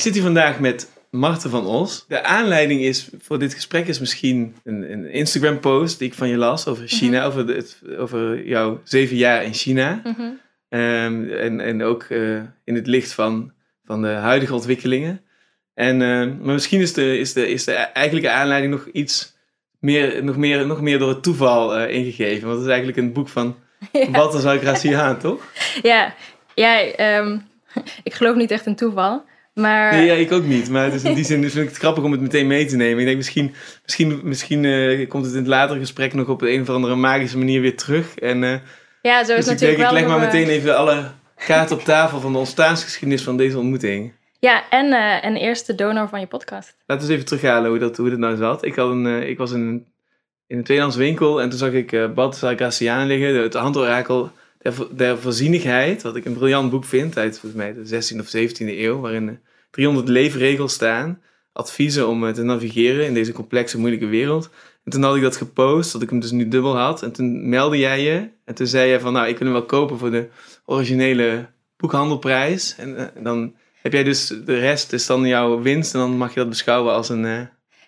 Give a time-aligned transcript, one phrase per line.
[0.00, 2.04] ik zit hier vandaag met Marten van Os.
[2.08, 6.36] De aanleiding is voor dit gesprek is misschien een, een Instagram-post die ik van je
[6.36, 10.00] las over China, over, het- over jouw zeven jaar in China.
[10.04, 10.20] Mhm.
[10.68, 12.34] Ehm, en, en ook eh,
[12.64, 13.52] in het licht van,
[13.84, 15.20] van de huidige ontwikkelingen.
[15.74, 19.36] En, ehm, maar misschien is de, is, de, is de eigenlijke aanleiding nog iets
[19.78, 22.42] meer, nog meer, nog meer door het toeval eh, ingegeven.
[22.46, 23.56] Want het is eigenlijk een boek van
[23.92, 24.10] Ja.
[24.10, 25.42] Walter Zalgraciaan, toch?
[25.82, 26.14] Ja,
[26.54, 27.38] ja ehm,
[28.02, 29.28] ik geloof niet echt in toeval.
[29.60, 30.70] Maar Nee, ja, ik ook niet.
[30.70, 32.64] Maar het is in die zin dus vind ik het grappig om het meteen mee
[32.66, 32.98] te nemen.
[32.98, 36.60] Ik denk misschien, misschien, misschien eh, komt het in het latere gesprek nog op een
[36.60, 38.14] of andere magische manier weer terug.
[38.18, 38.54] En, eh,
[39.02, 41.10] ja, zo is dus ik denk, natuurlijk ik leg maar meteen even alle
[41.46, 44.12] kaarten op tafel van de ontstaansgeschiedenis van deze ontmoeting.
[44.38, 46.76] Ja, en, eh, en eerst de donor van je podcast.
[46.86, 48.64] Laten we eens even terughalen hoe dat, hoe dat nou zat.
[48.64, 49.86] Ik, had een, ik was in een,
[50.46, 54.30] in een tweedehands winkel en toen zag ik uh, Balthasar Graciaan liggen, de- het handorakel
[54.58, 58.36] der, der voorzienigheid, wat ik een briljant boek vind uit volgens mij de 16e of
[58.36, 64.06] 17e eeuw, waarin 300 leefregels staan, adviezen om eh, te navigeren in deze complexe, moeilijke
[64.06, 64.50] wereld.
[64.84, 67.02] En toen had ik dat gepost, dat ik hem dus nu dubbel had.
[67.02, 69.66] En toen meldde jij je en toen zei je van, nou, ik wil hem wel
[69.66, 70.28] kopen voor de
[70.64, 71.46] originele
[71.76, 72.74] boekhandelprijs.
[72.78, 76.34] En eh, dan heb jij dus de rest is dan jouw winst en dan mag
[76.34, 77.24] je dat beschouwen als een.
[77.24, 77.40] eh,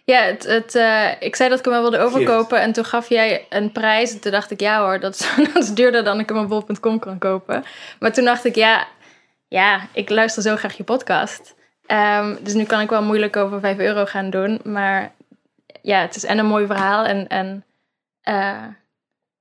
[0.04, 0.74] Ja, het, het,
[1.20, 4.12] ik zei dat ik hem wel wilde overkopen en toen gaf jij een prijs.
[4.12, 6.48] En toen dacht ik, ja hoor, dat is, dat is duurder dan ik hem op
[6.48, 7.64] bol.com kan kopen.
[8.00, 8.86] Maar toen dacht ik, ja,
[9.48, 11.54] ja, ik luister zo graag je podcast.
[11.92, 14.60] Ehm, dus nu kan ik wel moeilijk over 5 euro gaan doen.
[14.64, 15.12] Maar
[15.82, 17.64] ja, het is en een mooi verhaal en, en
[18.20, 18.64] eh,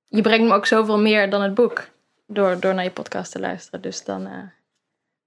[0.08, 1.88] je brengt me ook zoveel meer dan het boek.
[2.28, 3.82] Door, door naar je podcast te luisteren.
[3.82, 4.34] Dus dan, eh,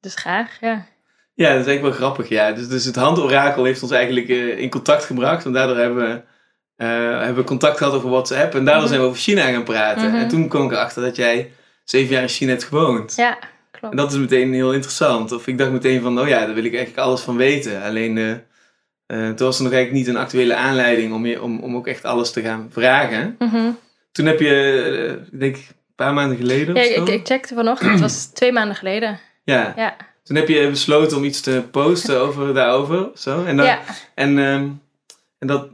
[0.01, 0.87] dus graag, ja.
[1.35, 2.29] Ja, dat is eigenlijk wel grappig.
[2.29, 2.53] Ja.
[2.53, 5.45] Dus, dus het handorakel heeft ons eigenlijk eh, in contact gebracht.
[5.45, 8.55] En daardoor hebben we, hebben we contact gehad over WhatsApp.
[8.55, 8.89] En daardoor Mhm.
[8.89, 10.09] zijn we over China gaan praten.
[10.11, 10.17] Mhm.
[10.21, 11.53] En toen kwam ik erachter dat jij
[11.85, 13.15] zeven jaar in China hebt gewoond.
[13.17, 13.39] Ja,
[13.91, 15.33] En dat is meteen heel interessant.
[15.33, 17.83] Of ik dacht meteen van, oh ja, daar wil ik eigenlijk alles van weten.
[17.83, 18.31] Alleen eh,
[19.07, 21.87] eh, toen was er nog eigenlijk niet een actuele aanleiding om, je, om, om ook
[21.87, 23.37] echt alles te gaan vragen.
[23.39, 23.71] Mhm.
[24.13, 27.03] Toen heb je, eh, ik denk een paar maanden geleden Ja, of zo.
[27.03, 29.21] ik, ik checkte vanochtend, het was twee maanden geleden.
[29.45, 29.73] ja.
[29.77, 33.11] Ja, Toen heb je besloten om iets te posten over daarover.
[33.15, 33.45] Zo.
[33.45, 33.81] En, dan, ja.
[34.15, 34.69] en, ehm,
[35.39, 35.69] en dat.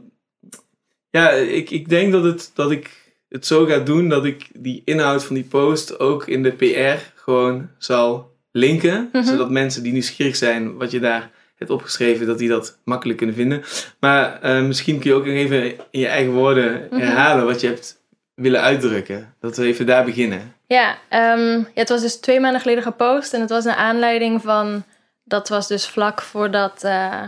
[1.09, 3.00] Ja, ik, ik denk dat, het, dat ik
[3.31, 7.03] het zo ga doen dat ik die inhoud van die post ook in de PR
[7.15, 9.09] gewoon zal linken.
[9.11, 9.23] Mhm.
[9.23, 13.35] Zodat mensen die nieuwsgierig zijn wat je daar hebt opgeschreven, dat die dat makkelijk kunnen
[13.35, 13.63] vinden.
[13.99, 17.01] Maar eh, misschien kun je ook nog even in je eigen woorden Mhm.
[17.01, 17.99] herhalen wat je hebt
[18.35, 19.35] willen uitdrukken.
[19.39, 20.55] Dat we even daar beginnen.
[20.67, 23.33] Ja, ehm, ja, het was dus twee maanden geleden gepost.
[23.33, 24.83] En het was een aanleiding van...
[25.23, 26.83] Dat was dus vlak voordat...
[26.83, 27.23] eh,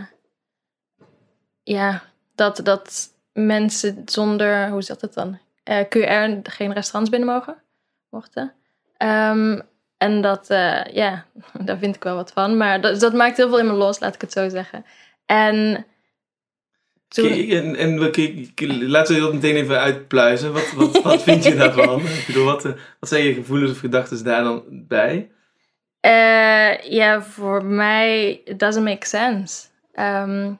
[1.62, 2.02] ja,
[2.34, 4.68] dat, dat mensen zonder...
[4.68, 5.38] Hoe zat het dan?
[5.64, 7.56] Eh, QR geen restaurants binnen mogen.
[8.10, 8.52] Mochten.
[8.96, 9.60] Ehm,
[9.96, 10.50] en dat...
[10.50, 11.26] eh, ja,
[11.64, 12.56] daar vind ik wel wat van.
[12.56, 14.84] Maar dat, dat maakt heel veel in me los, laat ik het zo zeggen.
[15.26, 15.86] En...
[17.08, 17.98] Toen, Kijk, En, en
[18.88, 20.52] laten we dat meteen even uitpluizen.
[20.52, 22.00] Wat, wat, wat vind je daarvan?
[22.00, 25.30] Ik bedoel, wat, eh, wat zijn je gevoelens of gedachten daar dan bij?
[26.00, 29.66] Eh, ja, voor mij it doesn't make sense.
[29.92, 30.52] Ehm,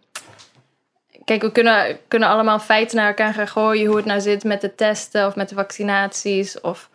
[1.25, 4.61] kijk, we kunnen, kunnen allemaal feiten naar elkaar gaan gooien hoe het nou zit met
[4.61, 6.91] de testen of met de vaccinaties of,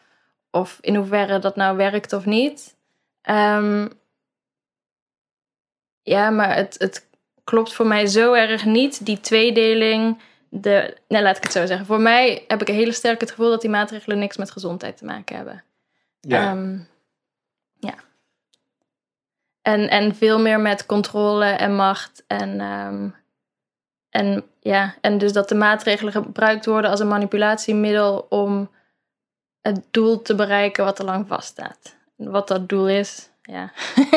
[0.51, 2.75] of in hoeverre dat nou werkt of niet.
[3.22, 3.88] Ehm,
[6.01, 7.07] ja, maar het, het
[7.44, 10.22] klopt voor mij zo erg niet, die tweedeling.
[10.50, 11.85] De, nee, laat ik het zo zeggen.
[11.85, 14.97] Voor mij heb ik een hele sterk het gevoel dat die maatregelen niks met gezondheid
[14.97, 15.63] te maken hebben.
[16.19, 16.79] Ja, Ehm,
[17.79, 17.94] ja.
[19.61, 22.23] En, en veel meer met controle en macht.
[22.28, 23.09] En, ehm,
[24.09, 28.70] en, ja, en dus dat de maatregelen gebruikt worden als een manipulatiemiddel om
[29.62, 31.96] het doel te bereiken wat er lang vaststaat.
[32.16, 33.72] Wat dat doel is, ja,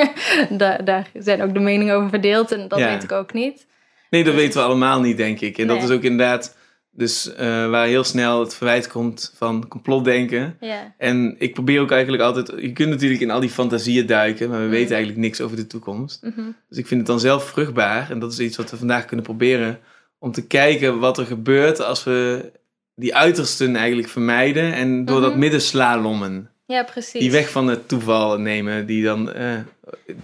[0.51, 2.89] daar, daar zijn ook de meningen over verdeeld en dat Ja.
[2.89, 3.67] weet ik ook niet.
[4.11, 5.59] nee, dat weten we allemaal niet, denk ik.
[5.59, 6.57] En dat is ook inderdaad
[6.95, 10.57] dus, eh, waar heel snel het verwijt komt van complotdenken.
[10.61, 12.53] Ja, En ik probeer ook eigenlijk altijd...
[12.63, 14.73] Je kunt natuurlijk in al die fantasieën duiken, maar we Mhm.
[14.75, 16.23] weten eigenlijk niks over de toekomst.
[16.23, 18.11] mhm, Dus ik vind het dan zelf vruchtbaar.
[18.11, 19.79] En dat is iets wat we vandaag kunnen proberen.
[20.19, 22.53] Om te kijken wat er gebeurt als we
[22.95, 24.73] die uitersten eigenlijk vermijden.
[24.73, 25.39] En door dat Mhm.
[25.39, 26.51] midden slalommen.
[26.73, 27.21] Ja precies.
[27.21, 28.87] Die weg van het toeval nemen.
[28.87, 29.31] Die dan...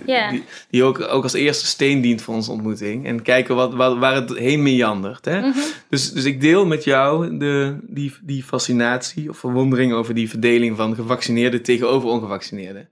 [0.07, 0.31] Ja.
[0.31, 3.07] die, die ook, ook als eerste steen dient voor onze ontmoeting.
[3.07, 5.25] En kijken wat, waar, waar het heen meandert.
[5.25, 5.41] Hè?
[5.41, 5.59] Mhm,
[5.89, 10.77] Dus, dus ik deel met jou de, die, die fascinatie of verwondering over die verdeling
[10.77, 12.89] van gevaccineerden tegenover ongevaccineerden.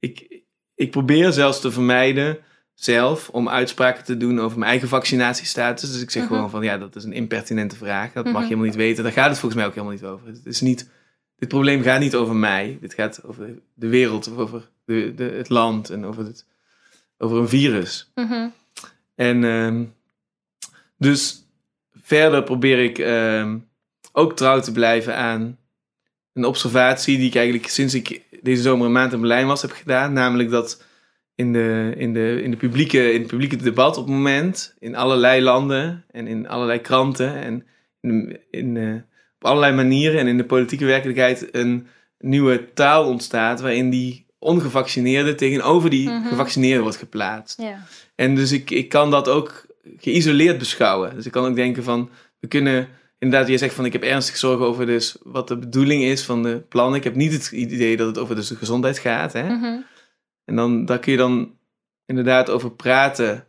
[0.00, 0.40] Ik,
[0.74, 2.38] ik probeer zelfs te vermijden
[2.74, 5.92] zelf om uitspraken te doen over mijn eigen vaccinatiestatus.
[5.92, 6.32] Dus ik zeg Mhm.
[6.34, 8.12] gewoon van ja, dat is een impertinente vraag.
[8.12, 8.42] Dat mag je Mhm.
[8.44, 9.02] helemaal niet weten.
[9.04, 10.26] Daar gaat het volgens mij ook helemaal niet over.
[10.26, 10.90] Het is niet,
[11.36, 12.78] dit probleem gaat niet over mij.
[12.80, 16.46] Dit gaat over de wereld of over de, de, het land en over, het,
[17.18, 18.10] over een virus.
[18.14, 18.48] mhm.
[19.14, 19.84] En ehm,
[20.96, 21.46] dus
[21.92, 23.58] verder probeer ik ehm,
[24.12, 25.58] ook trouw te blijven aan
[26.32, 29.70] een observatie die ik eigenlijk sinds ik deze zomer een maand in Berlijn was heb
[29.70, 30.12] gedaan.
[30.12, 30.82] Namelijk dat
[31.34, 34.96] in, de, in, de, in, de publieke, in het publieke debat op het moment, in
[34.96, 37.66] allerlei landen en in allerlei kranten en
[38.00, 38.94] in, in, eh,
[39.44, 41.86] op allerlei manieren en in de politieke werkelijkheid een
[42.18, 46.28] nieuwe taal ontstaat waarin die ongevaccineerde tegenover die Mhm.
[46.28, 47.60] gevaccineerde wordt geplaatst.
[47.62, 47.86] Ja.
[48.14, 51.14] En dus ik, ik kan dat ook geïsoleerd beschouwen.
[51.14, 52.10] Dus ik kan ook denken van,
[52.40, 52.88] we kunnen
[53.18, 56.42] inderdaad, je zegt van ik heb ernstig zorgen over dus wat de bedoeling is van
[56.42, 56.98] de plannen.
[56.98, 59.32] Ik heb niet het idee dat het over dus de gezondheid gaat.
[59.32, 59.48] Hè?
[59.48, 59.76] Mhm.
[60.44, 61.56] En dan, daar kun je dan
[62.06, 63.46] inderdaad over praten.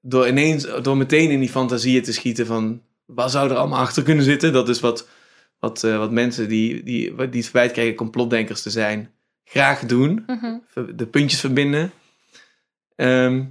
[0.00, 4.02] Door ineens, door meteen in die fantasieën te schieten van wat zou er allemaal achter
[4.02, 4.52] kunnen zitten.
[4.52, 5.08] Dat is wat,
[5.58, 9.10] wat, eh, wat mensen die, die, die het verwijt krijgen complotdenkers te zijn,
[9.44, 10.24] graag doen.
[10.26, 10.56] Mhm.
[10.96, 11.92] De puntjes verbinden.
[12.96, 13.44] Ehm,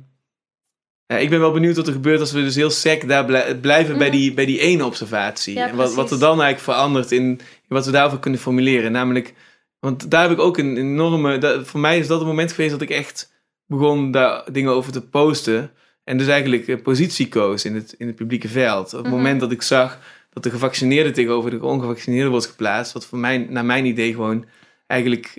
[1.06, 3.56] ja, ik ben wel benieuwd wat er gebeurt als we dus heel sec daar blij-
[3.57, 4.18] blijven bij, Mhm.
[4.18, 5.54] die, bij die ene observatie.
[5.56, 8.92] Ja, en wat, wat er dan eigenlijk verandert in, in wat we daarover kunnen formuleren.
[8.92, 9.33] Namelijk,
[9.80, 11.38] want daar heb ik ook een enorme.
[11.38, 13.33] dat- voor mij is dat het moment geweest dat ik echt
[13.65, 15.71] begon daar dingen over te posten.
[16.03, 18.86] En dus eigenlijk een positie koos in het, in het publieke veld.
[18.86, 19.15] Op het Mhm.
[19.15, 20.00] moment dat ik zag
[20.42, 22.94] dat de gevaccineerde tegenover de ongevaccineerde wordt geplaatst.
[22.94, 24.45] Wat voor mij, naar mijn idee, gewoon
[24.88, 25.38] eigenlijk.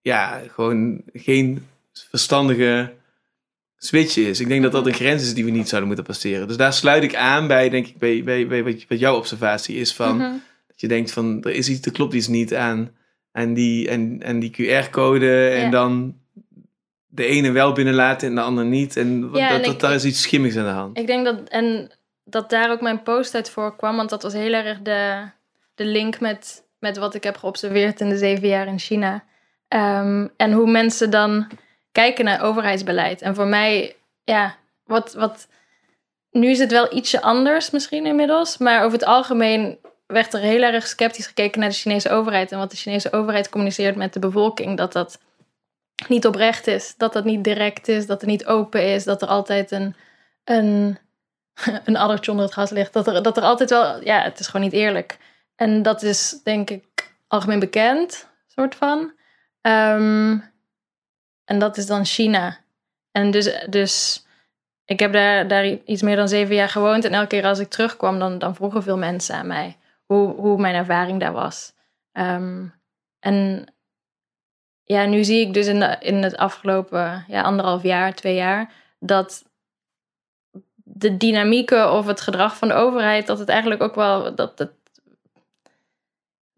[0.00, 1.66] Ja, gewoon geen
[2.10, 2.92] verstandige
[3.76, 4.40] switch is.
[4.40, 6.48] Ik denk dat dat een grens is die we niet zouden moeten passeren.
[6.48, 9.76] Dus daar sluit ik aan bij, denk ik, bij, bij, bij wat, wat jouw observatie
[9.76, 10.16] is van.
[10.16, 10.32] Mhm.
[10.68, 12.90] Dat je denkt van, er is iets, er klopt iets niet aan,
[13.32, 15.48] aan die, en, en die QR-code.
[15.48, 15.70] En Ja.
[15.70, 16.16] dan
[17.06, 18.96] de ene wel binnenlaten en de ander niet.
[18.96, 20.98] En, Ja, dat, en dat, ik- daar is iets schimmigs aan de hand.
[20.98, 21.90] Ik denk dat, en
[22.30, 25.30] dat daar ook mijn post uit voorkwam, want dat was heel erg de,
[25.74, 29.24] de link met, met wat ik heb geobserveerd in de zeven jaar in China.
[29.68, 31.50] Ehm, en hoe mensen dan
[31.92, 33.22] kijken naar overheidsbeleid.
[33.22, 35.48] En voor mij, ja, wat, wat.
[36.30, 40.62] Nu is het wel ietsje anders misschien inmiddels, maar over het algemeen werd er heel
[40.62, 44.18] erg sceptisch gekeken naar de Chinese overheid en wat de Chinese overheid communiceert met de
[44.18, 44.76] bevolking.
[44.76, 45.20] Dat dat
[46.08, 49.28] niet oprecht is, dat dat niet direct is, dat het niet open is, dat er
[49.28, 49.94] altijd een,
[50.44, 50.98] een,
[51.84, 52.92] een addertje onder het gas ligt.
[52.92, 55.18] Dat er, dat er altijd wel, ja, het is gewoon niet eerlijk.
[55.56, 59.12] En dat is denk ik algemeen bekend, soort van.
[59.60, 60.38] Ehm,
[61.44, 62.58] en dat is dan China.
[63.12, 64.26] En dus, dus
[64.84, 67.04] ik heb daar, daar iets meer dan zeven jaar gewoond.
[67.04, 70.60] En elke keer als ik terugkwam, dan, dan vroegen veel mensen aan mij hoe, hoe
[70.60, 71.72] mijn ervaring daar was.
[72.12, 72.66] Ehm,
[73.18, 73.66] en
[74.84, 78.72] ja, nu zie ik dus in, de, in het afgelopen ja, anderhalf jaar, twee jaar,
[78.98, 79.44] dat
[80.98, 84.70] de dynamieken of het gedrag van de overheid, dat het eigenlijk ook wel dat het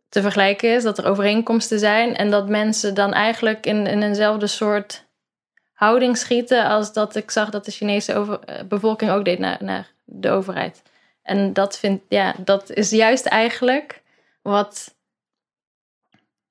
[0.08, 4.46] te vergelijken is, dat er overeenkomsten zijn en dat mensen dan eigenlijk in, in eenzelfde
[4.46, 5.04] soort
[5.72, 9.92] houding schieten als dat ik zag dat de Chinese eh, bevolking ook deed naar, naar
[10.04, 10.82] de overheid.
[11.22, 14.02] En dat, vind, ja, dat is juist eigenlijk
[14.42, 14.94] wat,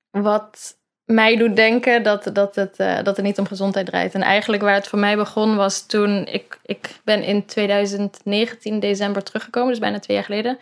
[0.09, 0.77] wat
[1.11, 4.13] mij doet denken dat, dat, het, eh, dat het niet om gezondheid draait.
[4.13, 9.23] En eigenlijk waar het voor mij begon was toen ik, ik ben in 2019 december
[9.23, 10.57] teruggekomen, dus bijna twee jaar geleden.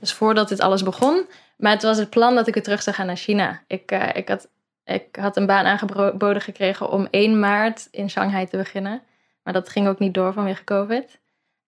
[0.00, 1.26] Dus voordat dit alles begon.
[1.56, 3.62] Maar het was het plan dat ik weer terug zou gaan naar China.
[3.66, 4.48] Ik, eh, ik, had,
[4.84, 9.02] ik had een baan aangeboden gekregen om 1 maart in Shanghai te beginnen.
[9.42, 11.20] Maar dat ging ook niet door vanwege COVID.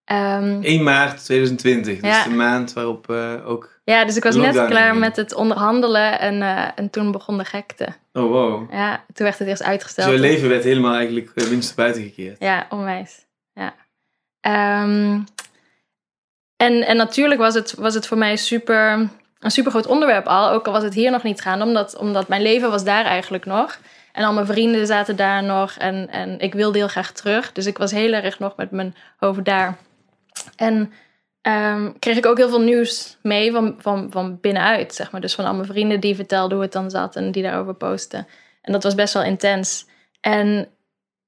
[0.04, 2.24] Ehm, 1 maart 2020, dus Ja.
[2.24, 3.80] de maand waarop eh, ook...
[3.84, 4.98] ja, dus ik was net klaar ging.
[4.98, 7.88] met het onderhandelen en, eh, en toen begon de gekte.
[8.12, 8.72] Oh wow.
[8.72, 10.10] Ja, toen werd het eerst uitgesteld.
[10.10, 12.36] Dus leven werd helemaal eigenlijk uh, winst buiten gekeerd.
[12.38, 13.26] Ja, onwijs.
[13.54, 13.74] Ja.
[14.40, 15.20] Ehm,
[16.56, 20.50] en, en natuurlijk was het, was het voor mij super, een super groot onderwerp al.
[20.50, 23.44] Ook al was het hier nog niet gaan, omdat, omdat mijn leven was daar eigenlijk
[23.44, 23.78] nog.
[24.12, 25.72] En al mijn vrienden zaten daar nog.
[25.72, 27.52] En, en ik wilde heel graag terug.
[27.52, 29.76] Dus ik was heel erg nog met mijn hoofd daar.
[30.56, 30.92] En
[31.40, 35.20] ehm, kreeg ik ook heel veel nieuws mee van, van, van binnenuit, zeg maar.
[35.20, 38.26] Dus van al mijn vrienden die vertelden hoe het dan zat en die daarover posten.
[38.62, 39.86] En dat was best wel intens.
[40.20, 40.68] En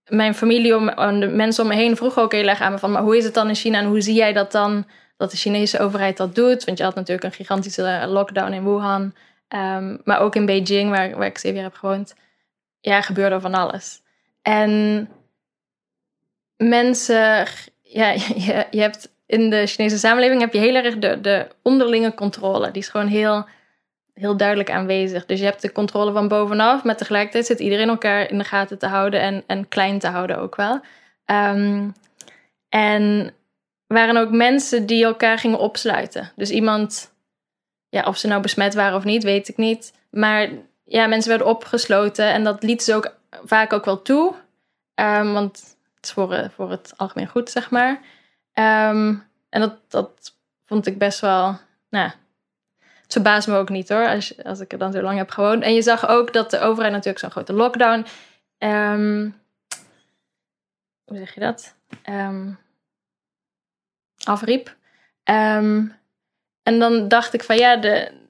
[0.09, 2.79] mijn familie om, en de mensen om me heen vroegen ook heel erg aan me
[2.79, 2.91] van...
[2.91, 4.87] maar hoe is het dan in China en hoe zie jij dat dan...
[5.17, 6.65] dat de Chinese overheid dat doet?
[6.65, 9.15] Want je had natuurlijk een gigantische lockdown in Wuhan.
[9.49, 12.15] ehm, maar ook in Beijing, waar, waar ik zeven jaar heb gewoond...
[12.81, 14.03] ja, gebeurde van alles.
[14.43, 15.09] En
[16.57, 17.47] mensen...
[17.95, 18.11] Ja,
[18.47, 22.71] je, je hebt in de Chinese samenleving heb je heel erg de, de onderlinge controle.
[22.71, 23.47] Die is gewoon heel,
[24.15, 25.27] heel duidelijk aanwezig.
[25.27, 28.79] Dus je hebt de controle van bovenaf, maar tegelijkertijd zit iedereen elkaar in de gaten
[28.79, 30.81] te houden en, en klein te houden ook wel.
[31.25, 31.89] Ehm,
[32.69, 33.35] en
[33.87, 36.33] waren ook mensen die elkaar gingen opsluiten.
[36.37, 37.15] Dus iemand,
[37.89, 39.93] ja, of ze nou besmet waren of niet, weet ik niet.
[40.11, 40.49] Maar
[40.85, 44.35] ja, mensen werden opgesloten en dat liet ze ook vaak ook wel toe.
[44.95, 45.74] Ehm, want
[46.13, 48.01] voor, eh, voor het algemeen goed, zeg maar.
[48.53, 49.15] Ehm,
[49.49, 51.59] en dat, dat vond ik best wel,
[51.89, 52.11] nou,
[53.03, 55.63] het verbaast me ook niet hoor, als, als ik er dan zo lang heb gewoond.
[55.63, 58.07] En je zag ook dat de overheid natuurlijk zo'n grote lockdown,
[58.59, 59.31] ehm,
[61.05, 61.77] hoe zeg je dat,
[62.09, 62.59] um,
[64.25, 64.77] afriep.
[66.63, 68.25] en dan dacht ik van ja, de,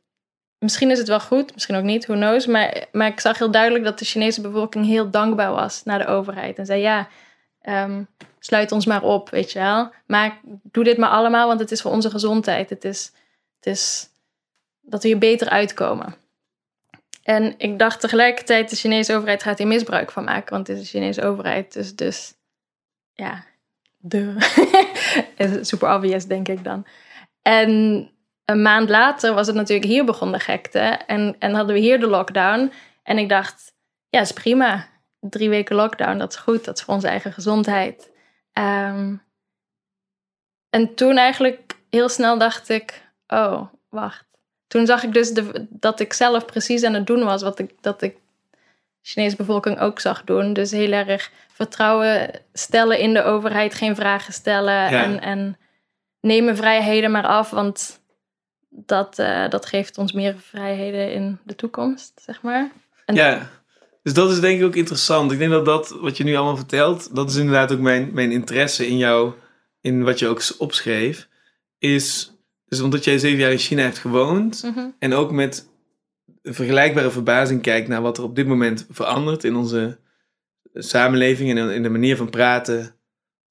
[0.64, 2.46] misschien is het wel goed, misschien ook niet, who knows.
[2.46, 6.06] Maar, maar ik zag heel duidelijk dat de Chinese bevolking heel dankbaar was naar de
[6.06, 6.58] overheid.
[6.58, 7.08] En zei ja,
[7.68, 9.92] um, sluit ons maar op, weet je wel.
[10.06, 12.70] Maar doe dit maar allemaal, want het is voor onze gezondheid.
[12.70, 13.12] Het is,
[13.56, 14.08] het is
[14.80, 16.14] dat we hier beter uitkomen.
[17.22, 20.54] En ik dacht tegelijkertijd, de Chinese overheid gaat hier misbruik van maken.
[20.54, 22.34] Want het is de Chinese overheid, dus, dus
[23.14, 23.44] ja,
[23.98, 24.34] de.
[25.60, 26.86] super obvious, denk ik dan.
[27.42, 27.70] En
[28.44, 30.78] een maand later was het natuurlijk hier begonnen gekte.
[30.78, 32.72] En, en hadden we hier de lockdown.
[33.02, 33.72] En ik dacht,
[34.08, 34.86] ja, is prima.
[35.30, 36.64] Drie weken lockdown, dat is goed.
[36.64, 38.10] Dat is voor onze eigen gezondheid.
[38.52, 39.22] Um,
[40.70, 44.24] en toen eigenlijk heel snel dacht ik, oh, wacht.
[44.66, 47.70] Toen zag ik dus de, dat ik zelf precies aan het doen was wat ik,
[47.80, 48.58] dat ik de
[49.02, 50.52] Chinese bevolking ook zag doen.
[50.52, 55.58] Dus heel erg vertrouwen stellen in de overheid, geen vragen stellen en, en
[56.20, 58.00] nemen vrijheden maar af, want
[58.68, 62.70] dat, uh, dat geeft ons meer vrijheden in de toekomst, zeg maar.
[63.04, 63.48] En ja,
[64.04, 65.32] dus dat is denk ik ook interessant.
[65.32, 68.32] Ik denk dat dat, wat je nu allemaal vertelt, dat is inderdaad ook mijn, mijn
[68.32, 69.32] interesse in jou,
[69.80, 71.28] in wat je ook opschreef,
[71.78, 72.34] is,
[72.68, 74.86] dus omdat jij zeven jaar in China hebt gewoond mhm.
[74.98, 75.68] en ook met
[76.42, 79.98] een vergelijkbare verbazing kijkt naar wat er op dit moment verandert in onze
[80.74, 82.94] samenleving en in de manier van praten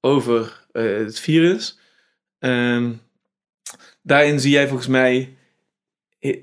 [0.02, 1.80] over uh, het virus.
[2.40, 3.02] Um,
[4.02, 5.38] daarin zie jij volgens mij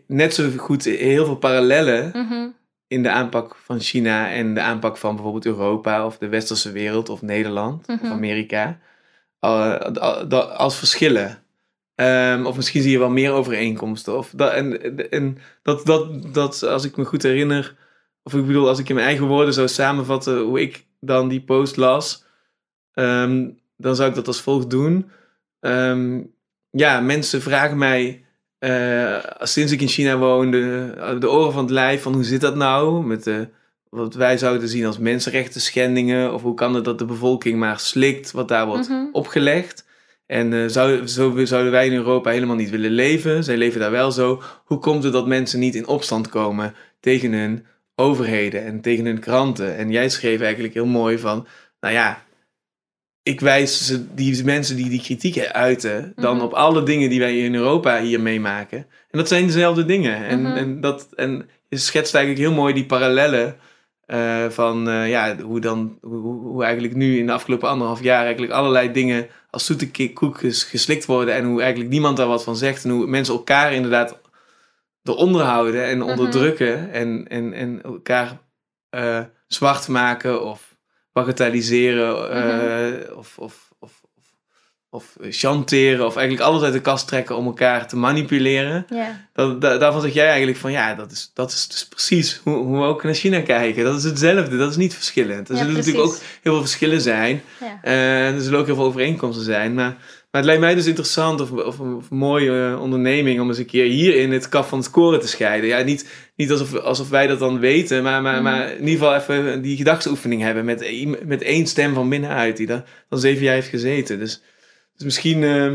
[0.06, 2.48] net zo goed heel veel parallellen mhm.
[2.90, 7.08] In de aanpak van China en de aanpak van bijvoorbeeld Europa of de westerse wereld
[7.08, 8.12] of Nederland of mhm.
[8.12, 8.78] Amerika
[10.56, 11.42] als verschillen.
[11.94, 14.16] Ehm, of misschien zie je wel meer overeenkomsten.
[14.16, 17.76] Of dat, en en dat, dat, dat, als ik me goed herinner,
[18.22, 21.42] of ik bedoel, als ik in mijn eigen woorden zou samenvatten hoe ik dan die
[21.42, 22.24] post las,
[22.92, 25.10] ehm, dan zou ik dat als volgt doen.
[25.60, 26.34] Um,
[26.70, 28.24] ja, mensen vragen mij
[28.60, 32.56] uh, sinds ik in China woonde, de oren van het lijf van hoe zit dat
[32.56, 33.48] nou met de,
[33.90, 37.78] wat wij zouden zien als mensenrechten schendingen of hoe kan het dat de bevolking maar
[37.78, 39.04] slikt wat daar wordt mhm.
[39.12, 39.88] opgelegd.
[40.26, 43.44] En uh, zou, zo zouden wij in Europa helemaal niet willen leven.
[43.44, 44.42] Zij leven daar wel zo.
[44.64, 49.18] Hoe komt het dat mensen niet in opstand komen tegen hun overheden en tegen hun
[49.18, 49.76] kranten?
[49.76, 51.46] En jij schreef eigenlijk heel mooi van,
[51.80, 52.22] nou ja,
[53.22, 56.44] ik wijs die mensen die die kritiek uiten dan mhm.
[56.44, 58.78] op alle dingen die wij in Europa hier meemaken.
[58.78, 60.26] En dat zijn dezelfde dingen.
[60.26, 60.56] En, mhm.
[60.56, 63.56] en, dat, en je schetst eigenlijk heel mooi die parallellen
[64.06, 68.22] uh, van uh, ja, hoe, dan, hoe, hoe, eigenlijk nu in de afgelopen anderhalf jaar
[68.24, 71.34] eigenlijk allerlei dingen als zoete koekjes geslikt worden.
[71.34, 72.84] En hoe eigenlijk niemand daar wat van zegt.
[72.84, 74.20] En hoe mensen elkaar inderdaad
[75.02, 76.08] eronder houden en mhm.
[76.08, 76.92] onderdrukken.
[76.92, 78.38] En, en, en elkaar
[78.94, 80.69] uh, zwart maken of
[81.20, 82.36] bagatelliseren
[83.10, 83.92] uh, of, of, of,
[84.90, 88.86] of, chanteren of eigenlijk alles uit de kast trekken om elkaar te manipuleren.
[89.32, 92.78] Dat, daarvan zeg jij eigenlijk van ja, dat is, dat is dus precies hoe, hoe
[92.78, 93.84] we ook naar China kijken.
[93.84, 95.48] Dat is hetzelfde, dat is niet verschillend.
[95.48, 97.42] Er zullen natuurlijk ook heel veel verschillen zijn.
[97.60, 97.80] Ja.
[97.84, 99.74] Uh, er zullen ook heel veel overeenkomsten zijn.
[99.74, 99.96] Maar
[100.30, 103.84] maar het lijkt mij dus interessant of, of, een mooie onderneming om eens een keer
[103.84, 105.68] hier in het kaf van het koren te scheiden.
[105.68, 109.14] Ja, niet, niet alsof, alsof wij dat dan weten, maar, maar, maar in ieder geval
[109.14, 113.54] even die gedachtsoefening hebben met, met één stem van binnenuit die daar dan zeven jaar
[113.54, 114.18] heeft gezeten.
[114.18, 114.42] Dus,
[114.94, 115.72] dus misschien, uh,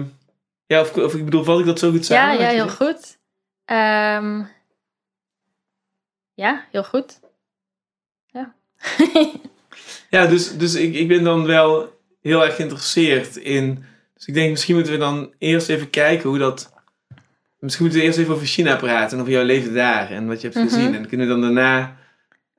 [0.65, 2.35] ja, of, of ik bedoel, val ik dat zo goed samen?
[2.35, 3.17] Ja, ja heel goed.
[3.65, 4.47] Um,
[6.33, 7.19] ja, heel goed.
[8.25, 8.55] Ja.
[10.09, 13.85] ja, dus, dus ik, ik ben dan wel heel erg geïnteresseerd in
[14.25, 16.73] dus ik denk, misschien moeten we dan eerst even kijken hoe dat.
[17.59, 20.41] Misschien moeten we eerst even over China praten en over jouw leven daar en wat
[20.41, 20.89] je hebt gezien.
[20.89, 20.93] Mhm.
[20.93, 21.97] En kunnen we dan daarna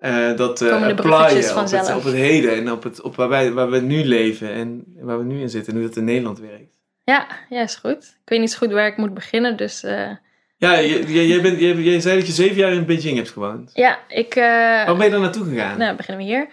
[0.01, 3.53] uh, dat uh, applyen op het, op het, heden en op, het, op waar, wij,
[3.53, 6.39] waar we nu leven en waar we nu in zitten en hoe dat in Nederland
[6.39, 6.71] werkt.
[7.05, 8.19] Ja, ja, is goed.
[8.23, 9.85] Ik weet niet zo goed waar ik moet beginnen, dus...
[9.85, 10.11] Uh...
[10.59, 13.71] Ja, jij, bent, jij, jij, zei dat je zeven jaar in Beijing hebt gewoond.
[13.75, 14.35] Ja, ik...
[14.35, 15.79] Waar ben je dan naartoe gegaan?
[15.79, 16.49] Nou, beginnen we hier.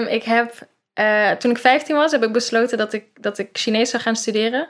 [0.00, 3.48] Um, ik heb uh, toen ik 15 was, heb ik besloten dat ik, dat ik
[3.52, 4.68] Chinees zou gaan studeren.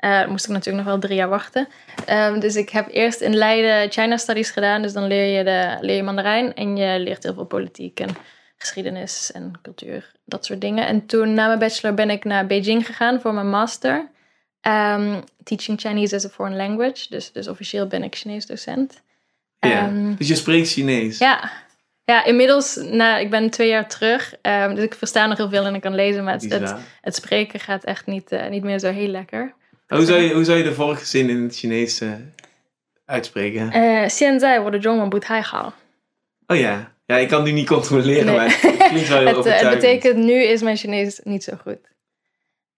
[0.00, 1.68] Uh, moest ik natuurlijk nog wel drie jaar wachten.
[2.10, 4.82] Um, dus ik heb eerst in Leiden China Studies gedaan.
[4.82, 8.08] Dus dan leer je, de, leer je Mandarijn en je leert heel veel politiek en
[8.56, 10.12] geschiedenis en cultuur.
[10.24, 10.86] Dat soort dingen.
[10.86, 14.10] En toen na mijn bachelor ben ik naar Beijing gegaan voor mijn master.
[14.62, 17.06] Um, teaching Chinese as a foreign language.
[17.08, 19.02] Dus, dus officieel ben ik Chinees docent.
[19.58, 21.18] Ja, dus je spreekt Chinees?
[21.18, 21.50] Ja,
[22.04, 22.76] ja, inmiddels,
[23.20, 25.94] ik ben twee jaar terug, ehm, dus ik versta nog heel veel en ik kan
[25.94, 29.54] lezen, maar het, het, spreken gaat echt niet, eh, niet meer zo heel lekker.
[29.86, 32.12] Hoe zou, je, hoe zou je de vorige zin in het Chinees uh,
[33.04, 33.70] uitspreken?
[33.70, 35.72] Eh, Xianzai zhongwen Zhongwan tai hao.
[36.46, 36.92] Oh ja.
[37.06, 39.46] Ja, ik kan nu niet controleren, maar het klinkt wel het.
[39.46, 41.78] Eh, het betekent, nu is mijn Chinees niet zo goed.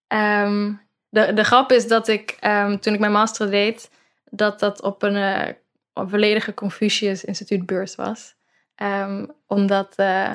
[0.07, 3.89] Um, de, de grap is dat ik, ehm, toen ik mijn master deed,
[4.29, 5.55] dat dat op een
[5.93, 8.35] volledige Confucius Instituut beurs was.
[8.77, 10.33] Ehm, omdat eh,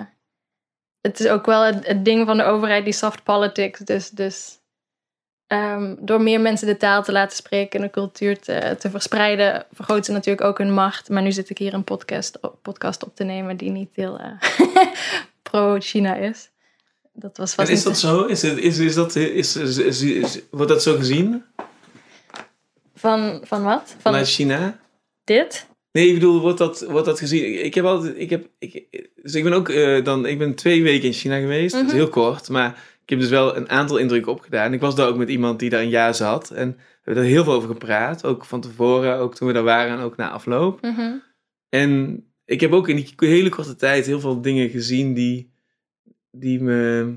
[1.01, 3.79] het is ook wel het, het ding van de overheid, die soft politics.
[3.81, 4.59] Dus, dus
[5.47, 9.67] ehm, door meer mensen de taal te laten spreken en de cultuur te, te verspreiden,
[9.73, 11.09] vergroot ze natuurlijk ook hun macht.
[11.09, 14.33] Maar nu zit ik hier een podcast, podcast op te nemen die niet heel eh,
[15.51, 16.51] pro-China is.
[17.13, 18.25] Dat was En is dat zo?
[18.25, 21.45] Is, het, is, is dat, is, is, is- is- wordt dat zo gezien
[22.95, 23.83] Van, van wat?
[23.91, 24.79] Van vanuit China?
[25.25, 25.67] dit?
[25.93, 27.65] Nee, ik bedoel, wordt dat, wordt dat gezien?
[27.65, 28.87] Ik, heb altijd, ik heb, ik,
[29.23, 31.87] dus ik ben ook eh, dan, ik ben twee weken in China geweest, dat is
[31.89, 31.97] Mhm.
[31.97, 34.73] heel kort, maar ik heb dus wel een aantal indrukken opgedaan.
[34.73, 37.31] Ik was daar ook met iemand die daar een jaar zat en we hebben er
[37.31, 40.31] heel veel over gepraat, ook van tevoren, ook toen we daar waren en ook na
[40.31, 40.81] afloop.
[40.83, 41.13] Mhm.
[41.69, 45.53] En ik heb ook in die hele korte tijd heel veel dingen gezien die,
[46.31, 47.13] die me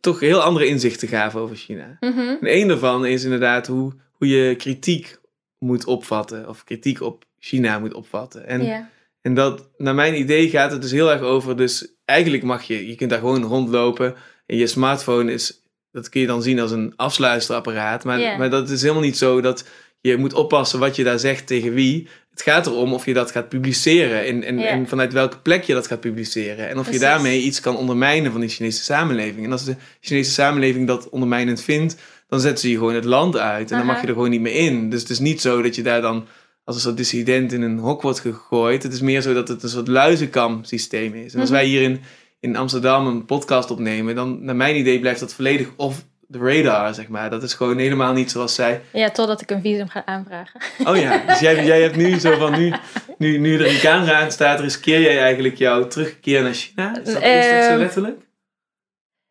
[0.00, 1.96] toch heel andere inzichten gaven over China.
[2.00, 2.18] Mhm.
[2.18, 5.20] En een daarvan is inderdaad hoe, hoe je kritiek
[5.58, 6.48] moet opvatten.
[6.48, 8.46] Of kritiek op China moet opvatten.
[8.46, 8.88] En,
[9.22, 11.56] en dat, naar mijn idee, gaat het dus heel erg over.
[11.56, 14.14] Dus eigenlijk mag je, je kunt daar gewoon rondlopen.
[14.46, 18.04] En je smartphone is, dat kun je dan zien als een afsluisterapparaat.
[18.04, 19.64] Maar, maar dat is helemaal niet zo dat
[20.00, 22.08] je moet oppassen wat je daar zegt tegen wie.
[22.30, 24.24] Het gaat erom of je dat gaat publiceren.
[24.24, 26.68] En, en, en vanuit welke plek je dat gaat publiceren.
[26.68, 27.00] En of Precies.
[27.00, 29.44] je daarmee iets kan ondermijnen van die Chinese samenleving.
[29.44, 31.96] En als de Chinese samenleving dat ondermijnend vindt,
[32.28, 33.70] dan zetten ze je gewoon het land uit.
[33.70, 34.90] En dan mag je er gewoon niet meer in.
[34.90, 36.26] Dus het is niet zo dat je daar dan
[36.70, 38.82] als een soort dissident in een hok wordt gegooid.
[38.82, 41.34] Het is meer zo dat het een soort luizenkamp systeem is.
[41.34, 41.58] En als Mhm.
[41.58, 42.00] wij hier in,
[42.40, 46.94] in Amsterdam een podcast opnemen, dan naar mijn idee blijft dat volledig off the radar,
[46.94, 47.30] zeg maar.
[47.30, 48.80] Dat is gewoon helemaal niet zoals zij...
[48.92, 50.60] ja, totdat ik een visum ga aanvragen.
[50.84, 52.72] Oh ja, dus jij, jij hebt nu zo van, nu,
[53.18, 56.90] nu, nu er een camera aan staat, riskeer jij eigenlijk jouw terugkeer naar China?
[56.90, 58.20] Is dat, is dat zo Ehm, letterlijk?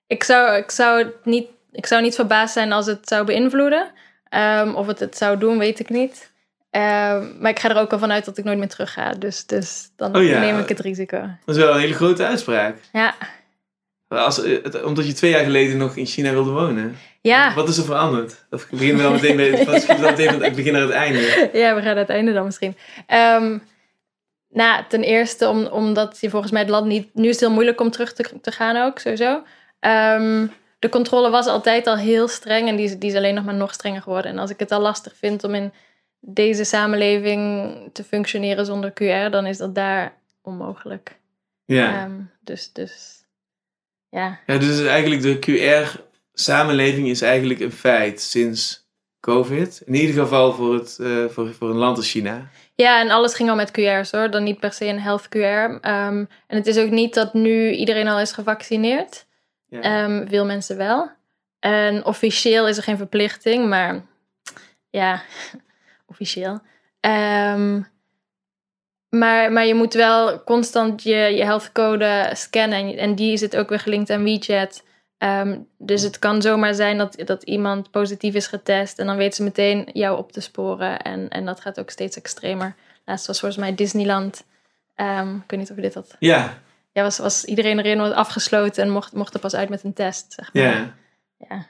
[0.07, 3.91] Ik zou, ik, zou niet, ik zou niet verbaasd zijn als het zou beïnvloeden.
[4.29, 6.28] Ehm, of het het zou doen, weet ik niet.
[6.69, 9.11] Ehm, maar ik ga er ook al vanuit dat ik nooit meer terug ga.
[9.11, 10.39] Dus, dus dan Oh ja.
[10.39, 11.19] neem ik het risico.
[11.45, 12.77] Dat is wel een hele grote uitspraak.
[12.93, 13.15] Ja,
[14.07, 16.97] Als, eh, omdat je twee jaar geleden nog in China wilde wonen.
[17.21, 17.53] ja.
[17.53, 18.45] Wat is er veranderd?
[18.49, 21.49] Of ik begin meteen bij, dan meteen van het begin naar het einde.
[21.53, 22.77] ja, we gaan naar het einde dan misschien.
[23.07, 23.57] Ehm,
[24.49, 27.09] nou, ten eerste om, omdat je volgens mij het land niet...
[27.13, 29.41] Nu is het heel moeilijk om terug te, te gaan ook, sowieso.
[29.79, 30.47] Ehm,
[30.79, 33.73] de controle was altijd al heel streng en die die is alleen nog maar nog
[33.73, 34.31] strenger geworden.
[34.31, 35.73] En als ik het al lastig vind om in
[36.19, 41.19] deze samenleving te functioneren zonder QR, dan is dat daar onmogelijk.
[41.65, 42.03] Ja.
[42.03, 43.25] Ehm, dus, dus
[44.09, 44.39] ja.
[44.45, 48.87] ja, dus eigenlijk de QR-samenleving is eigenlijk een feit sinds
[49.19, 49.81] COVID.
[49.85, 52.49] In ieder geval voor, het, eh, voor, voor een land als China.
[52.75, 54.31] Ja, en alles ging al met QR's hoor.
[54.31, 55.79] Dan niet per se een health QR.
[55.81, 59.25] Ehm, en het is ook niet dat nu iedereen al is gevaccineerd.
[59.69, 59.81] Ja.
[59.81, 61.11] Ehm, veel mensen wel.
[61.59, 64.05] En officieel is er geen verplichting, maar
[64.89, 65.21] ja,
[66.09, 66.59] officieel.
[66.99, 67.81] Ehm,
[69.09, 72.77] maar, maar je moet wel constant je, je health code scannen.
[72.79, 74.83] En, en die zit ook weer gelinkt aan WeChat.
[75.17, 78.99] Ehm, dus het kan zomaar zijn dat, dat iemand positief is getest.
[78.99, 80.99] En dan weet ze meteen jou op te sporen.
[81.01, 82.75] En, en dat gaat ook steeds extremer.
[83.05, 84.43] Laatst was volgens mij Disneyland.
[84.95, 86.15] Ehm, ik weet niet of je dit had.
[86.19, 86.57] ja,
[86.91, 89.93] Ja, was, was iedereen erin was afgesloten en mocht, mocht er pas uit met een
[89.93, 90.33] test.
[90.33, 90.63] Zeg maar.
[90.63, 90.93] ja.
[91.49, 91.65] Ja.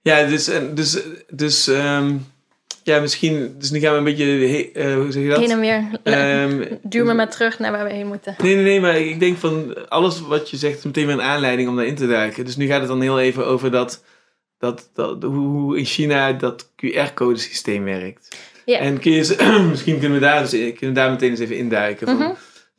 [0.00, 1.68] Ja, dus, en- dus, dus
[2.84, 5.38] ja, misschien, dus nu gaan we een beetje, eh, hoe zeg je dat?
[5.38, 5.84] Heen en weer.
[6.02, 8.34] Ehm, Duur me maar terug naar waar we heen moeten.
[8.42, 11.22] Nee, nee, nee, maar ik denk van alles wat je zegt is meteen weer een
[11.22, 12.44] aanleiding om daarin te duiken.
[12.44, 14.04] Dus nu gaat het dan heel even over dat,
[14.58, 18.36] dat, dat hoe, in China dat QR-codesysteem werkt.
[18.64, 18.78] Ja.
[18.78, 19.36] En kun je,
[19.70, 22.06] misschien kunnen we, daar dus, kunnen we daar meteen eens even induiken.
[22.06, 22.30] Van, Mhm.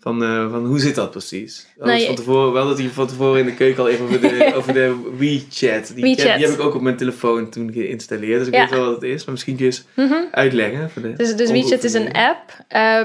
[0.05, 1.67] Van, eh, van hoe zit dat precies?
[1.77, 4.05] Nou, je- van tevoren, we hadden het hier van tevoren in de keuken al even
[4.05, 5.91] over de, over de WeChat.
[5.95, 6.37] Die, WeChat.
[6.37, 8.39] Die heb ik ook op mijn telefoon toen geïnstalleerd.
[8.39, 8.59] Dus ik Ja.
[8.59, 9.23] weet wel wat het is.
[9.23, 10.23] Maar misschien kun je eens Mhm.
[10.31, 10.89] uitleggen.
[10.89, 13.01] Voor de Dus, dus WeChat is een app eh,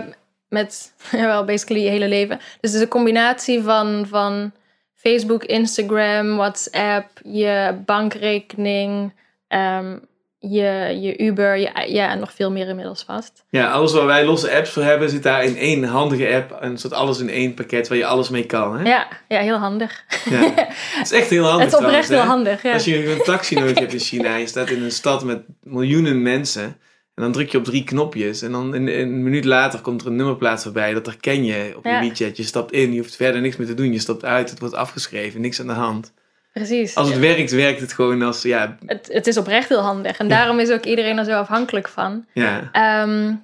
[0.49, 2.37] met wel basically je hele leven.
[2.39, 4.53] Dus het is een combinatie van, van
[4.95, 9.13] Facebook, Instagram, WhatsApp, je bankrekening,
[9.49, 9.99] ehm,
[10.41, 13.45] je, je Uber, je, ja, en nog veel meer inmiddels vast.
[13.51, 16.57] Ja, alles waar wij losse apps voor hebben, zit daar in één handige app.
[16.61, 18.79] Een soort alles in één pakket waar je alles mee kan.
[18.79, 18.89] Hè?
[18.89, 20.05] Ja, ja heel handig.
[20.31, 20.41] Ja.
[20.97, 22.27] Het is echt heel handig het is oprecht trouwens, heel hè?
[22.27, 22.63] handig.
[22.63, 22.73] Ja.
[22.73, 25.43] Als je een taxi nodig hebt in China en je staat in een stad met
[25.63, 26.63] miljoenen mensen.
[26.63, 26.77] En
[27.15, 28.43] En dan druk je op drie knopjes.
[28.43, 30.93] En dan in een minuut later komt er een nummerplaats voorbij.
[30.93, 32.01] Dat herken je op je Ja.
[32.01, 32.37] WeChat.
[32.37, 33.93] Je stapt in, je hoeft verder niks meer te doen.
[33.93, 36.13] Je stapt uit, het wordt afgeschreven, niks aan de hand.
[36.53, 36.95] Precies.
[36.95, 40.19] Als het werkt, werkt het gewoon als, ja, het, het is oprecht heel handig.
[40.19, 42.27] En daarom is ook iedereen er zo afhankelijk van.
[42.33, 43.35] ja, Ehm,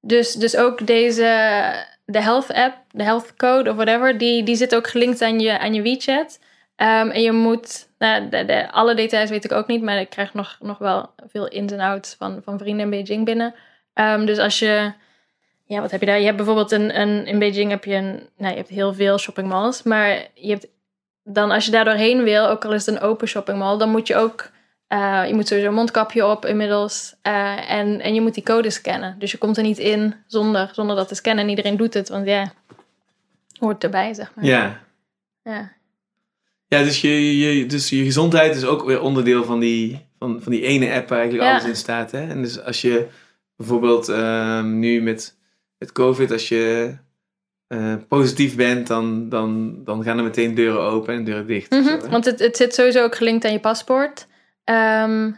[0.00, 1.72] dus, dus ook deze,
[2.04, 5.58] de health app, de health code of whatever, die, die zit ook gelinkt aan je,
[5.58, 6.38] aan je WeChat.
[6.76, 10.10] Ehm, en je moet, nou, de, de, alle details weet ik ook niet, maar ik
[10.10, 13.54] krijg nog, nog wel veel ins en outs van, van vrienden in Beijing binnen.
[13.94, 14.92] Ehm, dus als je,
[15.64, 16.18] ja, wat heb je daar?
[16.18, 19.18] Je hebt bijvoorbeeld een, een in Beijing heb je een, nou, je hebt heel veel
[19.18, 20.66] shoppingmalls, maar je hebt
[21.24, 24.06] dan als je daar doorheen wil, ook al is het een open shoppingmall, dan moet
[24.06, 24.50] je ook
[24.86, 27.14] eh, je moet sowieso een mondkapje op inmiddels.
[27.22, 29.16] eh, en, en je moet die code scannen.
[29.18, 31.44] Dus je komt er niet in zonder, zonder dat te scannen.
[31.44, 32.52] En iedereen doet het, want ja,
[33.58, 34.44] hoort erbij, zeg maar.
[34.44, 34.80] ja.
[35.42, 35.72] Ja.
[36.66, 40.52] Ja, dus je, je, dus je gezondheid is ook weer onderdeel van die, van, van
[40.52, 41.54] die ene app waar eigenlijk Ja.
[41.56, 42.10] alles in staat.
[42.10, 42.28] Hè?
[42.28, 43.06] En dus als je
[43.56, 45.36] bijvoorbeeld ehm, nu met,
[45.78, 46.94] met COVID, als je
[47.74, 51.70] eh, positief bent, dan, dan, dan gaan er meteen deuren open en deuren dicht.
[51.70, 52.08] Mhm, zo?
[52.08, 54.26] Want het, het zit sowieso ook gelinkt aan je paspoort.
[54.64, 55.32] Ehm,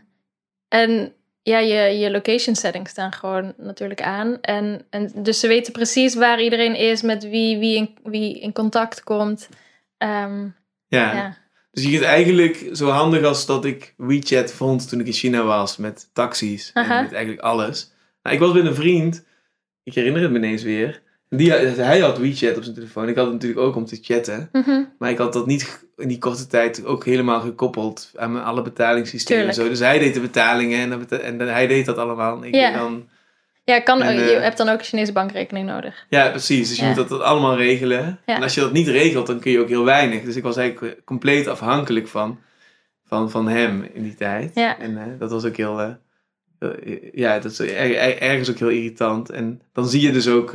[0.68, 4.40] en ja, je, je location settings staan gewoon natuurlijk aan.
[4.40, 8.52] En, en dus ze weten precies waar iedereen is, met wie, wie, in, wie in
[8.52, 9.48] contact komt.
[9.98, 10.44] Ehm,
[10.86, 11.14] ja.
[11.14, 11.36] ja.
[11.70, 15.42] Dus je kunt eigenlijk zo handig als dat ik WeChat vond toen ik in China
[15.42, 17.92] was met taxis en met eigenlijk alles.
[18.22, 19.24] Nou, ik was met een vriend,
[19.82, 21.04] ik herinner het me ineens weer.
[21.36, 23.08] Die, hij had WeChat op zijn telefoon.
[23.08, 24.48] Ik had het natuurlijk ook om te chatten.
[24.52, 24.82] Mhm.
[24.98, 28.62] Maar ik had dat niet in die korte tijd ook helemaal gekoppeld aan mijn alle
[28.62, 29.68] betalingssystemen en zo.
[29.68, 32.36] Dus hij deed de betalingen en, beta- en hij deed dat allemaal.
[32.36, 32.72] En ik Ja.
[32.78, 33.08] dan,
[33.64, 36.06] Ja, kan, En, je eh, hebt dan ook een Chinese bankrekening nodig.
[36.08, 36.68] ja, precies.
[36.68, 36.92] Dus je Ja.
[36.94, 38.18] moet dat allemaal regelen.
[38.26, 38.36] Ja.
[38.36, 40.22] En als je dat niet regelt, dan kun je ook heel weinig.
[40.22, 42.38] Dus ik was eigenlijk compleet afhankelijk van,
[43.06, 44.50] van, van hem in die tijd.
[44.54, 44.78] Ja.
[44.78, 45.80] En eh, dat was ook heel...
[45.80, 45.88] eh,
[46.58, 49.30] heel- ja, dat is er- er- ergens ook heel irritant.
[49.30, 50.54] En dan zie je dus ook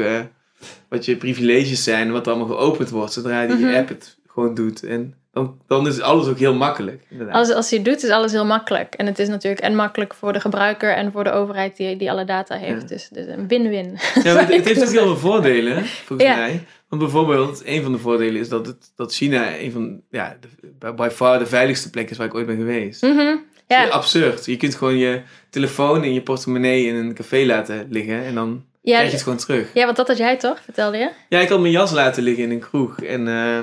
[0.90, 3.76] wat je privileges zijn en wat allemaal geopend wordt zodra die Mhm.
[3.76, 4.84] app het gewoon doet.
[4.84, 7.04] En dan, dan is alles ook heel makkelijk.
[7.10, 7.36] Inderdaad.
[7.36, 8.94] Als, als je het doet, is alles heel makkelijk.
[8.94, 12.12] En het is natuurlijk en makkelijk voor de gebruiker en voor de overheid die, die
[12.12, 12.82] alle data heeft.
[12.82, 12.88] Ja.
[12.88, 13.98] Dus, dus een win-win.
[14.24, 16.36] Ja, het, het heeft ook heel veel voordelen, volgens Ja.
[16.36, 16.64] mij.
[16.90, 20.38] Want bijvoorbeeld, een van de voordelen is dat, het, dat China een van, ja,
[20.80, 23.02] de, by far de veiligste plek is waar ik ooit ben geweest.
[23.02, 23.36] Mhm.
[23.68, 24.46] Ja, Absurd.
[24.46, 28.64] Je kunt gewoon je telefoon en je portemonnee in een café laten liggen en dan
[28.82, 29.74] ja, krijg je het gewoon terug.
[29.74, 31.10] ja, want dat had jij toch, vertelde je?
[31.30, 33.58] Ja, ik had mijn jas laten liggen in een kroeg en, eh,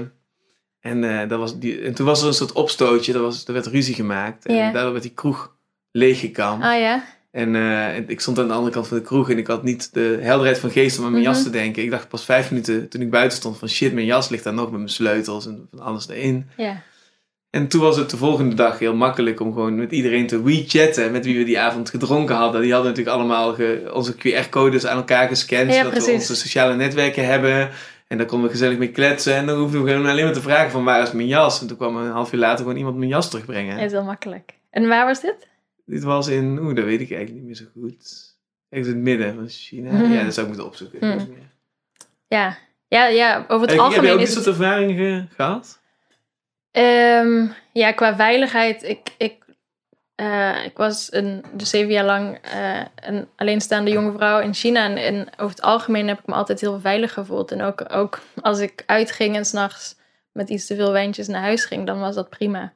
[0.81, 3.53] en, eh, dat was die, en toen was er een soort opstootje, er, was, er
[3.53, 4.73] werd ruzie gemaakt en Ja.
[4.73, 5.57] daardoor werd die kroeg
[5.93, 6.63] leeggekamd.
[6.65, 7.05] Ah ja.
[7.31, 9.63] En eh, en ik stond aan de andere kant van de kroeg en ik had
[9.63, 11.45] niet de helderheid van geest om aan mijn jas Mhm.
[11.45, 11.83] te denken.
[11.83, 14.55] Ik dacht pas vijf minuten toen ik buiten stond van shit, mijn jas ligt daar
[14.55, 16.51] nog met mijn sleutels en van alles erin.
[16.57, 16.83] Ja.
[17.51, 21.13] En toen was het de volgende dag heel makkelijk om gewoon met iedereen te WeChatten
[21.13, 22.61] met wie we die avond gedronken hadden.
[22.61, 23.57] Die hadden natuurlijk allemaal
[23.93, 27.71] onze QR-codes aan elkaar gescand, Ja, zodat we onze sociale netwerken hebben.
[28.09, 29.35] En daar konden we gezellig mee kletsen.
[29.35, 31.61] En dan hoefden we gewoon alleen maar te vragen van waar is mijn jas?
[31.61, 33.79] En toen kwam een half uur later gewoon iemand mijn jas terugbrengen.
[33.79, 34.55] is heel makkelijk.
[34.71, 35.49] En waar was dit?
[35.87, 38.35] Dit was in, oeh, dat weet ik eigenlijk niet meer zo goed.
[38.69, 39.91] Echt in het midden van China.
[39.93, 40.13] Mhm.
[40.13, 40.99] Ja, dat zou ik moeten opzoeken.
[41.09, 41.17] Mhm.
[41.19, 41.49] Niet meer.
[42.29, 42.59] Ja.
[42.89, 44.45] Ja, ja, over het Heb, heb je algemeen ook is dit het...
[44.45, 45.81] soort ervaringen ge- gehad?
[46.79, 48.83] Ehm, ja, qua veiligheid.
[48.83, 49.45] Ik, ik,
[50.15, 54.85] eh, ik was een, dus zeven jaar lang eh, een alleenstaande jonge vrouw in China.
[54.85, 57.53] En, en over het algemeen heb ik me altijd heel veilig gevoeld.
[57.53, 59.97] En ook, ook als ik uitging en s'nachts
[60.33, 62.73] met iets te veel wijntjes naar huis ging, dan was dat prima.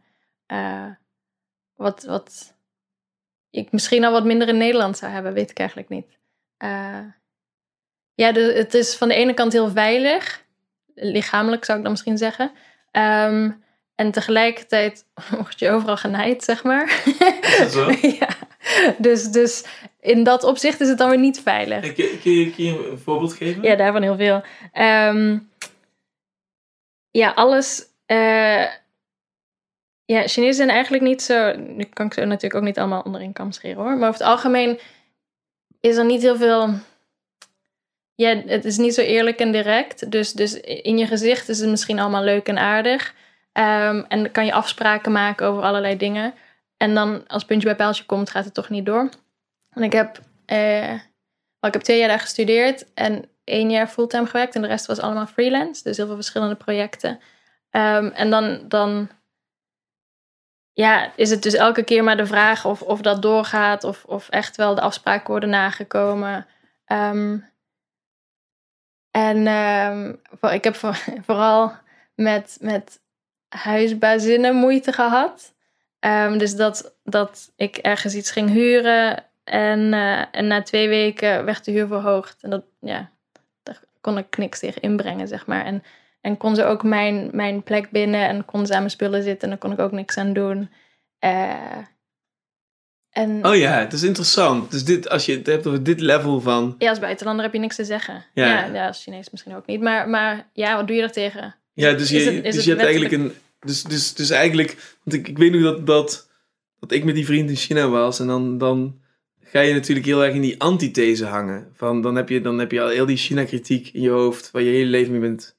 [0.46, 0.90] Eh,
[1.74, 2.54] wat, wat
[3.50, 6.18] ik misschien al wat minder in Nederland zou hebben, weet ik eigenlijk niet.
[8.14, 10.44] Ja, dus het is van de ene kant heel veilig.
[10.94, 12.52] Lichamelijk zou ik dan misschien zeggen.
[12.90, 13.50] Ehm,
[13.94, 15.04] en tegelijkertijd
[15.40, 17.02] word je overal genaaid, zeg maar.
[17.42, 17.90] Is dat zo?
[18.20, 18.28] ja.
[18.98, 19.64] Dus, dus
[20.00, 21.92] in dat opzicht is het dan weer niet veilig.
[21.94, 23.62] Kun je, kun je- kun je een voorbeeld geven?
[23.62, 24.42] Ja, daarvan heel veel.
[24.72, 25.38] Ehm,
[27.10, 27.86] ja, alles.
[28.06, 28.64] eh,
[30.04, 31.56] ja, Chinezen zijn eigenlijk niet zo.
[31.56, 33.96] Nu kan ik ze natuurlijk ook niet allemaal onder één kam scheren hoor.
[33.96, 34.78] Maar over het algemeen
[35.80, 36.68] is er niet heel veel.
[38.14, 40.10] Ja, het is niet zo eerlijk en direct.
[40.10, 43.14] Dus, dus in je gezicht is het misschien allemaal leuk en aardig.
[43.52, 46.34] Ehm, en dan kan je afspraken maken over allerlei dingen.
[46.76, 49.08] En dan als puntje bij pijltje komt, gaat het toch niet door.
[49.70, 50.92] En ik heb, eh,
[51.60, 54.54] ik heb twee jaar daar gestudeerd en één jaar fulltime gewerkt.
[54.54, 55.82] En de rest was allemaal freelance.
[55.82, 57.20] Dus heel veel verschillende projecten.
[57.70, 59.10] Ehm, en dan, dan
[60.72, 63.84] ja, is het dus elke keer maar de vraag of, of dat doorgaat.
[63.84, 66.46] Of, of echt wel de afspraken worden nagekomen.
[66.84, 67.38] Ehm,
[69.10, 71.72] en voor- ik heb voor- vooral
[72.14, 73.01] met, met
[73.58, 75.54] huisbazinnen moeite gehad.
[75.98, 81.44] Ehm, dus dat, dat ik ergens iets ging huren En, eh, en na twee weken
[81.44, 82.42] werd de huur verhoogd.
[82.42, 83.10] En dat, ja,
[83.62, 85.64] daar kon ik niks tegen inbrengen, zeg maar.
[85.64, 85.82] En,
[86.20, 89.42] en kon ze ook mijn, mijn plek binnen en kon ze aan mijn spullen zitten.
[89.42, 90.70] En daar kon ik ook niks aan doen.
[91.18, 91.78] Eh,
[93.10, 94.70] en Oh ja, het is interessant.
[94.70, 96.74] Dus dit, als je het hebt over dit level van...
[96.78, 98.24] ja, als buitenlander heb je niks te zeggen.
[98.34, 98.46] Ja.
[98.46, 99.80] Ja, ja, als Chinees misschien ook niet.
[99.80, 101.54] Maar, maar ja, wat doe je er tegen?
[101.74, 103.32] Ja, dus je, Is het- is dus het je hebt eigenlijk een...
[103.60, 104.96] Dus, dus, dus eigenlijk...
[105.04, 106.28] Want ik, ik weet nog dat, dat,
[106.80, 108.20] dat ik met die vriend in China was.
[108.20, 109.00] En dan, dan
[109.44, 111.68] ga je natuurlijk heel erg in die antithese hangen.
[111.74, 114.50] Van, dan, heb je, dan heb je al heel die China-kritiek in je hoofd...
[114.50, 115.56] waar je hele leven mee bent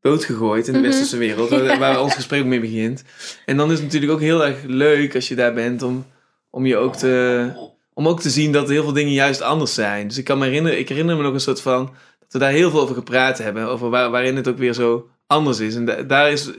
[0.00, 0.88] doodgegooid in de Mhm.
[0.88, 1.48] westerse wereld.
[1.78, 3.04] Waar ons gesprek ook mee begint.
[3.46, 5.82] En dan is het natuurlijk ook heel erg leuk als je daar bent...
[5.82, 6.06] om,
[6.50, 7.70] om je ook te...
[7.94, 10.08] Om ook te zien dat heel veel dingen juist anders zijn.
[10.08, 11.84] Dus ik kan me herinneren, ik herinner me nog een soort van
[12.20, 13.66] dat we daar heel veel over gepraat hebben.
[13.66, 15.74] Over waar, waarin het ook weer zo anders is.
[15.74, 16.50] En da- daar is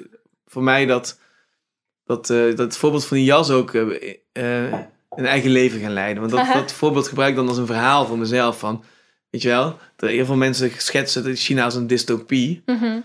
[0.47, 1.19] voor mij dat,
[2.05, 6.29] dat, eh, dat voorbeeld van die jas ook eh, eh, een eigen leven gaan leiden.
[6.29, 8.59] Want dat, dat voorbeeld gebruik ik dan als een verhaal voor mezelf.
[8.59, 8.83] Van,
[9.29, 12.63] weet je wel, dat heel veel mensen schetsen dat China als een dystopie.
[12.65, 12.99] Mhm.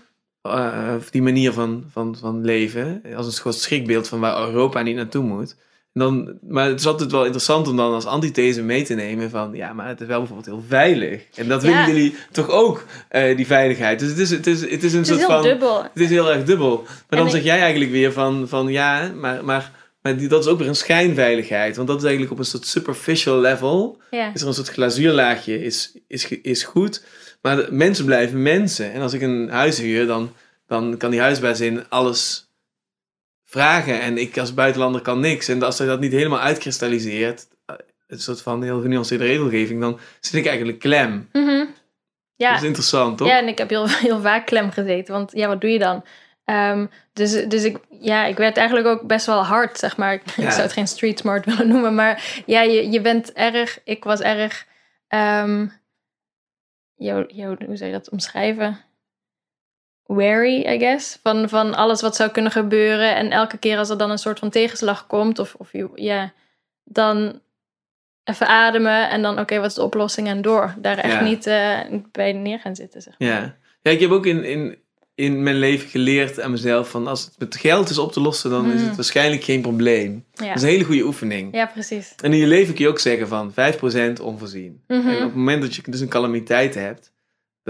[1.11, 3.01] die manier van, van, van leven.
[3.15, 5.55] Als een soort schrikbeeld van waar Europa niet naartoe moet.
[5.99, 9.51] Dan, maar het is altijd wel interessant om dan als antithese mee te nemen van...
[9.53, 11.21] Ja, maar het is wel bijvoorbeeld heel veilig.
[11.35, 11.87] En dat willen Ja.
[11.87, 13.99] jullie toch ook, eh, die veiligheid.
[13.99, 15.41] Dus het is, het is, het is een Het is soort heel van...
[15.43, 15.83] dubbel.
[15.83, 16.83] Het is heel erg dubbel.
[17.09, 20.43] Maar dan ik- zeg jij eigenlijk weer van, van ja, maar, maar, maar die, dat
[20.43, 21.75] is ook weer een schijnveiligheid.
[21.75, 23.97] Want dat is eigenlijk op een soort superficial level.
[24.11, 24.33] Ja.
[24.33, 27.03] Is er een soort glazuurlaagje, is, is, is goed.
[27.41, 28.93] Maar de- mensen blijven mensen.
[28.93, 30.31] En als ik een huis huur, dan,
[30.67, 32.48] dan kan die huisbaas in alles
[33.49, 34.01] vragen.
[34.01, 35.47] En ik als buitenlander kan niks.
[35.47, 37.75] En als hij dat niet helemaal uitkristalliseert, eh,
[38.07, 41.29] een soort van heel genuanceerde regelgeving, dan zit ik eigenlijk klem.
[41.31, 41.65] Mhm.
[42.35, 42.49] Ja.
[42.51, 43.27] Dat is interessant, toch?
[43.27, 45.13] Ja, en ik heb heel, heel vaak klem gezeten.
[45.13, 46.03] Want ja, wat doe je dan?
[46.45, 50.13] Ehm, dus dus ik, ja, ik werd eigenlijk ook best wel hard, zeg maar.
[50.19, 50.43] Ik, Ja.
[50.43, 51.95] ik zou het geen street smart willen noemen.
[51.95, 53.79] Maar ja, je, je bent erg...
[53.83, 54.65] Ik was erg...
[55.07, 55.67] ehm
[56.95, 58.77] yo, yo, hoe zou je dat omschrijven?
[60.09, 61.19] Wary, I guess.
[61.23, 63.15] Van, van alles wat zou kunnen gebeuren.
[63.15, 65.39] En elke keer als er dan een soort van tegenslag komt...
[65.39, 66.33] Of, of je, ja,
[66.83, 67.41] dan
[68.23, 69.09] even ademen.
[69.09, 70.27] En dan, oké, wat is de oplossing?
[70.27, 70.75] En door.
[70.77, 71.21] Daar echt Ja.
[71.21, 71.79] niet eh,
[72.11, 73.27] bij neer gaan zitten, zeg maar.
[73.27, 74.77] Ja, ja ik heb ook in, in,
[75.15, 78.49] in mijn leven geleerd aan mezelf van als het met geld is op te lossen,
[78.49, 80.25] dan is het waarschijnlijk geen probleem.
[80.33, 80.47] Ja.
[80.47, 81.55] Dat is een hele goede oefening.
[81.55, 82.13] Ja, precies.
[82.23, 84.83] En in je leven kun je ook zeggen van 5% onvoorzien.
[84.87, 85.07] Mhm.
[85.07, 87.11] En op het moment dat je dus een calamiteit hebt,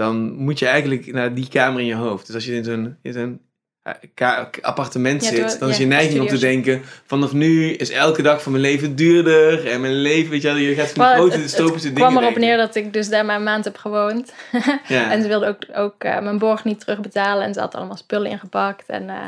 [0.00, 2.26] dan moet je eigenlijk naar die kamer in je hoofd.
[2.26, 3.40] Dus als je in zo'n, in zo'n
[3.82, 8.22] eh, appartement Ja, zit, dan is je neiging om te denken, vanaf nu is elke
[8.22, 9.66] dag van mijn leven duurder.
[9.66, 12.22] En mijn leven, weet je wel, je gaat van grote het, dystopische het dingen kwam
[12.22, 14.32] erop neer dat ik dus daar maar een maand heb gewoond.
[14.86, 15.10] Ja.
[15.10, 17.44] En ze wilde ook, ook eh, mijn borg niet terugbetalen.
[17.44, 18.88] En ze had allemaal spullen ingepakt.
[18.88, 19.26] En eh,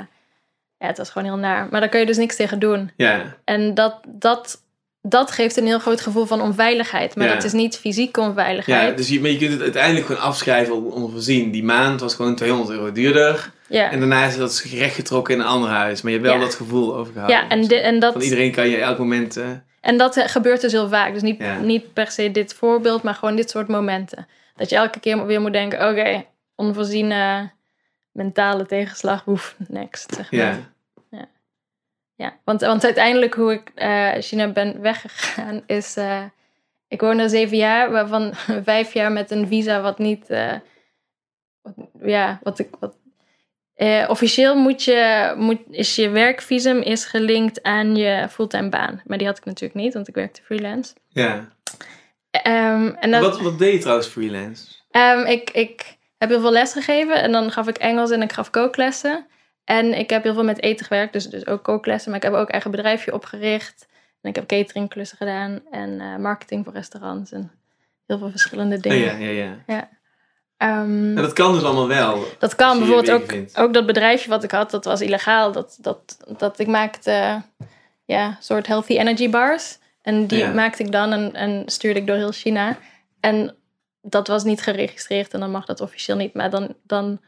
[0.78, 1.68] ja, het was gewoon heel naar.
[1.70, 2.90] Maar daar kun je dus niks tegen doen.
[2.96, 3.36] ja.
[3.44, 4.62] En dat, dat,
[5.02, 7.16] dat geeft een heel groot gevoel van onveiligheid.
[7.16, 7.34] Maar Ja.
[7.34, 8.96] dat is niet fysieke Ja, onveiligheid.
[8.96, 11.50] dus je, maar je kunt het uiteindelijk gewoon afschrijven onvoorzien.
[11.50, 13.50] Die maand was gewoon 200 euro duurder.
[13.68, 16.02] Ja, En daarna is dat recht getrokken in een ander huis.
[16.02, 16.44] Maar je hebt wel Ja.
[16.44, 17.36] dat gevoel overgehouden.
[17.36, 19.36] ja en, en, dat, Van iedereen kan je elk moment...
[19.36, 19.48] eh,
[19.80, 21.12] en dat eh, gebeurt dus heel vaak.
[21.12, 21.60] Dus niet, Ja.
[21.60, 24.26] niet per se dit voorbeeld, maar gewoon dit soort momenten.
[24.56, 27.50] Dat je elke keer weer moet denken: oké, onvoorziene
[28.12, 30.14] mentale tegenslag, hoef, next.
[30.14, 30.40] Zeg maar.
[30.40, 30.58] ja.
[32.14, 35.96] Ja, want, want uiteindelijk hoe ik eh China ben weggegaan is...
[35.96, 36.24] eh,
[36.88, 38.32] ik woonde er zeven jaar, waarvan
[38.64, 40.30] vijf jaar met een visa wat niet...
[40.30, 40.52] eh,
[41.62, 42.68] wat, ja, wat ik...
[42.80, 42.94] Wat,
[43.74, 49.02] eh, officieel moet je, moet, is je werkvisum is gelinkt aan je fulltime baan.
[49.04, 50.94] Maar die had ik natuurlijk niet, want ik werkte freelance.
[51.08, 51.48] ja.
[52.30, 54.66] Ehm, en dat, Wat, wat deed je trouwens freelance?
[54.90, 58.32] Ehm, ik, ik heb heel veel les gegeven en dan gaf ik Engels en ik
[58.32, 59.26] gaf kooklessen.
[59.64, 62.10] En ik heb heel veel met eten gewerkt, dus, dus ook kooklessen.
[62.10, 63.86] Maar ik heb ook eigen bedrijfje opgericht.
[64.20, 67.50] En ik heb cateringklussen gedaan en eh, marketing voor restaurants en
[68.06, 69.20] heel veel verschillende Oh, dingen.
[69.20, 69.88] ja, ja, ja.
[70.56, 72.24] Ehm, En dat kan dus allemaal wel.
[72.38, 73.56] dat kan bijvoorbeeld ook, vindt.
[73.58, 75.52] ook dat bedrijfje wat ik had, dat was illegaal.
[75.52, 77.42] Dat, dat, dat ik maakte
[78.04, 79.78] ja, soort healthy energy bars.
[80.02, 80.52] En die Ja.
[80.52, 82.76] maakte ik dan en, en stuurde ik door heel China.
[83.20, 83.54] En
[84.02, 86.34] dat was niet geregistreerd en dan mag dat officieel niet.
[86.34, 87.20] Maar dan, dan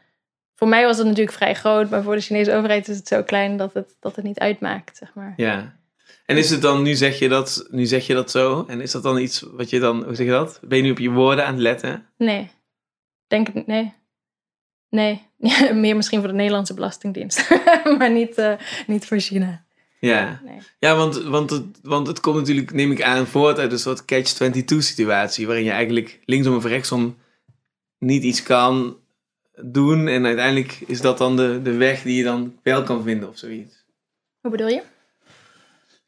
[0.55, 3.23] voor mij was het natuurlijk vrij groot, maar voor de Chinese overheid is het zo
[3.23, 5.33] klein dat het, dat het niet uitmaakt, zeg maar.
[5.37, 5.77] Ja.
[6.25, 8.91] En is het dan, nu zeg, je dat, nu zeg je dat zo, en is
[8.91, 10.59] dat dan iets wat je dan, hoe zeg je dat?
[10.63, 12.05] Ben je nu op je woorden aan het letten?
[12.17, 12.49] Nee,
[13.27, 13.93] denk het nee.
[14.89, 15.21] Nee,
[15.73, 17.49] meer misschien voor de Nederlandse Belastingdienst,
[17.97, 18.53] maar niet, eh,
[18.87, 19.63] niet voor China.
[19.99, 20.59] Ja, Nee.
[20.79, 24.05] ja want, want, het, want het komt natuurlijk, neem ik aan, voort uit een soort
[24.05, 27.17] catch-22 situatie, waarin je eigenlijk linksom of rechtsom
[27.99, 28.97] niet iets kan
[29.61, 33.29] doen en uiteindelijk is dat dan de, de weg die je dan wel kan vinden
[33.29, 33.83] of zoiets.
[34.41, 34.81] Hoe bedoel je?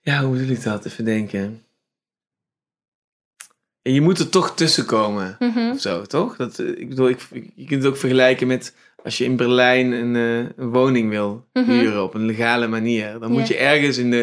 [0.01, 0.85] Ja, hoe bedoel ik dat?
[0.85, 1.63] Even denken.
[3.81, 5.35] ja, je moet er toch tussenkomen.
[5.39, 5.69] Mhm.
[5.69, 6.35] Of zo, toch?
[6.35, 9.91] Dat, eh, ik bedoel, ik, je kunt het ook vergelijken met als je in Berlijn
[9.91, 11.69] een, eh, een woning wil Mhm.
[11.71, 13.19] huren op een legale manier.
[13.19, 14.17] Dan moet je ergens in de...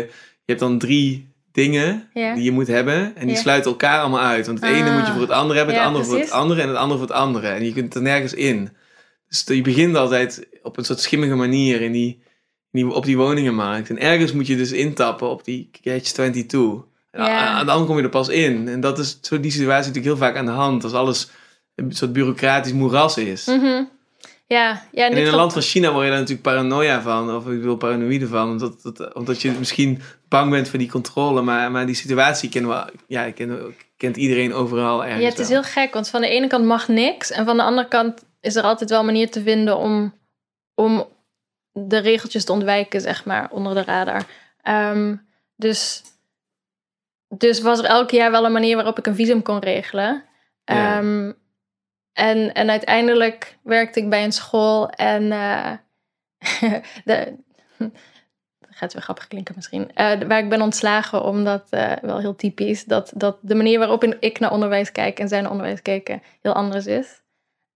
[0.47, 3.17] Je hebt dan drie dingen die je moet hebben.
[3.17, 4.47] En die sluiten elkaar allemaal uit.
[4.47, 4.97] Want het ene Ah.
[4.97, 6.99] moet je voor het andere hebben, het Ja, andere voor het andere en het andere
[6.99, 7.49] voor het andere.
[7.49, 8.69] En je kunt er nergens in.
[9.43, 12.23] Dus je begint altijd op een soort schimmige manier in die,
[12.73, 13.91] in die, op die woningenmarkt.
[13.91, 16.61] En ergens moet je dus intappen op die Catch 22.
[17.11, 18.69] En, kom je er pas in.
[18.69, 20.85] En dat is zo die situatie natuurlijk heel vaak aan de hand.
[20.85, 21.29] Als alles
[21.75, 23.47] een soort bureaucratisch moeras is.
[23.47, 23.83] Mhm.
[24.47, 27.35] Ja, ja En in een land van China word je daar natuurlijk paranoia van.
[27.37, 28.51] Of ik wil paranoïde van.
[28.51, 31.43] Omdat, dat- omdat je misschien bang bent voor die controle.
[31.43, 35.49] Maar, maar die situatie kennen we, ja, kennen, kent iedereen overal ergens Ja, het is
[35.49, 35.63] wel.
[35.63, 37.31] heel gek, want van de ene kant mag niks.
[37.31, 40.15] En van de andere kant is er altijd wel een manier te vinden om,
[40.75, 41.07] om
[41.73, 44.27] de regeltjes te ontwijken, zeg maar, onder de radar.
[44.63, 45.17] Ehm,
[45.57, 46.03] dus,
[47.29, 50.25] dus was er elk jaar wel een manier waarop ik een visum kon regelen.
[50.65, 50.99] Ja.
[50.99, 51.33] Ehm,
[52.13, 55.73] en, en uiteindelijk werkte ik bij een school en eh,
[57.05, 57.37] de,
[58.59, 59.95] dat gaat weer grappig klinken misschien.
[59.95, 64.05] Eh, waar ik ben ontslagen omdat, eh, wel heel typisch, dat, dat de manier waarop
[64.05, 67.23] ik naar onderwijs kijk en zij naar onderwijs keken heel anders is.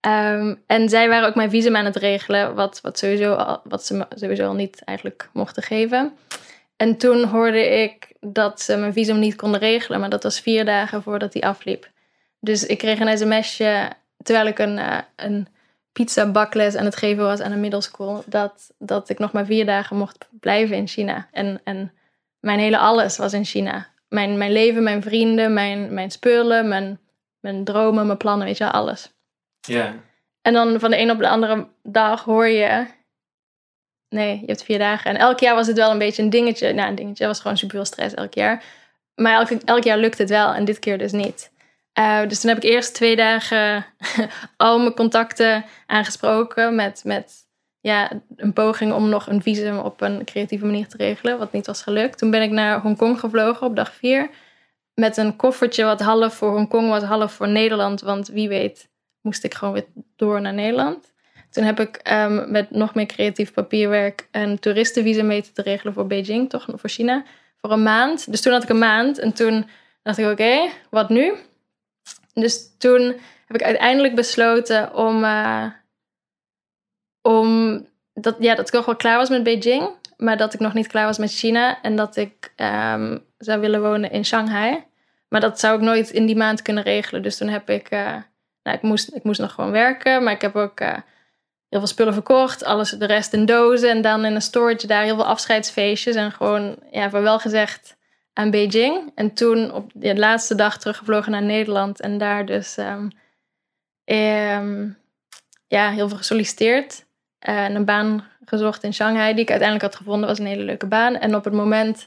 [0.00, 4.06] Ehm, en zij waren ook mijn visum aan het regelen, wat, wat, sowieso wat ze
[4.10, 6.16] sowieso al niet eigenlijk mochten geven.
[6.76, 10.64] En toen hoorde ik dat ze mijn visum niet konden regelen, maar dat was vier
[10.64, 11.90] dagen voordat die afliep.
[12.40, 15.48] Dus ik kreeg een sms'je terwijl ik een, eh, een
[15.92, 19.66] pizza bakles aan het geven was aan een middelschool, dat, dat ik nog maar vier
[19.66, 21.28] dagen mocht blijven in China.
[21.32, 21.92] En, en
[22.40, 23.86] mijn hele alles was in China.
[24.08, 27.00] Mijn, mijn leven, mijn vrienden, mijn, mijn spullen, mijn,
[27.40, 29.12] mijn dromen, mijn plannen, weet je alles.
[29.68, 29.94] Ja.
[30.42, 32.86] En dan van de een op de andere dag hoor je.
[34.08, 35.10] Nee, je hebt vier dagen.
[35.10, 36.72] En elk jaar was het wel een beetje een dingetje.
[36.72, 37.26] Nou, een dingetje.
[37.26, 38.64] Was gewoon super veel stress elk jaar.
[39.14, 41.50] Maar elk, jaar lukt het wel en dit keer dus niet.
[41.92, 43.86] Eh, dus toen heb ik eerst twee dagen
[44.56, 47.46] al mijn contacten aangesproken met, met
[47.80, 51.66] ja, een poging om nog een visum op een creatieve manier te regelen, wat niet
[51.66, 52.18] was gelukt.
[52.18, 54.30] Toen ben ik naar Hongkong gevlogen op dag vier
[54.94, 58.00] met een koffertje wat half voor Hongkong was, half voor Nederland.
[58.00, 58.88] Want wie weet
[59.28, 59.86] moest ik gewoon weer
[60.16, 61.12] door naar Nederland.
[61.50, 66.06] Toen heb ik ehm, met nog meer creatief papierwerk een toeristenvisum weten te regelen voor
[66.06, 67.24] Beijing, toch voor China,
[67.60, 68.30] voor een maand.
[68.30, 69.68] Dus toen had ik een maand en toen
[70.02, 71.34] dacht ik, oké, wat nu?
[72.34, 73.02] Dus toen
[73.46, 75.66] heb ik uiteindelijk besloten om, eh,
[77.22, 77.80] om
[78.14, 80.86] dat, ja, dat ik toch wel klaar was met Beijing, maar dat ik nog niet
[80.86, 84.86] klaar was met China en dat ik ehm, zou willen wonen in Shanghai.
[85.28, 87.22] Maar dat zou ik nooit in die maand kunnen regelen.
[87.22, 88.16] Dus toen heb ik, eh,
[88.68, 90.92] nou, ik moest, ik moest nog gewoon werken, maar ik heb ook eh,
[91.68, 95.02] heel veel spullen verkocht, alles de rest in dozen en dan in een storage daar
[95.02, 97.96] heel veel afscheidsfeestjes en gewoon, ja, wel gezegd
[98.32, 99.12] aan Beijing.
[99.14, 103.08] En toen op de laatste dag teruggevlogen naar Nederland en daar dus ehm,
[104.04, 104.88] ehm,
[105.66, 107.06] ja, heel veel gesolliciteerd.
[107.38, 110.28] eh, en een baan gezocht in Shanghai, die ik uiteindelijk had gevonden.
[110.28, 111.16] was een hele leuke baan.
[111.16, 112.04] En op het moment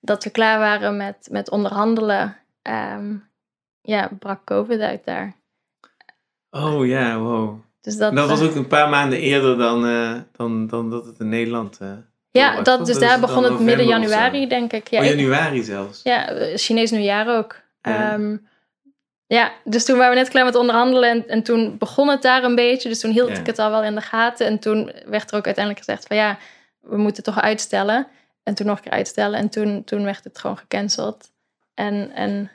[0.00, 3.16] dat we klaar waren met, met onderhandelen, ehm,
[3.80, 5.39] ja, brak COVID uit daar.
[6.50, 7.58] Oh ja, wow.
[7.80, 11.06] Dus dat, Dat was eh, ook een paar maanden eerder dan, eh, dan, dan dat
[11.06, 11.92] het in Nederland eh,
[12.30, 14.88] ja, dat, dus Dat daar begon het midden januari, denk ik.
[14.88, 16.00] Ja, oh, ik- januari zelfs.
[16.02, 17.60] Ja, Chinees nieuwjaar ook.
[17.82, 18.16] Ja.
[18.16, 18.38] Ja.
[19.26, 22.44] ja, dus toen waren we net klaar met onderhandelen en, en toen begon het daar
[22.44, 22.88] een beetje.
[22.88, 23.38] Dus toen hield Ja.
[23.38, 24.46] ik het al wel in de gaten.
[24.46, 26.38] En toen werd er ook uiteindelijk gezegd van ja,
[26.80, 28.06] we moeten toch uitstellen.
[28.42, 29.38] En toen nog een keer uitstellen.
[29.38, 31.30] En toen, toen werd het gewoon gecanceld.
[31.74, 32.50] En, en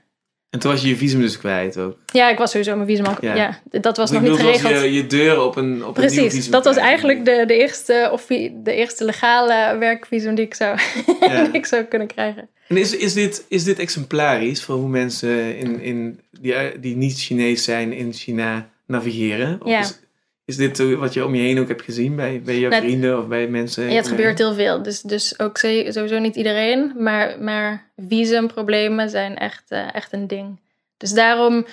[0.55, 1.97] En toen was je je visum dus kwijt ook.
[2.05, 3.15] ja, ik was sowieso mijn visum al...
[3.19, 3.35] Ja.
[3.35, 4.81] Ja, dat was nog niet geregeld.
[4.81, 7.57] Je, je deur op een, op een nieuw Precies, visum dat was eigenlijk de, de,
[7.57, 10.79] eerste, of de eerste legale werkvisum die ik zou,
[11.19, 11.43] Ja.
[11.43, 12.49] die ik zou kunnen krijgen.
[12.67, 17.19] En is, is, dit, is dit exemplarisch voor hoe mensen in, in, die, die niet
[17.19, 19.61] Chinees zijn in China navigeren?
[19.61, 19.79] Of Ja.
[19.79, 19.99] is,
[20.45, 23.19] is dit wat je om je heen ook hebt gezien bij, bij je Nou, vrienden
[23.19, 23.89] of bij mensen?
[23.89, 24.81] Ja, het gebeurt heel veel.
[24.81, 26.93] Dus, dus ook sowieso niet iedereen.
[26.97, 30.59] Maar, maar visumproblemen zijn echt, eh, echt een ding.
[30.97, 31.65] Dus daarom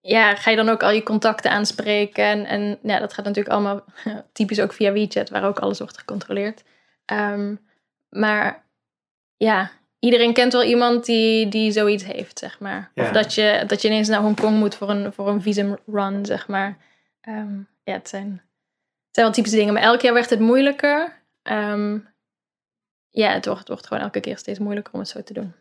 [0.00, 2.24] ja, ga je dan ook al je contacten aanspreken.
[2.24, 3.84] En, en ja, dat gaat natuurlijk allemaal
[4.32, 6.62] typisch ook via WeChat, waar ook alles wordt gecontroleerd.
[7.04, 7.54] Ehm,
[8.08, 8.64] maar
[9.36, 12.90] ja, iedereen kent wel iemand die, die zoiets heeft, zeg maar.
[12.94, 13.02] Ja.
[13.02, 16.48] Of dat je, dat je ineens naar Hongkong moet voor een, voor een visumrun, zeg
[16.48, 16.76] maar.
[17.26, 19.72] Ehm, ja, het zijn, het zijn wel typische dingen.
[19.74, 21.22] Maar elk jaar werd het moeilijker.
[21.42, 21.98] Ehm,
[23.10, 25.52] ja, het wordt, het wordt gewoon elke keer steeds moeilijker om het zo te doen.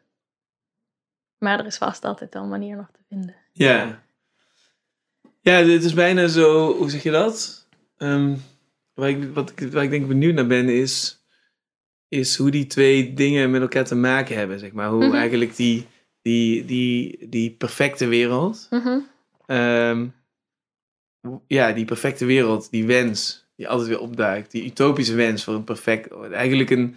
[1.37, 3.35] Maar er is vast altijd wel een manier nog te vinden.
[3.51, 4.03] Ja.
[5.41, 7.67] Ja, dit is bijna zo, hoe zeg je dat?
[7.97, 8.35] Ehm,
[8.93, 11.23] waar, ik, wat ik, waar ik denk benieuwd naar ben is,
[12.07, 14.89] is hoe die twee dingen met elkaar te maken hebben, zeg maar.
[14.89, 15.15] Hoe Mhm.
[15.15, 15.87] eigenlijk die,
[16.21, 18.67] die, die, die perfecte wereld.
[18.69, 18.99] Mhm.
[21.47, 24.51] Ja, die perfecte wereld, die wens die altijd weer opduikt.
[24.51, 26.07] Die utopische wens voor een perfect...
[26.31, 26.95] Eigenlijk een...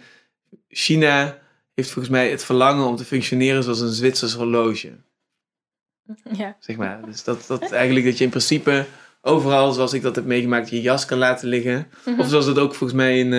[0.67, 1.37] China
[1.73, 4.91] heeft volgens mij het verlangen om te functioneren zoals een Zwitsers horloge.
[6.31, 6.55] Ja.
[6.59, 7.05] Zeg maar.
[7.05, 8.85] Dus dat, dat eigenlijk dat je in principe
[9.21, 11.87] overal, zoals ik dat heb meegemaakt, je jas kan laten liggen.
[12.05, 12.19] Mhm.
[12.19, 13.31] Of zoals dat ook volgens mij in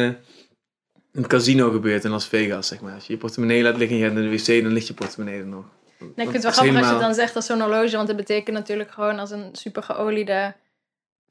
[1.13, 2.95] een casino gebeurt in Las Vegas, zeg maar.
[2.95, 4.95] Als je je portemonnee laat liggen en je gaat naar de wc, dan ligt je
[4.95, 5.65] portemonnee er nog.
[5.99, 8.09] Nee, ik vind het Dat wel grappig als je dan zegt als zo'n horloge, want
[8.09, 10.55] het betekent natuurlijk gewoon als een super geoliede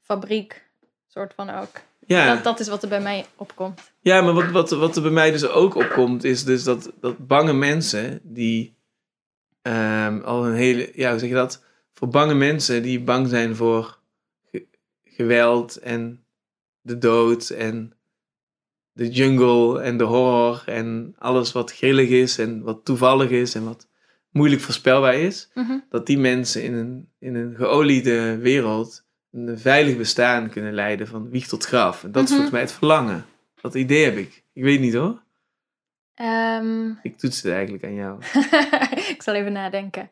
[0.00, 0.70] fabriek,
[1.08, 1.70] soort van ook.
[2.06, 3.92] Ja, Dat, dat is wat er bij mij opkomt.
[4.00, 7.26] ja maar wat, wat, wat er bij mij dus ook opkomt, is dus dat, dat
[7.26, 8.76] bange mensen die
[9.62, 11.64] ehm, al een hele, ja, hoe zeg je dat?
[11.92, 13.98] Voor bange mensen die bang zijn voor
[14.50, 14.66] ge-
[15.04, 16.24] geweld en
[16.80, 17.92] de dood en
[18.92, 23.64] de jungle en de horror en alles wat grillig is en wat toevallig is en
[23.64, 23.88] wat
[24.30, 25.50] moeilijk voorspelbaar is.
[25.54, 25.78] Mhm.
[25.90, 31.30] dat die mensen in een, in een geoliede wereld een veilig bestaan kunnen leiden van
[31.30, 32.04] wieg tot graf.
[32.04, 32.32] En dat is Mhm.
[32.38, 33.24] volgens mij het verlangen.
[33.60, 34.42] Dat idee heb ik.
[34.52, 35.22] Ik weet niet hoor.
[36.14, 38.18] Ehm, Ik toets het eigenlijk aan jou.
[39.14, 40.10] ik zal even nadenken.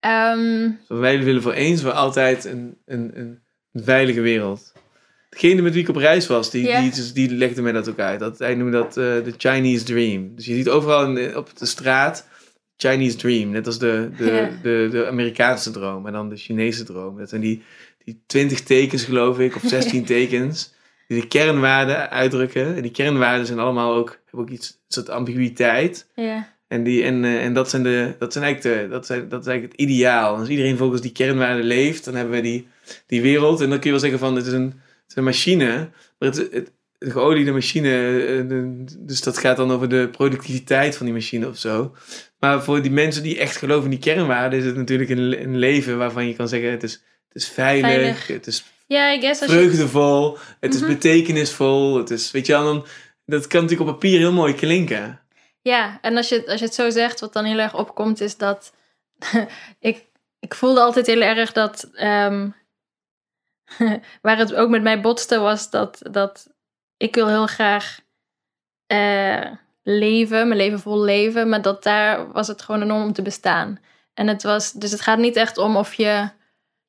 [0.00, 3.42] Ehm, wij willen voor eens voor altijd een, een, een,
[3.72, 4.72] een veilige wereld.
[5.28, 7.98] Degene met wie ik op reis was, die, die, dus, die legde mij dat ook
[7.98, 8.20] uit.
[8.20, 10.34] Dat, hij noemde dat eh, de Chinese Dream.
[10.34, 12.28] Dus je ziet overal in op de straat
[12.76, 13.50] Chinese Dream.
[13.50, 17.18] Net als de, de, de, de Amerikaanse droom en dan de Chinese droom.
[17.18, 17.62] Dat zijn die,
[18.04, 20.72] die 20 tekens, geloof ik, of 16 tekens.
[21.08, 22.76] Die de kernwaarden uitdrukken.
[22.76, 26.08] En die kernwaarden zijn allemaal ook, hebben ook iets, een soort ambiguïteit.
[26.14, 26.52] ja.
[26.68, 29.40] En, die, en, eh, en dat, zijn de, dat, zijn eigenlijk de, dat, zijn, dat
[29.40, 30.36] is eigenlijk het ideaal.
[30.36, 32.66] Als iedereen volgens die kernwaarden leeft, dan hebben we die,
[33.06, 33.60] die wereld.
[33.60, 35.90] En dan kun je wel zeggen van, het is een, het is een machine.
[36.18, 40.96] Maar het, het, een geoliede machine, eh, de- dus dat gaat dan over de productiviteit
[40.96, 41.94] van die machine of zo.
[42.38, 45.58] Maar voor die mensen die echt geloven in die kernwaarden, is het natuurlijk een, een
[45.58, 47.02] leven waarvan je kan zeggen, het is,
[47.34, 48.26] het is veilig, Veilig.
[48.26, 49.56] het is ja, I guess als je...
[49.56, 50.88] vreugdevol, het is Mhm.
[50.90, 51.96] betekenisvol.
[51.96, 52.86] Het is, weet je wel, dan,
[53.26, 55.20] dat kan natuurlijk op papier heel mooi klinken.
[55.62, 58.36] Ja, en als je, als je het zo zegt, wat dan heel erg opkomt, is
[58.36, 58.72] dat
[59.80, 60.04] ik,
[60.38, 62.48] ik voelde altijd heel erg dat ehm,
[64.22, 66.48] waar het ook met mij botste, was dat, dat
[66.96, 68.00] ik wil heel graag
[68.86, 69.50] eh,
[69.82, 73.80] leven, mijn leven vol leven, maar dat daar was het gewoon enorm om te bestaan.
[74.14, 76.28] En het was, dus het gaat niet echt om of je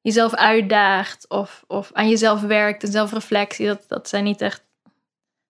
[0.05, 3.67] jezelf uitdaagt of, of aan jezelf werkt en zelfreflectie.
[3.67, 4.63] Dat, dat zijn niet echt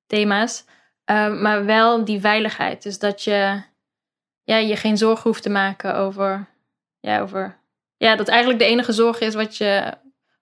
[0.08, 0.66] thema's.
[1.12, 2.84] Uh, maar wel die veiligheid.
[2.84, 3.62] Dus dat je
[4.44, 6.48] ja, je geen zorgen hoeft te maken over,
[7.00, 7.58] ja, over.
[7.98, 9.94] Ja, dat eigenlijk de enige zorg is wat je.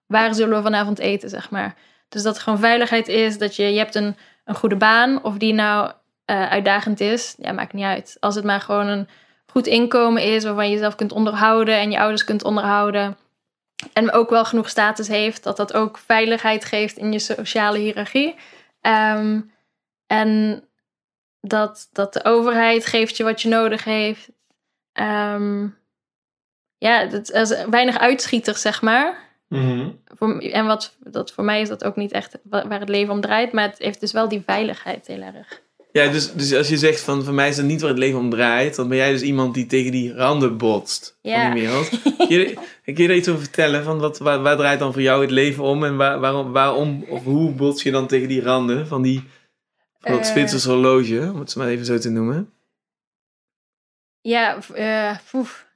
[0.06, 1.74] Waar zullen we vanavond eten, zeg maar.
[2.08, 3.38] Dus dat gewoon veiligheid is.
[3.38, 5.22] Dat je, je hebt een, een goede baan.
[5.22, 5.92] Of die nou
[6.30, 7.34] uh, uitdagend is.
[7.38, 8.16] Ja, maakt niet uit.
[8.20, 9.08] Als het maar gewoon een
[9.46, 10.44] goed inkomen is.
[10.44, 11.76] Waarvan je jezelf kunt onderhouden.
[11.76, 13.16] En je ouders kunt onderhouden.
[13.92, 15.42] En ook wel genoeg status heeft.
[15.42, 18.34] Dat dat ook veiligheid geeft in je sociale hiërarchie.
[18.80, 19.52] Um,
[20.06, 20.62] en
[21.40, 24.30] dat, dat de overheid geeft je wat je nodig heeft.
[24.92, 25.78] Um,
[26.78, 29.22] ja, dat is weinig uitschieters, zeg maar.
[29.48, 30.02] Mm -hmm.
[30.04, 33.20] voor, en wat, dat, voor mij is dat ook niet echt waar het leven om
[33.20, 33.52] draait.
[33.52, 35.62] Maar het heeft dus wel die veiligheid heel erg.
[35.98, 38.18] Ja, dus, dus als je zegt van voor mij is dat niet waar het leven
[38.18, 41.42] om draait, dan ben jij dus iemand die tegen die randen botst ja.
[41.42, 41.88] van die wereld.
[42.28, 43.84] kun, je, kun je er iets over vertellen?
[43.84, 47.04] Van wat, waar, waar draait dan voor jou het leven om en waar, waarom, waarom
[47.08, 49.24] of hoe bots je dan tegen die randen van die
[50.00, 52.52] van dat uh, Zwitsers horloge, om het maar even zo te noemen?
[54.20, 55.66] Ja, uh, poef.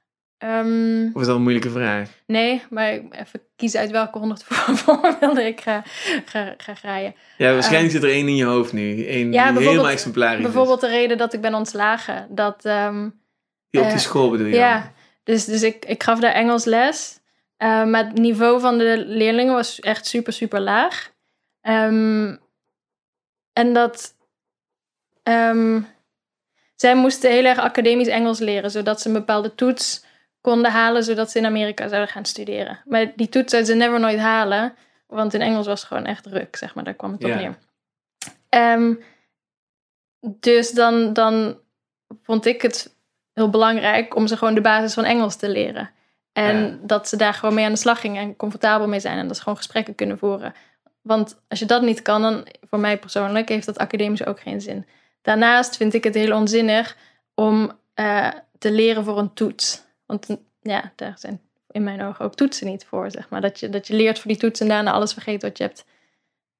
[0.43, 2.09] Um, of is dat een moeilijke vraag?
[2.25, 4.43] Nee, maar even kiezen uit welke honderd
[4.83, 5.83] voorbeelden ik ga,
[6.25, 7.15] ga, ga graaien.
[7.37, 9.09] Ja, waarschijnlijk uh, zit er één in je hoofd nu.
[9.09, 12.27] Eén ja, die helemaal exemplarisch Bijvoorbeeld de reden dat ik ben ontslagen.
[12.29, 13.21] Dat, um,
[13.69, 14.55] die op die uh, school bedoel je?
[14.55, 14.91] Ja,
[15.23, 17.19] dus, dus ik, ik gaf daar Engels les.
[17.57, 21.11] Uh, maar het niveau van de leerlingen was echt super, super laag.
[21.61, 22.39] Um,
[23.53, 24.17] en dat...
[26.75, 30.07] Zij moesten heel erg academisch Engels leren, zodat ze een bepaalde toets
[30.41, 32.79] konden halen, zodat ze in Amerika zouden gaan studeren.
[32.85, 34.75] Maar die toets zouden ze never nooit halen,
[35.07, 36.83] want in Engels was het gewoon echt druk, zeg maar.
[36.83, 37.35] Daar kwam het op Ja.
[37.35, 37.57] neer.
[38.75, 38.99] Um,
[40.21, 41.59] dus dan, dan
[42.23, 42.95] vond ik het
[43.33, 45.89] heel belangrijk om ze gewoon de basis van Engels te leren.
[46.33, 46.77] En Ja.
[46.81, 49.17] dat ze daar gewoon mee aan de slag gingen en comfortabel mee zijn.
[49.17, 50.53] En dat ze gewoon gesprekken kunnen voeren.
[51.01, 54.61] Want als je dat niet kan, dan voor mij persoonlijk heeft dat academisch ook geen
[54.61, 54.87] zin.
[55.21, 56.97] Daarnaast vind ik het heel onzinnig
[57.35, 58.27] om eh,
[58.57, 59.83] te leren voor een toets.
[60.09, 61.41] Want ja, daar zijn
[61.71, 63.41] in mijn ogen ook toetsen niet voor, zeg maar.
[63.41, 65.85] Dat je, dat je leert voor die toets en daarna alles vergeet wat je hebt,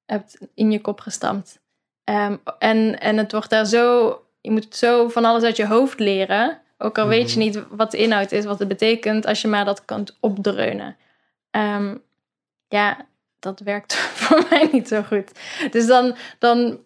[0.06, 1.60] hebt in je kop gestampt.
[2.04, 4.10] Ehm, en, en het wordt daar zo...
[4.41, 7.45] Je moet zo van alles uit je hoofd leren Ook al weet je Mhm.
[7.45, 10.97] niet wat de inhoud is, wat het betekent, als je maar dat kunt opdreunen.
[11.52, 11.95] Ehm,
[12.68, 13.06] ja,
[13.39, 15.32] dat werkt voor mij niet zo goed.
[15.72, 16.80] Dus dan, dan.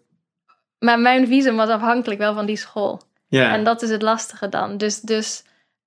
[0.79, 3.01] Maar mijn visum was afhankelijk wel van die school.
[3.27, 3.53] Ja.
[3.53, 4.77] En dat is het lastige dan.
[4.77, 4.99] Dus.
[4.99, 5.43] dus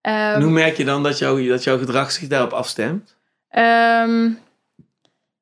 [0.07, 3.17] ehm, hoe merk je dan dat, jou, dat jouw gedrag zich daarop afstemt?
[3.49, 4.31] Ehm,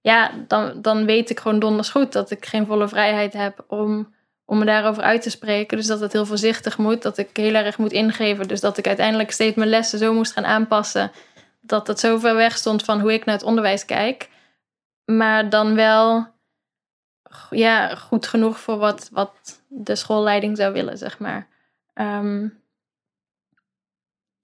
[0.00, 4.14] ja, dan, dan weet ik gewoon donders goed dat ik geen volle vrijheid heb om,
[4.44, 5.76] om me daarover uit te spreken.
[5.76, 8.48] Dus dat het heel voorzichtig moet, dat ik heel erg moet ingeven.
[8.48, 11.12] Dus dat ik uiteindelijk steeds mijn lessen zo moest gaan aanpassen.
[11.60, 14.28] Dat het zo ver weg stond van hoe ik naar het onderwijs kijk.
[15.04, 16.26] Maar dan wel
[17.50, 21.48] ja, goed genoeg voor wat, wat de schoolleiding zou willen, zeg maar.
[21.94, 22.46] Ehm,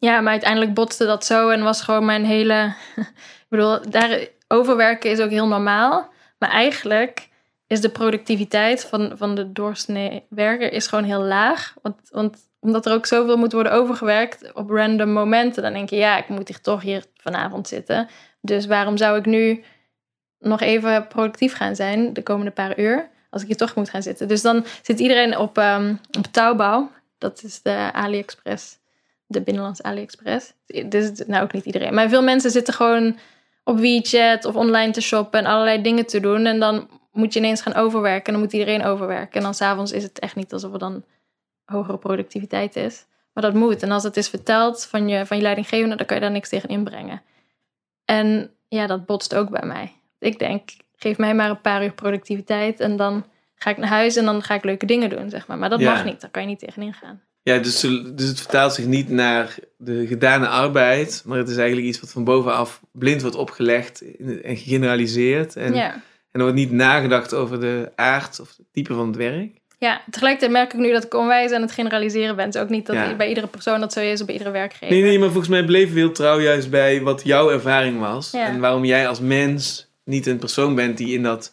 [0.01, 2.75] ja, maar uiteindelijk botste dat zo en was gewoon mijn hele.
[2.97, 6.13] ik bedoel, daar overwerken is ook heel normaal.
[6.39, 7.29] Maar eigenlijk
[7.67, 11.75] is de productiviteit van, van de doorsnee werker is gewoon heel laag.
[11.83, 15.97] Want, want omdat er ook zoveel moet worden overgewerkt op random momenten, dan denk je,
[15.97, 18.09] ja, ik moet hier toch hier vanavond zitten.
[18.41, 19.65] Dus waarom zou ik nu
[20.39, 24.03] nog even productief gaan zijn de komende paar uur, als ik hier toch moet gaan
[24.03, 24.29] zitten?
[24.29, 26.91] Dus dan zit iedereen op, ehm op touwbouw.
[27.19, 28.79] Dat is de AliExpress,
[29.31, 30.53] de binnenlands AliExpress.
[30.87, 31.95] Dus, nou, ook niet iedereen.
[31.95, 33.19] Maar veel mensen zitten gewoon
[33.65, 36.47] op WeChat of online te shoppen en allerlei dingen te doen.
[36.47, 38.25] En dan moet je ineens gaan overwerken.
[38.27, 39.37] En dan moet iedereen overwerken.
[39.37, 41.05] En dan s'avonds is het echt niet alsof er dan
[41.65, 43.07] hogere productiviteit is.
[43.33, 43.83] Maar dat moet.
[43.83, 46.49] En als het is verteld van je, van je leidinggevende, dan kan je daar niks
[46.49, 47.23] tegen inbrengen.
[48.05, 49.93] En ja, dat botst ook bij mij.
[50.19, 52.81] Ik denk, geef mij maar een paar uur productiviteit.
[52.81, 53.25] En dan
[53.55, 55.59] ga ik naar huis en dan ga ik leuke dingen doen, zeg maar.
[55.59, 55.93] Maar dat Ja.
[55.93, 56.21] mag niet.
[56.21, 57.23] Daar kan je niet tegenin gaan.
[57.43, 61.87] Ja, dus, dus het vertaalt zich niet naar de gedane arbeid, maar het is eigenlijk
[61.89, 64.03] iets wat van bovenaf blind wordt opgelegd
[64.43, 65.57] en gegeneraliseerd.
[65.57, 65.93] En, ja.
[65.93, 66.01] en
[66.33, 69.59] er wordt niet nagedacht over de aard of het type van het werk.
[69.79, 72.57] Ja, tegelijkertijd merk ik nu dat ik onwijs aan het generaliseren ben.
[72.61, 73.15] Ook niet dat Ja.
[73.17, 74.91] bij iedere persoon dat zo is, of bij iedere werkgever.
[74.97, 78.31] Nee, nee, maar volgens mij bleef heel trouw juist bij wat jouw ervaring was.
[78.31, 78.47] Ja.
[78.47, 81.53] En waarom jij als mens niet een persoon bent die in dat.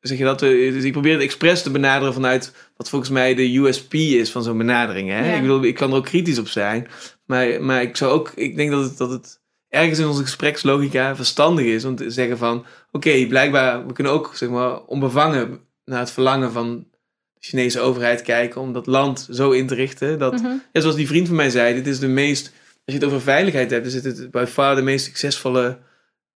[0.00, 0.42] Zeg je dat?
[0.42, 4.30] eh, Dus ik probeer het expres te benaderen vanuit wat volgens mij de USP is
[4.30, 5.08] van zo'n benadering.
[5.08, 5.28] Hè?
[5.30, 5.34] Ja.
[5.34, 6.88] Ik bedoel, ik kan er ook kritisch op zijn.
[7.26, 8.32] Maar, maar ik zou ook.
[8.34, 12.38] Ik denk dat het, dat het ergens in onze gesprekslogica verstandig is om te zeggen
[12.38, 12.66] van.
[12.92, 16.86] Oké, blijkbaar, we kunnen ook zeg maar onbevangen naar het verlangen van
[17.34, 20.52] de Chinese overheid kijken om dat land zo in te richten dat Mhm.
[20.72, 22.44] ja, zoals die vriend van mij zei, dit is de meest,
[22.84, 25.78] als je het over veiligheid hebt, is het by far de meest succesvolle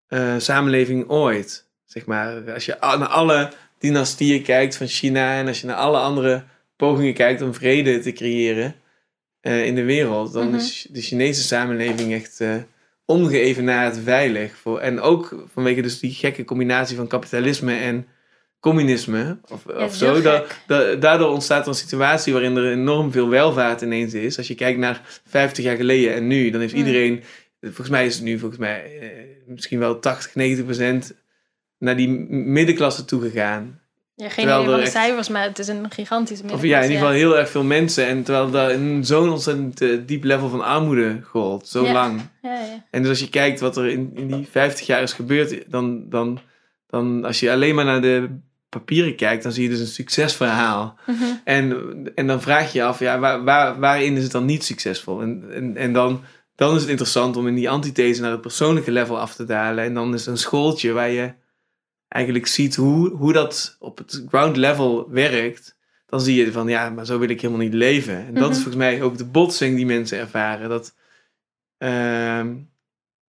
[0.07, 1.65] eh, samenleving ooit.
[1.85, 5.97] Zeg maar, als je naar alle dynastieën kijkt van China en als je naar alle
[5.97, 6.43] andere
[6.75, 8.75] pogingen kijkt om vrede te creëren
[9.41, 10.55] eh, in de wereld, dan Mhm.
[10.55, 12.55] is de Chinese samenleving echt eh
[13.05, 14.55] ongeëvenaard veilig.
[14.57, 18.07] Voor, en ook vanwege dus die gekke combinatie van kapitalisme en
[18.59, 19.38] communisme
[19.78, 20.21] of, zo.
[20.21, 24.38] Da- da- daardoor ontstaat er een situatie waarin er enorm veel welvaart ineens is.
[24.38, 26.80] Als je kijkt naar 50 jaar geleden en nu, dan heeft Mm.
[26.80, 27.23] iedereen,
[27.61, 29.07] volgens mij is het nu volgens mij eh,
[29.45, 31.13] misschien wel 80, 90 procent
[31.80, 33.80] naar die middenklasse toegegaan.
[34.15, 36.67] Ja, geen idee van de echt- cijfers, maar het is een gigantische Of middenklasse.
[36.67, 38.07] ja, in ieder geval heel erg veel mensen.
[38.07, 41.91] En terwijl daar zo'n ontzettend eh, diep level van armoede gold, zo Ja.
[41.93, 42.21] lang.
[42.41, 42.84] Ja, ja.
[42.91, 46.09] En dus als je kijkt wat er in, in die 50 jaar is gebeurd, dan,
[46.09, 46.39] dan,
[46.88, 48.30] dan als je alleen maar naar de
[48.69, 50.97] papieren kijkt, dan zie je dus een succesverhaal.
[51.05, 51.23] Mhm.
[51.43, 51.78] En,
[52.15, 55.21] en dan vraag je je af, ja, waar, waar, waarin is het dan niet succesvol?
[55.21, 56.21] En, en, en dan,
[56.55, 59.84] dan is het interessant om in die antithese naar het persoonlijke level af te dalen.
[59.84, 61.32] En dan is een schooltje waar je
[62.08, 65.76] eigenlijk ziet hoe, hoe dat op het ground level werkt.
[66.05, 68.16] Dan zie je van, ja, maar zo wil ik helemaal niet leven.
[68.28, 68.64] En dat is Mhm.
[68.64, 70.70] volgens mij ook de botsing die mensen ervaren.
[70.70, 70.93] Dat,
[71.78, 72.55] ehm,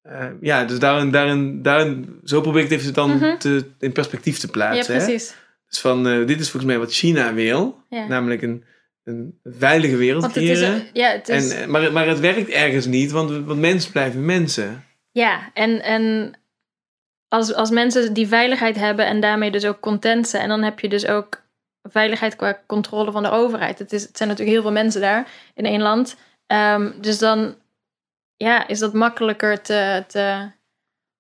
[0.02, 3.38] eh, ja, dus daarin, daarin, daarin, zo probeer ik het even dan Mhm.
[3.38, 4.96] te, in perspectief te ja, plaatsen.
[4.96, 5.04] hè.
[5.04, 5.36] precies.
[5.70, 7.84] Dus van, eh, dit is volgens mij wat China wil.
[7.90, 8.08] Ja.
[8.08, 8.64] Namelijk een,
[9.04, 10.60] een veilige wereld Want het is,
[10.94, 14.26] ja, het is, en, eh, maar, maar het werkt ergens niet, want, want mensen blijven
[14.26, 14.84] mensen.
[15.12, 16.34] ja, en, en
[17.36, 20.80] als, als mensen die veiligheid hebben en daarmee dus ook content zijn, en dan heb
[20.80, 21.44] je dus ook
[21.84, 23.80] veiligheid qua controle van de overheid.
[23.80, 26.16] Het, is, het zijn natuurlijk heel veel mensen daar in één land.
[26.48, 27.56] Ehm, dus dan
[28.38, 30.52] ja, is dat makkelijker te, te,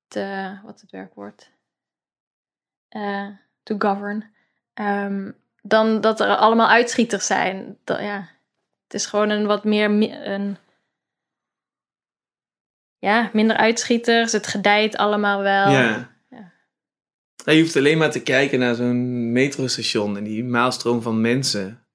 [0.07, 1.51] te wat het werkwoord?
[2.89, 3.27] Eh,
[3.63, 4.33] to govern.
[4.73, 7.77] Ehm, dan dat er allemaal uitschieters zijn.
[7.85, 8.29] Ja,
[8.83, 9.89] het is gewoon een wat meer
[10.27, 10.57] een,
[13.05, 14.31] ja, minder uitschieters.
[14.31, 15.69] Het gedijt allemaal wel.
[15.71, 16.09] Ja.
[16.29, 17.51] Ja.
[17.51, 21.85] Je hoeft alleen maar te kijken naar zo'n metrostation en die maalstroom van mensen.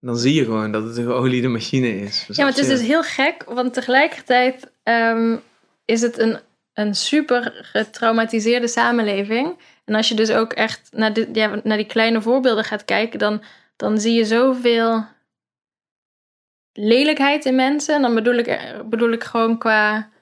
[0.00, 2.24] Dan zie je gewoon dat het een geoliede machine is.
[2.26, 5.36] Ja, maar het is dus heel gek, want tegelijkertijd ehm,
[5.84, 6.38] is het een,
[6.72, 9.58] een super getraumatiseerde samenleving.
[9.84, 13.18] En als je dus ook echt naar, de, ja, naar die kleine voorbeelden gaat kijken,
[13.18, 13.42] dan,
[13.76, 15.06] dan zie je zoveel
[16.72, 17.94] lelijkheid in mensen.
[17.94, 20.12] En dan bedoel ik, bedoel ik gewoon qua,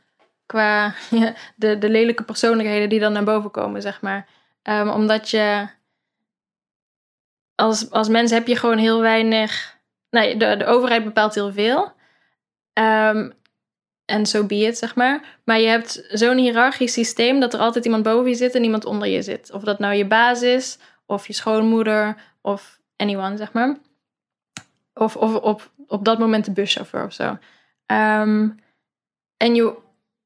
[0.53, 0.95] qua
[1.57, 4.29] de, de lelijke persoonlijkheden die dan naar boven komen, zeg maar.
[4.63, 5.69] Ehm, omdat je
[7.55, 9.77] als, als mens heb je gewoon heel weinig.
[10.11, 11.93] De, de overheid bepaalt heel veel.
[12.73, 13.31] Ehm,
[14.05, 15.39] en zo so be it, zeg maar.
[15.45, 18.85] Maar je hebt zo'n hiërarchisch systeem dat er altijd iemand boven je zit en iemand
[18.85, 19.53] onder je zit.
[19.53, 23.77] Of dat nou je baas is, of je schoonmoeder, of anyone, zeg maar.
[24.95, 27.39] Of, of op, op dat moment de buschauffeur of zo.
[27.87, 28.49] Ehm,
[29.37, 29.82] en je,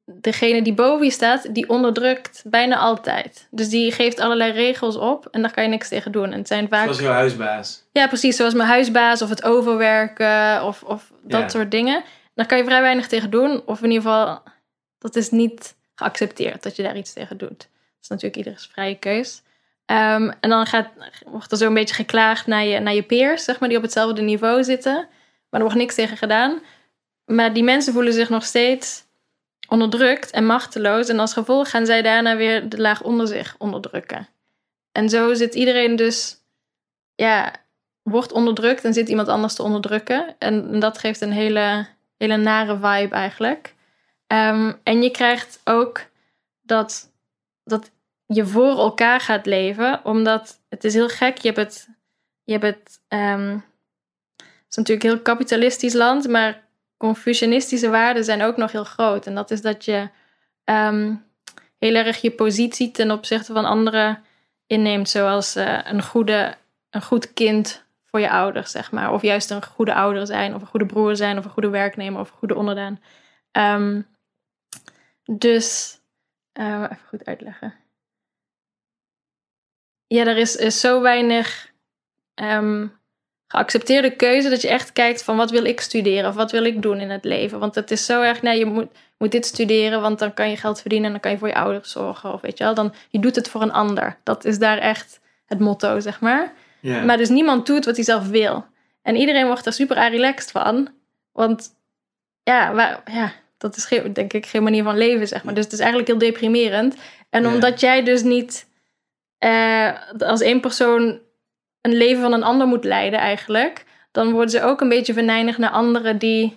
[0.07, 3.49] degene die boven je staat, die onderdrukt bijna altijd.
[3.51, 6.33] Dus die geeft allerlei regels op en daar kan je niks tegen doen.
[6.33, 6.83] En het zijn vaak...
[6.83, 7.85] Zoals jouw huisbaas.
[7.93, 8.37] Ja, precies.
[8.37, 12.05] Zoals mijn huisbaas of het overwerken of, of dat soort dingen.
[12.35, 13.63] Daar kan je vrij weinig tegen doen.
[13.65, 14.43] Of in ieder geval,
[14.99, 17.59] dat is niet geaccepteerd dat je daar iets tegen doet.
[17.59, 19.43] Dat is natuurlijk ieders vrije keus.
[19.87, 20.89] Ehm, en dan gaat,
[21.27, 24.23] wordt er zo'n beetje geklaagd naar je, naar je peers, zeg maar, die op hetzelfde
[24.23, 24.95] niveau zitten.
[25.51, 26.61] Maar er wordt niks tegen gedaan.
[27.25, 29.06] Maar die mensen voelen zich nog steeds
[29.69, 31.09] onderdrukt en machteloos.
[31.09, 34.29] En als gevolg gaan zij daarna weer de laag onder zich onderdrukken.
[34.93, 36.37] En zo zit iedereen dus,
[37.15, 37.53] ja,
[38.03, 40.39] wordt onderdrukt en zit iemand anders te onderdrukken.
[40.39, 41.87] En, dat geeft een hele,
[42.17, 43.75] hele nare vibe eigenlijk.
[44.27, 46.01] Ehm, en je krijgt ook
[46.63, 47.13] dat,
[47.65, 47.91] dat
[48.27, 51.39] je voor elkaar gaat leven, omdat het is heel gek.
[51.39, 51.89] Je hebt het,
[52.45, 53.65] je hebt het, um,
[54.37, 56.66] het is natuurlijk een heel kapitalistisch land, maar
[56.97, 59.27] Confucianistische waarden zijn ook nog heel groot.
[59.27, 60.09] En dat is dat je
[60.65, 61.15] ehm,
[61.79, 64.25] heel erg je positie ten opzichte van anderen
[64.67, 66.55] inneemt, zoals uh, een, goede,
[66.91, 69.13] een goed kind voor je ouders, zeg maar.
[69.13, 72.21] Of juist een goede ouder zijn, of een goede broer zijn, of een goede werknemer,
[72.21, 73.01] of een goede onderdaan.
[73.53, 74.07] Um,
[75.25, 75.99] dus,
[76.55, 77.75] uh, even goed uitleggen.
[80.07, 81.73] Ja, er is, is zo weinig
[82.35, 82.99] um,
[83.49, 86.83] geaccepteerde keuze dat je echt kijkt van wat wil ik studeren of wat wil ik
[86.83, 87.59] doen in het leven.
[87.59, 88.89] Want het is zo erg, nee, je moet,
[89.19, 91.55] moet dit studeren, want dan kan je geld verdienen en dan kan je voor je
[91.55, 92.33] ouders zorgen.
[92.33, 94.19] Of weet je wel, dan je doet het voor een ander.
[94.23, 96.53] Dat is daar echt het motto, zeg maar.
[97.05, 98.65] Maar dus niemand doet wat hij zelf wil.
[99.03, 100.89] En iedereen wordt er super relaxed van.
[101.33, 101.75] Want
[102.43, 105.55] ja, waar, ja dat is geen, denk ik geen manier van leven, zeg maar.
[105.55, 106.97] Dus het is eigenlijk heel deprimerend.
[107.31, 108.67] En omdat jij dus niet
[109.45, 111.21] uh, als één persoon
[111.87, 115.59] een leven van een ander moet leiden eigenlijk, dan worden ze ook een beetje venijnig
[115.59, 116.57] naar anderen die,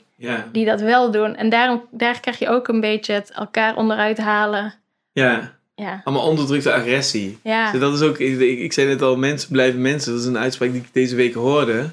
[0.51, 1.35] die dat wel doen.
[1.35, 4.73] En daarom, daar krijg je ook een beetje het elkaar onderuit halen.
[5.11, 5.57] Ja.
[5.75, 6.01] Ja.
[6.03, 7.37] Allemaal onderdrukte agressie.
[7.43, 7.71] Ja.
[7.71, 10.11] Dus dat is ook, ik, ik, zei net al, mensen blijven mensen.
[10.11, 11.89] Dat is een uitspraak die ik deze week hoorde.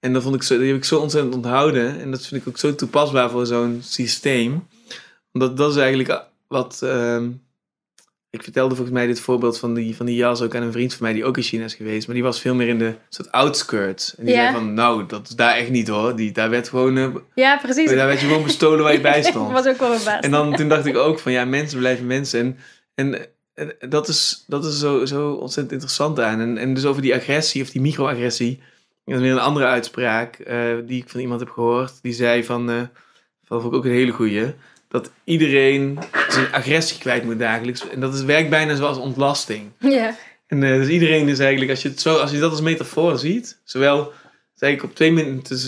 [0.00, 2.00] En dat vond ik zo, die heb ik zo ontzettend onthouden.
[2.00, 4.68] En dat vind ik ook zo toepasbaar voor zo'n systeem.
[5.32, 7.28] Omdat dat is eigenlijk wat, ehm,
[8.30, 10.94] ik vertelde volgens mij dit voorbeeld van die, van die jas ook aan een vriend
[10.94, 12.06] van mij die ook in China is geweest.
[12.06, 14.14] Maar die was veel meer in de soort outskirts.
[14.16, 16.16] En die zei van, nou, dat is daar echt niet hoor.
[16.16, 16.96] Die, daar werd gewoon...
[16.96, 17.90] Uh, ja, precies.
[17.90, 19.52] Daar werd je gewoon bestolen waar je bij stond.
[19.52, 22.58] was ook wel een En dan, toen dacht ik ook van, ja, mensen blijven mensen.
[22.94, 23.16] En,
[23.54, 26.40] en, dat is, dat is zo, zo ontzettend interessant aan.
[26.40, 28.62] En, en dus over die agressie of die microagressie.
[29.04, 31.92] Dat is weer een andere uitspraak uh, die ik van iemand heb gehoord.
[32.02, 32.80] Die zei van, uh,
[33.44, 34.54] dat vond ik ook een hele goeie
[34.88, 37.88] dat iedereen zijn agressie kwijt moet dagelijks.
[37.88, 39.70] En dat is, werkt bijna zoals ontlasting.
[39.78, 40.16] Ja.
[40.46, 43.18] En uh, dus iedereen is eigenlijk, als je, het zo, als je dat als metafoor
[43.18, 44.12] ziet, zowel
[44.54, 45.58] zeg ik op twee minuten,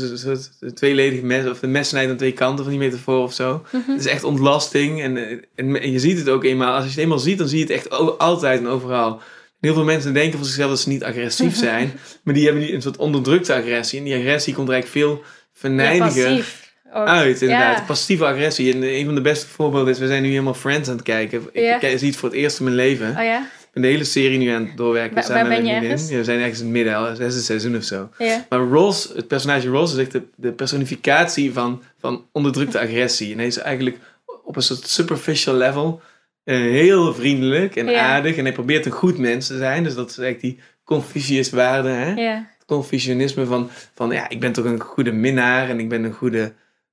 [0.60, 3.64] de tweeledige mes, of de messnijdt aan twee kanten van die metafoor of zo.
[3.72, 3.90] Mhm.
[3.90, 5.16] Het is echt ontlasting en,
[5.54, 7.64] en, en, je ziet het ook eenmaal, als je het eenmaal ziet, dan zie je
[7.64, 9.20] het echt altijd en overal.
[9.60, 11.92] Heel veel mensen denken van zichzelf dat ze niet agressief zijn,
[12.22, 13.98] maar die hebben een soort onderdrukte agressie.
[13.98, 16.30] En die agressie komt eigenlijk veel verneiniger.
[16.30, 16.42] Ja,
[16.92, 17.86] uit, inderdaad.
[17.86, 18.74] Passieve agressie.
[18.74, 21.42] En een van de beste voorbeelden is, we zijn nu helemaal Friends aan het kijken.
[21.52, 23.08] Ik, zie het voor het eerst in mijn leven.
[23.08, 23.38] Oh ja?
[23.42, 25.28] Ik ben de hele serie nu aan het doorwerken.
[25.28, 26.08] Waar, ben je ergens?
[26.08, 28.08] Ja, we zijn ergens in het midden, al zesde seizoen of zo.
[28.18, 28.46] Ja.
[28.48, 33.32] Maar Ross, het personage Ross, is echt de, de personificatie van, van onderdrukte agressie.
[33.32, 33.96] En hij is eigenlijk
[34.44, 36.00] op een soort superficial level
[36.44, 38.36] uh, heel vriendelijk en aardig.
[38.36, 39.84] En hij probeert een goed mens te zijn.
[39.84, 41.88] Dus dat is eigenlijk die Confucius waarde.
[41.88, 42.12] Hè?
[42.12, 42.34] Ja.
[42.58, 46.12] Het Confucianisme van, van, ja, ik ben toch een goede minnaar en ik ben een
[46.12, 46.52] goede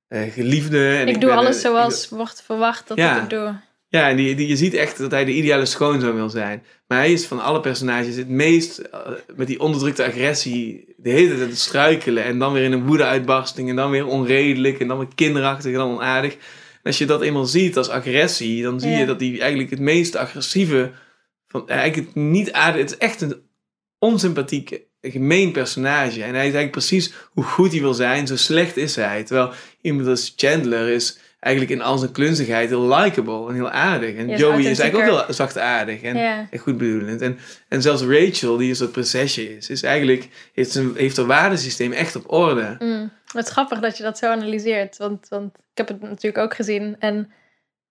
[0.09, 0.95] geliefde.
[0.95, 3.15] En ik, ik doe alles zoals wordt verwacht dat ja.
[3.15, 3.55] ik het doe.
[3.89, 6.63] Ja, en die, die, je ziet echt dat hij de ideale schoonzoon wil zijn.
[6.87, 8.99] Maar hij is van alle personages het meest uh,
[9.35, 12.23] met die onderdrukte agressie de hele tijd het struikelen.
[12.23, 13.69] En dan weer in een woede-uitbarsting.
[13.69, 14.79] En dan weer onredelijk.
[14.79, 16.33] En dan weer kinderachtig en dan onaardig.
[16.33, 18.97] En als je dat eenmaal ziet als agressie, dan zie Ja.
[18.97, 20.91] je dat hij eigenlijk het meest agressieve.
[21.47, 22.81] Van, eigenlijk het niet aardig.
[22.81, 23.41] Het is echt een
[25.01, 26.23] onsympathiek, gemeen personage.
[26.23, 29.23] En hij is eigenlijk precies hoe goed hij wil zijn, zo slecht is hij.
[29.23, 34.15] Terwijl iemand als Chandler is eigenlijk in al zijn klunzigheid heel likable en heel aardig.
[34.15, 36.47] En Joey is eigenlijk ook heel zachtaardig en, Ja.
[36.51, 37.21] en goed bedoelend.
[37.21, 41.25] En, en zelfs Rachel, die een soort prinsesje is, is eigenlijk, heeft, zijn, heeft haar
[41.25, 42.75] waardesysteem echt op orde.
[42.79, 43.11] Mm.
[43.33, 44.97] Het is grappig dat je dat zo analyseert.
[44.97, 46.95] Want, want ik heb het natuurlijk ook gezien.
[46.99, 47.31] En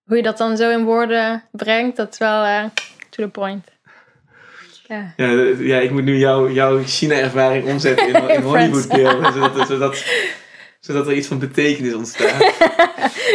[0.03, 2.63] hoe je dat dan zo in woorden brengt, dat is wel eh,
[3.09, 3.67] to the point.
[4.87, 5.13] Ja.
[5.59, 10.03] Ja, ik moet nu jouw jouw China-ervaring omzetten in, in In Hollywood-beelden, zodat, zodat,
[10.79, 12.41] zodat er iets van betekenis ontstaat.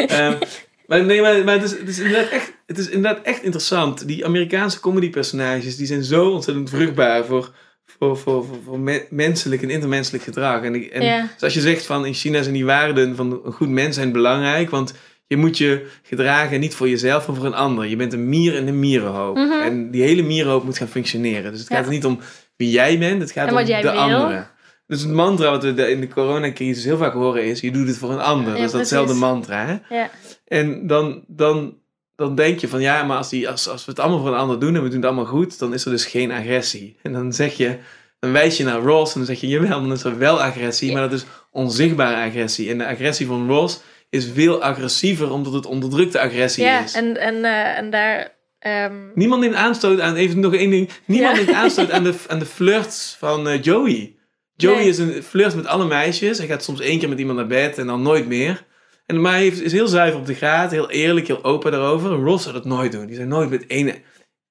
[0.06, 0.38] Ehm,
[0.86, 4.06] maar nee, maar, maar het, is, het, is inderdaad echt, het is inderdaad echt interessant.
[4.06, 7.50] Die Amerikaanse comedy-personages, die zijn zo ontzettend vruchtbaar voor,
[7.84, 10.62] voor, voor, voor, voor me- menselijk en intermenselijk gedrag.
[10.62, 11.28] En, en Ja.
[11.36, 14.70] zoals je zegt, van in China zijn die waarden van een goed mens zijn belangrijk,
[14.70, 14.94] want
[15.32, 17.86] je moet je gedragen niet voor jezelf, maar voor een ander.
[17.86, 19.36] Je bent een mier in een mierenhoop.
[19.36, 19.60] Mhm.
[19.62, 21.50] En die hele mierenhoop moet gaan functioneren.
[21.50, 21.76] Dus het Ja.
[21.76, 22.18] gaat er niet om
[22.56, 23.90] wie jij bent, het gaat om de wil.
[23.90, 24.50] anderen.
[24.86, 27.96] Dus het mantra wat we in de coronacrisis heel vaak horen is, je doet het
[27.96, 28.52] voor een ander.
[28.52, 29.66] Ja, dat is datzelfde mantra.
[29.66, 29.96] Hè?
[29.96, 30.10] Ja.
[30.46, 31.76] En dan, dan,
[32.16, 34.38] dan denk je van ja, maar als, die, als, als we het allemaal voor een
[34.38, 36.96] ander doen en we doen het allemaal goed, dan is er dus geen agressie.
[37.02, 37.76] En dan zeg je,
[38.18, 40.88] dan wijs je naar Ross en dan zeg je, jawel, dan is er wel agressie,
[40.88, 40.92] Ja.
[40.98, 42.70] maar dat is onzichtbare agressie.
[42.70, 43.80] En de agressie van Ross
[44.12, 46.92] is veel agressiever omdat het onderdrukte agressie Ja, is.
[46.94, 48.32] en, en, eh, en daar.
[48.58, 51.42] ehm, Niemand neemt aanstoot aan, even nog één ding, niemand Ja.
[51.42, 54.14] neemt aanstoot aan de, aan de flirts van eh, Joey.
[54.56, 54.88] Joey Nee.
[54.88, 56.38] is een flirt met alle meisjes.
[56.38, 58.64] Hij gaat soms één keer met iemand naar bed en dan nooit meer.
[59.06, 62.10] En, maar hij is heel zuiver op de graad, heel eerlijk, heel open daarover.
[62.10, 63.06] Ross zou dat nooit doen.
[63.06, 63.94] Die zou nooit met één,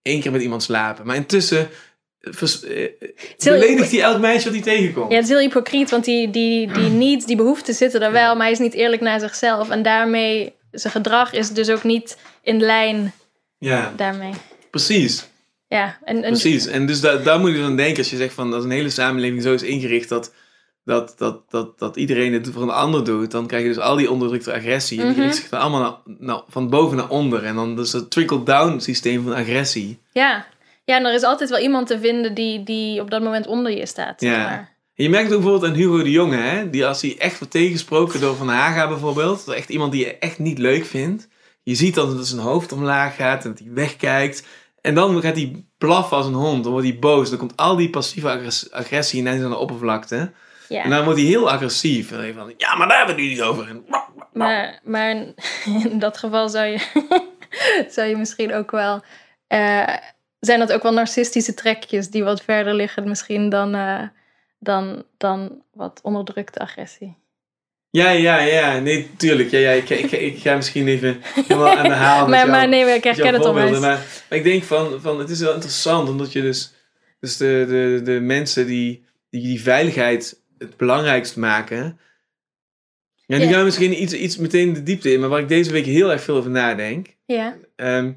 [0.01, 1.05] één keer met iemand slapen.
[1.05, 1.69] Maar intussen
[2.21, 2.87] vers, eh,
[3.37, 5.09] heel- beledigt hij elk meisje wat hij tegenkomt.
[5.09, 8.33] ja, het is heel hypocriet, want die, die, die needs, die behoeften zitten er wel,
[8.35, 9.69] maar hij is niet eerlijk naar zichzelf.
[9.69, 13.13] En daarmee, zijn gedrag is dus ook niet in lijn
[13.57, 14.31] Ja, daarmee.
[14.71, 15.29] precies.
[15.67, 16.65] Ja, en, en Precies.
[16.67, 18.89] En dus daar, daar moet je dan denken als je zegt van als een hele
[18.89, 20.33] samenleving zo is ingericht dat,
[20.85, 23.95] dat, dat, dat, dat iedereen het voor een ander doet, dan krijg je dus al
[23.95, 24.99] die onderdrukte agressie.
[24.99, 25.23] En die Mhm.
[25.25, 27.43] richt zich dan allemaal naar, naar- van boven naar onder.
[27.43, 29.99] En dan dus het trickle-down systeem van agressie.
[30.11, 30.45] Ja.
[30.91, 33.71] Ja, en er is altijd wel iemand te vinden die, die op dat moment onder
[33.77, 34.19] je staat.
[34.19, 34.43] Zeg Ja.
[34.43, 34.69] maar.
[34.93, 38.19] Je merkt ook bijvoorbeeld aan Hugo de Jonge, hè, die als hij echt wordt tegensproken
[38.21, 41.27] door Van Haga bijvoorbeeld, echt iemand die je echt niet leuk vindt.
[41.63, 44.47] Je ziet dan dat zijn hoofd omlaag gaat en dat hij wegkijkt.
[44.81, 47.29] En dan gaat hij blaffen als een hond, dan wordt hij boos.
[47.29, 50.31] Dan komt al die passieve agres- agressie ineens aan de oppervlakte.
[50.67, 50.83] Ja.
[50.83, 52.11] En dan wordt hij heel agressief.
[52.11, 53.67] En dan van, ja, maar daar hebben we het nu niet over.
[53.69, 53.85] En-
[54.33, 55.15] Maar, maar
[55.89, 56.79] in dat geval zou je,
[57.95, 59.01] zou je misschien ook wel.
[59.47, 59.83] eh,
[60.41, 64.03] zijn dat ook wel narcistische trekjes die wat verder liggen, misschien dan, eh,
[64.59, 67.17] dan, dan wat onderdrukte agressie?
[67.89, 68.79] Ja, ja, ja.
[68.79, 69.49] Nee, tuurlijk.
[69.51, 72.27] Ja, ja, ik, ik, ik ga misschien even helemaal aan de haal.
[72.27, 73.53] maar, jou- maar nee, ik met jouw herken het al.
[73.53, 76.73] Maar, maar ik denk van, van, het is wel interessant, omdat je dus,
[77.19, 81.99] dus de, de, de mensen die, die die veiligheid het belangrijkst maken,
[83.25, 83.53] ja, die Ja.
[83.53, 86.21] gaan misschien iets, iets meteen de diepte in, maar waar ik deze week heel erg
[86.23, 88.11] veel over nadenk, Ja, ehm,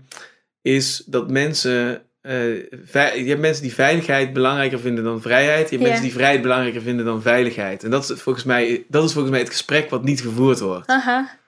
[0.62, 2.02] is dat mensen,
[2.32, 5.86] je hebt mensen die veiligheid belangrijker vinden dan vrijheid, je hebt Ja.
[5.86, 7.84] mensen die vrijheid belangrijker vinden dan veiligheid.
[7.84, 10.86] En dat is volgens mij, dat is volgens mij het gesprek wat niet gevoerd wordt.
[10.88, 11.38] aha.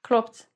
[0.00, 0.48] Klopt.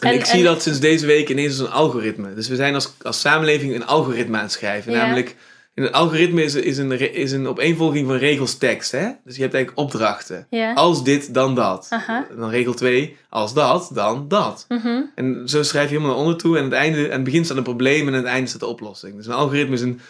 [0.00, 2.34] En, En- ik zie dat sinds deze week ineens als een algoritme.
[2.34, 4.92] Dus we zijn als, als samenleving een algoritme aan het schrijven.
[4.92, 4.98] Ja.
[4.98, 5.36] Namelijk,
[5.82, 8.92] een algoritme is, is, een, is een opeenvolging van regels tekst.
[8.92, 9.08] Hè?
[9.24, 10.46] Dus je hebt eigenlijk opdrachten.
[10.74, 11.86] Als dit, dan dat.
[11.90, 12.26] Aha.
[12.30, 14.64] En dan regel 2, als dat, dan dat.
[14.68, 15.00] Mhm.
[15.14, 16.56] En zo schrijf je helemaal naar onder toe.
[16.56, 18.60] En aan het, einde, aan het begin staat een probleem en aan het einde staat
[18.60, 19.16] de oplossing.
[19.16, 20.00] Dus een algoritme is een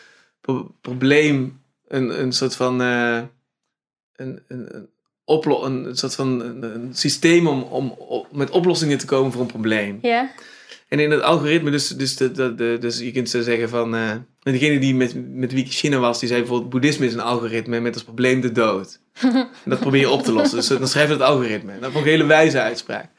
[0.40, 2.80] pro- probleem, een, een soort van...
[2.82, 3.20] eh,
[4.16, 4.88] een, een, een,
[5.24, 9.40] oplo- een, soort van een, een systeem om, om, om met oplossingen te komen voor
[9.40, 9.98] een probleem.
[10.02, 10.30] Ja.
[10.88, 13.94] En in het algoritme, dus, dus, de, de, de- dus je kunt zo zeggen van...
[13.94, 14.12] eh
[14.42, 16.70] degene die met, met wie ik in China was, die zei bijvoorbeeld...
[16.70, 19.00] Boeddhisme is een algoritme met als probleem de dood.
[19.22, 20.56] En dat probeer je op te lossen.
[20.58, 21.72] Dus dan schrijf je het algoritme.
[21.72, 23.10] Dat vond ik een hele wijze uitspraak.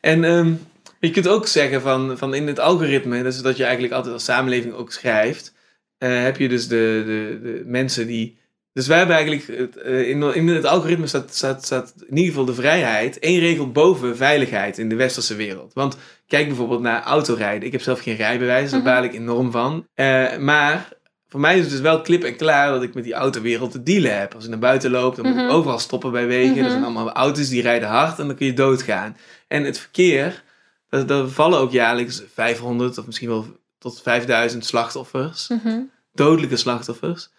[0.00, 0.52] En ehm,
[1.00, 3.22] je kunt ook zeggen van, van in het algoritme...
[3.22, 5.54] Dus dat je eigenlijk altijd als samenleving ook schrijft...
[5.98, 8.38] eh, heb je dus de, de, de mensen die...
[8.72, 9.48] Dus wij hebben eigenlijk...
[9.76, 13.18] Eh, in, in het algoritme staat, staat, staat in ieder geval de vrijheid...
[13.18, 15.72] één regel boven veiligheid in de westerse wereld.
[15.74, 15.96] Want
[16.26, 17.66] kijk bijvoorbeeld naar autorijden.
[17.66, 18.88] Ik heb zelf geen rijbewijs, daar Mhm.
[18.88, 19.86] baal ik enorm van.
[19.94, 20.88] Eh, maar
[21.28, 23.82] voor mij is het dus wel klip en klaar dat ik met die autowereld te
[23.82, 24.34] dealen heb.
[24.34, 25.44] Als ik naar buiten loop, dan moet Mhm.
[25.44, 26.54] ik overal stoppen bij wegen.
[26.54, 26.64] Mhm.
[26.64, 29.16] Er zijn allemaal auto's die rijden hard en dan kun je doodgaan.
[29.48, 30.42] En het verkeer,
[30.88, 33.46] daar, daar vallen ook jaarlijks 500 of misschien wel
[33.78, 35.48] tot 5000 slachtoffers.
[35.48, 35.80] Mhm.
[36.12, 37.30] Dodelijke slachtoffers.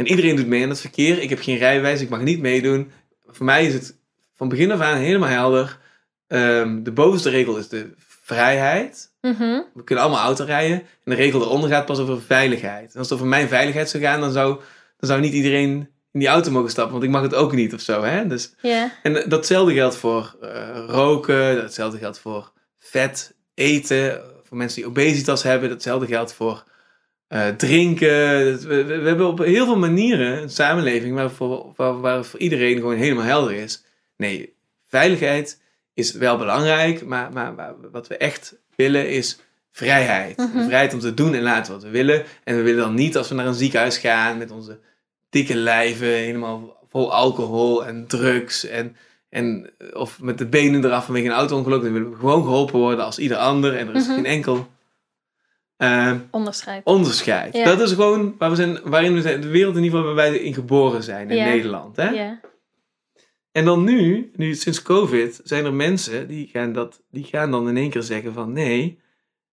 [0.00, 1.22] En iedereen doet mee aan het verkeer.
[1.22, 2.90] Ik heb geen rijbewijs, ik mag niet meedoen.
[3.26, 3.96] Voor mij is het
[4.34, 5.78] van begin af aan helemaal helder.
[6.26, 9.12] Ehm, de bovenste regel is de vrijheid.
[9.20, 9.60] Mhm.
[9.74, 10.78] We kunnen allemaal auto rijden.
[10.78, 12.92] En de regel eronder gaat pas over veiligheid.
[12.92, 14.60] En als het over mijn veiligheid zou gaan, dan zou,
[14.98, 17.74] dan zou niet iedereen in die auto mogen stappen, want ik mag het ook niet
[17.74, 18.02] of zo.
[18.02, 18.26] Hè?
[18.26, 18.54] Dus,
[19.02, 25.42] en datzelfde geldt voor eh, roken, datzelfde geldt voor vet eten, voor mensen die obesitas
[25.42, 26.64] hebben, datzelfde geldt voor
[27.30, 28.08] eh, drinken.
[28.08, 32.40] We, we, we hebben op heel veel manieren een samenleving waar voor, waar, waar voor
[32.40, 33.84] iedereen gewoon helemaal helder is.
[34.16, 34.54] Nee,
[34.88, 35.60] veiligheid
[35.94, 39.38] is wel belangrijk, maar, maar, maar wat we echt willen is
[39.72, 40.36] vrijheid.
[40.36, 40.64] Mhm.
[40.64, 42.24] Vrijheid om te doen en laten wat we willen.
[42.44, 44.78] En we willen dan niet als we naar een ziekenhuis gaan met onze
[45.30, 48.96] dikke lijven, helemaal vol alcohol en drugs en,
[49.28, 51.82] en of met de benen eraf vanwege een auto-ongeluk.
[51.82, 54.14] Dan willen we gewoon geholpen worden als ieder ander en er is Mhm.
[54.14, 54.68] geen enkel
[55.80, 56.84] eh, Onderscheid.
[56.84, 57.56] onderscheid.
[57.56, 57.64] Ja.
[57.64, 60.30] Dat is gewoon waar we zijn, waarin we zijn, de wereld in ieder geval waar
[60.30, 61.44] wij in geboren zijn in Ja.
[61.44, 61.96] Nederland.
[61.96, 62.08] Hè?
[62.10, 62.40] Ja.
[63.52, 67.68] En dan nu, nu sinds COVID, zijn er mensen die gaan, dat, die gaan dan
[67.68, 69.00] in één keer zeggen van nee,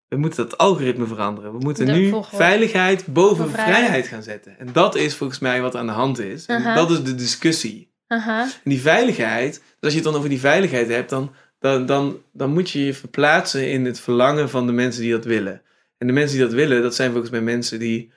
[0.09, 1.53] we moeten dat algoritme veranderen.
[1.53, 2.37] We moeten De nu volgorde.
[2.37, 3.77] veiligheid boven vrijheid.
[3.77, 4.59] vrijheid gaan zetten.
[4.59, 6.47] En dat is volgens mij wat aan de hand is.
[6.47, 7.93] En dat is de discussie.
[8.07, 8.43] Aha.
[8.43, 12.17] En die veiligheid, dus als je het dan over die veiligheid hebt, dan, dan, dan,
[12.33, 15.63] dan moet je je verplaatsen in het verlangen van de mensen die dat willen.
[16.05, 18.13] En de mensen die dat willen, dat zijn volgens mij mensen die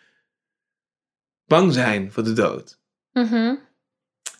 [1.46, 2.80] bang zijn voor de dood.
[3.14, 3.56] Mhm.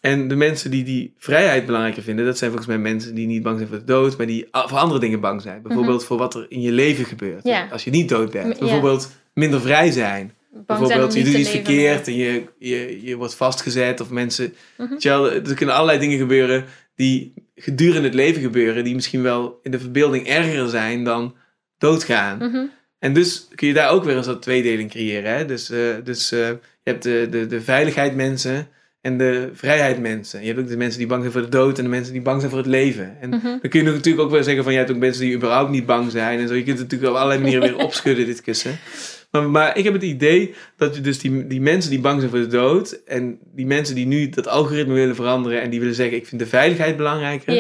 [0.02, 3.44] En de mensen die die vrijheid belangrijker vinden, dat zijn volgens mij mensen die niet
[3.44, 5.62] bang zijn voor de dood, maar die voor andere dingen bang zijn.
[5.62, 7.44] Bijvoorbeeld voor wat er in je leven gebeurt.
[7.44, 7.72] Mhm.
[7.72, 8.60] Als je niet dood bent.
[8.60, 10.34] Bijvoorbeeld minder vrij zijn.
[10.52, 14.02] Bang zijn om Bijvoorbeeld, je doet iets verkeerd en je, je, je wordt vastgezet.
[14.02, 14.54] Of mensen.
[14.78, 14.96] Mhm.
[15.00, 19.72] Wel, er kunnen allerlei dingen gebeuren die gedurende het leven gebeuren, die misschien wel in
[19.72, 21.36] de verbeelding erger zijn dan
[21.78, 22.38] doodgaan.
[22.38, 22.66] Mhm.
[23.00, 25.38] En dus kun je daar ook weer een soort tweedeling creëren.
[25.38, 25.46] Hè?
[25.46, 28.68] Dus, eh, dus eh, je hebt de, de, de veiligheid mensen
[29.02, 30.40] en de vrijheid mensen.
[30.42, 32.22] Je hebt ook de mensen die bang zijn voor de dood en de mensen die
[32.22, 33.18] bang zijn voor het leven.
[33.22, 33.44] En Mhm.
[33.44, 35.86] dan kun je natuurlijk ook wel zeggen van je hebt ook mensen die überhaupt niet
[35.86, 36.54] bang zijn en zo.
[36.54, 38.78] Je kunt het natuurlijk op allerlei manieren weer opschudden, dit kussen.
[39.32, 42.32] Maar, maar ik heb het idee dat je dus die, die mensen die bang zijn
[42.32, 45.96] voor de dood en die mensen die nu dat algoritme willen veranderen en die willen
[45.96, 47.54] zeggen ik vind de veiligheid belangrijker.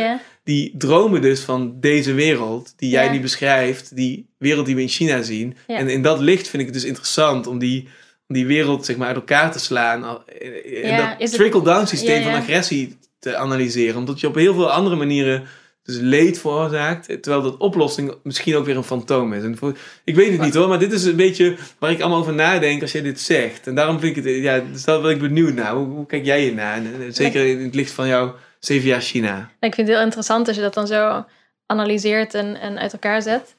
[0.47, 3.11] Die dromen dus van deze wereld die jij Ja.
[3.11, 5.55] nu beschrijft, die wereld die we in China zien.
[5.67, 5.77] Ja.
[5.77, 7.87] En in dat licht vind ik het dus interessant om die,
[8.27, 12.33] om die wereld zeg maar uit elkaar te slaan en Ja, dat trickle-down systeem van
[12.33, 13.95] agressie te analyseren.
[13.95, 15.43] Omdat je op heel veel andere manieren
[15.83, 19.43] dus leed veroorzaakt, terwijl dat oplossing misschien ook weer een fantoom is.
[19.43, 22.19] En voor, ik weet het niet hoor, maar dit is een beetje waar ik allemaal
[22.19, 23.67] over nadenk als jij dit zegt.
[23.67, 25.73] En daarom vind ik het, ja, dus daar ben ik benieuwd naar.
[25.73, 26.81] Hoe, hoe kijk jij hiernaar?
[27.09, 29.49] Zeker in het licht van jouw zeven jaar China.
[29.59, 31.25] Ik vind het heel interessant als je dat dan zo
[31.65, 33.55] analyseert en, en uit elkaar zet.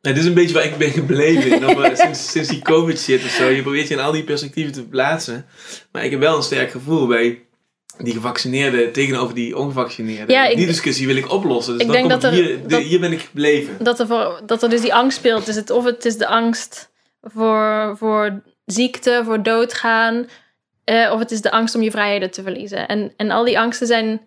[0.00, 1.60] Ja, dit is een beetje waar ik ben gebleven.
[1.60, 3.48] Nog wel sinds, sinds die COVID shit of zo.
[3.48, 5.46] Je probeert je in al die perspectieven te verplaatsen.
[5.92, 7.40] Maar ik heb wel een sterk gevoel bij
[7.98, 10.34] die gevaccineerden tegenover die ongevaccineerden.
[10.34, 11.72] Ja, ik- die discussie wil ik oplossen.
[11.72, 13.84] Dus Ik dan denk dat er- hier, dat- hier ben ik gebleven.
[13.84, 15.48] dat, er voor, dat er dus die angst speelt.
[15.48, 16.90] Is het, of het is de angst
[17.22, 20.26] voor, voor ziekte, voor doodgaan.
[20.84, 22.88] Eh, of het is de angst om je vrijheden te verliezen.
[22.88, 24.20] En, en al die angsten zijn,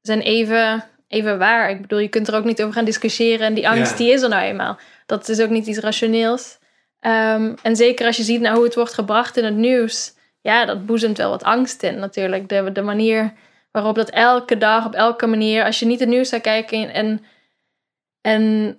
[0.00, 1.70] zijn even, even waar.
[1.70, 3.46] Ik bedoel, je kunt er ook niet over gaan discussiëren.
[3.46, 3.96] En die angst, Ja.
[3.96, 4.78] die is er nou eenmaal.
[5.06, 6.58] Dat is ook niet iets rationeels.
[7.00, 10.14] Ehm, en zeker als je ziet naar hoe het wordt gebracht in het nieuws.
[10.40, 12.48] Ja, dat boezemt wel wat angst in natuurlijk.
[12.48, 13.32] De, de manier
[13.70, 15.64] waarop dat elke dag, op elke manier...
[15.64, 17.24] Als je niet het nieuws zou kijken en...
[18.20, 18.76] en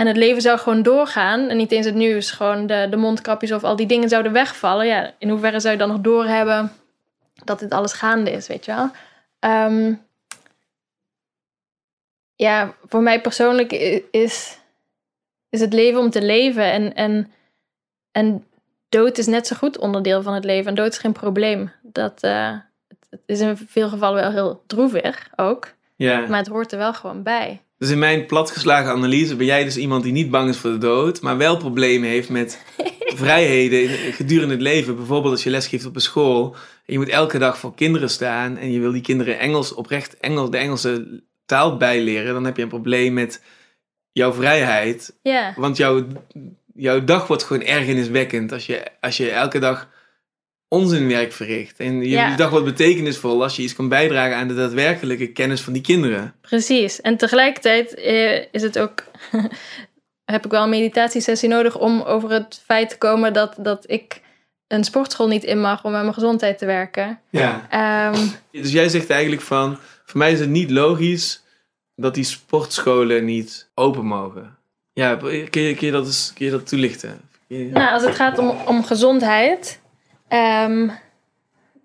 [0.00, 1.48] en het leven zou gewoon doorgaan.
[1.48, 2.30] En niet eens het nieuws.
[2.30, 4.86] Gewoon de, de mondkapjes of al die dingen zouden wegvallen.
[4.86, 6.72] Ja, in hoeverre zou je dan nog doorhebben
[7.44, 8.90] dat dit alles gaande is, weet je wel?
[9.38, 9.94] Ehm,
[12.34, 13.72] ja, voor mij persoonlijk
[14.10, 14.58] is,
[15.48, 16.72] is het leven om te leven.
[16.72, 17.32] En, en,
[18.12, 18.46] en
[18.88, 20.68] dood is net zo goed onderdeel van het leven.
[20.68, 21.72] En dood is geen probleem.
[21.82, 22.56] Dat eh,
[22.88, 25.74] het, het is in veel gevallen wel heel droevig ook.
[25.96, 26.26] Ja.
[26.26, 27.60] Maar het hoort er wel gewoon bij.
[27.80, 30.78] Dus in mijn platgeslagen analyse ben jij dus iemand die niet bang is voor de
[30.78, 32.64] dood, maar wel problemen heeft met
[33.24, 34.96] vrijheden in- gedurende het leven.
[34.96, 36.54] Bijvoorbeeld als je lesgeeft op een school
[36.86, 40.16] en je moet elke dag voor kinderen staan en je wil die kinderen Engels oprecht
[40.16, 43.42] Engels, de Engelse taal bijleren, dan heb je een probleem met
[44.12, 45.18] jouw vrijheid.
[45.22, 46.06] Ja, Want jouw,
[46.74, 49.88] jouw dag wordt gewoon ergerniswekkend als je, als je elke dag
[50.70, 51.78] onzinwerk verricht.
[51.78, 52.36] En je, Ja.
[52.36, 56.34] dag wordt betekenisvol als je iets kan bijdragen aan de daadwerkelijke kennis van die kinderen.
[56.40, 57.00] Precies.
[57.00, 59.02] En tegelijkertijd eh, is het ook.
[60.24, 64.20] heb ik wel een meditatiesessie nodig om over het feit te komen dat, dat ik
[64.66, 67.20] een sportschool niet in mag om aan mijn gezondheid te werken.
[67.30, 67.66] Ja.
[67.70, 71.42] Ehm, Dus jij zegt eigenlijk van, voor mij is het niet logisch
[71.94, 74.56] dat die sportscholen niet open mogen.
[74.92, 77.20] Ja, kun je, kun je, dat, eens, kun je dat toelichten?
[77.48, 79.79] Nou, als het gaat om, om gezondheid.
[80.30, 80.88] Ehm,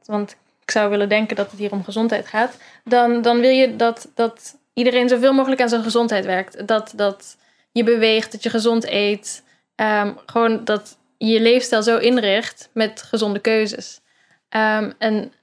[0.06, 2.58] want ik zou willen denken dat het hier om gezondheid gaat.
[2.84, 6.68] Dan, dan wil je dat, dat iedereen zoveel mogelijk aan zijn gezondheid werkt.
[6.68, 7.38] Dat, dat
[7.72, 9.44] je beweegt, dat je gezond eet.
[9.76, 14.02] ehm, gewoon dat je je leefstijl zo inricht met gezonde keuzes.
[14.50, 15.34] Ehm, en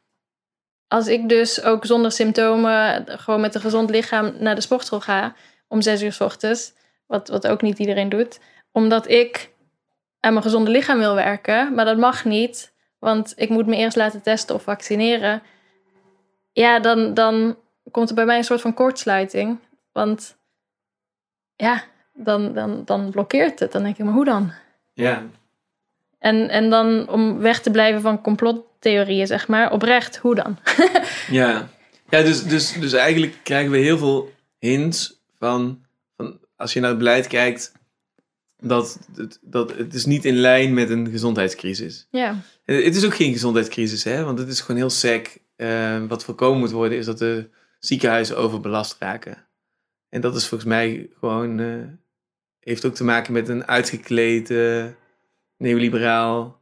[0.89, 5.35] als ik dus ook zonder symptomen, gewoon met een gezond lichaam naar de sportschool ga
[5.69, 6.73] om zes uur s ochtends,
[7.07, 8.41] wat, wat ook niet iedereen doet,
[8.73, 9.51] omdat ik
[10.21, 12.72] aan mijn gezonde lichaam wil werken, maar dat mag niet,
[13.03, 15.43] want ik moet me eerst laten testen of vaccineren.
[16.53, 17.57] Ja, dan, dan
[17.91, 19.59] komt er bij mij een soort van kortsluiting.
[19.93, 20.37] Want
[21.57, 21.85] ja,
[22.15, 23.73] dan, dan, dan blokkeert het.
[23.73, 24.53] Dan denk ik, maar hoe dan?
[24.93, 25.23] Ja.
[26.19, 30.59] En, en dan om weg te blijven van complottheorieën, zeg maar, oprecht, hoe dan?
[31.41, 31.69] ja,
[32.09, 35.85] ja dus, dus, dus eigenlijk krijgen we heel veel hints van,
[36.17, 37.73] van als je naar het beleid kijkt,
[38.63, 42.07] dat, dat, dat het is niet in lijn met een gezondheidscrisis.
[42.11, 42.37] Ja.
[42.65, 44.25] Het is ook geen gezondheidscrisis, hè?
[44.25, 45.41] want het is gewoon heel sec.
[45.57, 47.49] Uh, wat voorkomen moet worden, is dat de
[47.79, 49.47] ziekenhuizen overbelast raken.
[50.09, 51.85] En dat is volgens mij gewoon, uh,
[52.61, 54.85] heeft ook te maken met een uitgekleed uh,
[55.57, 56.61] neoliberaal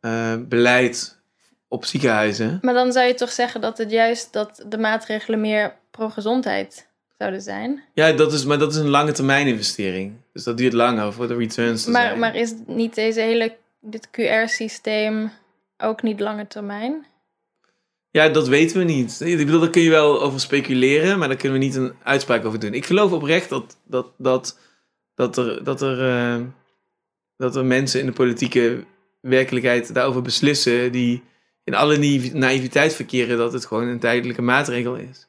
[0.00, 1.22] uh, beleid
[1.68, 2.58] op ziekenhuizen.
[2.62, 6.88] Maar dan zou je toch zeggen dat het juist dat de maatregelen meer pro-gezondheid
[7.18, 7.82] zouden zijn?
[7.94, 10.12] Ja, dat is, maar dat is een lange termijn investering.
[10.32, 12.18] Dus dat duurt langer voor de returns te maar, zijn.
[12.18, 15.30] Maar is niet deze hele, dit QR-systeem
[15.78, 17.06] ook niet lange termijn?
[18.10, 19.20] Ja, dat weten we niet.
[19.20, 22.44] Ik bedoel, daar kun je wel over speculeren, maar daar kunnen we niet een uitspraak
[22.44, 22.74] over doen.
[22.74, 24.58] Ik geloof oprecht dat, dat, dat,
[25.14, 26.46] dat, er, dat, er, uh,
[27.36, 28.84] dat er mensen in de politieke
[29.20, 31.22] werkelijkheid daarover beslissen die
[31.64, 35.28] in alle naïviteit verkeren dat het gewoon een tijdelijke maatregel is.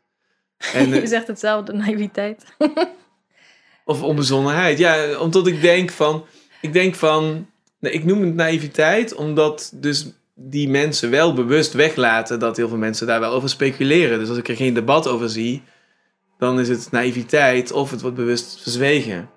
[0.73, 2.45] En, je zegt hetzelfde, naïviteit.
[3.85, 4.77] of onbezonnenheid.
[4.77, 6.25] Ja, omdat ik denk van,
[6.61, 7.47] ik denk van,
[7.79, 13.07] ik noem het naïviteit omdat dus die mensen wel bewust weglaten dat heel veel mensen
[13.07, 14.19] daar wel over speculeren.
[14.19, 15.63] Dus als ik er geen debat over zie,
[16.37, 19.29] dan is het naïviteit of het wordt bewust verzwegen.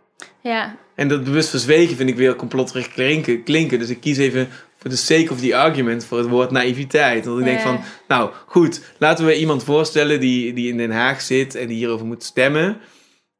[0.43, 0.77] Ja.
[0.95, 3.79] En dat bewust verzwegen vind ik weer complotterig klinken, klinken.
[3.79, 4.49] Dus ik kies even
[4.79, 7.25] voor de sake of the argument voor het woord naïviteit.
[7.25, 11.21] Want ik denk van, nou goed, laten we iemand voorstellen die, die in Den Haag
[11.21, 12.79] zit en die hierover moet stemmen.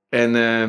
[0.09, 0.69] En uh,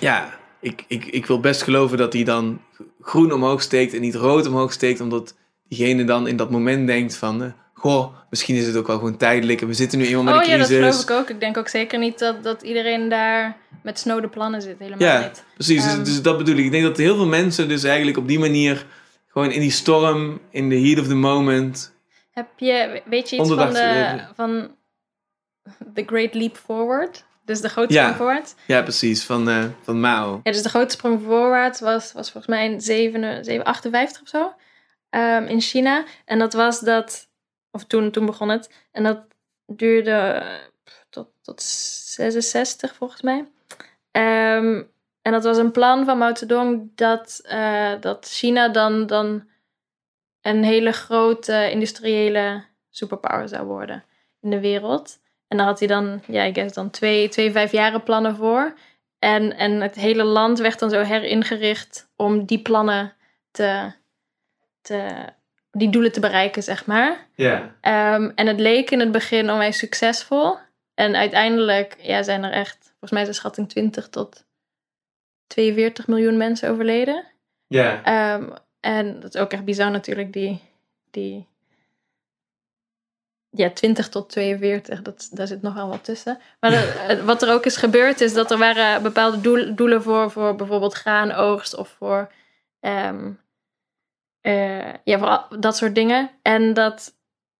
[0.00, 2.60] ja, ik, ik, ik wil best geloven dat hij dan
[3.00, 5.34] groen omhoog steekt en niet rood omhoog steekt, omdat
[5.68, 7.42] diegene dan in dat moment denkt van...
[7.42, 10.34] Uh, goh, misschien is het ook wel gewoon tijdelijk en we zitten nu eenmaal met
[10.34, 10.66] oh, een crisis.
[10.66, 11.30] Oh ja, dat geloof ik ook.
[11.30, 14.78] Ik denk ook zeker niet dat, dat iedereen daar met snode plannen zit.
[14.78, 15.44] Helemaal ja, niet.
[15.54, 15.92] precies.
[15.92, 16.64] Um, dus, dus, dat bedoel ik.
[16.64, 18.86] Ik denk dat heel veel mensen dus eigenlijk op die manier
[19.36, 21.94] gewoon in die storm, in the heat of the moment...
[22.30, 24.76] Heb je, weet je iets van de, van
[25.94, 27.24] The Great Leap Forward?
[27.44, 28.00] Dus de grote ja.
[28.00, 28.54] sprong voorwaarts?
[28.66, 29.24] Ja, precies.
[29.24, 30.40] Van, uh, van Mao.
[30.42, 34.54] Ja, dus de grote sprong voorwaarts was, was volgens mij in 7, 758 of zo.
[35.10, 36.04] Um, in China.
[36.24, 37.28] En dat was dat,
[37.70, 38.70] of toen, toen begon het.
[38.92, 39.20] En dat
[39.66, 40.42] duurde
[41.10, 43.48] tot, tot 66 volgens mij.
[44.56, 44.90] Um,
[45.26, 49.48] en dat was een plan van Mao Zedong dat, uh, dat China dan, dan
[50.40, 54.04] een hele grote industriële superpower zou worden
[54.40, 55.18] in de wereld.
[55.48, 58.74] En daar had hij dan, ja, ik guess dan twee, twee vijfjaren plannen voor.
[59.18, 63.14] En, en het hele land werd dan zo heringericht om die plannen
[63.50, 63.92] te,
[64.82, 65.08] te
[65.70, 67.26] die doelen te bereiken, zeg maar.
[67.34, 67.60] Ja.
[68.14, 70.56] Um, en het leek in het begin onwijs succesvol.
[70.94, 74.45] En uiteindelijk ja, zijn er echt, volgens mij is de schatting 20 tot
[75.46, 77.24] 42 miljoen mensen overleden.
[77.66, 78.34] Ja.
[78.34, 80.60] Um, en dat is ook echt bizar natuurlijk, die,
[81.10, 81.46] die
[83.50, 86.38] ja, 20 tot 42, dat, daar zit nog wel wat tussen.
[86.60, 90.30] Maar de, wat er ook is gebeurd is dat er waren bepaalde doel, doelen voor,
[90.30, 92.32] voor bijvoorbeeld graanoogst of voor,
[92.80, 93.40] um,
[94.42, 96.30] uh, ja, voor dat soort dingen.
[96.42, 97.14] En dat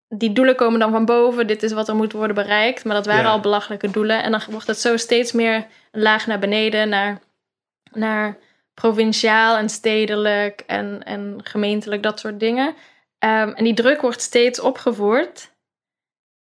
[0.08, 2.84] die doelen komen dan van boven, dit is wat er moet worden bereikt.
[2.84, 3.30] Maar dat waren Ja.
[3.30, 4.22] al belachelijke doelen.
[4.22, 7.20] En dan wordt het zo steeds meer laag naar beneden, naar,
[7.92, 8.38] naar
[8.74, 12.66] provinciaal en stedelijk en, en gemeentelijk, dat soort dingen.
[12.66, 15.54] Um, en die druk wordt steeds opgevoerd.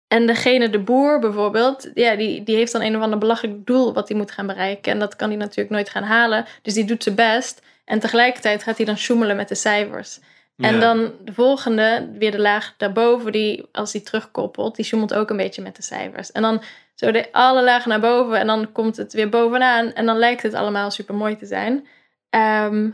[0.06, 3.92] En degene, de boer bijvoorbeeld, ja, die, die heeft dan een of ander belachelijk doel
[3.94, 4.92] wat hij moet gaan bereiken.
[4.92, 6.46] En dat kan hij natuurlijk nooit gaan halen.
[6.62, 7.62] Dus die doet zijn best.
[7.84, 10.20] En tegelijkertijd gaat hij dan sjoemelen met de cijfers.
[10.60, 10.80] En Ja.
[10.80, 15.36] dan de volgende, weer de laag daarboven, die, als die terugkoppelt, die sjoemelt ook een
[15.36, 16.32] beetje met de cijfers.
[16.32, 16.62] En dan
[16.94, 19.92] zo de alle lagen naar boven en dan komt het weer bovenaan.
[19.92, 21.86] En dan lijkt het allemaal super mooi te zijn.
[22.30, 22.90] Ehm,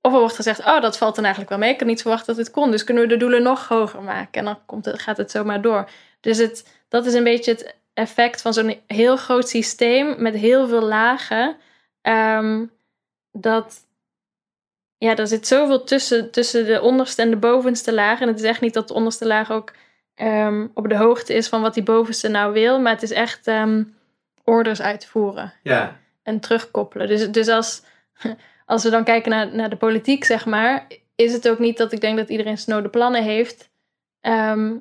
[0.00, 1.72] of er wordt gezegd, oh, dat valt dan eigenlijk wel mee.
[1.72, 2.70] Ik had niet verwacht dat het kon.
[2.70, 4.32] Dus kunnen we de doelen nog hoger maken.
[4.32, 5.88] En dan komt het, gaat het zomaar door.
[6.20, 10.68] Dus het, dat is een beetje het effect van zo'n heel groot systeem met heel
[10.68, 11.56] veel lagen.
[12.02, 12.64] Ehm,
[13.32, 13.85] dat,
[14.98, 18.20] ja, er zit zoveel tussen, tussen de onderste en de bovenste laag.
[18.20, 19.72] En het is echt niet dat de onderste laag ook
[20.14, 22.80] ehm, op de hoogte is van wat die bovenste nou wil.
[22.80, 23.82] Maar het is echt ehm,
[24.44, 26.00] orders uitvoeren Ja.
[26.22, 27.06] en terugkoppelen.
[27.08, 27.82] Dus, dus als,
[28.66, 31.92] als we dan kijken naar, naar de politiek, zeg maar, is het ook niet dat
[31.92, 33.68] ik denk dat iedereen snode plannen heeft.
[34.20, 34.74] Ehm,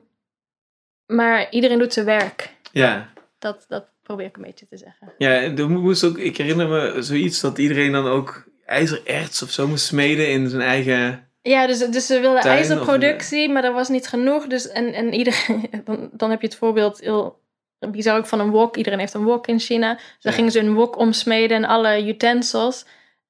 [1.06, 2.54] maar iedereen doet zijn werk.
[2.72, 3.10] Ja.
[3.40, 5.14] Dat, dat probeer ik een beetje te zeggen.
[5.18, 9.68] Ja, er moest ook, ik herinner me zoiets dat iedereen dan ook ijzererts of zo
[9.68, 11.30] moest smeden in zijn eigen...
[11.42, 14.48] Ja, dus, dus ze wilden Tuin of- ijzerproductie, maar er was niet genoeg.
[14.48, 17.40] Dus, en, en iedereen, dan, dan heb je het voorbeeld heel
[17.80, 18.78] bizar ook van een wok.
[18.78, 19.94] Iedereen heeft een wok in China.
[19.94, 20.38] Dus dan Ja.
[20.38, 22.86] gingen ze een wok omsmeden en alle utensils.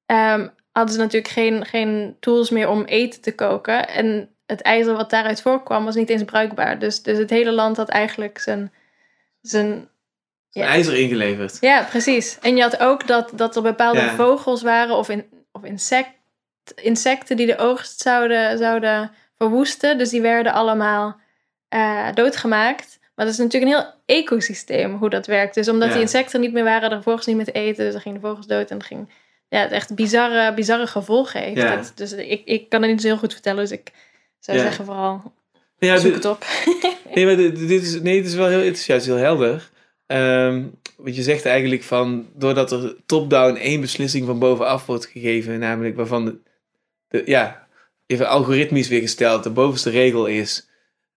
[0.06, 3.88] Ehm, hadden ze natuurlijk geen, geen tools meer om eten te koken.
[3.88, 6.78] En het ijzer wat daaruit voorkwam was niet eens bruikbaar.
[6.78, 8.72] Dus, dus het hele land had eigenlijk zijn
[9.40, 9.88] zijn
[10.56, 10.66] Ja.
[10.66, 11.56] ijzer ingeleverd.
[11.60, 12.38] ja, precies.
[12.40, 14.14] En je had ook dat, dat er bepaalde Ja.
[14.14, 16.08] vogels waren of, in, of insect,
[16.82, 19.98] insecten die de oogst zouden, zouden verwoesten.
[19.98, 21.16] Dus die werden allemaal
[21.68, 22.98] eh, doodgemaakt.
[23.14, 25.54] Maar dat is natuurlijk een heel ecosysteem hoe dat werkt.
[25.54, 25.94] Dus omdat Ja.
[25.94, 27.84] die insecten er niet meer waren, er vogels niet meer te eten.
[27.84, 29.10] Dus dan gingen de vogels dood en het ging
[29.48, 31.60] ja, het echt bizarre, bizarre gevolgen heeft.
[31.62, 31.82] Ja.
[31.94, 33.60] Dus ik, ik kan het niet zo heel goed vertellen.
[33.62, 33.90] Dus ik
[34.40, 34.62] zou Ja.
[34.64, 35.32] zeggen vooral
[35.78, 36.44] Ja, zoek dit- het op.
[37.14, 39.70] Nee, maar dit, dit is, nee, het is wel heel, het is juist heel helder.
[40.06, 40.62] Ehm
[40.96, 45.96] want je zegt eigenlijk van, doordat er top-down één beslissing van bovenaf wordt gegeven, namelijk
[45.96, 46.38] waarvan de,
[47.08, 47.66] de- ja,
[48.06, 50.68] even algoritmisch weer gesteld, de bovenste regel is,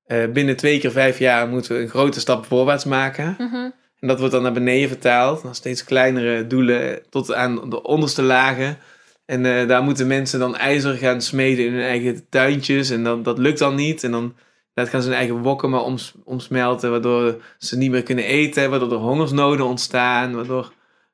[0.05, 3.35] eh, binnen twee keer vijf jaar moeten we een grote stap voorwaarts maken.
[3.37, 3.69] Mhm.
[3.99, 8.21] En dat wordt dan naar beneden vertaald, naar steeds kleinere doelen tot aan de onderste
[8.21, 8.77] lagen.
[9.25, 12.89] En eh, daar moeten mensen dan ijzer gaan smeden in hun eigen tuintjes.
[12.89, 14.03] En dan, dat lukt dan niet.
[14.03, 14.35] En dan
[14.73, 18.69] dat gaan ze hun eigen wokken maar oms, omsmelten, waardoor ze niet meer kunnen eten,
[18.69, 20.73] waardoor er hongersnoden ontstaan, waardoor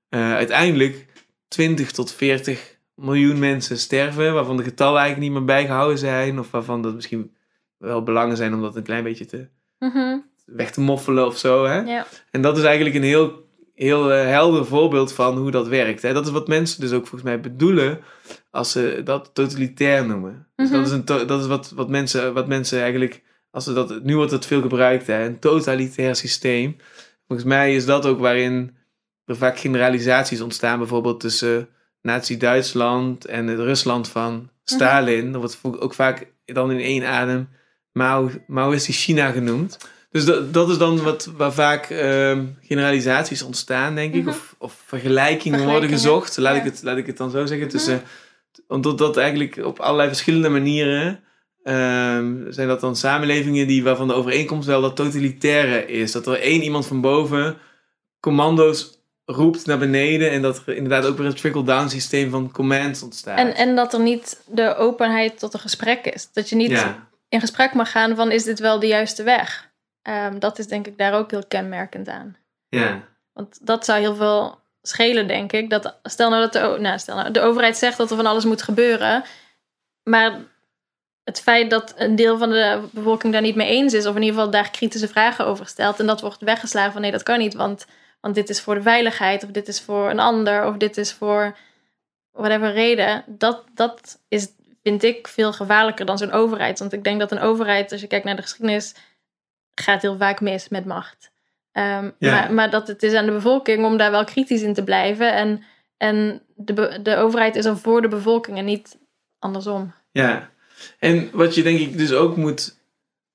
[0.09, 1.05] eh, uiteindelijk
[1.47, 6.51] 20 tot 40 miljoen mensen sterven, waarvan de getallen eigenlijk niet meer bijgehouden zijn, of
[6.51, 7.35] waarvan dat misschien
[7.77, 9.47] wel belangen zijn om dat een klein beetje te,
[9.79, 10.17] Mhm.
[10.45, 11.65] weg te moffelen of zo.
[11.65, 11.79] Hè?
[11.79, 12.05] Ja.
[12.31, 13.43] En dat is eigenlijk een heel,
[13.73, 16.01] heel eh, helder voorbeeld van hoe dat werkt.
[16.01, 16.13] Hè?
[16.13, 17.99] Dat is wat mensen dus ook volgens mij bedoelen
[18.51, 20.47] als ze dat totalitair noemen.
[20.55, 20.77] Dus Mhm.
[20.77, 23.21] dat is, een dat is wat, wat, mensen, wat mensen eigenlijk,
[23.55, 25.25] als ze dat, nu wordt het veel gebruikt, hè?
[25.25, 26.77] een totalitair systeem.
[27.27, 28.75] Volgens mij is dat ook waarin
[29.25, 31.67] er vaak generalisaties ontstaan, bijvoorbeeld tussen
[32.01, 35.31] Nazi-Duitsland en het Rusland van Stalin.
[35.31, 37.49] Dat wordt ook vaak dan in één adem
[37.91, 39.77] Mao, Maoïstisch China genoemd.
[40.11, 44.21] Dus dat, dat is dan wat, waar vaak ehm, generalisaties ontstaan, denk ik.
[44.21, 44.29] Mhm.
[44.29, 46.37] Of, of vergelijkingen worden gezocht.
[46.37, 47.67] Laat, ik het, laat ik het dan zo zeggen.
[47.67, 48.01] Tussen,
[48.67, 51.23] omdat dat eigenlijk op allerlei verschillende manieren...
[51.65, 56.11] ehm, zijn dat dan samenlevingen die, waarvan de overeenkomst wel dat totalitaire is.
[56.11, 57.57] Dat er één iemand van boven
[58.19, 60.31] commando's roept naar beneden.
[60.31, 63.37] En dat er inderdaad ook weer een trickle-down systeem van commands ontstaat.
[63.37, 66.31] En, en dat er niet de openheid tot een gesprek is.
[66.33, 69.71] Dat je niet ja, in gesprek mag gaan van is dit wel de juiste weg?
[70.01, 72.37] Ehm, dat is denk ik daar ook heel kenmerkend aan.
[72.69, 73.01] ja,
[73.33, 75.69] Want dat zou heel veel schelen, denk ik.
[75.69, 78.45] Dat, stel nou dat de, nou, stel nou, de overheid zegt dat er van alles
[78.45, 79.23] moet gebeuren.
[80.03, 80.39] Maar
[81.25, 84.05] het feit dat een deel van de bevolking daar niet mee eens is...
[84.05, 85.99] of in ieder geval daar kritische vragen over stelt...
[85.99, 87.53] en dat wordt weggeslagen van nee, dat kan niet...
[87.53, 87.85] want,
[88.21, 89.43] want dit is voor de veiligheid...
[89.43, 90.65] of dit is voor een ander...
[90.65, 91.57] of dit is voor
[92.31, 93.23] whatever reden...
[93.27, 94.47] dat, dat is,
[94.83, 96.79] vind ik, veel gevaarlijker dan zo'n overheid.
[96.79, 98.95] Want ik denk dat een overheid, als je kijkt naar de geschiedenis...
[99.75, 101.31] gaat heel vaak mis met macht.
[101.71, 102.31] Ehm, Ja.
[102.31, 105.33] maar, maar dat het is aan de bevolking om daar wel kritisch in te blijven.
[105.33, 105.63] En,
[105.97, 108.97] en de, de overheid is er voor de bevolking en niet
[109.39, 109.93] andersom.
[110.11, 110.49] Ja,
[110.99, 112.77] en wat je denk ik dus ook moet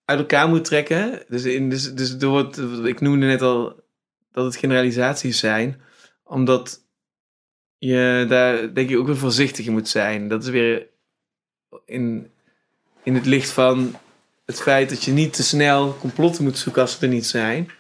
[0.05, 1.23] uit elkaar moet trekken.
[1.29, 3.83] Dus, in, dus, dus er wordt, ik noemde net al
[4.33, 5.81] dat het generalisaties zijn,
[6.25, 6.81] omdat
[7.79, 10.29] je daar denk ik ook weer voorzichtig in moet zijn.
[10.29, 10.87] Dat is weer
[11.85, 12.31] in,
[13.03, 13.95] in het licht van
[14.47, 17.71] het feit dat je niet te snel complotten moet zoeken als ze er niet zijn.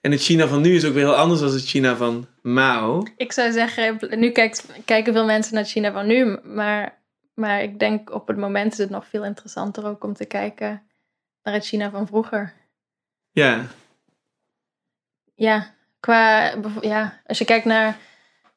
[0.00, 3.02] En het China van nu is ook weer heel anders dan het China van Mao.
[3.16, 6.97] Ik zou zeggen, nu kijkt, kijken veel mensen naar China van nu, maar,
[7.38, 10.82] maar ik denk op het moment is het nog veel interessanter ook om te kijken
[11.42, 12.54] naar het China van vroeger.
[13.30, 13.66] Ja,
[15.34, 17.96] Ja, qua, ja als je kijkt naar,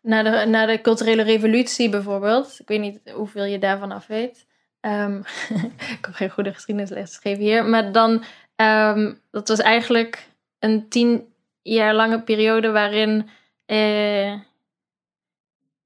[0.01, 2.59] naar, de, naar de culturele revolutie bijvoorbeeld.
[2.59, 4.47] Ik weet niet hoeveel je daarvan af weet.
[4.79, 5.17] Ehm,
[5.97, 7.65] ik heb geen goede geschiedenisles gegeven hier.
[7.65, 8.23] Maar dan,
[8.55, 10.27] ehm, dat was eigenlijk
[10.59, 13.29] een tien jaar lange periode waarin
[13.65, 14.39] eh,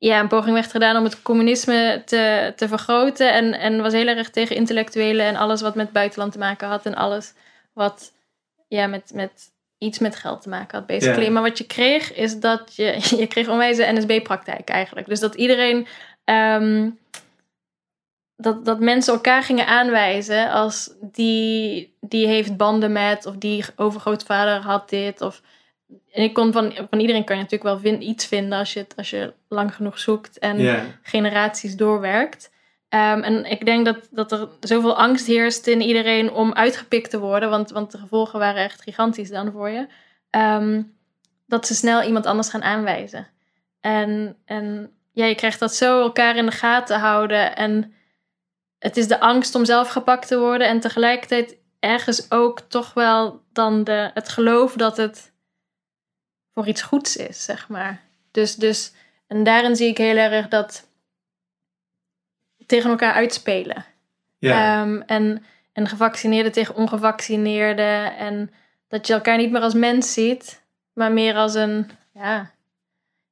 [0.06, 3.34] ja, een poging werd gedaan om het communisme te, te vergroten.
[3.34, 6.86] En, en was heel erg tegen intellectuelen en alles wat met buitenland te maken had.
[6.86, 7.34] En alles
[7.74, 8.14] wat
[8.68, 11.30] ja, met, met iets met geld te maken had, basically.
[11.30, 15.08] Maar wat je kreeg, is dat je, je kreeg onwijze NSB-praktijk eigenlijk.
[15.08, 15.88] Dus dat iedereen,
[16.24, 16.90] ehm,
[18.36, 24.60] dat, dat mensen elkaar gingen aanwijzen als die, die heeft banden met, of die overgrootvader
[24.62, 25.42] had dit, of...
[26.12, 28.94] En ik kon van, van iedereen kan je natuurlijk wel iets vinden als je, het,
[28.96, 32.54] als je lang genoeg zoekt en generaties doorwerkt.
[32.90, 37.20] Ehm, en ik denk dat, dat er zoveel angst heerst in iedereen om uitgepikt te
[37.20, 39.88] worden, want, want de gevolgen waren echt gigantisch dan voor je.
[40.30, 40.82] Ehm,
[41.46, 43.28] dat ze snel iemand anders gaan aanwijzen.
[43.82, 47.56] En, en ja, je krijgt dat zo elkaar in de gaten houden.
[47.56, 47.94] En
[48.80, 50.68] het is de angst om zelf gepakt te worden.
[50.68, 55.34] En tegelijkertijd ergens ook toch wel dan de, het geloof dat het
[56.56, 58.02] voor iets goeds is, zeg maar.
[58.32, 58.92] Dus, dus,
[59.28, 60.88] en daarin zie ik heel erg dat
[62.66, 63.86] tegen elkaar uitspelen.
[64.38, 64.82] Ja.
[64.82, 68.18] Ehm, en, en gevaccineerden tegen ongevaccineerden.
[68.18, 68.54] En
[68.88, 70.62] dat je elkaar niet meer als mens ziet,
[70.94, 72.52] maar meer als een, ja,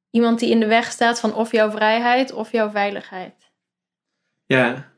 [0.09, 3.51] iemand die in de weg staat van of jouw vrijheid of jouw veiligheid.
[4.45, 4.91] Ja.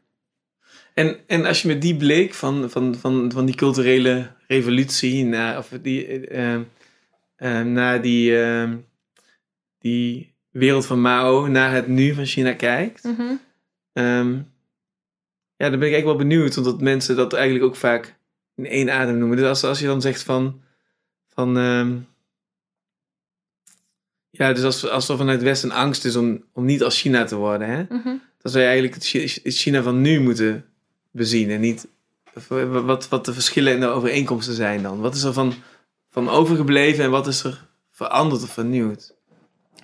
[0.94, 5.68] En, en als je met die blik van, van, van, van die culturele revolutie of
[5.82, 6.60] die, uh,
[7.74, 8.72] naar die, uh,
[9.80, 13.22] die wereld van Mao, naar het nu van China kijkt, Mhm.
[13.94, 14.34] Ehm,
[15.58, 18.16] ja, dan ben ik eigenlijk wel benieuwd, omdat mensen dat eigenlijk ook vaak
[18.56, 19.38] in één adem noemen.
[19.38, 20.62] Dus als, als je dan zegt van,
[21.28, 21.98] van ehm,
[24.30, 27.24] ja, dus als, als er vanuit het Westen angst is om, om niet als China
[27.24, 28.04] te worden, hè, Mhm.
[28.42, 30.66] dan zou je eigenlijk het Chi- het China van nu moeten
[31.12, 31.88] bezien en niet
[32.48, 35.00] wat, wat de verschillen en de overeenkomsten zijn dan.
[35.00, 35.54] Wat is er van,
[36.16, 39.16] van overgebleven en wat is er veranderd of vernieuwd?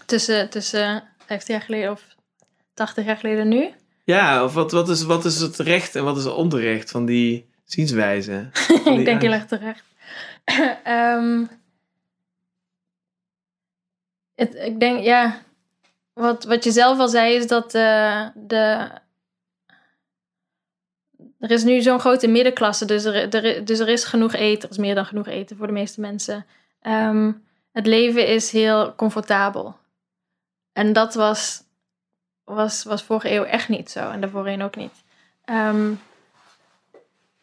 [0.06, 2.04] Tussen, tussen 50 jaar geleden of
[2.74, 3.70] 80 jaar geleden nu.
[4.04, 7.06] Ja, of wat, wat, is, wat is het recht en wat is het onterecht van
[7.06, 8.50] die zienswijze?
[8.84, 9.84] Van die ik denk heel erg terecht.
[10.84, 11.46] Ehm,
[14.36, 15.42] het, ik denk, ja,
[16.14, 18.90] wat, wat je zelf al zei is dat eh, de,
[21.42, 24.78] er is nu zo'n grote middenklasse, dus er, dus er is genoeg eten, er is
[24.78, 26.46] meer dan genoeg eten voor de meeste mensen.
[26.82, 27.32] Ehm,
[27.72, 29.76] het leven is heel comfortabel.
[30.74, 31.64] En dat was,
[32.44, 35.04] was, was vorige eeuw echt niet zo en daarvoorheen ook niet.
[35.46, 35.94] Ehm,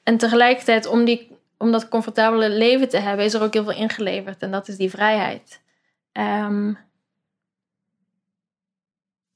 [0.03, 3.73] en tegelijkertijd, om, die, om dat comfortabele leven te hebben, is er ook heel veel
[3.73, 4.43] ingeleverd.
[4.43, 5.61] En dat is die vrijheid.
[6.13, 6.73] Ehm,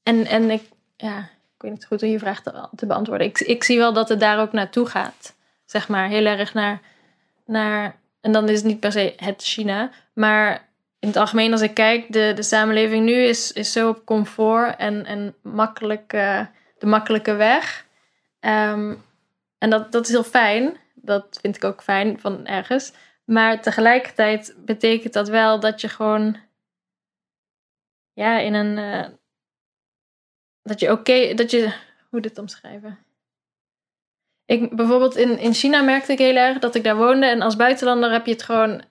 [0.03, 1.29] en, en ik, ja,
[1.63, 3.27] ik weet niet goed hoe je vraag te, te beantwoorden.
[3.27, 5.37] Ik, ik zie wel dat het daar ook naartoe gaat.
[5.65, 6.81] Zeg maar, heel erg naar,
[7.47, 8.01] naar...
[8.21, 9.91] En dan is het niet per se het China.
[10.13, 10.69] Maar
[10.99, 14.77] in het algemeen, als ik kijk, de, de samenleving nu is, is zo op comfort
[14.77, 16.47] en, en makkelijk, eh,
[16.79, 17.87] de makkelijke weg.
[18.41, 18.95] Ehm,
[19.59, 20.77] en dat, dat is heel fijn.
[20.95, 22.93] Dat vind ik ook fijn van ergens.
[23.25, 26.37] Maar tegelijkertijd betekent dat wel dat je gewoon...
[28.13, 28.79] Ja, in een...
[28.79, 29.09] eh,
[30.63, 31.35] dat je oké...
[31.35, 31.73] dat je...
[32.11, 32.99] Hoe dit omschrijven?
[34.45, 37.27] Ik, bijvoorbeeld in, in China merkte ik heel erg dat ik daar woonde.
[37.27, 38.83] En als buitenlander heb je het gewoon...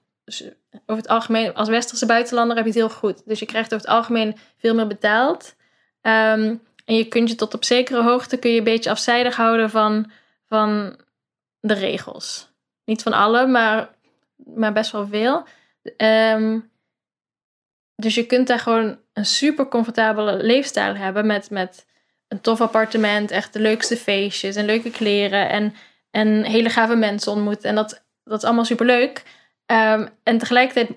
[0.85, 3.21] Over het algemeen, als westerse buitenlander heb je het heel goed.
[3.25, 5.55] Dus je krijgt over het algemeen veel meer betaald.
[6.01, 9.69] Ehm, en je kunt je tot op zekere hoogte kun je een beetje afzijdig houden
[9.69, 10.11] van,
[10.45, 10.99] van
[11.59, 12.49] de regels.
[12.85, 13.95] Niet van alle, maar,
[14.35, 15.43] maar best wel veel.
[15.97, 16.59] Ehm,
[17.95, 21.85] dus je kunt daar gewoon een super comfortabele leefstijl hebben met, met
[22.27, 25.75] een tof appartement, echt de leukste feestjes en leuke kleren en,
[26.11, 27.69] en hele gave mensen ontmoeten.
[27.69, 29.23] En dat, dat is allemaal super leuk.
[30.23, 30.89] en tegelijkertijd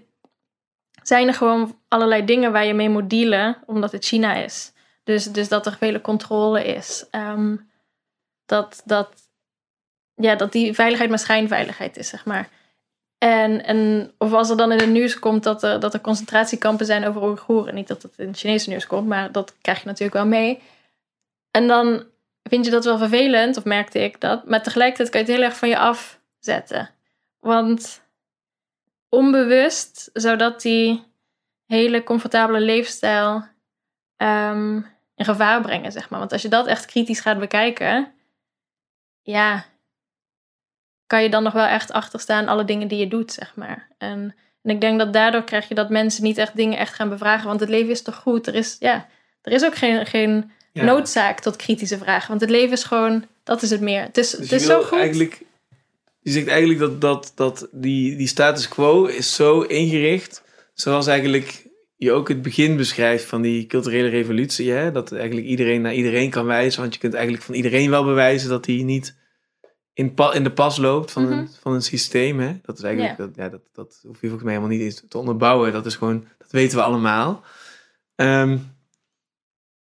[1.02, 4.72] zijn er gewoon allerlei dingen waar je mee moet dealen, omdat het China is.
[5.04, 7.06] Dus, dus dat er vele controle is.
[7.10, 7.56] Ehm,
[8.46, 9.08] dat, dat,
[10.14, 12.48] ja, dat die veiligheid maar schijnveiligheid is, zeg maar.
[13.24, 16.86] En, en of als er dan in het nieuws komt dat er, dat er concentratiekampen
[16.86, 17.74] zijn over Oeigoeren.
[17.74, 20.62] Niet dat het in het Chinese nieuws komt, maar dat krijg je natuurlijk wel mee.
[21.51, 22.05] En dan
[22.42, 24.48] vind je dat wel vervelend, of merkte ik dat.
[24.48, 26.90] Maar tegelijkertijd kan je het heel erg van je afzetten.
[27.40, 28.02] Want
[29.09, 31.05] onbewust zou dat die
[31.66, 33.44] hele comfortabele leefstijl
[34.16, 34.76] ehm,
[35.14, 36.18] in gevaar brengen, zeg maar.
[36.18, 38.12] Want als je dat echt kritisch gaat bekijken,
[39.22, 39.64] ja,
[41.06, 43.89] kan je dan nog wel echt achterstaan alle dingen die je doet, zeg maar.
[43.98, 47.09] En, en ik denk dat daardoor krijg je dat mensen niet echt dingen echt gaan
[47.09, 48.47] bevragen, want het leven is toch goed?
[48.47, 49.09] Er is, ja,
[49.43, 50.85] er is ook geen, geen Ja.
[50.85, 54.02] noodzaak tot kritische vragen, want het leven is gewoon, dat is het meer.
[54.02, 54.98] Het is, Dus het is zo goed.
[54.98, 55.43] Eigenlijk,
[56.20, 60.43] je zegt eigenlijk dat, dat, dat die, die status quo is zo ingericht,
[60.74, 61.66] zoals eigenlijk
[61.97, 64.70] je ook het begin beschrijft van die culturele revolutie.
[64.70, 64.93] Hè?
[64.93, 68.48] Dat eigenlijk iedereen naar iedereen kan wijzen, want je kunt eigenlijk van iedereen wel bewijzen
[68.48, 69.16] dat hij niet
[69.94, 71.46] in, pa, in de pas loopt van, een, Mhm.
[71.60, 72.40] van een systeem.
[72.40, 72.56] Hè?
[72.62, 75.18] Dat is eigenlijk, dat, ja, dat, dat hoef je volgens mij helemaal niet eens te
[75.18, 75.72] onderbouwen.
[75.72, 77.42] Dat is gewoon, dat weten we allemaal.
[78.14, 78.58] Ehm,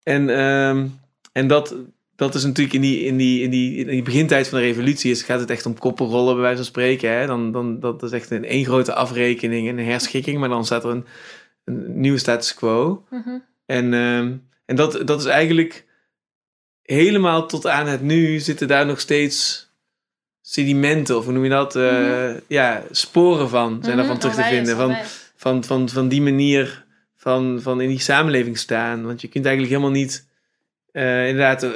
[0.02, 0.86] en, ehm,
[1.32, 1.74] en dat,
[2.16, 5.10] dat is natuurlijk in die, in die, in die, in die begintijd van de revolutie
[5.10, 7.10] is, gaat het echt om koppelrollen bij wijze van spreken.
[7.10, 7.26] Hè?
[7.26, 10.84] Dan, dan, dat is echt een één grote afrekening en een herschikking, maar dan staat
[10.84, 11.06] er een,
[11.64, 13.04] een nieuwe status quo.
[13.10, 13.38] Mhm.
[13.66, 15.86] En, ehm, en dat, dat is eigenlijk
[16.82, 19.69] helemaal tot aan het nu zitten daar nog steeds
[20.50, 21.76] sedimenten, of hoe noem je dat?
[21.76, 24.76] Uh, Ja, sporen van zijn daarvan Mhm, terug te vinden.
[24.76, 24.96] Van,
[25.36, 26.84] van, van, van die manier
[27.16, 29.06] van, van in die samenleving staan.
[29.06, 30.26] Want je kunt eigenlijk helemaal niet
[30.92, 31.70] eh, inderdaad eh,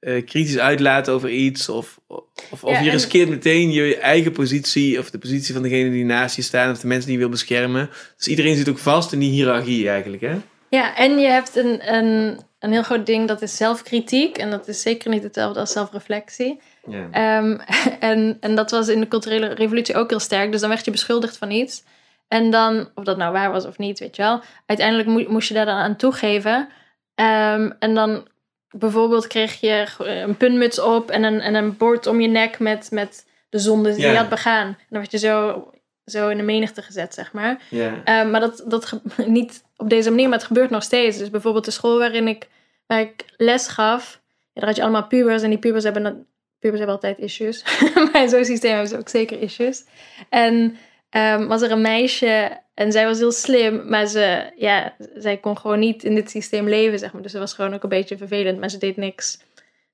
[0.00, 1.68] eh, kritisch uitlaten over iets.
[1.68, 5.90] Of, of, of Ja, je riskeert meteen je eigen positie of de positie van degene
[5.90, 7.90] die naast je staan of de mensen die je wil beschermen.
[8.16, 10.22] Dus iedereen zit ook vast in die hiërarchie eigenlijk.
[10.22, 10.36] Hè?
[10.70, 14.38] Ja, en je hebt een, een, een heel groot ding, dat is zelfkritiek.
[14.38, 16.60] En dat is zeker niet hetzelfde als zelfreflectie.
[16.88, 17.08] Ja.
[17.10, 17.58] Ehm,
[18.10, 20.52] en, en dat was in de culturele revolutie ook heel sterk.
[20.52, 21.84] Dus dan werd je beschuldigd van iets.
[22.28, 24.40] En dan, of dat nou waar was of niet, weet je wel.
[24.66, 26.68] Uiteindelijk mo- moest je daar dan aan toegeven.
[27.14, 28.28] Ehm, en dan
[28.70, 32.90] bijvoorbeeld kreeg je een puntmuts op en een, en een bord om je nek met,
[32.90, 34.10] met de zonde die Ja.
[34.10, 34.66] je had begaan.
[34.66, 35.66] En dan werd je zo,
[36.04, 37.60] zo in de menigte gezet, zeg maar.
[37.68, 37.92] Ja.
[38.04, 41.18] Eh, maar dat, dat niet op deze manier, maar het gebeurt nog steeds.
[41.18, 42.48] Dus bijvoorbeeld de school waarin ik,
[42.86, 44.20] waar ik les gaf,
[44.52, 46.26] ja, daar had je allemaal pubers en die pubers hebben,
[46.62, 47.64] pubers hebben altijd issues.
[48.12, 49.84] maar in zo'n systeem hebben ze ook zeker issues.
[50.28, 50.76] En
[51.10, 55.58] ehm, was er een meisje en zij was heel slim, maar ze, ja, zij kon
[55.58, 57.22] gewoon niet in dit systeem leven, zeg maar.
[57.22, 59.38] Dus ze was gewoon ook een beetje vervelend, maar ze deed niks,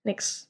[0.03, 0.47] niks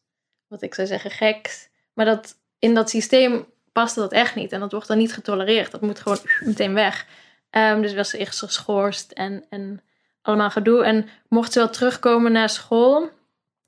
[0.48, 1.68] wat ik zou zeggen, geks.
[1.94, 4.52] Maar dat, in dat systeem paste dat echt niet.
[4.52, 5.70] En dat wordt dan niet getolereerd.
[5.70, 6.18] Dat moet gewoon
[6.50, 7.06] meteen weg.
[7.50, 9.82] Ehm, dus was ze eerst geschorst en, en
[10.22, 10.84] allemaal gedoe.
[10.84, 13.10] En mocht ze wel terugkomen naar school,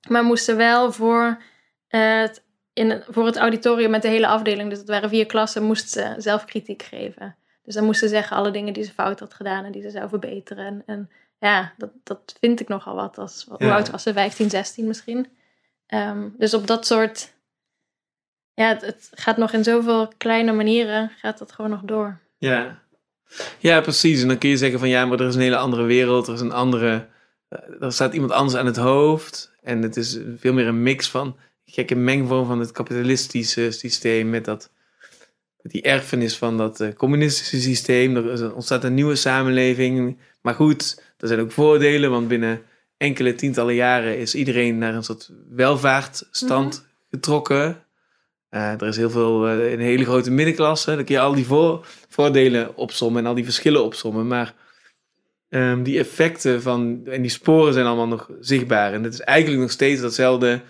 [0.08, 1.42] maar moest ze wel voor,
[2.72, 6.14] in, voor het auditorium met de hele afdeling, dus het waren vier klassen, moest ze
[6.18, 7.36] zelfkritiek geven.
[7.62, 9.90] Dus dan moest ze zeggen alle dingen die ze fout had gedaan en die ze
[9.90, 10.66] zou verbeteren.
[10.66, 13.18] En, en ja, dat, dat vind ik nogal wat.
[13.18, 13.74] Als, Hoe Ja.
[13.74, 14.12] oud was ze?
[14.12, 15.26] 15, 16 misschien.
[15.86, 17.32] Ehm, dus op dat soort...
[18.54, 22.18] Ja, het, het gaat nog in zoveel kleine manieren, gaat dat gewoon nog door.
[22.38, 22.78] Ja.
[23.58, 24.22] ja, precies.
[24.22, 26.26] En dan kun je zeggen van ja, maar er is een hele andere wereld.
[26.28, 27.06] Er is een andere.
[27.48, 29.52] eh, Er staat iemand anders aan het hoofd.
[29.62, 31.36] En het is veel meer een mix van
[31.70, 34.70] gekke mengvorm van het kapitalistische systeem met dat.
[35.62, 38.16] Met die erfenis van dat eh, communistische systeem.
[38.16, 40.18] Er ontstaat een nieuwe samenleving.
[40.42, 42.62] Maar goed, er zijn ook voordelen, want binnen
[42.96, 47.84] enkele tientallen jaren is iedereen naar een soort welvaartstand getrokken.
[48.48, 50.94] Eh, er is heel veel, eh, een hele grote middenklasse.
[50.94, 54.26] Dan kun je al die voor, voordelen opsommen en al die verschillen opsommen.
[54.26, 54.54] Maar
[55.48, 58.92] ehm, die effecten van, en die sporen zijn allemaal nog zichtbaar.
[58.92, 60.60] En het is eigenlijk nog steeds datzelfde,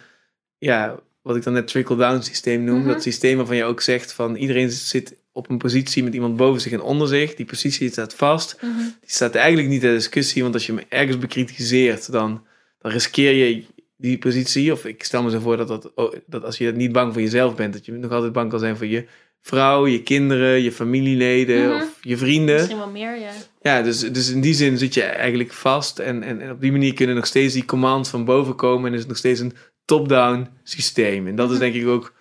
[0.60, 2.78] ja, wat ik dan net trickle-down systeem noem.
[2.78, 2.88] Mhm.
[2.88, 6.60] Dat systeem waarvan je ook zegt van iedereen zit op een positie met iemand boven
[6.60, 7.34] zich en onder zich.
[7.34, 8.56] Die positie staat vast.
[8.60, 12.42] Die staat eigenlijk niet ter discussie, want als je hem ergens bekritiseert, dan,
[12.78, 13.64] dan riskeer je
[13.96, 14.72] die positie.
[14.72, 17.22] Of ik stel me zo voor dat, dat, oh, dat als je niet bang voor
[17.22, 19.04] jezelf bent, dat je nog altijd bang kan zijn voor je
[19.40, 21.74] vrouw, je kinderen, je familieleden Mhm.
[21.82, 22.54] of je vrienden.
[22.54, 23.30] Misschien wel meer, ja.
[23.62, 25.98] Ja, dus, dus in die zin zit je eigenlijk vast.
[25.98, 28.86] En, en, en op die manier kunnen nog steeds die commands van boven komen.
[28.88, 29.52] En is het nog steeds een
[29.90, 31.26] top-down systeem.
[31.26, 32.14] En dat is denk ik ook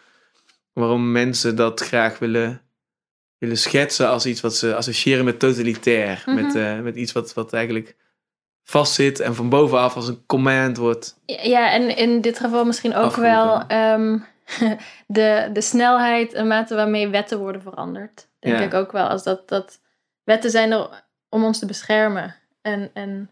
[0.73, 2.61] waarom mensen dat graag willen,
[3.37, 6.23] willen schetsen als iets wat ze associëren met totalitair.
[6.25, 6.35] Mhm.
[6.35, 7.95] Met, eh, met iets wat, wat eigenlijk
[8.63, 11.19] vastzit en van bovenaf als een command wordt.
[11.25, 14.17] Ja, en in dit geval misschien ook wel ehm,
[15.07, 18.27] de, de snelheid en mate waarmee wetten worden veranderd.
[18.39, 18.63] Denk Ja.
[18.63, 19.07] ik ook wel.
[19.07, 19.81] Als dat, dat
[20.23, 22.35] wetten zijn er om ons te beschermen.
[22.61, 23.29] En, en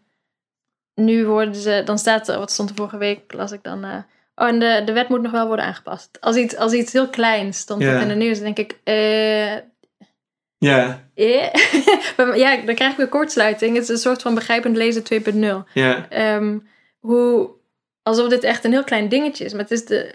[0.94, 3.84] nu worden ze, dan staat er, wat stond er vorige week, las ik dan.
[3.84, 3.98] eh,
[4.38, 6.20] oh, en de, de wet moet nog wel worden aangepast.
[6.20, 9.54] Als iets, als iets heel kleins stond in de nieuws, dan denk ik, eh,
[10.58, 11.54] Ja, eh?
[12.34, 13.74] Ja, dan krijg ik weer kortsluiting.
[13.74, 16.58] Het is een soort van begrijpend lezen 2.0 ja, ehm,
[16.98, 17.50] hoe,
[18.02, 19.52] alsof dit echt een heel klein dingetje is.
[19.52, 20.14] Maar het is, de,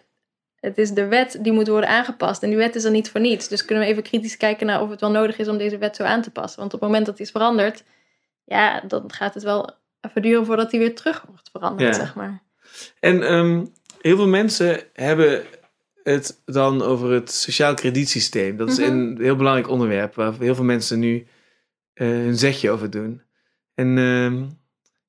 [0.60, 2.44] het is de wet die moet worden aangepast.
[2.44, 3.48] En die wet is er niet voor niets.
[3.48, 5.96] Dus kunnen we even kritisch kijken naar of het wel nodig is om deze wet
[5.96, 6.60] zo aan te passen.
[6.60, 7.84] Want op het moment dat die is veranderd,
[8.44, 9.70] ja, dan gaat het wel
[10.02, 12.42] even duren voordat die weer terug wordt veranderd, zeg maar.
[13.00, 13.66] En ehm,
[14.04, 15.44] heel veel mensen hebben
[16.04, 18.58] het dan over het sociaal kredietsysteem.
[18.58, 18.90] Dat is Mhm.
[18.92, 21.28] een heel belangrijk onderwerp waar heel veel mensen nu
[21.94, 23.22] eh, hun zegje over doen.
[23.76, 24.44] En ehm,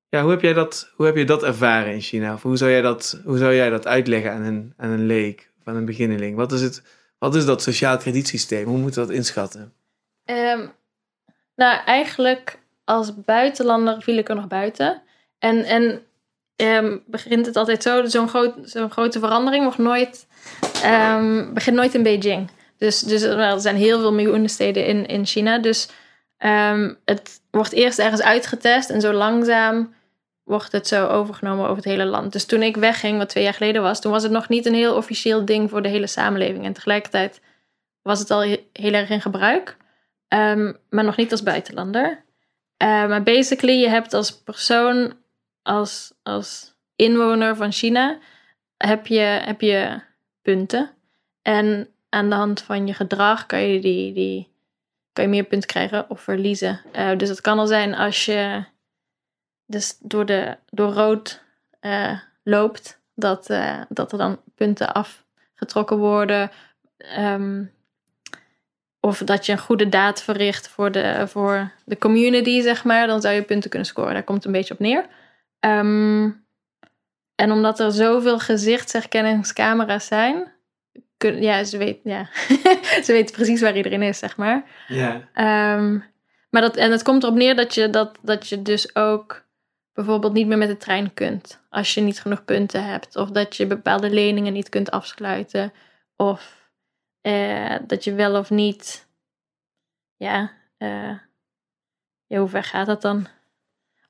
[0.09, 2.33] ja, hoe heb jij dat, hoe heb je dat ervaren in China?
[2.35, 5.51] Of hoe zou jij dat, hoe zou jij dat uitleggen aan een, aan een leek,
[5.65, 6.37] aan een beginneling?
[6.37, 6.83] Wat is, het,
[7.19, 8.65] wat is dat sociaal kredietsysteem?
[8.67, 9.73] Hoe moeten we dat inschatten?
[10.25, 10.67] Ehm,
[11.57, 15.03] nou, eigenlijk als buitenlander viel ik er nog buiten.
[15.39, 16.03] En, en
[16.57, 20.27] ehm, begint het altijd zo, zo'n grote verandering wordt nooit,
[20.83, 22.51] ehm, begint nooit in Beijing.
[22.79, 25.59] Dus, dus er zijn heel veel miljoenen steden in, in China.
[25.59, 25.89] Dus
[26.37, 29.95] ehm, het wordt eerst ergens uitgetest en zo langzaam
[30.43, 32.33] wordt het zo overgenomen over het hele land.
[32.33, 34.75] Dus toen ik wegging, wat twee jaar geleden was, toen was het nog niet een
[34.75, 36.65] heel officieel ding voor de hele samenleving.
[36.65, 37.41] En tegelijkertijd
[38.03, 39.77] was het al he- heel erg in gebruik,
[40.91, 42.25] maar nog niet als buitenlander.
[42.79, 45.15] Maar basically, je hebt als persoon,
[45.65, 48.19] als, als inwoner van China,
[48.77, 50.01] heb je, heb je
[50.43, 50.91] punten.
[51.43, 54.49] En aan de hand van je gedrag kan je, die, die,
[55.13, 56.81] kan je meer punten krijgen of verliezen.
[56.97, 58.65] Uh, dus het kan al zijn als je
[59.67, 61.43] dus door, de, door rood
[61.81, 66.51] uh, loopt, dat, uh, dat er dan punten afgetrokken worden.
[67.19, 67.73] Um,
[69.01, 73.07] of dat je een goede daad verricht voor de, voor de community, zeg maar.
[73.07, 74.13] Dan zou je punten kunnen scoren.
[74.13, 75.07] Daar komt het een beetje op neer.
[75.65, 76.47] Um,
[77.35, 80.53] en omdat er zoveel gezichtsherkenningscamera's zijn,
[81.17, 82.29] kun, ja, ze, weet, ja.
[83.05, 84.65] ze weten precies waar iedereen is, zeg maar.
[84.89, 85.15] Ja.
[85.75, 86.05] Um,
[86.51, 89.45] maar dat, en het komt erop neer dat je, dat, dat je dus ook
[89.93, 91.61] bijvoorbeeld niet meer met de trein kunt.
[91.69, 93.17] Als je niet genoeg punten hebt.
[93.17, 95.73] Of dat je bepaalde leningen niet kunt afsluiten.
[96.17, 96.71] Of
[97.21, 99.07] eh, dat je wel of niet.
[100.17, 101.19] Ja, eh,
[102.27, 103.27] ja, hoe ver gaat dat dan?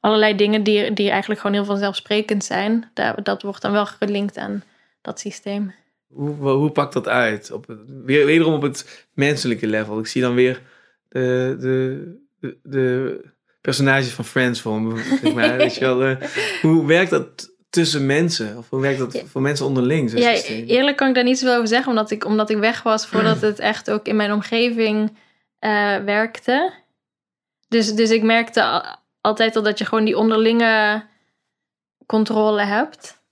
[0.05, 2.91] Allerlei dingen die, die eigenlijk gewoon heel vanzelfsprekend zijn.
[2.95, 4.63] Daar, dat wordt dan wel gelinkt aan
[5.03, 5.75] dat systeem.
[6.07, 7.51] Hoe, hoe pakt dat uit?
[7.51, 9.99] Op het, weer, wederom op het menselijke level.
[9.99, 10.63] Ik zie dan weer
[11.09, 13.21] de, de, de, de
[13.61, 15.19] personages van Friends voor me.
[15.23, 15.57] Zeg maar.
[15.67, 16.17] Weet je wel, uh,
[16.63, 18.59] hoe werkt dat tussen mensen?
[18.59, 20.19] Of hoe werkt dat voor mensen onderling?
[20.19, 20.33] Ja,
[20.67, 23.41] eerlijk kan ik daar niet zoveel over zeggen, omdat ik, omdat ik weg was voordat
[23.51, 25.11] het echt ook in mijn omgeving
[25.61, 26.73] uh, werkte.
[27.69, 28.85] Dus, dus ik merkte
[29.25, 31.05] altijd al je gewoon die onderlinge
[32.07, 33.23] controle hebt.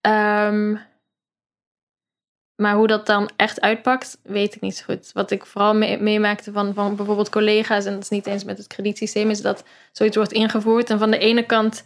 [0.00, 0.80] Um,
[2.56, 5.10] maar hoe dat dan echt uitpakt, weet ik niet zo goed.
[5.12, 8.66] Wat ik vooral meemaakte van, van bijvoorbeeld collega's, en dat is niet eens met het
[8.66, 10.90] kredietsysteem, is dat zoiets wordt ingevoerd.
[10.90, 11.84] En van de ene kant,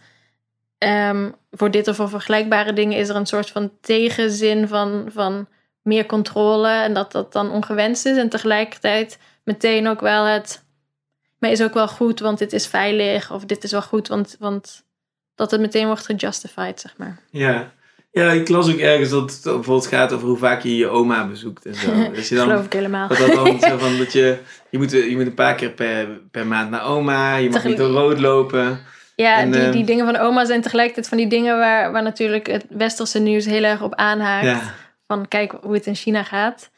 [0.78, 5.48] um, voor dit of voor vergelijkbare dingen, is er een soort van tegenzin van, van
[5.82, 6.68] meer controle.
[6.68, 8.16] En dat dat dan ongewenst is.
[8.16, 10.63] En tegelijkertijd meteen ook wel het,
[11.44, 13.32] maar is ook wel goed, want dit is veilig.
[13.32, 14.84] Of dit is wel goed, want, want
[15.34, 17.18] dat het meteen wordt gejustified, zeg maar.
[17.30, 17.72] Ja.
[18.10, 21.26] Ja, ik las ook ergens dat het bijvoorbeeld gaat over hoe vaak je je oma
[21.26, 21.90] bezoekt en zo.
[22.14, 23.08] Dus je dan, Geloof ik helemaal.
[23.08, 24.38] Dat, dat dan zo van dat je,
[24.70, 27.76] je moet, je moet een paar keer per, per maand naar oma, je mag niet
[27.76, 28.80] door rood lopen.
[29.16, 32.02] Ja, en, die, die ehm, dingen van oma zijn tegelijkertijd van die dingen waar, waar
[32.02, 34.46] natuurlijk het westerse nieuws heel erg op aanhaakt.
[34.46, 34.74] Ja.
[35.06, 36.70] Van kijk hoe het in China gaat.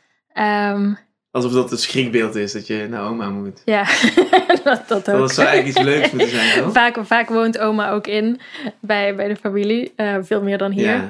[0.72, 0.98] Um,
[1.36, 3.62] Alsof dat het schrikbeeld is dat je naar oma moet.
[3.64, 3.84] Ja,
[4.64, 5.18] dat, dat ook.
[5.18, 6.72] Dat zou eigenlijk iets leuks moeten zijn, toch?
[6.72, 8.40] Vaak, vaak woont oma ook in
[8.80, 9.92] bij, bij de familie.
[9.96, 10.86] Uh, veel meer dan hier.
[10.86, 11.08] Ja.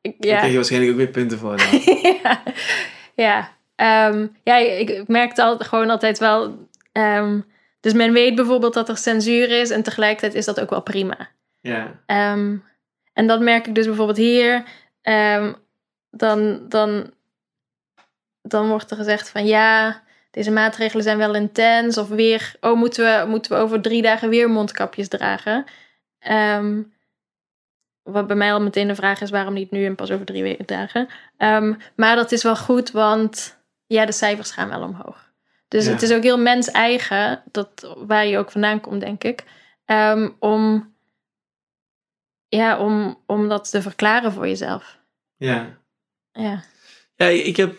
[0.00, 0.28] Ik, ja.
[0.28, 1.54] Daar krijg je waarschijnlijk ook weer punten voor.
[2.22, 2.42] ja,
[3.14, 3.50] ja.
[4.10, 6.68] Um, ja ik merkte altijd, gewoon altijd wel...
[6.92, 7.44] Um,
[7.80, 9.70] dus men weet bijvoorbeeld dat er censuur is...
[9.70, 11.28] en tegelijkertijd is dat ook wel prima.
[11.60, 12.00] Ja.
[12.32, 12.64] Um,
[13.12, 14.64] en dat merk ik dus bijvoorbeeld hier...
[16.10, 17.10] dan, dan
[18.48, 21.98] dan wordt er gezegd van ja, deze maatregelen zijn wel intens.
[21.98, 25.64] Of weer, oh, moeten we, moeten we over drie dagen weer mondkapjes dragen?
[26.30, 26.92] Um,
[28.02, 30.64] wat bij mij al meteen de vraag is, waarom niet nu en pas over drie
[30.64, 31.08] dagen?
[31.38, 35.26] Um, maar dat is wel goed, want ja, de cijfers gaan wel omhoog.
[35.68, 39.44] Dus het is ook heel mens-eigen, dat, waar je ook vandaan komt, denk ik.
[39.86, 40.94] Um, om,
[42.48, 44.98] ja, om, om dat te verklaren voor jezelf.
[45.36, 45.78] Ja.
[46.32, 46.62] Ja.
[47.14, 47.76] Ja, ik heb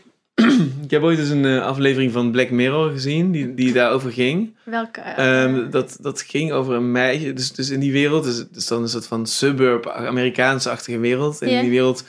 [0.84, 4.56] ik heb ooit eens een uh, aflevering van Black Mirror gezien, die, die daarover ging.
[4.64, 5.02] Welke?
[5.20, 8.84] Um, dat, dat ging over een meisje, dus, dus in die wereld, dus, dus dan
[8.84, 11.42] is het van suburb, Amerikaanse-achtige wereld.
[11.42, 12.04] En in die wereld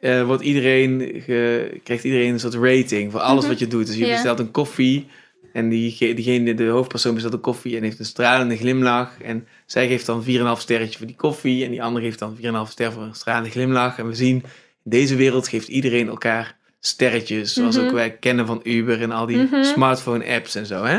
[0.00, 3.50] uh, wordt iedereen, ge, krijgt iedereen een soort rating voor alles mhm.
[3.50, 3.86] wat je doet.
[3.86, 4.12] Dus je yeah.
[4.12, 5.06] bestelt een koffie
[5.52, 9.20] en die, diegene, de hoofdpersoon bestelt een koffie en heeft een stralende glimlach.
[9.22, 10.28] En zij geeft dan 4,5
[10.58, 13.98] sterretje voor die koffie en die andere geeft dan 4,5 ster voor een stralende glimlach.
[13.98, 14.36] En we zien,
[14.84, 17.94] in deze wereld geeft iedereen elkaar sterretjes, zoals ook mhm.
[17.94, 19.64] wij kennen van Uber en al die mhm.
[19.64, 20.84] smartphone-apps en zo.
[20.84, 20.98] Hè?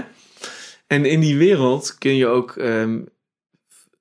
[0.87, 3.09] En in die wereld kun je ook, um,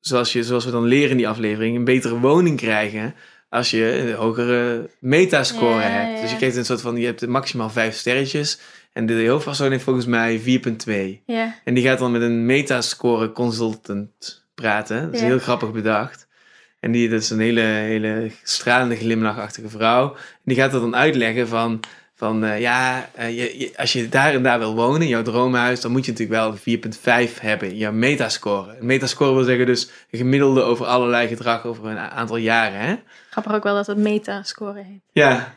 [0.01, 3.15] zoals, je, zoals we dan leren in die aflevering, een betere woning krijgen
[3.49, 6.21] als je een hogere metascore hebt.
[6.21, 8.59] Dus je krijgt een soort van, je hebt maximaal vijf sterretjes.
[8.93, 11.23] En de hoofdpersoon heeft volgens mij 4,2.
[11.27, 11.55] Ja.
[11.65, 15.05] En die gaat dan met een metascore consultant praten.
[15.05, 16.26] Dat is heel grappig bedacht.
[16.81, 20.13] En die, dat is een hele, hele stralende, glimlachachtige vrouw.
[20.15, 21.81] En die gaat dat dan uitleggen van,
[22.15, 25.81] van uh, ja, uh, je, als je daar en daar wil wonen, in jouw droomhuis,
[25.81, 26.79] dan moet je natuurlijk wel
[27.29, 28.77] 4,5 hebben, je metascore.
[28.79, 32.81] Een metascore wil zeggen dus een gemiddelde over allerlei gedrag over een aantal jaren.
[32.81, 32.97] Hè?
[33.31, 35.03] Grappig ook wel dat het metascore heet.
[35.13, 35.55] Ja,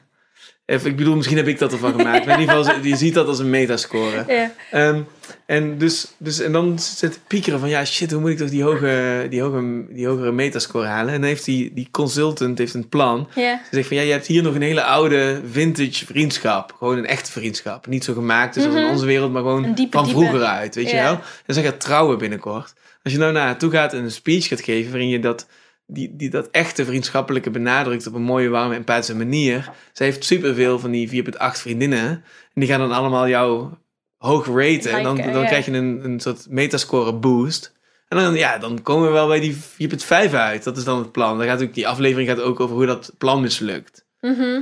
[0.70, 2.26] ik bedoel, misschien heb ik dat ervan gemaakt.
[2.26, 4.26] Maar in ieder geval, je ziet dat als een metascore.
[4.28, 4.52] Ja.
[4.88, 5.08] Um,
[5.46, 8.64] en, dus, dus, en dan zit piekeren van, ja shit, hoe moet ik toch die,
[8.64, 11.14] hoge, die, hoge, die hogere metascore halen?
[11.14, 13.28] En dan heeft die, die consultant heeft een plan.
[13.36, 13.62] Ja.
[13.70, 16.76] Ze zegt van, ja, je hebt hier nog een hele oude vintage vriendschap.
[16.78, 17.88] Gewoon een echte vriendschap.
[17.88, 18.80] Niet zo gemaakt dus mm -hmm.
[18.80, 21.20] in onze wereld, maar gewoon diepe, van vroeger uit, weet je wel?
[21.46, 22.74] En ze gaat trouwen binnenkort.
[23.04, 25.48] Als je nou naar haar toe gaat en een speech gaat geven waarin je dat
[25.91, 29.70] die, die dat echte vriendschappelijke benadrukt op een mooie, warme, empathische manier.
[29.94, 32.07] Zij heeft superveel van die 4,8 vriendinnen.
[32.53, 33.70] En die gaan dan allemaal jou
[34.18, 34.91] hoog raten.
[34.91, 35.45] en dan, dan ja.
[35.45, 37.78] krijg je een, een soort metascore boost.
[38.07, 40.64] En dan, ja, dan komen we wel bij die 4,5 uit.
[40.64, 41.38] Dat is dan het plan.
[41.38, 44.06] Dan gaat ook, die aflevering gaat ook over hoe dat plan mislukt.
[44.22, 44.61] Mhm.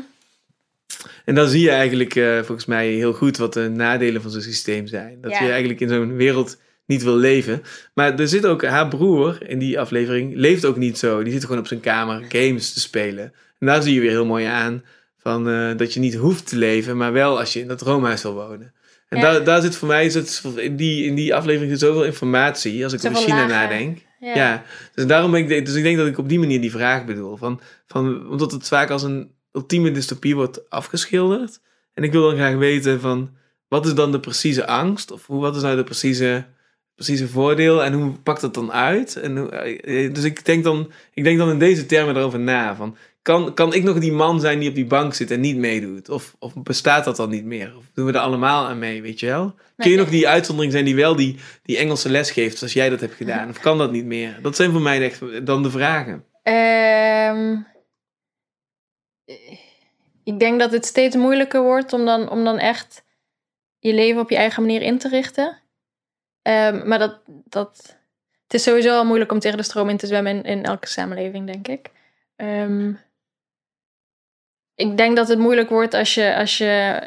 [1.26, 4.42] En dan zie je eigenlijk eh, volgens mij heel goed wat de nadelen van zo'n
[4.42, 5.22] systeem zijn.
[5.22, 5.44] Dat Ja.
[5.44, 6.58] je eigenlijk in zo'n wereld
[6.88, 7.62] niet wil leven.
[7.94, 11.24] Maar er zit ook haar broer in die aflevering, leeft ook niet zo.
[11.24, 13.34] Die zit gewoon op zijn kamer games te spelen.
[13.60, 14.84] En daar zie je weer heel mooi aan
[15.18, 18.22] van, eh, dat je niet hoeft te leven, maar wel als je in dat droomhuis
[18.22, 18.74] wil wonen.
[19.10, 19.24] En Ja.
[19.24, 22.84] daar, daar zit voor mij is het, in, die, in die aflevering zit zoveel informatie
[22.84, 23.50] als ik over China lagen.
[23.50, 23.98] nadenk.
[24.20, 24.36] Ja.
[24.36, 24.64] Ja.
[24.96, 27.38] dus daarom ben ik, dus ik denk dat ik op die manier die vraag bedoel.
[27.38, 31.60] Van, van, omdat het vaak als een ultieme dystopie wordt afgeschilderd.
[31.94, 33.30] En ik wil dan graag weten van,
[33.68, 35.12] wat is dan de precieze angst?
[35.12, 36.46] Of hoe, wat is nou de precieze,
[36.98, 37.84] precieze voordeel?
[37.84, 39.16] En hoe pakt dat dan uit?
[39.16, 42.76] En hoe, eh, dus ik denk, dan, ik denk dan in deze termen erover na.
[42.76, 45.58] Van, kan, kan ik nog die man zijn die op die bank zit en niet
[45.58, 46.10] meedoet?
[46.10, 47.74] Of, of bestaat dat dan niet meer?
[47.78, 49.56] Of doen we er allemaal aan mee, weet je wel?
[49.76, 52.90] Kun je nog die uitzondering zijn die wel die, die Engelse les geeft, zoals jij
[52.90, 53.50] dat hebt gedaan?
[53.50, 54.40] Of kan dat niet meer?
[54.42, 56.24] Dat zijn voor mij echt dan de vragen.
[56.44, 57.56] Ehm,
[60.24, 63.04] ik denk dat het steeds moeilijker wordt om dan, om dan echt
[63.80, 65.58] je leven op je eigen manier in te richten.
[66.48, 67.98] Ehm, maar dat, dat,
[68.44, 70.88] het is sowieso al moeilijk om tegen de stroom in te zwemmen in, in elke
[70.88, 71.92] samenleving, denk ik.
[72.36, 72.94] Ehm,
[74.76, 77.02] ik denk dat het moeilijk wordt als je, als je.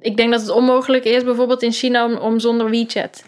[0.00, 3.24] Ik denk dat het onmogelijk is, bijvoorbeeld in China, om, om zonder WeChat.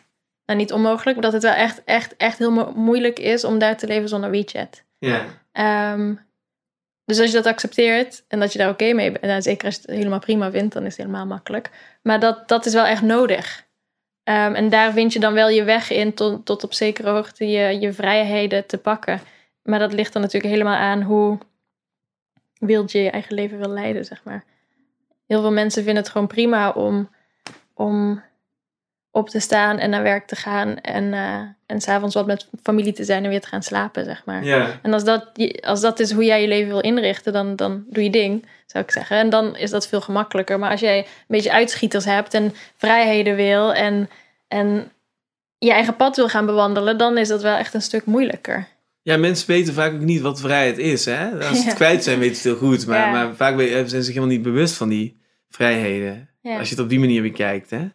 [0.46, 3.58] Nou, niet onmogelijk, maar dat het wel echt, echt, echt heel mo- moeilijk is om
[3.58, 4.82] daar te leven zonder WeChat.
[4.98, 5.24] Ja.
[5.52, 6.14] Ehm,
[7.04, 9.74] dus als je dat accepteert en dat je daar oké mee bent, nou, zeker als
[9.74, 11.70] je het helemaal prima vindt, dan is het helemaal makkelijk.
[12.02, 13.65] Maar dat, dat is wel echt nodig.
[14.26, 17.48] Ehm, en daar vind je dan wel je weg in tot, tot op zekere hoogte
[17.48, 19.20] je, je vrijheden te pakken.
[19.62, 21.38] Maar dat ligt dan natuurlijk helemaal aan hoe
[22.58, 24.44] wild je je eigen leven wil leiden, zeg maar.
[25.26, 27.10] Heel veel mensen vinden het gewoon prima om,
[27.74, 28.22] om
[29.10, 32.92] op te staan en naar werk te gaan en, eh en s'avonds wat met familie
[32.92, 34.44] te zijn en weer te gaan slapen, zeg maar.
[34.44, 34.78] Ja.
[34.82, 35.30] En als dat,
[35.60, 38.84] als dat is hoe jij je leven wil inrichten, dan, dan doe je ding, zou
[38.84, 39.16] ik zeggen.
[39.16, 40.58] En dan is dat veel gemakkelijker.
[40.58, 44.10] Maar als jij een beetje uitschieters hebt en vrijheden wil en,
[44.48, 44.92] en
[45.58, 48.66] je eigen pad wil gaan bewandelen, dan is dat wel echt een stuk moeilijker.
[49.02, 51.04] Ja, mensen weten vaak ook niet wat vrijheid is.
[51.04, 51.30] Hè?
[51.30, 51.74] Als ze het Ja.
[51.74, 52.86] kwijt zijn, weten ze het heel goed.
[52.86, 53.10] Maar, Ja.
[53.10, 56.28] maar vaak zijn ze zich helemaal niet bewust van die vrijheden.
[56.40, 56.58] Ja.
[56.58, 57.70] Als je het op die manier bekijkt.
[57.70, 57.88] Hè?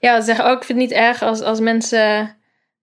[0.00, 2.36] Ja, ze zeggen ook, ik vind het niet erg als, als mensen.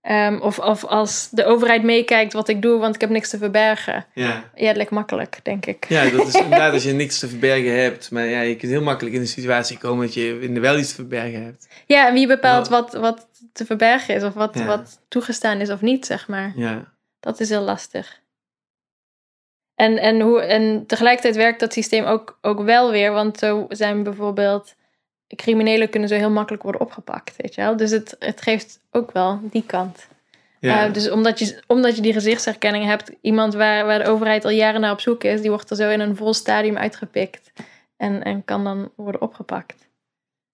[0.10, 3.38] Ehm, of, of als de overheid meekijkt wat ik doe, want ik heb niks te
[3.38, 4.06] verbergen.
[4.14, 4.44] Ja.
[4.56, 5.86] Ja, het lijkt makkelijk, denk ik.
[5.90, 8.12] ja, dat is inderdaad als je niks te verbergen hebt.
[8.12, 10.78] Maar ja, je kunt heel makkelijk in de situatie komen dat je in de wel
[10.78, 11.68] iets te verbergen hebt.
[11.86, 14.66] Ja, en wie bepaalt wat, wat te verbergen is, of wat, Ja.
[14.66, 16.54] wat toegestaan is of niet, zeg maar.
[16.56, 16.94] Ja.
[17.20, 18.20] Dat is heel lastig.
[19.76, 24.04] En, en, hoe, en tegelijkertijd werkt dat systeem ook, ook wel weer, want zo zijn
[24.04, 24.76] bijvoorbeeld
[25.36, 27.78] criminelen kunnen zo heel makkelijk worden opgepakt, weet je wel.
[27.78, 30.08] Dus het, het geeft ook wel die kant.
[30.60, 30.86] Ja.
[30.88, 34.52] Eh, dus omdat je, omdat je die gezichtsherkenning hebt, iemand waar, waar de overheid al
[34.52, 37.52] jaren naar op zoek is, die wordt er zo in een vol stadium uitgepikt
[37.98, 39.88] en, en kan dan worden opgepakt.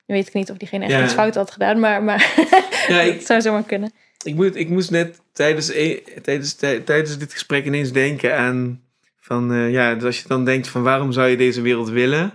[0.05, 1.03] Nu weet ik niet of diegene echt Ja.
[1.03, 2.33] iets fout had gedaan, maar, maar
[2.87, 3.91] Ja, ik- het zou zomaar kunnen.
[4.23, 8.83] Ik, moet, ik moest net tijdens, e- tijdens, tij- tijdens dit gesprek ineens denken aan...
[9.19, 12.29] Van, eh, ja, dus als je dan denkt van waarom zou je deze wereld willen?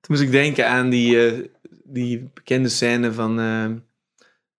[0.00, 1.32] Toen moest ik denken aan die, eh,
[1.88, 3.38] die bekende scène van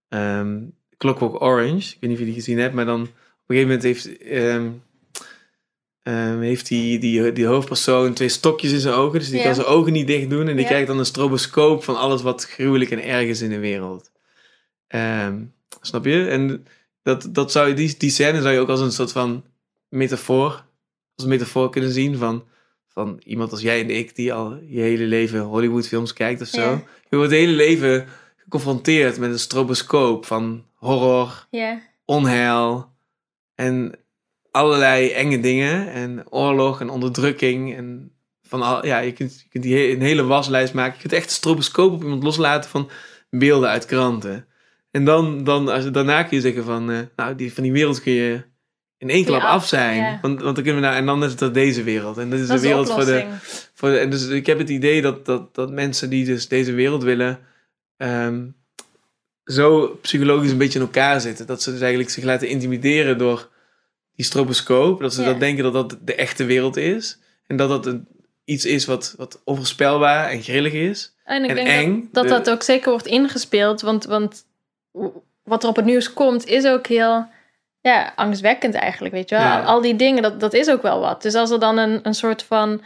[0.09, 0.63] ehm,
[0.97, 1.93] Clockwork Orange.
[1.93, 3.07] Ik weet niet of je die gezien hebt, maar dan op
[3.47, 4.69] een gegeven moment heeft, ehm,
[6.39, 9.19] heeft die, die, die hoofdpersoon twee stokjes in zijn ogen.
[9.19, 9.43] Dus die Ja.
[9.43, 10.47] kan zijn ogen niet dicht doen.
[10.47, 10.69] En die Ja.
[10.69, 14.11] krijgt dan een stroboscoop van alles wat gruwelijk en erg is in de wereld.
[15.81, 16.27] Snap je?
[16.27, 16.65] En
[17.03, 19.43] dat, dat zou je, die, die scène zou je ook als een soort van
[19.89, 20.51] metafoor,
[21.15, 22.43] als een metafoor kunnen zien van,
[22.98, 26.72] van iemand als jij en ik, die al je hele leven Hollywoodfilms kijkt of zo.
[27.10, 28.06] Je wordt het hele leven
[28.38, 32.90] geconfronteerd met een stroboscoop van horror, Ja, onheil
[33.56, 33.99] en
[34.52, 38.11] allerlei enge dingen en oorlog en onderdrukking en
[38.41, 40.94] van al, ja, je kunt, je kunt die een hele waslijst maken.
[40.94, 42.90] Je kunt echt een stroboscoop op iemand loslaten van
[43.30, 44.48] beelden uit kranten.
[44.91, 48.02] En dan, dan als, daarna kun je zeggen van, eh, nou, die, van die wereld
[48.02, 48.41] kun je
[48.98, 49.98] in één klap af af, zijn.
[49.98, 50.19] ja.
[50.22, 52.18] Want, want dan kunnen we nou, en dan is het dat deze wereld.
[52.18, 53.26] En dat is dat is de wereld voor de,
[53.74, 56.72] voor de, en dus ik heb het idee dat, dat, dat mensen die dus deze
[56.74, 57.40] wereld willen,
[57.98, 58.45] ehm,
[59.45, 61.48] zo psychologisch een beetje in elkaar zitten.
[61.48, 63.49] Dat ze dus eigenlijk zich laten intimideren door
[64.15, 64.99] die stroboscoop.
[64.99, 65.28] Dat ze Ja.
[65.28, 67.19] dat denken dat dat de echte wereld is.
[67.48, 68.07] En dat dat een,
[68.45, 71.15] iets is wat, wat onvoorspelbaar en grillig is.
[71.24, 71.99] En ik en denk eng.
[72.02, 73.82] dat, dat De- dat ook zeker wordt ingespeeld.
[73.82, 74.45] Want, want
[75.44, 77.28] wat er op het nieuws komt is ook heel...
[77.88, 79.43] ja, angstwekkend eigenlijk, weet je wel.
[79.45, 79.61] Ja.
[79.64, 81.22] Al die dingen, dat, dat is ook wel wat.
[81.22, 82.81] Dus als er dan een, een soort van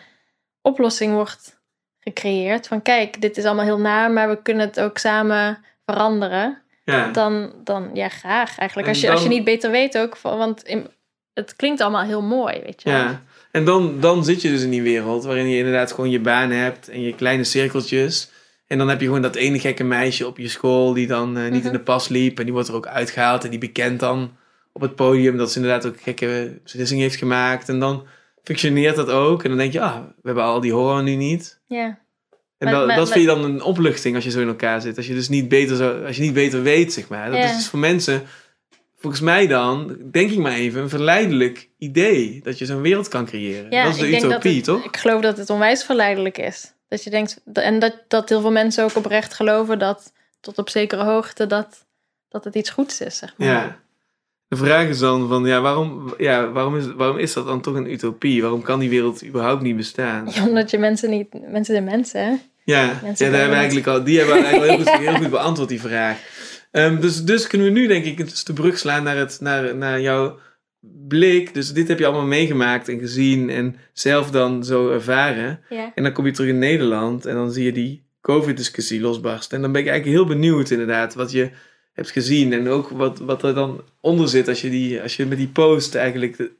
[0.62, 1.60] oplossing wordt
[2.00, 2.68] gecreëerd...
[2.68, 6.60] van kijk, dit is allemaal heel naar, maar we kunnen het ook samen veranderen...
[6.86, 7.08] Ja.
[7.12, 8.88] dan, dan ja, graag eigenlijk.
[8.88, 10.88] En Als je, als je niet beter weet ook, want in-
[11.34, 13.00] het klinkt allemaal heel mooi, weet je wel.
[13.00, 13.22] Ja,
[13.52, 16.50] en dan, dan zit je dus in die wereld waarin je inderdaad gewoon je baan
[16.52, 18.30] hebt en je kleine cirkeltjes.
[18.68, 21.44] En dan heb je gewoon dat ene gekke meisje op je school die dan eh,
[21.44, 21.66] niet Mhm.
[21.68, 22.38] in de pas liep.
[22.40, 24.32] En die wordt er ook uitgehaald en die bekent dan
[24.74, 27.70] op het podium dat ze inderdaad ook gekke beslissingen heeft gemaakt.
[27.70, 28.08] En dan
[28.44, 29.44] functioneert dat ook.
[29.44, 31.60] En dan denk je, ah, we hebben al die horror nu niet.
[31.68, 31.86] Ja.
[32.58, 34.48] En Maar- dat, maar- dat maar- vind je dan een opluchting als je zo in
[34.48, 34.98] elkaar zit.
[34.98, 37.30] Als je dus niet beter, zo, als je niet beter weet, zeg maar.
[37.30, 37.46] Dat Ja.
[37.50, 38.24] is dus voor mensen,
[38.98, 42.40] volgens mij dan, denk ik maar even, een verleidelijk idee.
[42.44, 43.72] Dat je zo'n wereld kan creëren.
[43.72, 44.86] Ja, dat is de ik denk dat utopie, het- toch?
[44.86, 46.74] Ik geloof dat het onwijs verleidelijk is.
[46.88, 50.70] Dat je denkt, en dat, dat heel veel mensen ook oprecht geloven dat tot op
[50.70, 51.86] zekere hoogte dat,
[52.30, 53.48] dat het iets goeds is, zeg maar.
[53.48, 53.81] Ja.
[54.52, 57.76] De vraag is dan van, ja, waarom, ja, waarom, is, waarom is dat dan toch
[57.76, 58.42] een utopie?
[58.42, 60.28] Waarom kan die wereld überhaupt niet bestaan?
[60.34, 62.30] Ja, Omdat je mensen niet, mensen zijn mensen, hè?
[62.30, 65.04] Ja, ja Mensen daar kunnen hebben eigenlijk al, die hebben we eigenlijk al heel goed,
[65.08, 66.18] heel goed beantwoord, die vraag.
[66.72, 69.76] Ehm, dus, dus kunnen we nu denk ik dus de brug slaan naar, het, naar,
[69.76, 70.40] naar jouw
[71.08, 71.54] blik.
[71.54, 75.60] Dus dit heb je allemaal meegemaakt en gezien en zelf dan zo ervaren.
[75.70, 75.92] Ja.
[75.96, 79.56] En dan kom je terug in Nederland en dan zie je die COVID-discussie losbarsten.
[79.56, 81.52] En dan ben ik eigenlijk heel benieuwd inderdaad wat je
[81.94, 82.54] hebt gezien.
[82.54, 85.48] En ook wat, wat er dan onder zit als je, die, als je met die
[85.48, 86.52] post eigenlijk, de-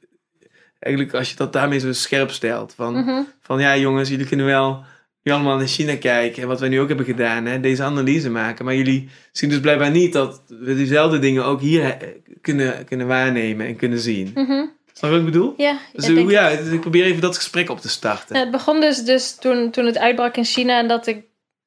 [0.78, 2.74] eigenlijk als je dat daarmee zo scherp stelt.
[2.74, 3.22] Van, Mhm.
[3.40, 4.84] van ja jongens, jullie kunnen wel
[5.22, 6.42] nu allemaal naar China kijken.
[6.42, 8.64] En wat wij nu ook hebben gedaan, hè, deze analyse maken.
[8.64, 12.08] Maar jullie zien dus blijkbaar niet dat we diezelfde dingen ook hier eh,
[12.40, 14.30] kunnen, kunnen waarnemen en kunnen zien.
[14.34, 14.64] Mhm.
[14.92, 15.54] Snap je wat ik bedoel?
[15.56, 18.36] Ja, Dus ik ja, ik probeer even dat gesprek op te starten.
[18.36, 21.24] Het begon dus, dus toen, toen het uitbrak in China en dat ik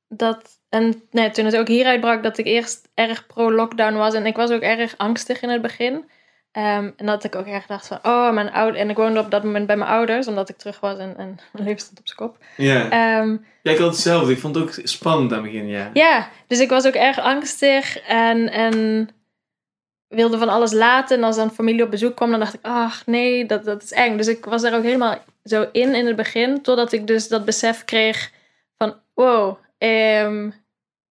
[0.08, 0.55] dat.
[0.70, 4.14] En nee, toen het ook hier uitbrak, dat ik eerst erg pro-lockdown was.
[4.14, 6.10] En ik was ook erg angstig in het begin.
[6.52, 8.80] Ehm, en dat ik ook erg dacht van, oh, mijn ouders.
[8.80, 11.40] En ik woonde op dat moment bij mijn ouders, omdat ik terug was en, en
[11.52, 12.38] mijn leven stond op zijn kop.
[12.58, 12.88] Ja.
[13.62, 14.32] Ja, ik had hetzelfde.
[14.32, 15.90] Ik vond het ook spannend aan het begin, ja.
[15.94, 19.10] ja, dus ik was ook erg angstig en, en
[20.08, 21.18] wilde van alles laten.
[21.18, 23.92] En als dan familie op bezoek kwam, dan dacht ik, ach nee, dat, dat is
[23.92, 24.18] eng.
[24.18, 27.46] Dus ik was daar ook helemaal zo in in het begin, totdat ik dus dat
[27.46, 28.32] besef kreeg
[28.78, 30.52] van, wow, ehm,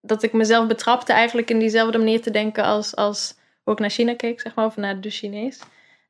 [0.01, 3.91] dat ik mezelf betrapte eigenlijk in diezelfde manier te denken als, als hoe ik naar
[3.91, 5.61] China keek, zeg maar, of naar de Chinees.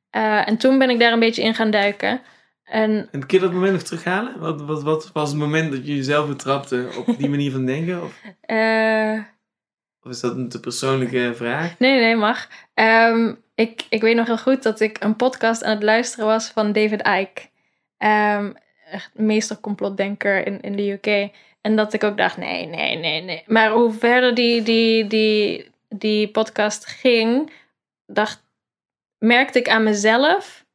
[0.09, 2.21] Eh, en toen ben ik daar een beetje in gaan duiken.
[2.63, 4.39] En En kun je dat moment nog terughalen?
[4.39, 8.03] Wat, wat, wat was het moment dat je jezelf betrapte op die manier van denken?
[8.03, 9.19] Of, eh,
[10.01, 11.79] of is dat een te persoonlijke vraag?
[11.79, 12.47] Nee, nee, mag.
[12.73, 16.47] Ehm, ik, ik weet nog heel goed dat ik een podcast aan het luisteren was
[16.47, 17.41] van David Icke.
[18.91, 21.31] Echt meester complotdenker in, in de UK.
[21.65, 23.43] En dat ik ook dacht, nee, nee, nee, nee.
[23.45, 27.51] Maar hoe verder die, die, die, die podcast ging,
[28.05, 28.43] dacht,
[29.17, 30.65] merkte ik aan mezelf,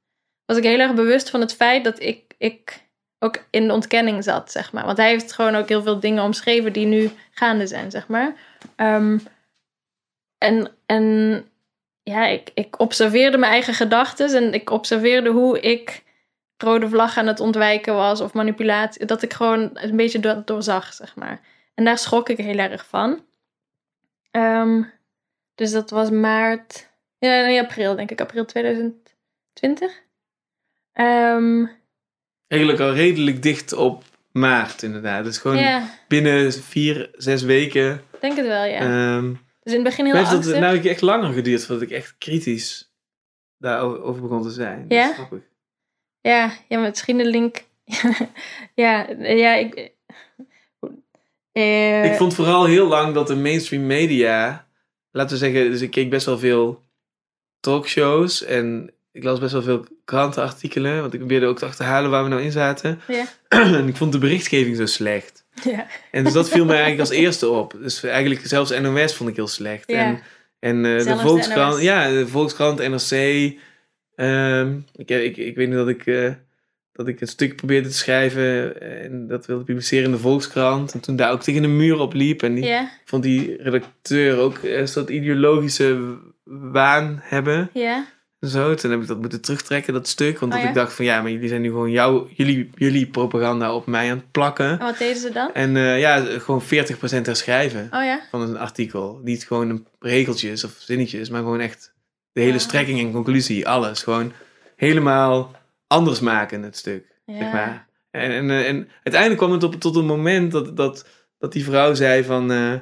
[0.45, 2.89] was ik heel erg bewust van het feit dat ik, ik
[3.19, 4.85] ook in de ontkenning zat, zeg maar.
[4.85, 8.35] Want hij heeft gewoon ook heel veel dingen omschreven die nu gaande zijn, zeg maar.
[8.77, 9.19] Ehm,
[10.39, 11.45] en, en
[12.03, 16.03] ja, ik, ik observeerde mijn eigen gedachten en ik observeerde hoe ik
[16.63, 19.07] rode vlag aan het ontwijken was of manipulatie.
[19.07, 21.41] Dat ik gewoon een beetje door, doorzag, zeg maar.
[21.75, 23.25] En daar schrok ik heel erg van.
[24.31, 24.83] Ehm,
[25.55, 30.03] dus dat was maart, ja, nee, april denk ik, april 2020.
[30.93, 31.67] Ehm,
[32.47, 35.25] Eigenlijk al redelijk dicht op maart, inderdaad.
[35.25, 37.93] Dus gewoon binnen vier, zes weken.
[38.13, 38.81] ik denk het wel, ja.
[38.81, 40.53] Ehm, dus in het begin heel heeft angstig.
[40.53, 42.93] het nou echt langer geduurd voordat ik echt kritisch
[43.59, 44.85] daarover begon te zijn?
[44.89, 45.15] Ja?
[46.21, 47.63] Ja, ja, misschien de link.
[48.75, 49.91] ja, ja, ik.
[51.53, 54.67] eh, Ik vond vooral heel lang dat de mainstream media,
[55.11, 56.83] laten we zeggen, dus ik keek best wel veel
[57.61, 62.23] talkshows en ik las best wel veel krantenartikelen, want ik probeerde ook te achterhalen waar
[62.23, 63.01] we nou in zaten.
[63.09, 63.25] Ja.
[63.79, 65.45] en ik vond de berichtgeving zo slecht.
[65.65, 67.75] ja, En dus dat viel mij eigenlijk als eerste op.
[67.81, 69.91] Dus eigenlijk zelfs NOS vond ik heel slecht.
[69.91, 69.97] Ja.
[69.99, 70.23] En,
[70.59, 73.53] en eh, de Volkskrant, ja, de Volkskrant, NRC.
[74.21, 76.33] Ehm, ik, ik, ik weet nog dat ik, eh,
[76.93, 80.93] dat ik een stuk probeerde te schrijven en dat wilde publiceren in de Volkskrant.
[80.93, 82.43] En toen daar ook tegen een muur op liep.
[82.43, 87.71] En die, vond die redacteur ook een soort ideologische waan hebben.
[87.73, 88.07] ja,
[88.41, 88.75] zo.
[88.75, 90.39] Toen heb ik dat moeten terugtrekken, dat stuk.
[90.39, 90.69] Want Oh, dat ja?
[90.69, 94.11] ik dacht van ja, maar jullie zijn nu gewoon jouw, jullie, jullie propaganda op mij
[94.11, 94.71] aan het plakken.
[94.71, 95.55] En wat deden ze dan?
[95.55, 96.67] En eh, ja, gewoon 40%
[97.23, 99.21] herschrijven Oh ja, van een artikel.
[99.25, 101.93] Niet gewoon een regeltjes of zinnetjes, maar gewoon echt
[102.41, 104.03] de hele strekking en conclusie, alles.
[104.03, 104.33] Gewoon
[104.77, 105.51] helemaal
[105.87, 107.05] anders maken, het stuk.
[107.27, 107.87] Zeg maar.
[108.11, 111.07] en, en, eh, en uiteindelijk kwam het op, tot een moment dat, dat,
[111.39, 112.75] dat die vrouw zei van, eh,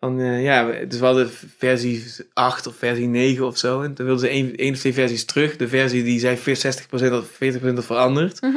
[0.00, 3.82] van uh, ja, dus we hadden versie 8 of versie 9 of zo.
[3.82, 5.56] En toen wilden ze één, of twee versies terug.
[5.56, 8.40] De versie die zei 60% of 40% veranderd.
[8.40, 8.56] Mhm.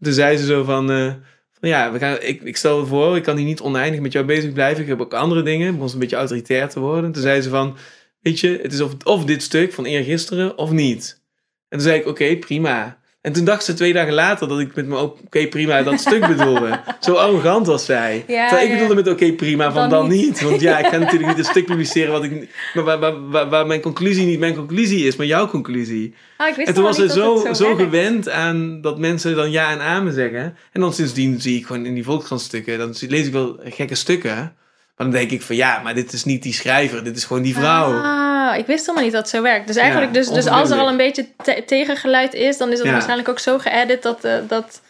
[0.00, 1.12] Toen zei ze zo van, uh,
[1.60, 4.12] van ja, we gaan, ik, ik stel me voor, ik kan hier niet oneindig met
[4.12, 4.82] jou bezig blijven.
[4.82, 5.72] Ik heb ook andere dingen.
[5.76, 7.12] Begon een beetje autoritair te worden.
[7.12, 7.76] Toen zei ze van,
[8.26, 11.20] weet je, het is of, of dit stuk van eergisteren of niet.
[11.68, 12.98] En toen zei ik, oké, prima.
[13.20, 16.26] En toen dacht ze twee dagen later dat ik met me oké prima dat stuk
[16.36, 16.80] bedoelde.
[17.00, 18.24] Zo arrogant was zij.
[18.26, 20.26] Ja, Terwijl ik bedoelde met oké prima van Dan dan, niet.
[20.26, 20.40] niet.
[20.40, 23.48] Want ja, ik ga natuurlijk niet een stuk publiceren wat ik, maar waar, waar, waar,
[23.48, 26.14] waar mijn conclusie niet mijn conclusie is, maar jouw conclusie.
[26.36, 29.70] Ah, ik wist En toen was ze zo, zo, gewend aan dat mensen dan ja
[29.70, 30.56] en amen zeggen.
[30.72, 34.56] En dan sindsdien zie ik gewoon in die Volkskrant-stukken, dan lees ik wel gekke stukken.
[34.96, 37.42] Maar dan denk ik van ja, maar dit is niet die schrijver, dit is gewoon
[37.42, 37.92] die vrouw.
[38.02, 39.66] Ah, ik wist helemaal niet dat het zo werkt.
[39.66, 42.76] Dus eigenlijk, Ja, dus, dus als er al een beetje te- tegengeluid is, dan is
[42.78, 42.92] het Ja.
[42.92, 44.82] waarschijnlijk ook zo geëdit dat, eh, dat,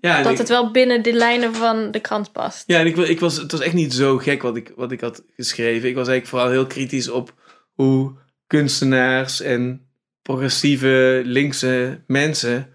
[0.00, 2.64] ja, dat ik- het wel binnen de lijnen van de krant past.
[2.66, 5.00] Ja, en ik, ik was, het was echt niet zo gek wat ik, wat ik
[5.00, 5.88] had geschreven.
[5.88, 7.32] Ik was eigenlijk vooral heel kritisch op
[7.74, 8.12] hoe
[8.46, 9.86] kunstenaars en
[10.22, 12.72] progressieve linkse mensen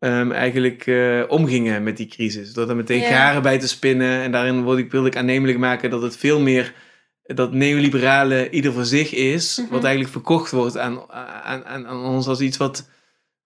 [0.00, 2.52] ehm, eigenlijk eh, omgingen met die crisis.
[2.52, 4.22] Door daar meteen garen bij te spinnen.
[4.22, 6.74] En daarin wilde ik, wilde ik aannemelijk maken dat het veel meer
[7.22, 9.58] dat neoliberale ieder voor zich is.
[9.58, 9.70] Mhm.
[9.70, 12.88] Wat eigenlijk verkocht wordt aan, aan, aan, aan ons als iets wat,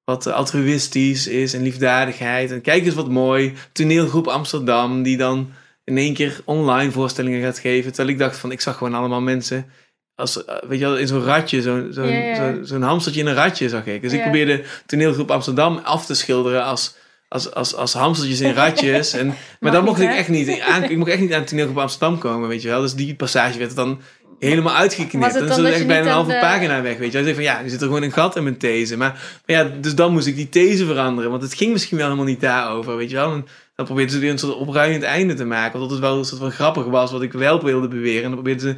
[0.05, 2.51] wat altruïstisch is en liefdadigheid.
[2.51, 3.53] En kijk eens wat mooi.
[3.73, 5.51] Toneelgroep Amsterdam die dan
[5.85, 7.93] in één keer online voorstellingen gaat geven.
[7.93, 9.67] Terwijl ik dacht van, ik zag gewoon allemaal mensen
[10.17, 13.69] als, eh, weet je wel, in zo'n ratje, zo'n zo'n zo, hamstertje in een ratje
[13.69, 14.03] zag ik.
[14.03, 16.95] Dus ik probeerde toneelgroep Amsterdam af te schilderen als,
[17.29, 19.13] als, als, als hamstertjes in ratjes.
[19.13, 21.45] En, maar Mag dan niet, mocht ik echt niet aan, ik mocht echt niet aan
[21.45, 22.81] toneelgroep Amsterdam komen, weet je wel.
[22.81, 24.01] Dus die passage werd dan
[24.39, 25.35] helemaal uitgeknipt.
[25.35, 27.29] Dan dan dat echt bijna een halve de- pagina weg, weet je wel.
[27.29, 28.97] Ik zei van ja, er zit er gewoon een gat in mijn these.
[28.97, 31.31] Maar, maar ja, dus dan moest ik die these veranderen.
[31.31, 33.33] Want het ging misschien wel helemaal niet daarover, weet je wel.
[33.33, 33.47] En
[33.77, 35.81] dan probeerden ze weer een soort opruimend einde te maken.
[35.81, 38.17] Wat het wel een soort van grappig was, wat ik wel wilde beweren.
[38.23, 38.77] En dan probeerden ze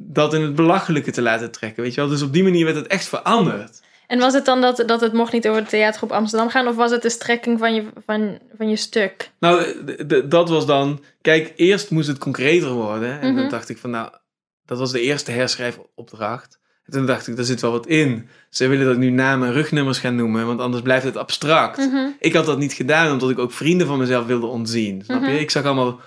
[0.00, 2.10] dat in het belachelijke te laten trekken, weet je wel.
[2.10, 3.80] Dus op die manier werd het echt veranderd.
[4.06, 6.66] En was het dan dat, dat het mocht niet over de theatergroep Amsterdam gaan?
[6.68, 9.30] Of was het de strekking van je, van, van je stuk?
[9.40, 9.64] Nou,
[10.28, 11.02] dat was dan...
[11.22, 13.20] Kijk, eerst moest het concreter worden.
[13.20, 13.40] En Mhm.
[13.40, 14.10] dan dacht ik van, nou...
[14.64, 16.58] Dat was de eerste herschrijfopdracht.
[16.84, 18.28] En toen dacht ik, daar zit wel wat in.
[18.50, 21.78] Ze willen dat ik nu namen en rugnummers gaan noemen, want anders blijft het abstract.
[21.78, 22.06] Mhm.
[22.18, 25.02] Ik had dat niet gedaan, omdat ik ook vrienden van mezelf wilde ontzien.
[25.04, 25.28] Snap je?
[25.28, 25.36] Mhm.
[25.36, 26.00] Ik zag allemaal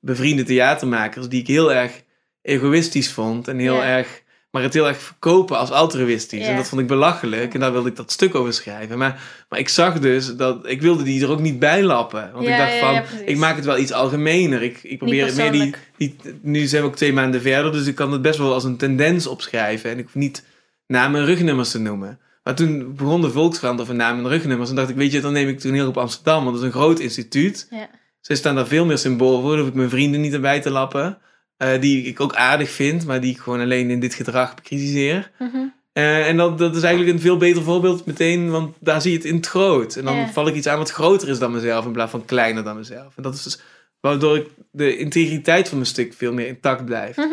[0.00, 2.02] bevriende theatermakers die ik heel erg
[2.42, 3.48] egoïstisch vond.
[3.48, 4.26] En heel erg...
[4.50, 6.46] Maar het heel erg verkopen als altruïstisch.
[6.46, 7.54] En dat vond ik belachelijk.
[7.54, 8.98] En daar wilde ik dat stuk over schrijven.
[8.98, 10.68] Maar, maar ik zag dus dat...
[10.68, 12.30] Ik wilde die er ook niet bij lappen.
[12.32, 12.94] Want Ja, ik dacht ja, van...
[12.94, 14.62] ja, ik maak het wel iets algemener.
[14.62, 16.16] Ik, ik probeer het meer die, die...
[16.42, 17.72] Nu zijn we ook twee maanden verder.
[17.72, 19.90] Dus ik kan het best wel als een tendens opschrijven.
[19.90, 20.44] En ik hoef niet
[20.86, 22.18] namen en rugnummers te noemen.
[22.42, 24.70] Maar toen begon de Volkskrant over namen en rugnummers.
[24.70, 26.44] En dacht ik, weet je, dan neem ik toen heel op Amsterdam.
[26.44, 27.66] Want dat is een groot instituut.
[27.70, 27.88] Ja.
[28.20, 29.50] Ze staan daar veel meer symbool voor.
[29.50, 31.18] Dan hoef ik mijn vrienden niet erbij te lappen.
[31.58, 35.30] Eh, die ik ook aardig vind, maar die ik gewoon alleen in dit gedrag bekritiseer.
[35.38, 35.56] Mhm.
[35.92, 39.16] Eh, en dat, dat is eigenlijk een veel beter voorbeeld meteen, want daar zie je
[39.16, 39.96] het in het groot.
[39.96, 42.64] En dan val ik iets aan wat groter is dan mezelf in plaats van kleiner
[42.64, 43.16] dan mezelf.
[43.16, 43.60] En dat is dus
[44.00, 47.16] waardoor ik de integriteit van mijn stuk veel meer intact blijft.
[47.16, 47.28] Mhm.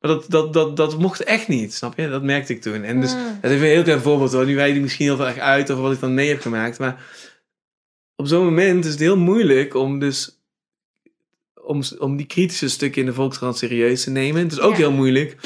[0.00, 2.08] Maar dat, dat, dat, dat mocht echt niet, snap je?
[2.08, 2.82] Dat merkte ik toen.
[2.82, 3.38] En dus, Mm.
[3.40, 4.46] dat is een heel klein voorbeeld hoor.
[4.46, 6.78] Nu wij die misschien heel veel erg uit over wat ik dan mee heb gemaakt.
[6.78, 7.04] Maar
[8.16, 10.39] op zo'n moment is het heel moeilijk om dus
[11.70, 14.42] om, om die kritische stukken in de Volkskrant serieus te nemen.
[14.42, 14.76] Het is ook Ja.
[14.76, 15.36] heel moeilijk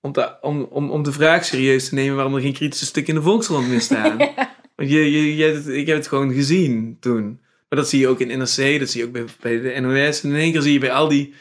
[0.00, 3.14] om, te, om, om, om de vraag serieus te nemen waarom er geen kritische stukken
[3.14, 4.16] in de Volkskrant meer staan.
[4.76, 7.40] Want je, je, je, hebt het- ik heb het gewoon gezien toen.
[7.68, 10.22] Maar dat zie je ook in NRC, dat zie je ook bij, bij de NOS.
[10.22, 11.34] En in één keer zie je bij al die...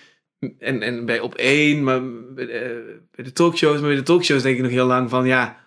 [0.59, 2.01] En, en bij Op 1, maar
[2.33, 2.83] bij de,
[3.15, 3.79] bij de talkshows.
[3.79, 5.25] Maar bij de talkshows denk ik nog heel lang van...
[5.25, 5.57] Ja,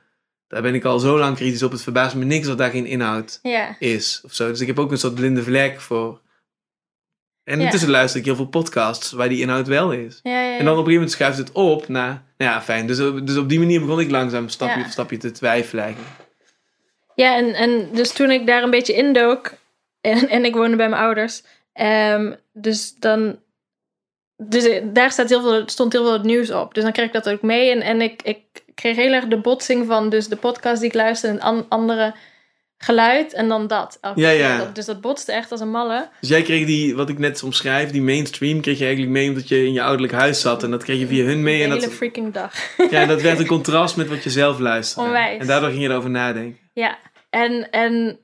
[0.49, 1.73] daar ben ik al zo lang kritisch op.
[1.73, 3.77] Het verbaast me niks dat daar geen inhoud Ja.
[3.79, 4.21] is.
[4.25, 4.49] Of zo.
[4.49, 6.21] Dus ik heb ook een soort blinde vlek voor...
[7.47, 10.21] En intussen luister ik heel veel podcasts waar die inhoud wel is.
[10.23, 12.23] En dan op een gegeven moment schuift het op naar...
[12.37, 12.87] Nou ja, fijn.
[12.87, 16.13] Dus, dus op die manier begon ik langzaam stapje voor stapje te twijfelen eigenlijk.
[17.15, 19.53] Ja, en, en dus toen ik daar een beetje indook,
[20.01, 21.43] en, en ik woonde bij mijn ouders,
[21.73, 23.39] ehm, dus dan,
[24.37, 26.75] dus eh, daar staat heel veel, stond heel veel het nieuws op.
[26.75, 28.41] Dus dan kreeg ik dat ook mee en, en ik, ik
[28.75, 32.15] kreeg heel erg de botsing van dus de podcast die ik luisterde en an, andere
[32.87, 33.99] geluid en dan dat.
[34.15, 34.59] Ja, ja.
[34.59, 36.09] Dat- dus dat botste echt als een malle.
[36.21, 39.49] Dus jij kreeg die, wat ik net omschrijf, die mainstream, kreeg je eigenlijk mee omdat
[39.49, 40.63] je in je ouderlijk huis zat.
[40.63, 41.57] En dat kreeg je via hun mee.
[41.59, 42.53] de En hele dat, freaking dag.
[42.91, 45.09] ja, dat werd een contrast met wat je zelf luisterde.
[45.09, 45.41] Onwijs.
[45.41, 46.59] En daardoor ging je erover nadenken.
[46.73, 46.99] Ja,
[47.31, 48.19] en, en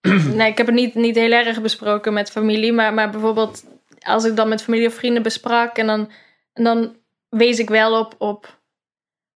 [0.36, 3.64] nee, ik heb het niet, niet heel erg besproken met familie, maar, maar bijvoorbeeld
[4.00, 6.10] als ik dan met familie of vrienden besprak en dan,
[6.52, 6.96] en dan
[7.28, 8.60] wees ik wel op, op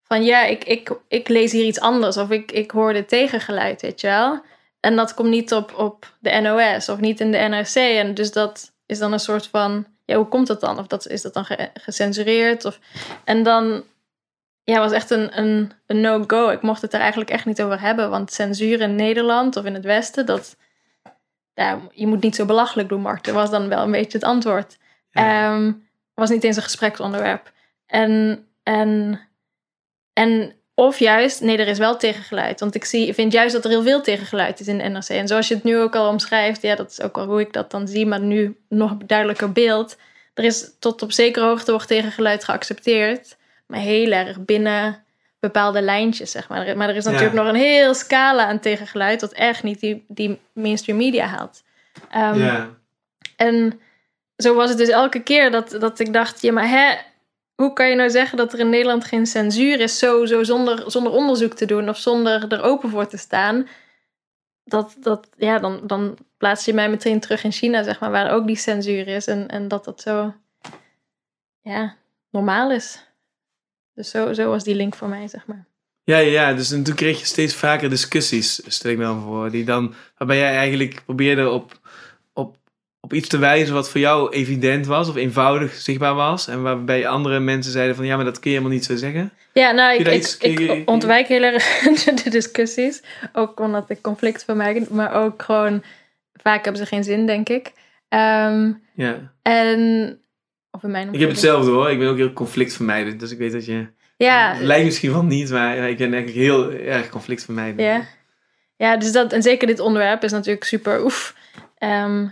[0.05, 3.83] van ja, ik, ik, ik lees hier iets anders of ik, ik hoor dit tegengeluid,
[3.83, 4.43] weet je wel.
[4.81, 7.75] En dat komt niet op, op de NOS of niet in de NRC.
[7.75, 10.79] En dus dat is dan een soort van ja, hoe komt dat dan?
[10.79, 12.65] Of dat, is dat dan ge- gecensureerd?
[12.65, 12.79] Of,
[13.25, 13.85] en dan
[14.65, 16.49] ja, was echt een, een, een no-go.
[16.49, 18.11] Ik mocht het er eigenlijk echt niet over hebben.
[18.11, 20.57] Want censuur in Nederland of in het Westen, dat,
[21.55, 23.35] ja, je moet niet zo belachelijk doen, Marten.
[23.35, 24.79] Was dan wel een beetje het antwoord.
[25.11, 25.53] Ja.
[25.53, 25.73] Ehm,
[26.15, 27.53] was niet eens een gespreksonderwerp.
[27.87, 29.21] En, en,
[30.15, 32.61] en of juist, nee, er is wel tegengeluid.
[32.61, 35.09] Want ik zie, vind juist dat er heel veel tegengeluid is in de NRC.
[35.09, 37.53] En zoals je het nu ook al omschrijft, ja, dat is ook wel hoe ik
[37.53, 39.97] dat dan zie, maar nu nog duidelijker beeld.
[40.35, 43.37] Er is tot op zekere hoogte wordt tegengeluid geaccepteerd,
[43.67, 45.05] maar heel erg binnen
[45.41, 46.77] bepaalde lijntjes, zeg maar.
[46.77, 47.11] Maar er is Ja.
[47.11, 51.63] natuurlijk nog een heel scala aan tegengeluid, dat echt niet die, die mainstream media haalt.
[52.11, 52.69] Ehm, ja.
[53.37, 53.81] en
[54.37, 56.95] zo was het dus elke keer dat, dat ik dacht, ja, maar hè,
[57.55, 60.91] hoe kan je nou zeggen dat er in Nederland geen censuur is, zo, zo zonder,
[60.91, 63.69] zonder onderzoek te doen of zonder er open voor te staan?
[64.65, 68.31] Dat, dat, ja, dan, dan plaats je mij meteen terug in China, zeg maar, waar
[68.31, 70.35] ook die censuur is en, en dat dat zo,
[71.61, 71.97] ja,
[72.31, 73.07] normaal is.
[73.95, 75.67] Dus zo, zo was die link voor mij, zeg maar.
[76.05, 79.51] Ja, ja, dus en toen kreeg je steeds vaker discussies, stel ik me dan voor,
[79.51, 81.81] die dan, waarbij jij eigenlijk probeerde op,
[83.05, 86.49] op, iets te wijzen wat voor jou evident was of eenvoudig zichtbaar was.
[86.49, 89.33] En waarbij andere mensen zeiden van ja, maar dat kun je helemaal niet zo zeggen.
[89.53, 91.65] Ja, nou, ik, ik, ontwijk heel erg
[92.25, 93.03] de discussies.
[93.33, 95.83] Ook omdat ik conflict vermijd, maar ook gewoon...
[96.33, 97.73] Vaak hebben ze geen zin, denk ik.
[98.09, 99.33] Ehm, Ja.
[99.43, 100.19] en...
[100.71, 103.53] Of in mijn Ik heb hetzelfde hoor, ik ben ook heel conflictvermijdend, dus ik weet
[103.53, 103.87] dat je...
[104.17, 107.81] Ja, Lijkt misschien wel niet, maar ik ben eigenlijk heel erg conflictvermijdend.
[107.81, 108.03] ja.
[108.77, 109.33] ja, dus dat...
[109.33, 111.35] En zeker dit onderwerp is natuurlijk super oef,
[111.79, 112.27] ehm,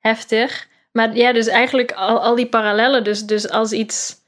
[0.00, 0.68] heftig.
[0.92, 3.04] Maar ja, dus eigenlijk al, al die parallellen.
[3.04, 4.18] Dus, dus als iets...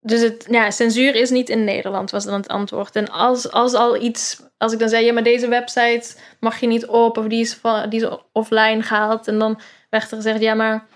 [0.00, 2.96] Dus het, ja, censuur is niet in Nederland, was dan het antwoord.
[2.96, 6.66] En als, als al iets, als ik dan zei, ja, maar deze website mag je
[6.66, 9.28] niet op, of die is, van, die is offline gehaald.
[9.28, 10.86] En dan werd er gezegd, ja, maar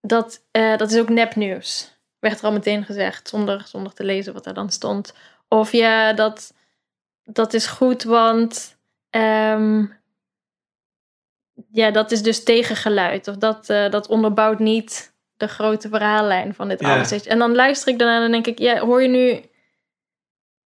[0.00, 1.96] dat, eh, dat is ook nepnieuws.
[2.18, 5.14] Werd er al meteen gezegd, zonder, zonder te lezen wat er dan stond.
[5.48, 6.54] Of ja, dat,
[7.24, 8.78] dat is goed, want
[9.10, 9.84] ehm,
[11.72, 13.28] ja, dat is dus tegengeluid.
[13.28, 16.94] Of dat, eh, dat onderbouwt niet de grote verhaallijn van dit Ja.
[16.94, 17.26] alles.
[17.26, 19.40] En dan luister ik daarna en dan denk ik, ja, hoor je nu,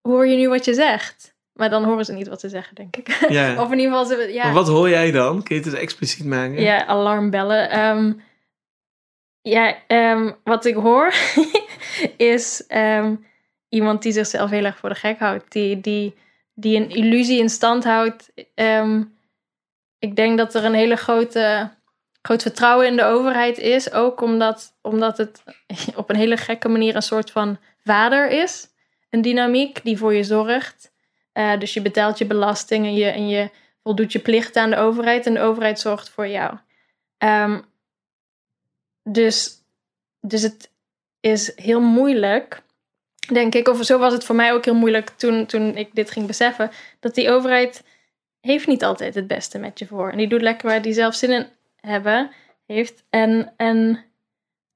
[0.08, 1.34] hoor je nu wat je zegt?
[1.52, 3.26] Maar dan horen ze niet wat ze zeggen, denk ik.
[3.28, 3.52] Ja.
[3.62, 4.44] of in ieder geval, ze, ja.
[4.44, 5.42] Maar wat hoor jij dan?
[5.42, 6.60] Kun je het eens expliciet maken?
[6.62, 7.70] Ja, alarmbellen.
[7.70, 8.12] Ehm,
[9.40, 11.14] ja, ehm, wat ik hoor
[12.16, 13.14] is ehm,
[13.68, 15.52] iemand die zichzelf heel erg voor de gek houdt.
[15.52, 16.14] Die, die,
[16.54, 18.30] die een illusie in stand houdt.
[20.02, 21.70] Ik denk dat er een hele grote,
[22.22, 23.92] groot vertrouwen in de overheid is.
[23.92, 25.42] Ook omdat, omdat het
[25.94, 28.68] op een hele gekke manier een soort van vader is.
[29.10, 30.92] Een dynamiek die voor je zorgt.
[31.32, 33.50] Eh, dus je betaalt je belasting en je, en je
[33.82, 36.58] voldoet je plichten aan de overheid en de overheid zorgt voor jou.
[37.18, 37.60] Ehm,
[39.02, 39.50] dus,
[40.20, 40.70] dus het
[41.20, 42.62] is heel moeilijk,
[43.32, 46.10] denk ik, of zo was het voor mij ook heel moeilijk toen, toen ik dit
[46.10, 46.70] ging beseffen,
[47.00, 47.82] dat die overheid
[48.42, 50.10] heeft niet altijd het beste met je voor.
[50.10, 51.46] En die doet lekker waar die zelf zin in
[51.80, 52.30] hebben,
[52.66, 53.04] heeft.
[53.10, 54.04] En, en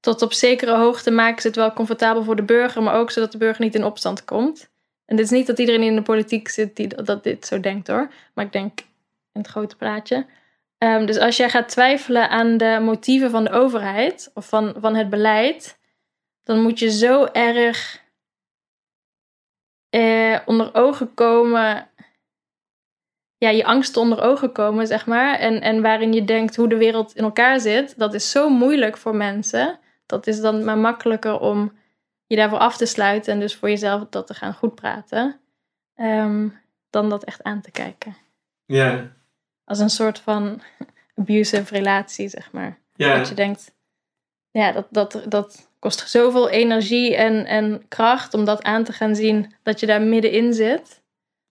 [0.01, 3.33] tot op zekere hoogte maken ze het wel comfortabel voor de burger, maar ook zodat
[3.33, 4.71] de burger niet in opstand komt.
[5.05, 7.87] En dit is niet dat iedereen in de politiek zit die dat dit zo denkt
[7.87, 8.13] hoor.
[8.35, 8.81] Maar ik denk
[9.33, 10.27] in het grote plaatje.
[10.79, 14.95] Ehm, dus als jij gaat twijfelen aan de motieven van de overheid of van, van
[14.95, 15.79] het beleid,
[16.43, 18.05] dan moet je zo erg
[19.89, 21.89] eh, onder ogen komen.
[23.39, 25.39] Ja, je angsten onder ogen komen, zeg maar.
[25.39, 27.99] En, en waarin je denkt hoe de wereld in elkaar zit.
[27.99, 29.79] Dat is zo moeilijk voor mensen.
[30.07, 31.73] Dat is dan maar makkelijker om
[32.27, 35.41] je daarvoor af te sluiten en dus voor jezelf dat te gaan goed praten.
[35.95, 36.49] ehm,
[36.91, 38.17] dan dat echt aan te kijken.
[38.67, 39.13] Ja.
[39.65, 40.61] Als een soort van
[41.19, 42.79] abusive relatie, zeg maar.
[42.95, 43.17] Ja.
[43.17, 43.75] Dat je denkt,
[44.51, 49.15] ja, dat, dat, dat kost zoveel energie en, en kracht om dat aan te gaan
[49.15, 51.03] zien dat je daar middenin zit.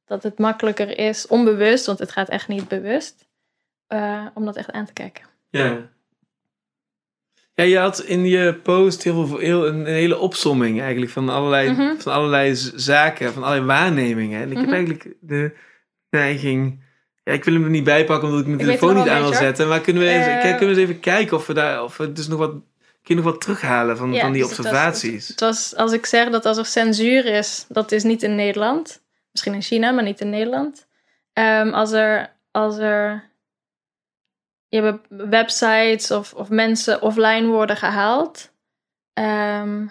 [0.05, 3.27] Dat het makkelijker is, onbewust, want het gaat echt niet bewust,
[3.87, 5.23] eh, om dat echt aan te kijken.
[5.49, 5.89] Ja.
[7.53, 11.69] Ja, je had in je post heel veel, heel, een, hele opsomming eigenlijk van allerlei,
[11.71, 11.97] Mhm.
[11.97, 14.41] van allerlei zaken, van allerlei waarnemingen.
[14.41, 14.73] En ik heb Mhm.
[14.75, 15.55] eigenlijk de
[16.09, 16.83] neiging...
[17.23, 19.21] Ja, ik wil hem er niet bij pakken omdat ik mijn Ik telefoon niet aan
[19.21, 19.67] wil zetten.
[19.67, 21.97] Maar kunnen we, eens, Eh, kijk, kunnen we eens even kijken of we daar of
[21.97, 22.61] we dus nog wat, kun
[23.03, 25.27] je nog wat terughalen van, Ja, van die dus het was- observaties?
[25.27, 29.03] Het was, als ik zeg dat als er censuur is, dat is niet in Nederland.
[29.35, 30.87] Misschien in China, maar niet in Nederland.
[31.33, 33.29] Ehm, als er, als er
[34.67, 38.53] je hebt websites of, of mensen offline worden gehaald.
[39.13, 39.87] Ehm,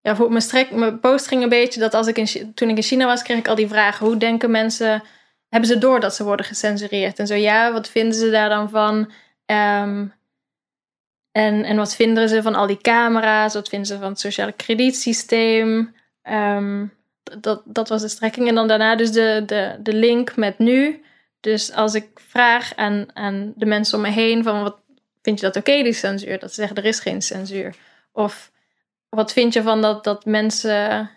[0.00, 2.76] ja, voor mijn, strek, mijn post ging een beetje dat als ik in, toen ik
[2.76, 4.06] in China was, kreeg ik al die vragen.
[4.06, 5.02] Hoe denken mensen,
[5.48, 7.18] hebben ze door dat ze worden gecensureerd?
[7.18, 9.12] En zo ja, wat vinden ze daar dan van?
[9.44, 10.06] Ehm,
[11.32, 13.54] En, en wat vinden ze van al die camera's?
[13.54, 15.94] Wat vinden ze van het sociale kredietsysteem?
[16.22, 16.86] Ehm,
[17.40, 18.48] dat, dat was de strekking.
[18.48, 21.02] En dan daarna dus de, de, de link met nu.
[21.40, 24.80] Dus als ik vraag aan, aan de mensen om me heen van wat
[25.22, 26.38] vind je dat oké, die censuur?
[26.38, 27.74] Dat ze zeggen er is geen censuur.
[28.12, 28.50] Of
[29.08, 31.10] wat vind je van dat, dat mensen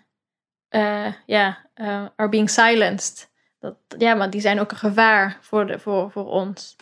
[0.70, 3.30] uh, ja, uh, are being silenced?
[3.60, 6.76] Dat, ja, maar die zijn ook een gevaar voor, de, voor, voor ons.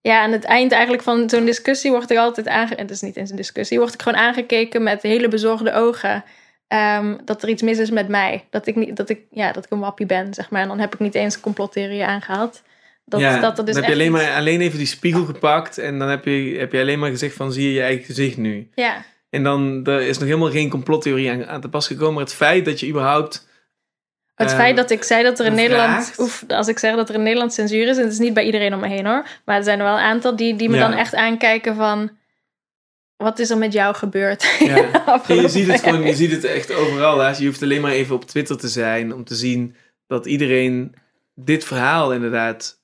[0.00, 2.82] Ja, aan het eind eigenlijk van zo'n discussie word ik altijd aangekeken.
[2.82, 6.24] Het is niet eens een discussie, word ik gewoon aangekeken met hele bezorgde ogen.
[6.68, 8.44] Um, dat er iets mis is met mij.
[8.50, 10.62] Dat ik, niet, dat, ik, ja, dat ik een wappie ben, zeg maar.
[10.62, 12.62] En dan heb ik niet eens complottheorieën aangehaald.
[13.04, 15.78] Dat, ja, dat, dat is dan heb je alleen, maar, alleen even die spiegel gepakt
[15.78, 18.36] en dan heb je, heb je alleen maar gezegd van zie je je eigen gezicht
[18.36, 18.70] nu.
[18.74, 19.04] Ja.
[19.30, 22.14] En dan er is nog helemaal geen complottheorie aan, aan te pas gekomen.
[22.14, 23.48] Maar het feit dat je überhaupt...
[24.34, 26.14] Het uh, feit dat ik zei dat er in Nederland...
[26.18, 27.96] Oef, als ik zeg dat er in Nederland censuur is...
[27.96, 29.26] en het is niet bij iedereen om me heen hoor...
[29.44, 30.88] maar er zijn er wel een aantal die, die me ja.
[30.88, 32.10] dan echt aankijken van...
[33.16, 34.56] Wat is er met jou gebeurd?
[34.58, 35.22] Ja.
[35.28, 37.18] je, ziet het gewoon, je ziet het echt overal.
[37.18, 37.30] Hè?
[37.36, 39.14] Je hoeft alleen maar even op Twitter te zijn...
[39.14, 39.74] om te zien
[40.06, 40.94] dat iedereen
[41.34, 42.80] dit verhaal inderdaad...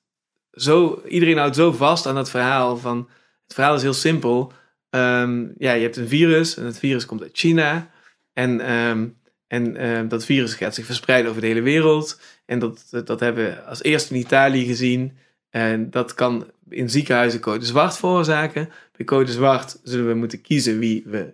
[0.51, 3.09] Zo, iedereen houdt zo vast aan dat verhaal van...
[3.43, 4.53] Het verhaal is heel simpel...
[4.95, 7.89] Um, ja, je hebt een virus en het virus komt uit China.
[8.33, 12.19] En, um, en um, dat virus gaat zich verspreiden over de hele wereld.
[12.45, 15.17] En dat, dat, dat hebben we als eerste in Italië gezien.
[15.49, 18.69] En dat kan in ziekenhuizen code zwart veroorzaken.
[18.97, 21.33] Bij code zwart zullen we moeten kiezen wie we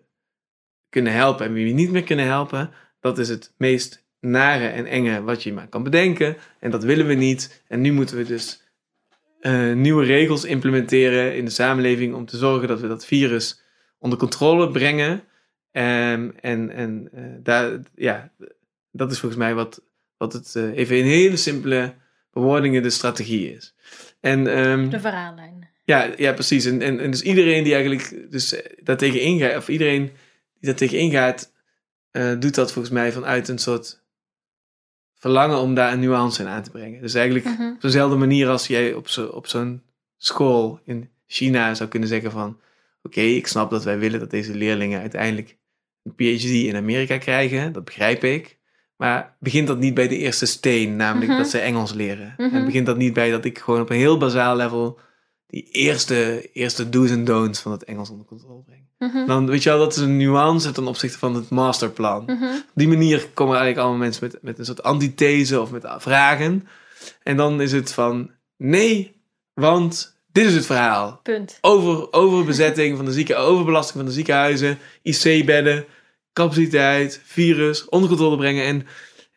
[0.89, 2.71] kunnen helpen en wie we niet meer kunnen helpen.
[2.99, 6.37] Dat is het meest nare en enge wat je maar kan bedenken.
[6.59, 7.63] En dat willen we niet.
[7.67, 8.63] En nu moeten we dus
[9.41, 13.61] uh, nieuwe regels implementeren in de samenleving om te zorgen dat we dat virus
[13.99, 15.11] onder controle brengen.
[15.11, 18.31] Um, en en uh, daar, ja,
[18.91, 19.81] dat is volgens mij wat,
[20.17, 21.93] wat het uh, even in hele simpele
[22.31, 23.75] bewoordingen de strategie is.
[24.19, 25.67] En, um, de verhaallijn.
[25.83, 26.65] Ja, ja precies.
[26.65, 30.03] En, en, en dus iedereen die eigenlijk dus daartegen ingaat, of iedereen
[30.59, 31.51] die daartegen ingaat,
[32.39, 34.03] doet dat volgens mij vanuit een soort
[35.15, 37.01] verlangen om daar een nuance in aan te brengen.
[37.01, 37.71] Dus eigenlijk Mhm.
[37.71, 39.81] op dezelfde manier als jij op, zo, op zo'n
[40.17, 42.59] school in China zou kunnen zeggen van...
[43.03, 45.57] Oké, ik snap dat wij willen dat deze leerlingen uiteindelijk
[46.03, 47.73] een PhD in Amerika krijgen.
[47.73, 48.57] Dat begrijp ik.
[48.99, 51.37] Maar begint dat niet bij de eerste steen, namelijk Mhm.
[51.41, 52.33] dat ze Engels leren?
[52.37, 52.55] Mhm.
[52.55, 54.99] En begint dat niet bij dat ik gewoon op een heel bazaal level...
[55.47, 58.87] die eerste, eerste do's en don'ts van het Engels onder controle breng?
[58.97, 59.25] Mhm.
[59.27, 62.23] Dan weet je wel, dat is een nuance ten opzichte van het masterplan.
[62.25, 62.43] Mhm.
[62.43, 66.67] Op die manier komen eigenlijk allemaal mensen met, met een soort antithese of met vragen.
[67.23, 69.15] En dan is het van nee,
[69.53, 71.19] want dit is het verhaal.
[71.23, 71.57] Punt.
[71.61, 75.85] Over, overbezetting van de zieken, overbelasting van de ziekenhuizen, IC-bedden,
[76.33, 78.65] capaciteit, virus, onder controle brengen.
[78.65, 78.85] En,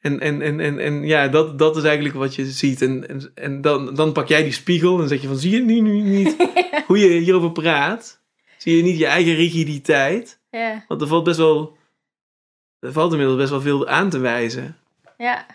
[0.01, 2.83] en, en, en, en, en ja, dat, dat is eigenlijk wat je ziet.
[2.83, 5.61] En, en, en dan, dan pak jij die spiegel en zeg je van zie je
[5.61, 6.37] nu, nu niet
[6.87, 8.21] hoe je hierover praat?
[8.59, 10.41] Zie je niet je eigen rigiditeit?
[10.51, 11.77] Ja, Want er valt best wel.
[12.81, 14.77] Er valt inmiddels best wel veel aan te wijzen.
[15.19, 15.47] ja.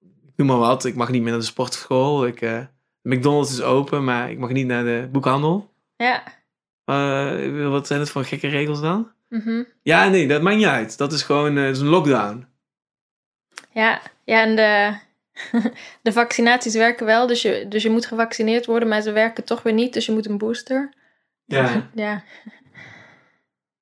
[0.00, 0.84] Ik noem maar wat.
[0.84, 2.26] Ik mag niet meer naar de sportschool.
[2.26, 2.58] Ik, eh,
[3.02, 5.70] McDonald's is open, maar ik mag niet naar de boekhandel.
[5.96, 6.22] ja.
[6.84, 9.10] Eh, wat zijn het voor gekke regels dan?
[9.32, 9.62] Mhm.
[9.82, 10.98] Ja, nee, dat maakt niet uit.
[10.98, 12.46] Dat is gewoon eh, dat is een lockdown.
[13.70, 14.94] Ja, ja en de,
[16.02, 17.26] de vaccinaties werken wel.
[17.26, 19.92] Dus je, dus je moet gevaccineerd worden, maar ze werken toch weer niet.
[19.92, 20.92] Dus je moet een booster.
[21.44, 21.88] Ja.
[21.94, 22.24] Ja.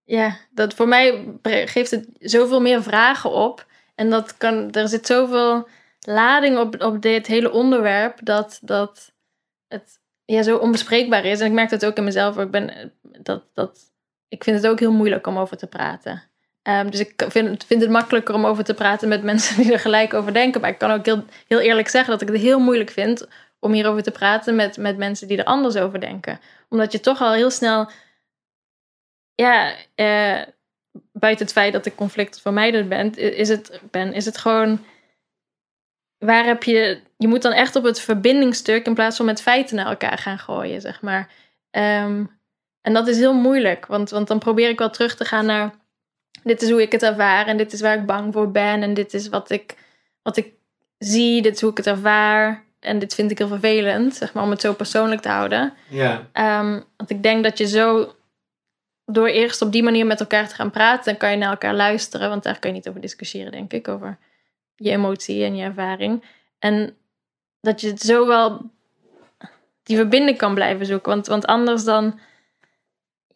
[0.04, 3.66] Ja, dat voor mij geeft het zoveel meer vragen op.
[3.94, 5.68] En dat kan, er zit zoveel
[6.00, 9.12] lading op, op dit hele onderwerp dat, dat
[9.68, 11.40] het ja, zo onbespreekbaar is.
[11.40, 12.38] En ik merk dat ook in mezelf.
[12.38, 13.89] Ik, ben, dat, dat,
[14.30, 16.22] ik vind het ook heel moeilijk om over te praten.
[16.62, 19.72] Ehm, dus ik vind, het- vind het makkelijker om over te praten met mensen die
[19.72, 20.60] er gelijk over denken.
[20.60, 23.26] Maar ik kan ook heel, heel eerlijk zeggen dat ik het heel moeilijk vind
[23.58, 26.40] om hierover te praten met, met mensen die er anders over denken.
[26.68, 27.90] Omdat je toch al heel snel
[29.34, 30.42] ja, eh,
[31.12, 34.84] buiten het feit dat ik conflictvermijdend ben, is het, ben, is het gewoon.
[36.18, 37.00] Waar heb je.
[37.16, 40.38] Je moet dan echt op het verbindingsstuk in plaats van met feiten naar elkaar gaan
[40.38, 41.28] gooien, zeg maar.
[41.70, 42.24] Ehm,
[42.82, 45.74] en dat is heel moeilijk, want, want dan probeer ik wel terug te gaan naar.
[46.42, 48.94] Dit is hoe ik het ervaar en dit is waar ik bang voor ben en
[48.94, 49.76] dit is wat ik,
[50.22, 50.52] wat ik
[50.98, 52.64] zie, dit is hoe ik het ervaar.
[52.80, 55.72] En dit vind ik heel vervelend, zeg maar, om het zo persoonlijk te houden.
[55.88, 56.28] Ja.
[56.32, 58.14] Ehm, want ik denk dat je zo,
[59.04, 61.74] door eerst op die manier met elkaar te gaan praten, dan kan je naar elkaar
[61.74, 62.28] luisteren.
[62.28, 64.18] Want daar kun je niet over discussiëren, denk ik, over
[64.76, 66.24] je emotie en je ervaring.
[66.58, 66.96] En
[67.60, 68.70] dat je het zo wel
[69.82, 71.12] die verbinding kan blijven zoeken.
[71.12, 72.20] Want, want anders dan,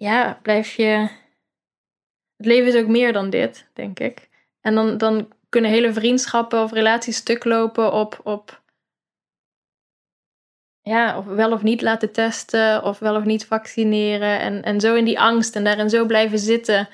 [0.04, 1.08] ja, blijf je.
[2.36, 4.28] Het leven is ook meer dan dit, denk ik.
[4.60, 8.62] En dan, dan kunnen hele vriendschappen of relaties stuk lopen op, op
[10.82, 14.40] ja, of wel of niet laten testen, of wel of niet vaccineren.
[14.40, 16.88] En, en zo in die angst en daarin zo blijven zitten.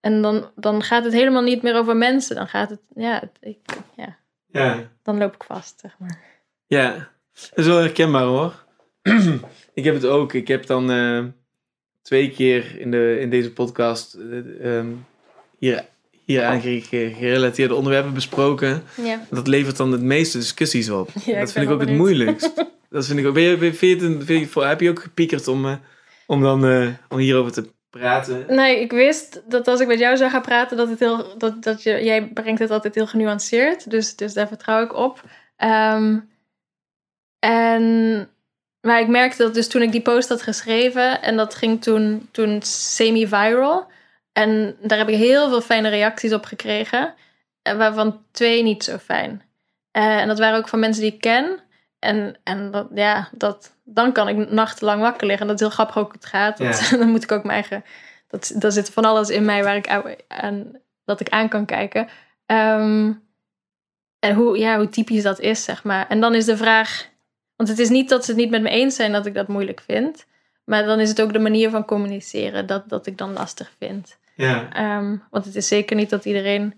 [0.00, 2.36] En dan, dan gaat het helemaal niet meer over mensen.
[2.36, 3.58] Dan gaat het, ja, ik,
[3.96, 4.18] ja.
[4.46, 4.90] Ja.
[5.02, 6.18] dan loop ik vast, zeg maar.
[6.66, 6.92] Ja,
[7.32, 8.64] dat is wel herkenbaar hoor.
[9.74, 10.32] ik heb het ook.
[10.32, 11.24] Ik heb dan eh,
[12.06, 14.14] twee keer in, de, in deze podcast
[14.62, 14.86] ehm,
[15.58, 15.84] hier,
[16.24, 18.82] hier aan ge- ge- gerelateerde onderwerpen besproken.
[19.02, 21.10] Ja, Dat levert dan het meeste discussies op.
[21.24, 22.52] Ja, ik dat vind ik ook het moeilijkst.
[22.90, 23.34] dat vind ik ook.
[23.34, 25.74] Ben je, vind je vind je- heb je ook gepiekerd om, eh,
[26.26, 28.44] om dan eh, om hierover te praten?
[28.48, 31.62] Nee, ik wist dat als ik met jou zou gaan praten, dat het heel, dat,
[31.62, 33.90] dat je, jij brengt het altijd heel genuanceerd.
[33.90, 35.22] Dus, dus daar vertrouw ik op.
[35.56, 36.18] Ehm,
[37.38, 38.28] en,
[38.80, 42.28] maar ik merkte dat dus toen ik die post had geschreven, en dat ging toen,
[42.32, 43.86] toen semi-viral.
[44.32, 47.14] En daar heb ik heel veel fijne reacties op gekregen,
[47.62, 49.42] eh, waarvan twee niet zo fijn.
[49.90, 51.60] Eh, en dat waren ook van mensen die ik ken.
[51.98, 55.46] En, en dat, ja, dat, dan kan ik nachtenlang wakker liggen.
[55.46, 56.58] En dat is heel grappig ook hoe het gaat.
[56.58, 57.84] Dat- dan moet ik ook mijn eigen
[58.28, 60.72] dat, daar zit van alles in mij waar ik aan, aan-
[61.04, 62.08] dat ik aan kan kijken.
[62.46, 63.12] Ehm,
[64.18, 66.08] en hoe, ja, hoe typisch dat is, zeg maar.
[66.08, 67.08] En dan is de vraag...
[67.56, 69.48] Want het is niet dat ze het niet met me eens zijn dat ik dat
[69.48, 70.26] moeilijk vind.
[70.64, 74.16] Maar dan is het ook de manier van communiceren dat, dat ik dan lastig vind.
[74.34, 74.72] Ja.
[74.72, 76.74] Ehm, want het is zeker niet dat iedereen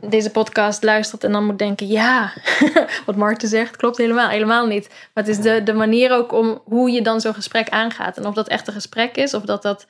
[0.00, 2.32] deze podcast luistert en dan moet denken: ja,
[3.06, 4.88] wat Marten zegt klopt helemaal, helemaal niet.
[4.88, 8.16] Maar het is de, de manier ook om hoe je dan zo'n gesprek aangaat.
[8.16, 9.86] En of dat echt een gesprek is, of dat dat.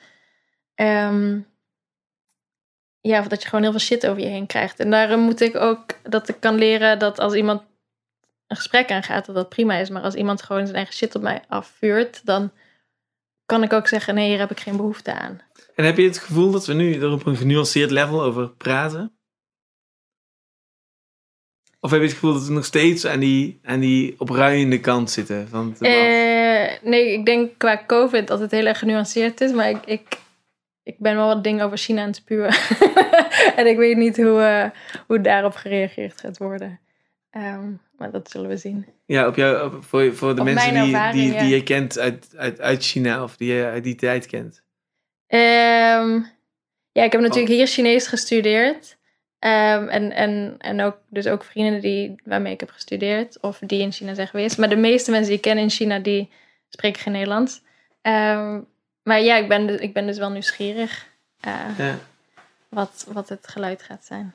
[0.75, 1.39] ehm,
[3.01, 4.79] ja, of dat je gewoon heel veel shit over je heen krijgt.
[4.79, 7.61] En daarom moet ik ook dat ik kan leren dat als iemand
[8.51, 9.89] een gesprek aangaat, dat dat prima is.
[9.89, 12.51] Maar als iemand gewoon zijn eigen shit op mij afvuurt, dan
[13.45, 15.41] kan ik ook zeggen: nee, hier heb ik geen behoefte aan.
[15.75, 19.15] En heb je het gevoel dat we nu er op een genuanceerd level over praten?
[21.79, 25.11] Of heb je het gevoel dat we nog steeds aan die, aan die opruiende kant
[25.11, 25.47] zitten?
[25.47, 25.75] Van?
[25.79, 29.51] Eh, nee, ik denk qua COVID dat het heel erg genuanceerd is.
[29.51, 30.17] Maar ik, ik,
[30.83, 32.53] ik ben wel wat dingen over China aan het spuwen.
[33.59, 34.69] en ik weet niet hoe, eh,
[35.07, 36.79] hoe daarop gereageerd gaat worden.
[37.29, 37.71] Ehm,
[38.01, 38.85] maar dat zullen we zien.
[39.05, 41.39] ja, op jou, op- voor, voor de Op mensen die, ervaring, die, ja.
[41.39, 44.63] die je kent uit, uit, uit China of die je uit die tijd kent.
[45.27, 46.19] Ehm,
[46.91, 48.97] ja, ik heb natuurlijk hier Chinees gestudeerd.
[49.39, 53.39] Ehm, en, en, en ook, dus ook vrienden die, waarmee ik heb gestudeerd.
[53.41, 54.57] Of die in China zijn geweest.
[54.57, 56.29] Maar de meeste mensen die ik ken in China, die
[56.69, 57.61] spreken geen Nederlands.
[58.01, 58.59] Ehm,
[59.03, 61.07] maar ja, ik ben, dus, ik ben dus wel nieuwsgierig.
[61.39, 61.97] eh, Ja.
[62.69, 64.33] wat, wat het geluid gaat zijn.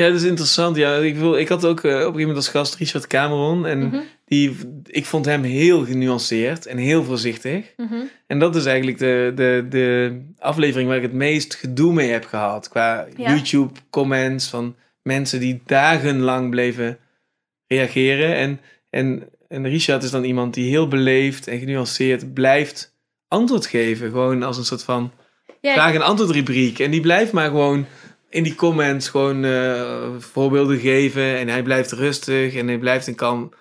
[0.00, 0.76] Ja, dat is interessant.
[0.76, 3.66] Ja, ik, wil, ik had ook eh, op een gegeven moment als gast Richard Cameron.
[3.66, 4.56] En Mhm, die,
[4.86, 7.64] ik vond hem heel genuanceerd en heel voorzichtig.
[7.76, 7.94] mhm.
[8.26, 12.24] En dat is eigenlijk de, de, de aflevering waar ik het meest gedoe mee heb
[12.24, 12.68] gehad.
[12.68, 13.30] Qua Ja.
[13.34, 16.98] YouTube-comments van mensen die dagenlang bleven
[17.66, 18.34] reageren.
[18.36, 18.60] En,
[18.90, 22.94] en, en Richard is dan iemand die heel beleefd en genuanceerd blijft
[23.28, 24.10] antwoord geven.
[24.10, 25.12] Gewoon als een soort van
[25.60, 26.78] Ja, vraag- en antwoordrubriek.
[26.78, 27.86] En die blijft maar gewoon
[28.30, 31.36] in die comments gewoon eh, voorbeelden geven.
[31.36, 33.52] En hij blijft rustig en hij blijft een kalm,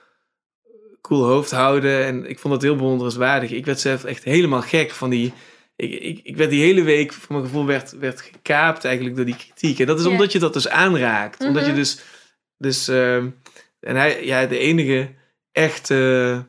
[1.01, 2.05] cool hoofd houden.
[2.05, 3.51] En ik vond dat heel bewonderenswaardig.
[3.51, 5.33] Ik werd zelf echt helemaal gek van die...
[5.75, 9.25] Ik, ik, ik werd die hele week, voor mijn gevoel, werd, werd gekaapt eigenlijk door
[9.25, 9.79] die kritiek.
[9.79, 11.43] En dat is omdat je dat dus aanraakt.
[11.43, 11.79] Omdat je Mhm.
[11.79, 11.99] dus...
[12.57, 13.29] dus ehm,
[13.79, 15.13] en hij, ja, de enige
[15.51, 16.39] echt eh,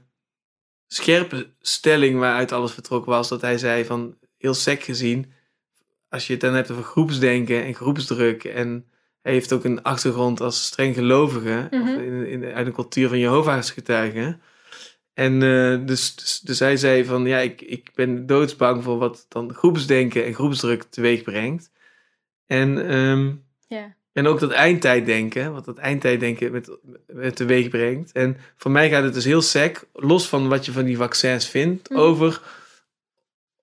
[0.87, 3.29] scherpe stelling waaruit alles vertrokken was...
[3.29, 5.33] dat hij zei van, heel sec gezien
[6.11, 8.45] als je het dan hebt over groepsdenken en groepsdruk.
[8.45, 8.85] En
[9.23, 11.69] hij heeft ook een achtergrond als streng gelovige.
[11.71, 14.41] Of in, in, uit een cultuur van Jehovah's getuigen.
[15.15, 19.27] En eh, dus, dus, dus hij zei van ja, ik, ik ben doodsbang voor wat
[19.29, 21.71] dan groepsdenken en groepsdruk teweeg brengt.
[22.47, 23.33] En, ehm,
[24.13, 26.71] en ook dat eindtijddenken, wat dat eindtijddenken met,
[27.07, 28.13] met teweeg brengt.
[28.13, 31.49] En voor mij gaat het dus heel sec, los van wat je van die vaccins
[31.49, 31.99] vindt, Mhm.
[32.01, 32.41] over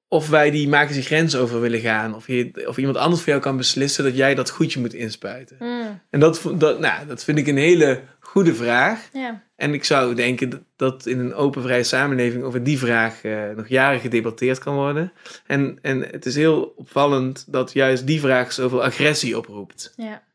[0.07, 2.15] of wij die magische grens over willen gaan.
[2.15, 5.55] Of, je, of iemand anders voor jou kan beslissen dat jij dat goedje moet inspuiten.
[5.59, 9.09] Mm, En dat, dat, nou, dat vind ik een hele goede vraag.
[9.13, 9.45] ja.
[9.55, 13.41] En ik zou denken dat- dat in een open, vrije samenleving over die vraag eh,
[13.55, 15.11] nog jaren gedebatteerd kan worden.
[15.47, 19.93] En, en het is heel opvallend dat juist die vraag zoveel agressie oproept.
[19.95, 20.25] ja.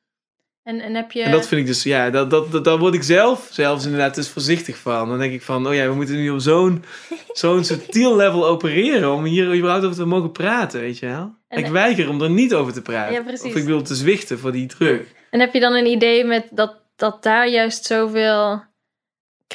[0.63, 1.23] En, en heb je...
[1.23, 4.15] En dat vind ik dus, ja, dat, dat, dat, daar word ik zelf zelfs inderdaad
[4.15, 5.09] dus voorzichtig van.
[5.09, 6.85] Dan denk ik van, oh ja, we moeten nu op zo'n
[7.33, 11.35] zo'n subtiel level opereren om hier überhaupt over te mogen praten, weet je wel.
[11.49, 13.13] En- ik weiger om er niet over te praten.
[13.13, 13.33] Ja.
[13.33, 15.15] Of ik wil te zwichten voor die druk.
[15.31, 18.63] En heb je dan een idee met dat, dat daar juist zoveel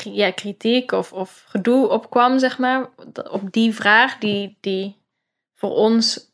[0.04, 2.90] ja, kritiek of, of gedoe op kwam, zeg maar?
[3.32, 4.98] Op die vraag die, die
[5.56, 6.27] voor ons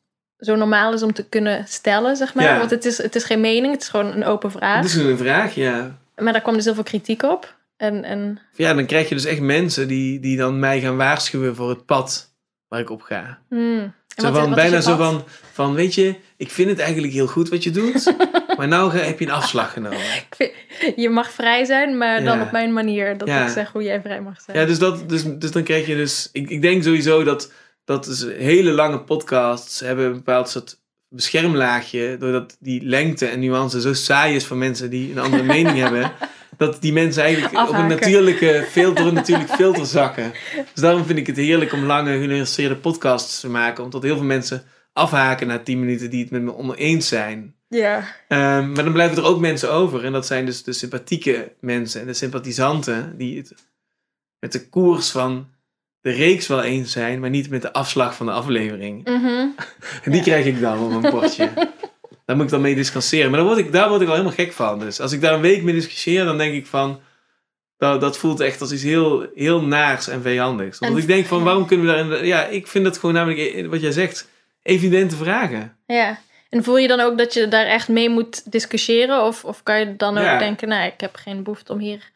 [0.43, 2.43] zo normaal is om te kunnen stellen, zeg maar.
[2.45, 2.57] Ja.
[2.57, 4.75] Want het is, het is geen mening, het is gewoon een open vraag.
[4.81, 5.97] Dat is een vraag, ja.
[6.15, 7.55] Maar daar kwam dus heel veel kritiek op.
[7.77, 8.39] En, en...
[8.55, 11.85] Ja, dan krijg je dus echt mensen die, die dan mij gaan waarschuwen voor het
[11.85, 12.33] pad
[12.67, 13.39] waar ik op ga.
[13.49, 13.93] Hmm.
[14.15, 17.27] Zo wat- van, wat bijna zo van, van, weet je, ik vind het eigenlijk heel
[17.27, 18.13] goed wat je doet,
[18.57, 19.99] maar nou ga- heb je een afslag genomen.
[20.37, 20.51] Vind-
[20.95, 23.17] je mag vrij zijn, maar dan op mijn manier.
[23.17, 23.43] Dat Ja.
[23.45, 24.57] ik zeg hoe jij vrij mag zijn.
[24.57, 27.51] Ja, dus, dat, dus, dus dan krijg je dus, ik, ik denk sowieso dat,
[27.85, 33.81] dat dus hele lange podcasts hebben een bepaald soort beschermlaagje, doordat die lengte en nuance
[33.81, 36.11] zo saai is voor mensen die een andere mening hebben,
[36.57, 40.31] dat die mensen eigenlijk op een natuurlijke filter, een natuurlijk filter zakken.
[40.53, 44.25] Dus daarom vind ik het heerlijk om lange genuanceerde podcasts te maken, omdat heel veel
[44.25, 47.55] mensen afhaken na 10 minuten die het met me oneens zijn.
[47.67, 48.15] Ja.
[48.27, 50.05] Ehm, maar dan blijven er ook mensen over.
[50.05, 53.53] En dat zijn dus de sympathieke mensen en de sympathisanten die het
[54.39, 55.47] met de koers van
[56.03, 59.03] de reeks wel eens zijn, maar niet met de afslag van de aflevering.
[59.05, 59.47] Mhm.
[60.03, 61.49] En die krijg ik dan op mijn bordje.
[62.25, 63.29] Daar moet ik dan mee discussiëren.
[63.29, 64.79] Maar daar word, ik, daar word ik al helemaal gek van.
[64.79, 66.99] Dus als ik daar een week mee discussieer, dan denk ik van...
[67.77, 70.79] Dat, dat voelt echt als iets heel, heel naars en vijandigs.
[70.79, 72.25] En- ik denk van, waarom kunnen we daarin...
[72.25, 74.29] Ja, ik vind dat gewoon namelijk, eh, wat jij zegt,
[74.61, 75.77] evidente vragen.
[75.87, 76.19] Ja.
[76.49, 79.23] En voel je dan ook dat je daar echt mee moet discussiëren?
[79.23, 80.37] Of, of kan je dan ook Ja.
[80.37, 82.11] denken, nou, ik heb geen behoefte om hier...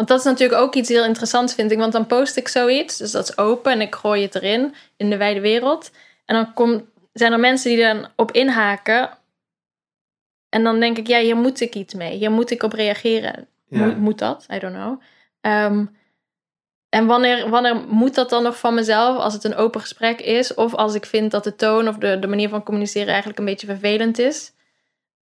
[0.00, 1.78] Want dat is natuurlijk ook iets heel interessants, vind ik.
[1.78, 5.10] Want dan post ik zoiets, dus dat is open en ik gooi het erin, in
[5.10, 5.90] de wijde wereld.
[6.24, 9.10] En dan kom, zijn er mensen die dan op inhaken.
[10.48, 12.16] En dan denk ik, ja, hier moet ik iets mee.
[12.16, 13.48] Hier moet ik op reageren.
[13.68, 13.84] Ja.
[13.84, 14.46] Moet, moet dat?
[14.52, 15.00] I don't know.
[15.40, 15.86] Ehm,
[16.88, 20.54] en wanneer, wanneer moet dat dan nog van mezelf als het een open gesprek is?
[20.54, 23.44] Of als ik vind dat de toon of de, de manier van communiceren eigenlijk een
[23.44, 24.52] beetje vervelend is?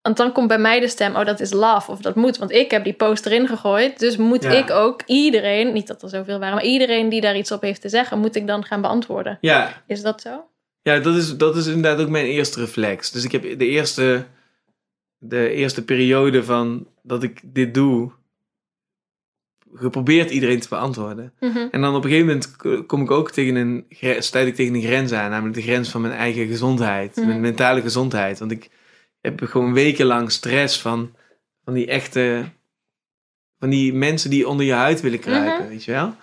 [0.06, 2.38] Want dan komt bij mij de stem, oh dat is love of dat moet.
[2.38, 4.00] Want ik heb die post erin gegooid.
[4.00, 4.50] Dus moet Ja.
[4.52, 7.82] ik ook iedereen, niet dat er zoveel waren, maar iedereen die daar iets op heeft
[7.82, 9.38] te zeggen, moet ik dan gaan beantwoorden.
[9.42, 10.48] Ja, Is dat zo?
[10.82, 13.12] Ja, dat is, dat is inderdaad ook mijn eerste reflex.
[13.12, 14.26] Dus ik heb de eerste,
[15.18, 18.12] de eerste periode van dat ik dit doe,
[19.74, 21.34] geprobeerd iedereen te beantwoorden.
[21.40, 21.68] Mhm.
[21.72, 23.86] En dan op een gegeven moment kom ik ook tegen een,
[24.20, 27.28] stuit ik tegen een grens aan, namelijk de grens van mijn eigen gezondheid, Mhm.
[27.28, 28.40] mijn mentale gezondheid.
[28.40, 28.70] Want ik
[29.26, 31.16] heb gewoon wekenlang stress van,
[31.64, 32.44] van die echte,
[33.60, 35.70] van die mensen die onder je huid willen kruipen, Mhm.
[35.70, 36.16] weet je wel.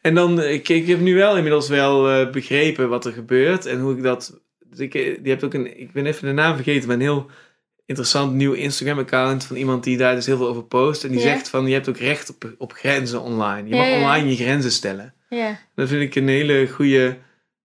[0.00, 3.80] En dan, ik, ik heb nu wel inmiddels wel eh, begrepen wat er gebeurt en
[3.80, 4.40] hoe ik dat.
[4.66, 7.02] Dus ik, eh, die hebt ook een, ik ben even de naam vergeten, maar een
[7.02, 7.30] heel
[7.86, 11.04] interessant nieuw Instagram-account van iemand die daar dus heel veel over post.
[11.04, 11.24] En die Ja.
[11.24, 13.68] zegt van je hebt ook recht op, op grenzen online.
[13.68, 13.96] Je mag ja, ja.
[14.00, 15.14] online je grenzen stellen.
[15.28, 15.58] Ja.
[15.74, 17.16] Dat vind ik een hele goede,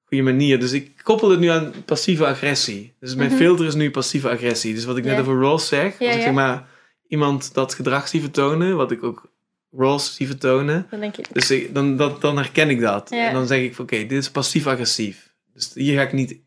[0.07, 0.59] goede manier.
[0.59, 2.93] Dus ik koppel het nu aan passieve agressie.
[2.99, 3.37] Dus mijn Mhm.
[3.37, 4.73] filter is nu passieve agressie.
[4.73, 6.67] Dus wat ik net over Ross zeg, als ik zeg maar
[7.07, 9.31] iemand dat gedrag zie vertonen, wat ik ook
[9.71, 10.87] Ross zie vertonen.
[10.89, 13.09] Dan denk je, Dus ik, dan, dat, dan herken ik dat.
[13.09, 13.27] Ja.
[13.27, 15.33] En dan zeg ik van oké, dit is passief-agressief.
[15.53, 16.39] Dus hier ga ik niet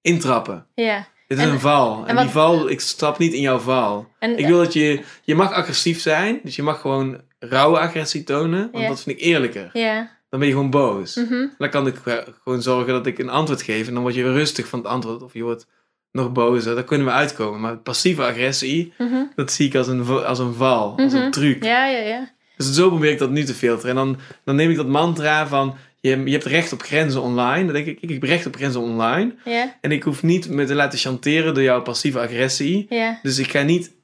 [0.00, 0.66] intrappen.
[0.74, 1.06] ja.
[1.26, 2.06] Dit is En- een val.
[2.06, 4.08] En, wat- die val, ik stap niet in jouw val.
[4.18, 6.40] En, Ik wil dat je, je mag agressief zijn.
[6.42, 8.68] Dus je mag gewoon rauwe agressie tonen.
[8.72, 9.70] Want dat vind ik eerlijker.
[9.72, 10.16] ja.
[10.28, 11.14] Dan ben je gewoon boos.
[11.16, 11.46] Mhm.
[11.58, 11.94] Dan kan ik
[12.42, 13.86] gewoon zorgen dat ik een antwoord geef.
[13.88, 15.22] En dan word je rustig van het antwoord.
[15.22, 15.66] Of je wordt
[16.12, 16.74] nog bozer.
[16.74, 17.60] Daar kunnen we uitkomen.
[17.60, 19.22] Maar passieve agressie, Mhm.
[19.34, 20.96] dat zie ik als een, als een val.
[20.96, 21.22] Als Mhm.
[21.22, 21.64] een truc.
[21.64, 22.30] Ja, ja, ja.
[22.56, 23.90] Dus zo probeer ik dat nu te filteren.
[23.90, 25.76] En dan, dan neem ik dat mantra van...
[26.00, 27.64] Je, je hebt recht op grenzen online.
[27.64, 29.34] Dan denk ik, ik heb recht op grenzen online.
[29.80, 32.88] En ik hoef niet me te laten chanteren door jouw passieve agressie.
[33.22, 33.94] Dus ik ga niet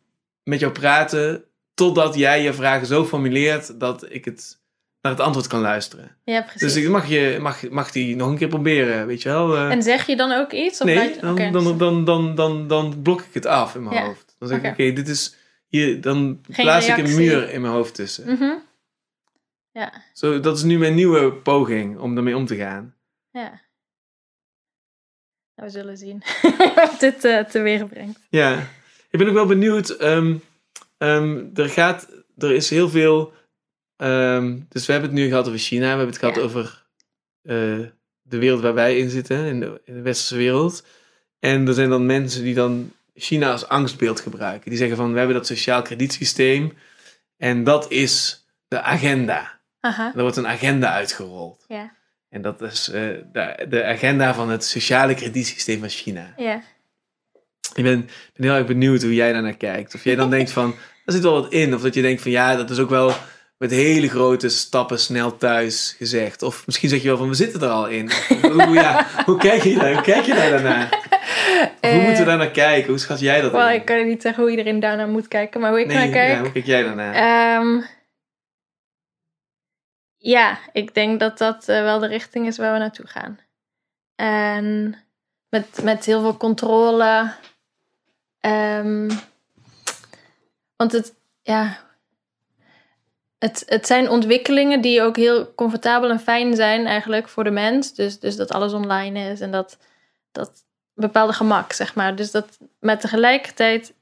[0.45, 1.45] met jou praten
[1.75, 4.59] totdat jij je vragen zo formuleert dat ik het
[5.05, 6.17] naar het antwoord kan luisteren.
[6.25, 6.61] Ja, precies.
[6.61, 9.57] Dus ik mag, je, mag, mag die nog een keer proberen, weet je wel?
[9.57, 10.81] Eh, En zeg je dan ook iets?
[10.81, 14.05] Of nee, dan, dan, dan, dan, dan, dan blok ik het af in mijn Ja.
[14.05, 14.37] hoofd.
[14.39, 14.93] Dan zeg ik, Oké.
[14.93, 15.37] dit is
[15.69, 18.33] hier, dan Geen plaats ik een muur in mijn hoofd tussen.
[18.33, 18.53] Mhm.
[19.71, 22.95] Ja, Zo, dat is nu mijn nieuwe poging om daarmee om te gaan.
[23.31, 23.63] ja.
[25.57, 26.23] Nou, we zullen zien
[26.77, 28.21] wat dit eh teweeg brengt.
[28.31, 28.59] Ja,
[29.11, 29.91] ik ben ook wel benieuwd.
[29.91, 30.37] ehm,
[30.99, 32.09] ehm, er, gaat,
[32.39, 33.33] er is heel veel.
[33.97, 36.43] Ehm, dus we hebben het nu gehad over China, we hebben het gehad Ja.
[36.43, 36.85] over
[37.43, 37.55] eh,
[38.23, 40.85] de wereld waar wij in zitten, in de, in de westerse wereld.
[41.39, 44.71] En er zijn dan mensen die dan China als angstbeeld gebruiken.
[44.71, 46.73] Die zeggen van we hebben dat sociaal kredietsysteem
[47.37, 49.61] en dat is de agenda.
[49.81, 51.65] Aha, Er wordt een agenda uitgerold.
[51.69, 51.93] ja.
[52.29, 53.01] En dat is eh,
[53.33, 56.35] de, de agenda van het sociale kredietsysteem van China.
[56.37, 56.63] Ja.
[57.75, 58.01] Ik ben,
[58.35, 59.95] ben heel erg benieuwd hoe jij daar naar kijkt.
[59.95, 61.75] Of jij dan denkt van, er zit wel wat in.
[61.75, 63.13] Of dat je denkt van, ja, dat is ook wel
[63.65, 66.43] met hele grote stappen snel thuis gezegd.
[66.43, 68.11] Of misschien zeg je wel van, we zitten er al in.
[68.43, 70.89] Hoe, ja, hoe, kijk je daar, hoe kijk je daar daarnaar?
[71.81, 72.89] Hoe moeten we daar naar kijken?
[72.89, 73.67] Hoe schat jij dat Wel, in?
[73.67, 76.09] Eh, ik kan niet zeggen hoe iedereen daarnaar moet kijken, maar hoe ik nee, naar
[76.09, 76.33] kijk.
[76.33, 77.15] ja, hoe kijk jij daarnaar?
[77.15, 77.83] Ehm,
[80.17, 83.39] ja, ik denk dat dat eh, wel de richting is waar we naartoe gaan.
[84.15, 84.97] En
[85.49, 87.33] met, met heel veel controle.
[88.41, 89.11] Ehm,
[90.77, 91.84] want het, ja.
[93.45, 97.95] Het, het zijn ontwikkelingen die ook heel comfortabel en fijn zijn eigenlijk voor de mens.
[97.95, 99.79] Dus, dus dat alles online is en dat,
[100.33, 100.65] dat
[100.95, 102.17] bepaalde gemak, zeg maar.
[102.17, 103.95] Dus dat, maar tegelijkertijd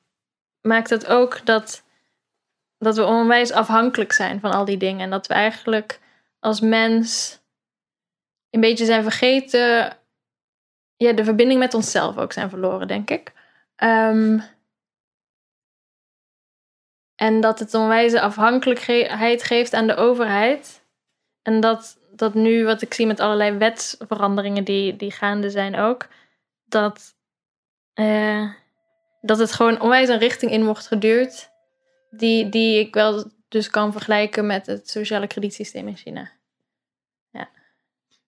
[0.61, 1.83] maakt het ook dat,
[2.79, 5.01] dat we onwijs afhankelijk zijn van al die dingen.
[5.01, 6.01] En dat we eigenlijk
[6.39, 7.39] als mens
[8.51, 9.97] een beetje zijn vergeten.
[10.97, 13.33] Ja, de verbinding met onszelf ook zijn verloren, denk ik.
[13.77, 14.39] Ehm,
[17.23, 20.85] en dat het onwijze afhankelijkheid geeft aan de overheid.
[21.43, 26.09] En dat, dat nu, wat ik zie met allerlei wetsveranderingen die, die gaande zijn ook,
[26.65, 27.15] dat,
[27.95, 28.51] uh,
[29.21, 31.51] dat het gewoon onwijs een richting in wordt geduurd.
[32.11, 36.31] Die, die ik wel dus kan vergelijken met het sociale kredietsysteem in China.
[37.31, 37.51] Ja.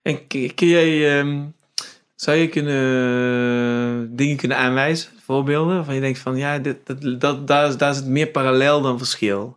[0.03, 1.55] En kun jij, um,
[2.15, 7.47] zou je kunnen, dingen kunnen aanwijzen, voorbeelden, waarvan je denkt van ja, dit, dat, dat,
[7.47, 9.57] daar, is, is het meer parallel dan verschil?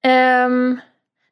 [0.00, 0.80] Um,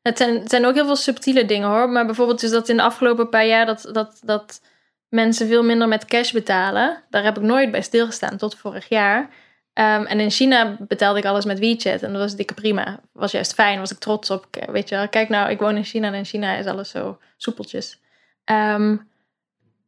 [0.03, 1.91] het, zijn, zijn ook heel veel subtiele dingen hoor.
[1.91, 4.61] Maar bijvoorbeeld is dat in de afgelopen paar jaar dat, dat, dat
[5.09, 7.03] mensen veel minder met cash betalen.
[7.11, 9.31] Daar heb ik nooit bij stilgestaan tot vorig jaar.
[9.73, 13.01] Ehm, en in China betaalde ik alles met WeChat en dat was dikke prima.
[13.13, 14.47] Was juist fijn, was ik trots op.
[14.71, 17.19] Weet je wel, kijk nou, ik woon in China en in China is alles zo
[17.37, 18.01] soepeltjes.
[18.45, 19.11] Um,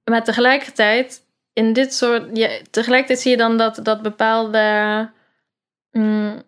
[0.05, 1.23] maar tegelijkertijd,
[1.53, 2.37] in dit soort.
[2.37, 5.11] Ja, tegelijkertijd zie je dan dat, dat bepaalde
[5.91, 6.43] mm,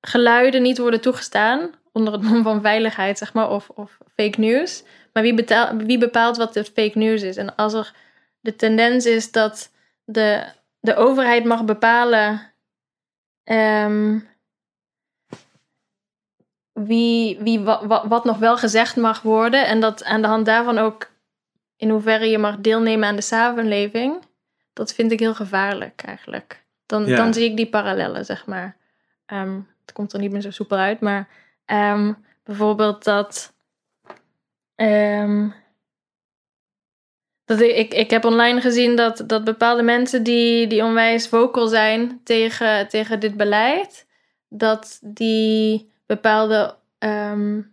[0.00, 1.70] geluiden niet worden toegestaan.
[1.92, 4.82] Onder het mom van veiligheid, zeg maar, of, of fake news.
[5.12, 7.36] Maar wie, betaalt, wie bepaalt wat de fake news is?
[7.36, 7.92] En als er
[8.40, 9.70] de tendens is dat
[10.04, 10.44] de,
[10.80, 12.52] de overheid mag bepalen
[13.44, 14.28] um,
[16.72, 19.66] wie, wie, wat, wat nog wel gezegd mag worden.
[19.66, 21.10] En dat aan de hand daarvan ook
[21.76, 24.22] in hoeverre je mag deelnemen aan de samenleving.
[24.72, 26.64] Dat vind ik heel gevaarlijk eigenlijk.
[26.86, 28.76] Dan, dan zie ik die parallellen, zeg maar.
[29.26, 31.28] Um, het komt er niet meer zo soepel uit, maar
[31.66, 33.54] um, bijvoorbeeld dat
[34.76, 35.54] Um,
[37.44, 42.20] dat ik, ik heb online gezien dat, dat bepaalde mensen die, die onwijs vocal zijn
[42.24, 44.06] tegen, tegen dit beleid,
[44.48, 47.64] dat die bepaalde, hoe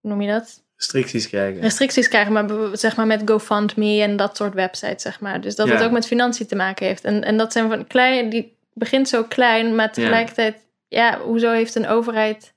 [0.00, 0.64] noem je dat?
[0.82, 1.60] Restricties krijgen.
[1.60, 5.40] Restricties krijgen, maar zeg maar met GoFundMe en dat soort websites, zeg maar.
[5.40, 7.04] Dus dat het ook met financiën te maken heeft.
[7.04, 10.56] En, en dat zijn van klein, die begint zo klein, maar tegelijkertijd,
[10.88, 12.54] ja, ja hoezo heeft een overheid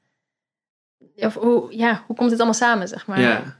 [1.15, 3.21] of hoe, ja, hoe komt dit allemaal samen, zeg maar?
[3.21, 3.59] Ja.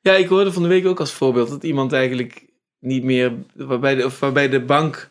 [0.00, 2.44] ja, ik hoorde van de week ook als voorbeeld dat iemand eigenlijk
[2.78, 5.10] niet meer, waarbij de, of waarbij de bank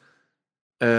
[0.78, 0.90] uh,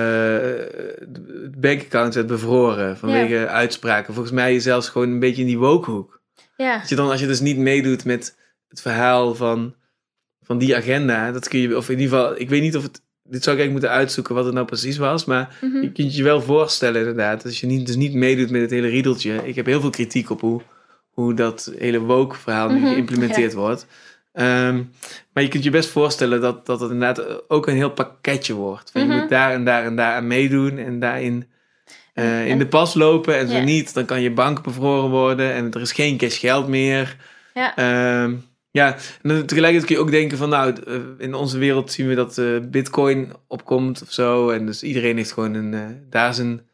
[1.41, 4.15] het bankaccount werd bevroren vanwege uitspraken.
[4.15, 6.20] Volgens mij zelfs gewoon een beetje in die wokehoek.
[6.63, 6.79] Ja.
[6.79, 8.37] Dat je dan, als je dus niet meedoet met
[8.69, 9.75] het verhaal van,
[10.43, 13.03] van die agenda, dat kun je, of in ieder geval, ik weet niet of het,
[13.23, 15.83] dit zou ik eigenlijk moeten uitzoeken wat het nou precies was, maar mhm.
[15.83, 18.89] je kunt je wel voorstellen inderdaad, als je niet, dus niet meedoet met het hele
[18.89, 19.49] riedeltje.
[19.49, 20.63] Ik heb heel veel kritiek op hoe
[21.11, 23.87] hoe dat hele woke verhaal nu mhm, geïmplementeerd wordt.
[24.33, 24.83] Ehm,
[25.33, 28.91] maar je kunt je best voorstellen dat, dat het inderdaad ook een heel pakketje wordt.
[28.91, 29.19] Van, Je mhm.
[29.19, 31.49] moet daar en daar en daar aan meedoen en daarin
[32.15, 33.39] uh, in de pas lopen.
[33.39, 36.69] En zo niet, dan kan je bank bevroren worden en er is geen cash geld
[36.69, 37.17] meer.
[37.55, 38.23] Ja.
[38.23, 42.09] Um, ja, en tegelijkertijd kun je ook denken van nou, eh, in onze wereld zien
[42.09, 44.51] we dat uh, bitcoin opkomt of zo.
[44.51, 46.69] En dus iedereen heeft gewoon een, daar zijn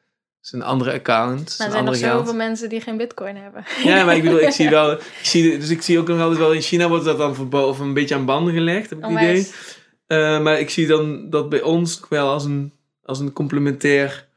[0.51, 1.55] een andere account.
[1.59, 3.65] Maar er zijn nog zoveel mensen die geen bitcoin hebben.
[3.85, 6.39] Ja, maar ik bedoel, ik zie wel, ik zie, dus ik zie ook nog altijd
[6.39, 9.05] wel, in China wordt dat dan verboden of een beetje aan banden gelegd, heb ik
[9.05, 10.41] het idee.
[10.41, 12.73] Maar ik zie dan dat bij ons wel als een,
[13.03, 14.29] als een complementair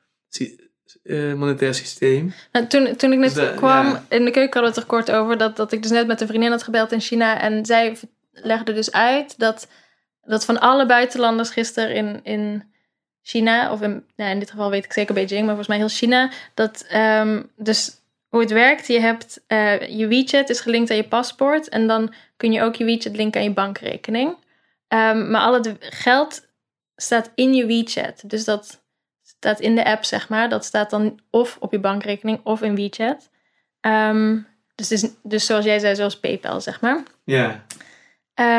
[1.10, 2.34] uh, monetair systeem.
[2.52, 5.12] Nou, toen, toen ik net dus kwam, in de keuken hadden we het er kort
[5.12, 7.98] over, dat, dat ik dus net met een vriendin had gebeld in China en zij
[8.32, 9.68] legde dus uit dat,
[10.24, 12.64] dat van alle buitenlanders gisteren in, in
[13.22, 15.88] China, of in, nou in dit geval weet ik zeker Beijing, maar volgens mij heel
[15.88, 16.32] China.
[16.54, 17.92] Dat, um, dus
[18.28, 22.14] hoe het werkt, je hebt uh, je WeChat is gelinkt aan je paspoort en dan
[22.38, 24.30] kun je ook je WeChat linken aan je bankrekening.
[24.88, 26.48] Um, maar al het geld
[26.96, 28.22] staat in je WeChat.
[28.26, 28.82] Dus dat
[29.40, 30.50] staat in de app, zeg maar.
[30.50, 33.30] Dat staat dan of op je bankrekening of in WeChat.
[33.82, 37.04] Um, dus, dus, dus zoals jij zei, zoals PayPal, zeg maar.
[37.24, 37.64] Ja.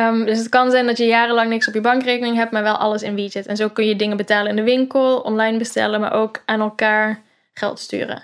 [0.09, 2.77] Um, dus het kan zijn dat je jarenlang niks op je bankrekening hebt, maar wel
[2.77, 3.47] alles in WeChat.
[3.47, 7.23] En zo kun je dingen betalen in de winkel, online bestellen, maar ook aan elkaar
[7.53, 8.23] geld sturen.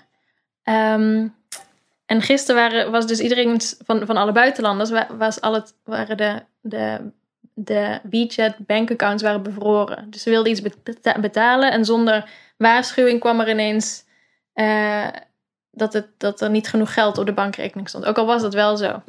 [0.64, 1.34] Um,
[2.06, 6.42] en gisteren waren, was dus iedereen van, van alle buitenlanders, was al het, waren de,
[6.60, 7.10] de,
[7.54, 10.10] de WeChat bankaccounts waren bevroren.
[10.10, 10.62] Dus ze wilden iets
[11.20, 14.04] betalen en zonder waarschuwing kwam er ineens
[14.54, 15.08] uh,
[15.70, 18.04] dat, het, dat er niet genoeg geld op de bankrekening stond.
[18.04, 19.02] Ook al was dat wel zo.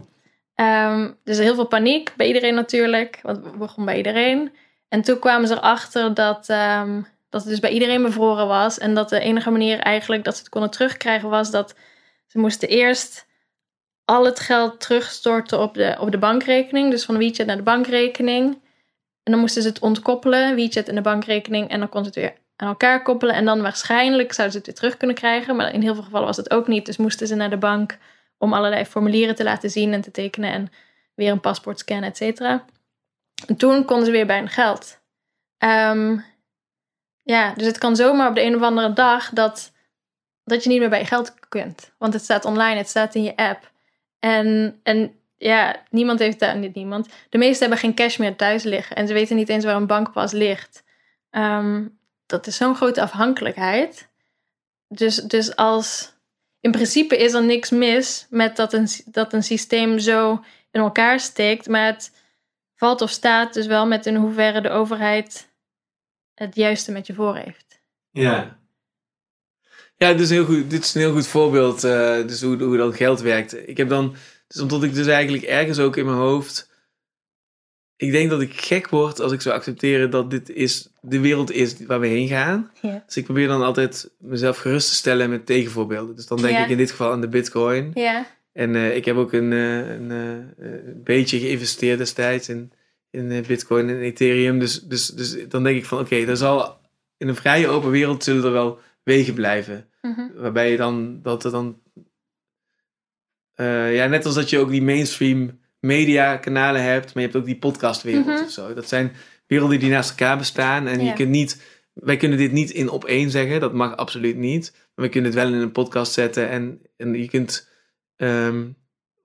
[0.56, 3.20] Um, dus heel veel paniek bij iedereen natuurlijk.
[3.22, 4.52] Want het begon bij iedereen.
[4.90, 8.78] En toen kwamen ze erachter dat, um, dat het dus bij iedereen bevroren was.
[8.78, 11.76] En dat de enige manier eigenlijk dat ze het konden terugkrijgen was dat
[12.26, 13.28] Ze moesten eerst
[14.06, 16.92] al het geld terugstorten op de, op de bankrekening.
[16.92, 18.62] Dus van WeChat naar de bankrekening.
[19.24, 21.70] En dan moesten ze het ontkoppelen, WeChat en de bankrekening.
[21.70, 23.36] En dan kon ze het weer aan elkaar koppelen.
[23.36, 25.56] En dan waarschijnlijk zouden ze het weer terug kunnen krijgen.
[25.56, 26.86] Maar in heel veel gevallen was het ook niet.
[26.86, 27.98] Dus moesten ze naar de bank
[28.38, 30.52] om allerlei formulieren te laten zien en te tekenen.
[30.52, 30.72] En
[31.16, 32.66] weer een paspoort scannen, et cetera.
[33.48, 35.00] En toen konden ze weer bij hun geld.
[35.58, 36.18] Ehm,
[37.24, 39.72] ja, dus het kan zomaar op de een of andere dag dat,
[40.44, 41.92] dat je niet meer bij je geld kunt.
[41.98, 43.72] Want het staat online, het staat in je app.
[44.20, 47.10] En, en ja, niemand heeft daar, niet niemand.
[47.30, 48.96] De meesten hebben geen cash meer thuis liggen.
[48.96, 50.84] En ze weten niet eens waar een bankpas ligt.
[51.30, 51.86] Ehm,
[52.28, 54.10] dat is zo'n grote afhankelijkheid.
[54.88, 56.16] Dus, dus als.
[56.60, 61.20] In principe is er niks mis met dat een, dat een systeem zo in elkaar
[61.20, 61.68] steekt.
[61.68, 62.12] Maar het
[62.76, 65.50] valt of staat dus wel met in hoeverre de overheid
[66.34, 67.82] het juiste met je voor heeft.
[68.12, 68.60] Ja.
[69.96, 71.84] Ja, dus heel goed, dit is een heel goed voorbeeld.
[71.84, 73.68] Uh, dus hoe, hoe dat geld werkt.
[73.68, 74.16] Ik heb dan.
[74.48, 76.70] Dus omdat ik dus eigenlijk ergens ook in mijn hoofd.
[77.98, 81.52] Ik denk dat ik gek word als ik zou accepteren dat dit is, de wereld
[81.52, 82.72] is waar we heen gaan.
[82.82, 83.04] Ja.
[83.06, 86.16] Dus ik probeer dan altijd mezelf gerust te stellen met tegenvoorbeelden.
[86.16, 86.64] Dus dan denk Ja.
[86.64, 87.92] ik in dit geval aan de bitcoin.
[87.94, 92.72] Ja, En eh, ik heb ook een, eh, een, eh, een beetje geïnvesteerd destijds in,
[93.10, 94.60] in bitcoin en ethereum.
[94.60, 96.78] Dus, dus, dus dan denk ik van oké, er zal
[97.18, 99.90] in een vrije open wereld zullen er wel wegen blijven.
[100.02, 100.28] mhm.
[100.36, 101.82] Waarbij je dan, dat er dan,
[103.94, 107.46] ja, net als dat je ook die mainstream media kanalen hebt, maar je hebt ook
[107.46, 108.44] die podcastwereld Mhm.
[108.44, 108.74] of zo.
[108.74, 109.12] Dat zijn
[109.48, 111.06] werelden die naast elkaar bestaan en Ja.
[111.06, 111.62] je kunt niet,
[111.94, 114.72] wij kunnen dit niet in op één zeggen, dat mag absoluut niet.
[114.96, 117.70] Maar we kunnen het wel in een podcast zetten en, en je kunt
[118.16, 118.68] ehm,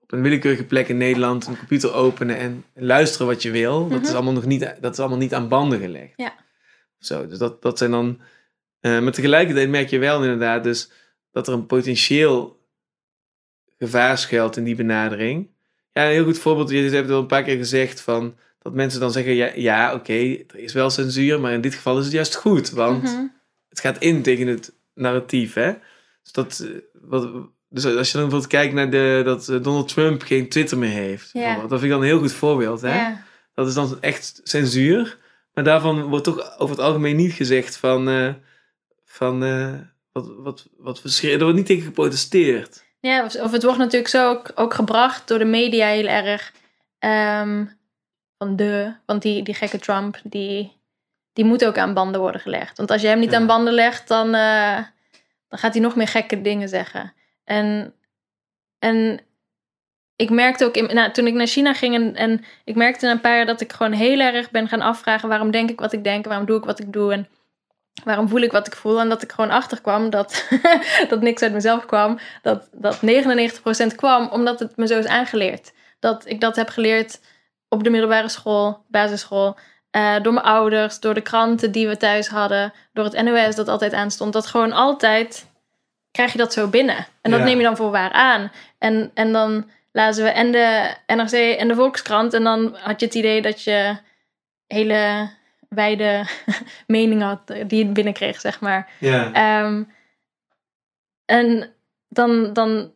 [0.01, 3.87] op een willekeurige plek in Nederland een computer openen en luisteren wat je wil.
[3.87, 4.15] Dat, is Mhm.
[4.15, 6.13] allemaal nog niet, dat is allemaal niet aan banden gelegd.
[6.15, 6.33] Ja.
[6.99, 8.21] Zo, dus dat, dat zijn dan.
[8.79, 10.91] eh, maar tegelijkertijd merk je wel inderdaad dus
[11.31, 12.61] dat er een potentieel
[13.77, 15.49] gevaar schuilt in die benadering.
[15.93, 16.69] Ja, een heel goed voorbeeld.
[16.69, 19.93] Je hebt het al een paar keer gezegd van dat mensen dan zeggen: ja, ja
[19.93, 23.25] oké, er is wel censuur, maar in dit geval is het juist goed, want Mhm.
[23.69, 25.73] het gaat in tegen het narratief, hè?
[26.23, 26.69] Dus, dat, eh,
[27.01, 27.29] wat,
[27.69, 30.89] dus als je dan bijvoorbeeld kijkt naar de, dat eh, Donald Trump geen Twitter meer
[30.89, 32.89] heeft, dat vind ik dan een heel goed voorbeeld, hè?
[33.53, 35.17] Dat is dan echt censuur,
[35.53, 38.33] maar daarvan wordt toch over het algemeen niet gezegd van, eh,
[39.05, 39.39] van
[40.11, 42.83] wat, wat, wat er wordt niet tegen geprotesteerd.
[43.07, 46.53] Ja, of, of het wordt natuurlijk zo ook, ook gebracht door de media heel erg.
[46.99, 47.65] ehm,
[48.37, 50.77] van de, want die, die gekke Trump, die,
[51.33, 52.77] die moet ook aan banden worden gelegd.
[52.77, 53.37] Want als je hem niet Ja.
[53.37, 54.77] aan banden legt, dan, eh,
[55.47, 57.13] dan gaat hij nog meer gekke dingen zeggen.
[57.43, 57.93] En,
[58.79, 59.19] en
[60.15, 63.11] ik merkte ook, in, nou, toen ik naar China ging en, en ik merkte na
[63.11, 65.93] een paar jaar dat ik gewoon heel erg ben gaan afvragen waarom denk ik wat
[65.93, 67.27] ik denk, waarom doe ik wat ik doe en
[68.03, 68.99] waarom voel ik wat ik voel.
[68.99, 70.47] En dat ik gewoon achterkwam dat,
[71.09, 72.99] dat niks uit mezelf kwam, dat, dat
[73.91, 75.71] 99% kwam omdat het me zo is aangeleerd.
[75.99, 77.19] Dat ik dat heb geleerd
[77.69, 79.57] op de middelbare school, basisschool,
[79.91, 83.67] eh, door mijn ouders, door de kranten die we thuis hadden, door het NOS dat
[83.67, 84.33] altijd aanstond.
[84.33, 85.51] Dat gewoon altijd
[86.11, 87.05] krijg je dat zo binnen.
[87.21, 87.45] En dat Ja.
[87.45, 88.51] neem je dan voor waar aan.
[88.77, 92.33] En, en dan lazen we en de NRC en de Volkskrant.
[92.33, 93.97] En dan had je het idee dat je
[94.67, 95.29] hele
[95.73, 96.25] wijde
[96.87, 98.91] mening had eh, die je binnenkreeg, zeg maar.
[98.99, 99.33] Ja.
[99.33, 99.83] Ehm,
[101.25, 101.73] en
[102.09, 102.91] dan, dan,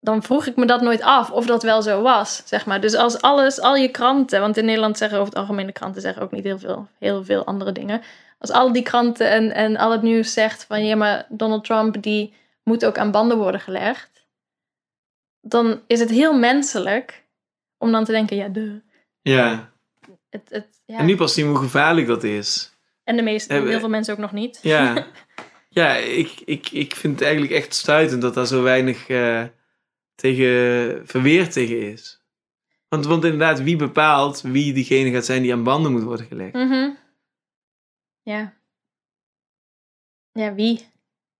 [0.00, 2.80] dan vroeg ik me dat nooit af of dat wel zo was, zeg maar.
[2.80, 6.02] Dus als alles, al je kranten, want in Nederland zeggen over het algemeen de kranten
[6.02, 8.02] zeggen ook niet heel veel, heel veel andere dingen.
[8.38, 12.02] Als al die kranten en, en al het nieuws zegt van ja, maar Donald Trump
[12.02, 14.26] die moet ook aan banden worden gelegd,
[15.40, 17.24] dan is het heel menselijk
[17.78, 18.80] om dan te denken, ja, de.
[19.22, 19.71] ja.
[20.32, 20.98] Het, het, ja.
[20.98, 22.76] En nu pas zien we hoe gevaarlijk dat is.
[23.04, 24.58] En de meeste, heel veel mensen ook nog niet.
[24.62, 25.06] Ja,
[25.68, 29.44] ja ik, ik, ik vind het eigenlijk echt stuitend dat daar zo weinig eh,
[30.14, 32.20] tegen, verweerd tegen is.
[32.88, 36.52] Want, want inderdaad, wie bepaalt wie diegene gaat zijn die aan banden moet worden gelegd?
[36.52, 36.90] Mhm.
[38.22, 38.54] Ja.
[40.32, 40.86] Ja, wie?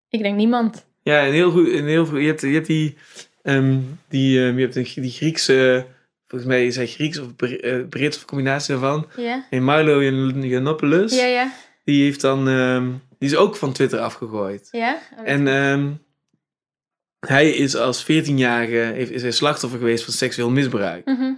[0.08, 0.86] Ik denk niemand.
[1.02, 1.68] Ja, een heel goed.
[1.68, 2.96] Een heel, goed- je, hebt, je hebt die,
[3.42, 5.86] ehm, die, ehm, je hebt een, die Griekse,
[6.32, 9.06] volgens mij is hij Grieks of eh, Brits of combinatie daarvan.
[9.16, 9.46] Ja?
[9.50, 11.52] En Milo Yiannopoulos, Ja, ja.
[11.84, 14.68] die heeft dan, ehm, die is ook van Twitter afgegooid.
[14.70, 14.98] Ja?
[15.24, 15.90] En ehm,
[17.20, 21.04] hij is als 14-jarige heeft- is hij slachtoffer geweest van seksueel misbruik.
[21.06, 21.32] Mhm.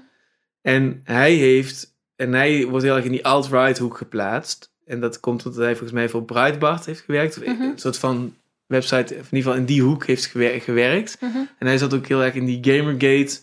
[0.62, 4.72] En hij heeft, en hij wordt heel erg in die alt-right hoek geplaatst.
[4.86, 7.36] En dat komt omdat hij volgens mij voor Breitbart heeft gewerkt.
[7.38, 7.62] Of Mhm.
[7.62, 8.34] Een soort van
[8.66, 11.16] website, of in ieder geval in die hoek heeft gewer- gewerkt.
[11.20, 11.36] Mhm.
[11.58, 13.38] En hij zat ook heel erg in die Gamergate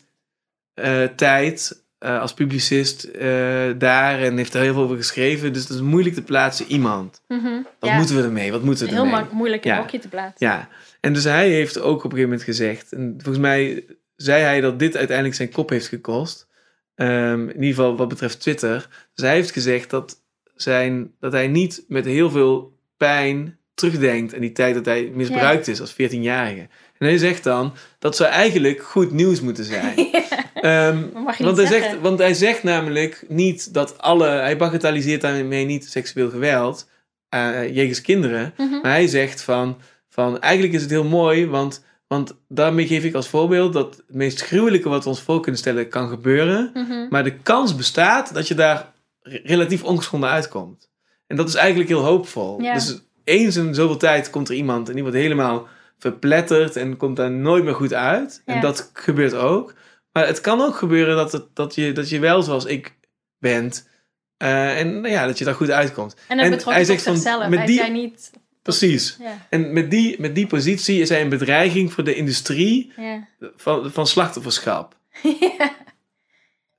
[0.74, 1.80] eh, tijd.
[2.00, 3.30] eh, als publicist eh,
[3.78, 5.54] daar en heeft er heel veel over geschreven.
[5.54, 7.22] Dus dat is moeilijk te plaatsen iemand.
[7.28, 7.44] Mhm.
[7.80, 8.52] Wat Ja, moeten we ermee?
[8.52, 9.22] Wat moeten we heel ermee?
[9.22, 9.76] ma- moeilijk Ja.
[9.76, 10.48] een hokje te plaatsen.
[10.48, 10.70] Ja,
[11.02, 13.86] en dus hij heeft ook op een gegeven moment gezegd, en volgens mij
[14.16, 16.48] zei hij dat dit uiteindelijk zijn kop heeft gekost.
[16.96, 18.88] Ehm, in ieder geval wat betreft Twitter.
[19.14, 20.22] Dus hij heeft gezegd dat,
[20.56, 25.68] zijn, dat hij niet met heel veel pijn terugdenkt aan die tijd dat hij misbruikt
[25.68, 26.68] is als 14-jarige.
[27.02, 29.96] En hij zegt dan, dat zou eigenlijk goed nieuws moeten zijn.
[30.54, 31.00] Ehm,
[31.40, 31.90] want, hij zeggen.
[31.90, 36.90] zegt, want hij zegt namelijk niet dat alle, hij bagatelliseert daarmee niet seksueel geweld
[37.30, 38.54] eh jegens kinderen.
[38.58, 38.70] Mhm.
[38.82, 39.78] Maar hij zegt van,
[40.10, 44.16] van eigenlijk is het heel mooi, want, want daarmee geef ik als voorbeeld dat het
[44.16, 46.72] meest gruwelijke wat we ons voor kunnen stellen kan gebeuren.
[46.74, 47.08] Mhm.
[47.10, 48.92] Maar de kans bestaat dat je daar
[49.22, 50.90] re- relatief ongeschonden uitkomt.
[51.28, 52.62] En dat is eigenlijk heel hoopvol.
[52.62, 52.74] Ja.
[52.74, 55.68] Dus eens in zoveel tijd komt er iemand en die wordt helemaal
[56.02, 58.42] verpletterd en komt daar nooit meer goed uit.
[58.46, 58.54] Ja.
[58.54, 59.74] En dat gebeurt ook.
[60.12, 62.96] Maar het kan ook gebeuren dat, het, dat, je, dat je wel zoals ik
[63.40, 63.90] bent.
[64.38, 66.16] eh, en nou ja, dat je daar goed uitkomt.
[66.28, 67.48] En betrok hij zegt van, zichzelf.
[67.48, 68.32] met Hij die- zei niet...
[68.62, 69.18] Precies.
[69.20, 73.28] Ja, En met die, met die positie is hij een bedreiging voor de industrie ja.
[73.56, 74.96] van, van slachtofferschap.
[75.40, 75.76] ja.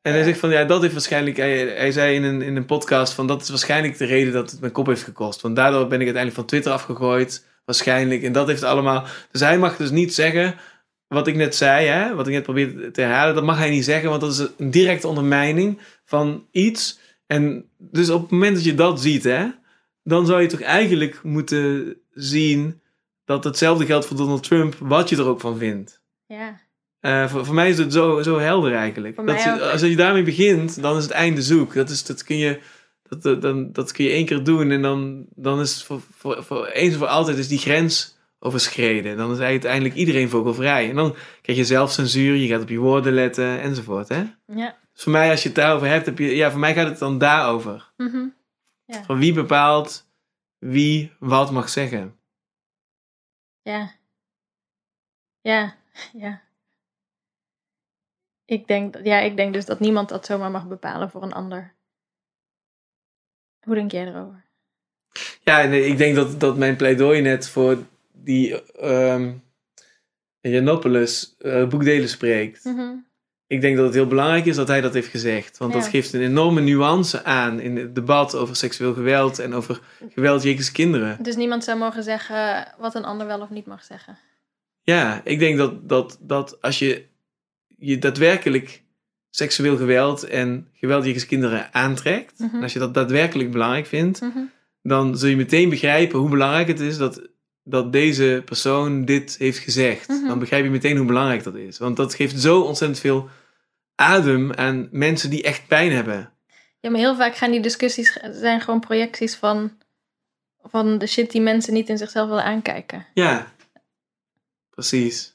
[0.02, 1.36] En hij zegt van ja, dat heeft waarschijnlijk.
[1.36, 4.50] Hij, hij zei in een, in een podcast van dat is waarschijnlijk de reden dat
[4.50, 5.40] het mijn kop heeft gekost.
[5.40, 7.46] Want daardoor ben ik uiteindelijk van Twitter afgegooid.
[7.64, 8.22] Waarschijnlijk.
[8.22, 9.04] En dat heeft allemaal.
[9.30, 10.54] Dus hij mag dus niet zeggen.
[11.08, 13.84] Wat ik net zei, hè, wat ik net probeerde te herhalen, dat mag hij niet
[13.84, 16.98] zeggen, want dat is een directe ondermijning van iets.
[17.26, 19.46] En dus op het moment dat je dat ziet, hè,
[20.02, 22.80] dan zou je toch eigenlijk moeten zien
[23.24, 26.00] dat hetzelfde geldt voor Donald Trump, wat je er ook van vindt.
[26.26, 26.60] ja.
[27.00, 29.26] Eh, voor, voor mij is het zo, zo helder eigenlijk.
[29.26, 31.74] Dat je, als je daarmee begint, dan is het einde zoek.
[31.74, 32.58] Dat, is, dat, kun, je,
[33.12, 36.44] dat, dat, dan, dat kun je één keer doen en dan, dan is voor, voor,
[36.44, 39.16] voor eens en voor altijd is die grens overschreden.
[39.16, 40.88] Dan is uiteindelijk iedereen vogelvrij.
[40.88, 44.08] En dan krijg je zelfcensuur, je gaat op je woorden letten enzovoort.
[44.08, 44.24] Hè?
[44.46, 44.76] Ja.
[44.92, 46.98] Dus voor mij, als je het daarover hebt, heb je, ja, voor mij gaat het
[46.98, 47.92] dan daarover.
[47.96, 48.26] Mhm.
[48.86, 50.08] Van wie bepaalt
[50.58, 52.16] wie wat mag zeggen.
[53.62, 53.92] Ja.
[55.40, 55.74] Ja.
[56.12, 56.42] Ja.
[58.44, 61.74] Ik denk, ja, ik denk dus dat niemand dat zomaar mag bepalen voor een ander.
[63.62, 64.44] Hoe denk jij erover?
[65.42, 67.78] Ja, nee, ik denk dat, dat mijn pleidooi net voor
[68.12, 69.32] die ehm
[70.40, 72.64] Janopoulos eh, boekdelen spreekt.
[72.64, 72.94] Mhm.
[73.46, 75.58] Ik denk dat het heel belangrijk is dat hij dat heeft gezegd.
[75.58, 79.80] Want dat geeft een enorme nuance aan in het debat over seksueel geweld en over
[80.14, 81.22] geweld jegens kinderen.
[81.22, 84.18] Dus niemand zou mogen zeggen wat een ander wel of niet mag zeggen.
[84.82, 87.04] Ja, ik denk dat, dat, dat als je
[87.78, 88.81] je daadwerkelijk
[89.34, 92.56] seksueel geweld en geweld jegens kinderen aantrekt, Mhm.
[92.56, 94.38] en als je dat daadwerkelijk belangrijk vindt, Mhm.
[94.82, 97.22] dan zul je meteen begrijpen hoe belangrijk het is dat,
[97.64, 100.08] dat deze persoon dit heeft gezegd.
[100.08, 100.26] Mhm.
[100.26, 101.78] Dan begrijp je meteen hoe belangrijk dat is.
[101.78, 103.28] Want dat geeft zo ontzettend veel
[103.94, 106.32] adem aan mensen die echt pijn hebben.
[106.80, 109.72] Ja, maar heel vaak gaan die discussies zijn gewoon projecties van,
[110.62, 113.06] van de shit die mensen niet in zichzelf willen aankijken.
[113.14, 113.52] Ja,
[114.70, 115.34] precies.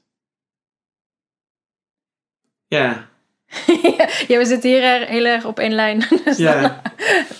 [2.68, 3.10] Ja,
[4.28, 6.04] ja, we zitten hier er- heel erg op één lijn.
[6.26, 6.82] Dus Ja.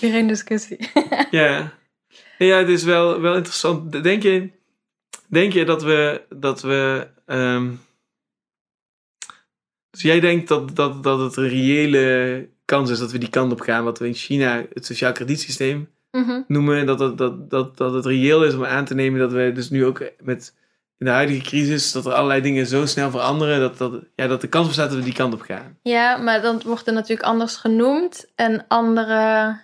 [0.00, 0.90] je geen discussie.
[1.30, 1.72] ja.
[2.38, 4.02] Ja, het is wel, wel interessant.
[4.02, 4.50] Denk je,
[5.26, 6.22] denk je dat we.
[6.28, 7.70] Dat we ehm,
[9.90, 13.52] dus jij denkt dat, dat, dat het een reële kans is dat we die kant
[13.52, 16.40] op gaan, wat we in China het sociaal kredietsysteem Mhm.
[16.46, 16.86] noemen.
[16.86, 19.70] Dat, dat, dat, dat, dat het reëel is om aan te nemen dat we dus
[19.70, 20.54] nu ook met
[20.98, 24.40] in de huidige crisis, dat er allerlei dingen zo snel veranderen, dat, dat, ja, dat
[24.40, 25.78] de kans bestaat dat we die kant op gaan.
[25.82, 29.56] Ja, maar dan wordt er natuurlijk anders genoemd en andere,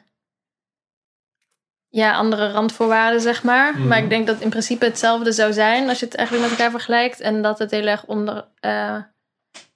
[1.89, 3.73] ja, andere randvoorwaarden, zeg maar.
[3.79, 3.89] Mhm.
[3.89, 6.59] Maar ik denk dat het in principe hetzelfde zou zijn als je het eigenlijk met
[6.59, 7.21] elkaar vergelijkt.
[7.21, 8.45] En dat het heel erg onder.
[8.61, 8.97] eh,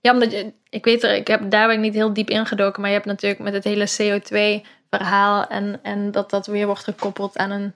[0.01, 2.81] ja, omdat je, ik weet er, ik heb, daar ben ik niet heel diep ingedoken,
[2.81, 7.37] maar je hebt natuurlijk met het hele CO2-verhaal en, en dat dat weer wordt gekoppeld
[7.39, 7.75] aan een,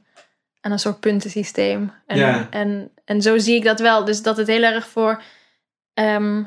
[0.65, 1.93] aan een soort puntensysteem.
[2.07, 2.47] En, Ja.
[2.51, 4.05] en, en zo zie ik dat wel.
[4.05, 5.23] Dus dat het heel erg voor.
[5.95, 6.45] ehm,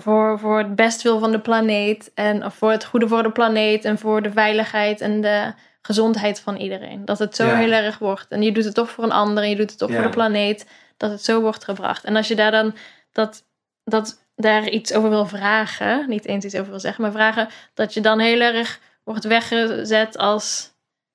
[0.00, 3.84] voor, voor het bestwil van de planeet en of voor het goede voor de planeet
[3.84, 5.52] en voor de veiligheid en de
[5.82, 7.04] gezondheid van iedereen.
[7.04, 7.56] Dat het zo Ja.
[7.56, 8.26] heel erg wordt.
[8.28, 9.94] En je doet het toch voor een ander en je doet het toch Ja.
[9.94, 10.66] voor de planeet.
[10.96, 12.04] Dat het zo wordt gebracht.
[12.04, 12.74] En als je daar dan
[13.12, 13.44] dat,
[13.84, 17.94] dat daar iets over wil vragen, niet eens iets over wil zeggen, maar vragen dat
[17.94, 20.70] je dan heel erg wordt weggezet als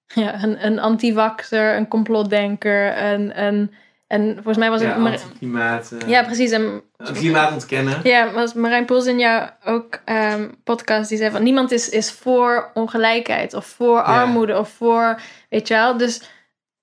[0.23, 3.73] ja, een, een anti-vaxxer, een complotdenker, een, een,
[4.07, 4.89] en volgens mij was het...
[4.89, 5.91] Ja, Mar- anti-klimaat.
[5.91, 6.51] eh, ja, precies.
[6.51, 6.81] En
[7.13, 7.99] klimaat ontkennen.
[8.03, 12.11] ja, was Marijn Poels in jouw ook ehm, podcast die zei van niemand is, is
[12.11, 15.97] voor ongelijkheid of voor armoede of voor weet je wel.
[15.97, 16.21] Dus,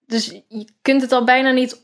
[0.06, 1.80] dus je kunt het al bijna niet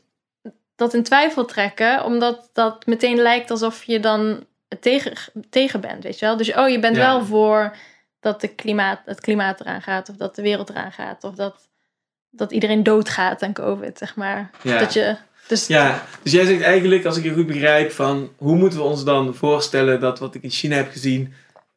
[0.75, 4.45] dat in twijfel trekken, omdat dat meteen lijkt alsof je dan
[4.79, 5.13] tegen,
[5.49, 6.37] tegen bent, weet je wel.
[6.37, 7.01] Dus oh, je bent Ja.
[7.01, 7.75] wel voor
[8.19, 11.69] dat de klimaat, het klimaat eraan gaat, of dat de wereld eraan gaat, of dat,
[12.29, 14.49] dat iedereen doodgaat aan COVID, zeg maar.
[14.61, 14.79] Ja.
[14.79, 15.17] Dat je,
[15.47, 18.85] dus Ja, dus jij zegt eigenlijk, als ik je goed begrijp, van hoe moeten we
[18.85, 21.33] ons dan voorstellen dat wat ik in China heb gezien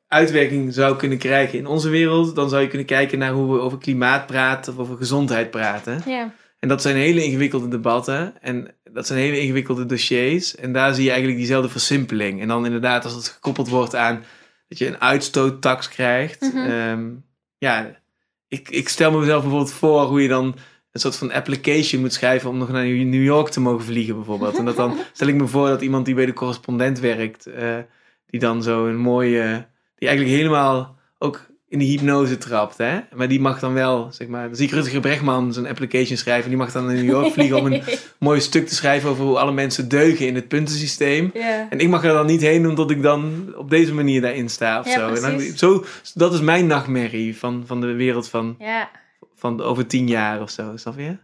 [0.08, 2.34] uitwerking zou kunnen krijgen in onze wereld?
[2.34, 6.02] Dan zou je kunnen kijken naar hoe we over klimaat praten of over gezondheid praten.
[6.06, 10.54] ja, En dat zijn hele ingewikkelde debatten en dat zijn hele ingewikkelde dossiers.
[10.54, 12.40] En daar zie je eigenlijk diezelfde versimpeling.
[12.40, 14.24] En dan inderdaad, als het gekoppeld wordt aan
[14.72, 16.40] dat je een uitstoottax krijgt.
[16.40, 16.70] Mhm.
[16.70, 17.10] ehm,
[17.58, 18.00] ja,
[18.48, 20.54] ik, ik stel me mezelf bijvoorbeeld voor hoe je dan
[20.92, 24.58] een soort van application moet schrijven om nog naar New York te mogen vliegen bijvoorbeeld.
[24.58, 27.78] En dat dan stel ik me voor dat iemand die bij de correspondent werkt, eh,
[28.26, 33.00] die dan zo een mooie, die eigenlijk helemaal ook in de hypnose trapt, hè?
[33.14, 36.48] Maar die mag dan wel, zeg maar, dan zie ik Rutger Bregman zijn application schrijven,
[36.48, 37.82] die mag dan naar New York vliegen om een
[38.18, 41.30] mooi stuk te schrijven over hoe alle mensen deugen in het puntensysteem.
[41.34, 41.66] ja.
[41.70, 44.80] En ik mag er dan niet heen omdat ik dan op deze manier daarin sta
[44.80, 45.14] of Ja, zo.
[45.14, 45.84] En dan, zo.
[46.14, 48.90] Dat is mijn nachtmerrie van, van de wereld van, ja,
[49.34, 51.16] van over tien jaar of zo, snap je?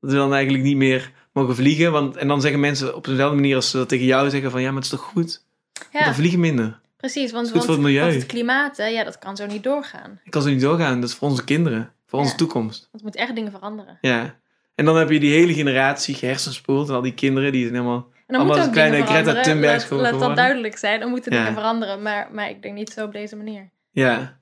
[0.00, 1.92] Dat we dan eigenlijk niet meer mogen vliegen.
[1.92, 4.60] Want, en dan zeggen mensen op dezelfde manier als ze dat tegen jou zeggen van
[4.60, 5.44] ja, maar het is toch goed?
[5.92, 6.80] ja, Dan vliegen minder.
[7.00, 7.32] Precies.
[7.32, 10.20] Want, want, het want het klimaat, hè, ja, dat kan zo niet doorgaan.
[10.24, 11.00] Ik kan zo niet doorgaan.
[11.00, 11.92] Dat is voor onze kinderen.
[12.06, 12.88] Voor onze toekomst.
[12.90, 13.98] Want moeten echt dingen veranderen.
[14.00, 14.38] Ja.
[14.74, 16.88] En dan heb je die hele generatie gehersenspoeld.
[16.88, 18.08] En al die kinderen die zijn helemaal...
[18.26, 19.40] En dan Allemaal kleine Greta.
[19.40, 21.00] Thunbergs Laat, laat dat duidelijk zijn.
[21.00, 21.38] Dan moeten Ja.
[21.38, 22.02] dingen veranderen.
[22.02, 23.70] Maar, maar ik denk niet zo op deze manier.
[23.90, 24.18] Ja.
[24.18, 24.38] Ja,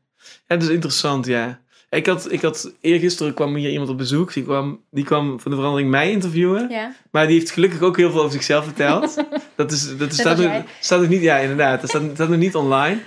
[0.47, 1.61] dat is interessant, ja.
[1.91, 4.33] Ik had, ik had, eergisteren kwam hier iemand op bezoek.
[4.33, 6.69] Die kwam, die kwam voor de verandering mij interviewen.
[6.71, 9.25] Ja, Maar die heeft gelukkig ook heel veel over zichzelf verteld.
[9.57, 10.65] dat is, dat is, staat, nog, jij.
[10.81, 13.01] staat nog niet, ja inderdaad, dat staat, staat nog niet online.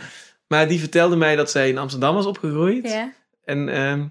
[0.48, 2.88] Maar die vertelde mij dat zij in Amsterdam was opgegroeid.
[2.88, 3.14] ja,
[3.46, 4.04] En ehm,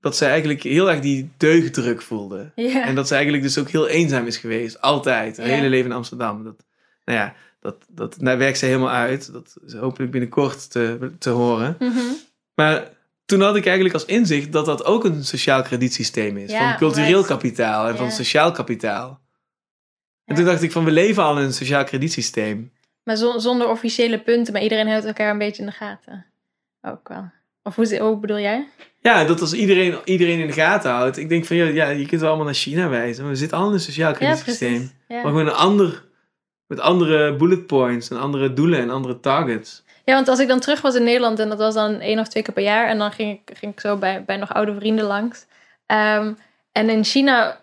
[0.00, 2.52] dat zij eigenlijk heel erg die deugddruk voelde.
[2.54, 2.86] ja.
[2.86, 4.80] En dat ze eigenlijk dus ook heel eenzaam is geweest.
[4.80, 5.36] Altijd.
[5.36, 6.44] Haar hele leven in Amsterdam.
[6.44, 6.64] Dat,
[7.04, 9.32] nou ja, dat, dat, daar werkt ze helemaal uit.
[9.32, 11.76] Dat is hopelijk binnenkort te, te horen.
[11.78, 12.00] Mhm.
[12.54, 12.90] Maar
[13.24, 16.50] toen had ik eigenlijk als inzicht dat dat ook een sociaal kredietsysteem is.
[16.50, 19.08] Ja, van cultureel kapitaal en van sociaal kapitaal.
[19.08, 20.34] En Ja.
[20.34, 22.72] toen dacht ik van we leven al in een sociaal kredietsysteem.
[23.02, 24.52] Maar zon- zonder officiële punten.
[24.52, 26.26] Maar iedereen houdt elkaar een beetje in de gaten.
[26.82, 27.30] Ook wel.
[27.62, 28.68] Of hoe, hoe bedoel jij?
[29.00, 31.16] Ja, dat als iedereen, iedereen in de gaten houdt.
[31.16, 33.22] Ik denk van ja, ja, je kunt wel allemaal naar China wijzen.
[33.22, 34.90] Maar we zitten al in een sociaal kredietsysteem.
[35.08, 36.04] maar gewoon een ander,
[36.66, 39.83] met andere bullet points en andere doelen en andere targets.
[40.04, 41.38] Ja, want als ik dan terug was in Nederland.
[41.38, 42.88] En dat was dan één of twee keer per jaar.
[42.88, 45.46] En dan ging ik, ging ik zo bij, bij nog oude vrienden langs.
[45.86, 46.34] Ehm,
[46.72, 47.60] en in China,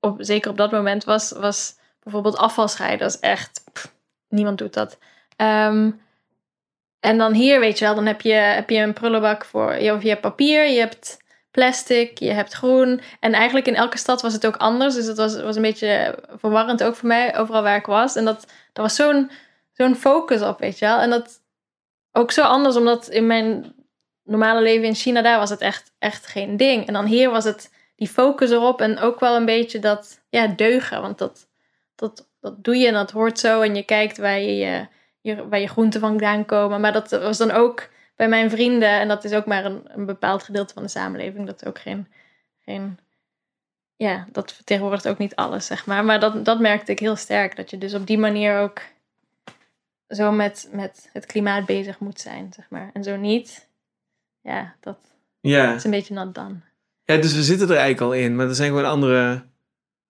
[0.00, 2.98] op, zeker op dat moment, was, was bijvoorbeeld afvalscheiden.
[2.98, 3.62] Dat is echt...
[4.28, 4.98] niemand doet dat.
[5.36, 5.90] Ehm,
[7.00, 9.72] en dan hier, weet je wel, dan heb je, heb je een prullenbak voor...
[9.72, 11.18] Of je hebt papier, je hebt
[11.50, 13.00] plastic, je hebt groen.
[13.20, 14.94] En eigenlijk in elke stad was het ook anders.
[14.94, 18.16] Dus dat was, was een beetje verwarrend ook voor mij, overal waar ik was.
[18.16, 19.30] En dat, daar was zo'n
[19.72, 20.98] zo'n focus op, weet je wel.
[20.98, 21.39] En dat
[22.12, 23.74] ook zo anders, omdat in mijn
[24.24, 26.86] normale leven in China, daar was het echt, echt geen ding.
[26.86, 30.46] En dan hier was het die focus erop en ook wel een beetje dat, ja,
[30.46, 31.00] deugen.
[31.00, 31.48] Want dat,
[31.94, 33.60] dat, dat doe je en dat hoort zo.
[33.60, 34.86] En je kijkt waar je,
[35.20, 36.80] je, waar je groenten vandaan komen.
[36.80, 38.88] Maar dat was dan ook bij mijn vrienden.
[38.88, 41.46] En dat is ook maar een, een bepaald gedeelte van de samenleving.
[41.46, 42.08] Dat ook geen,
[42.64, 42.98] geen
[43.96, 46.04] ja, dat vertegenwoordigt ook niet alles, zeg maar.
[46.04, 47.56] Maar dat, dat merkte ik heel sterk.
[47.56, 48.80] Dat je dus op die manier ook
[50.10, 52.90] zo met, met het klimaat bezig moet zijn, zeg maar.
[52.92, 53.68] En zo niet,
[54.40, 54.98] ja, dat
[55.40, 55.74] Ja.
[55.74, 56.54] is een beetje not done.
[57.04, 58.36] ja, dus we zitten er eigenlijk al in.
[58.36, 59.44] Maar er zijn gewoon andere,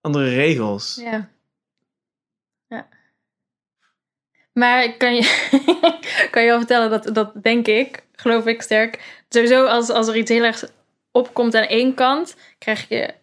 [0.01, 0.95] andere regels.
[1.01, 1.29] Ja.
[2.67, 2.87] Ja.
[4.53, 5.21] Maar kan je,
[6.31, 10.15] kan je wel vertellen dat, dat denk ik, geloof ik sterk, sowieso als, als er
[10.17, 10.63] iets heel erg
[11.11, 13.13] opkomt aan één kant, krijg je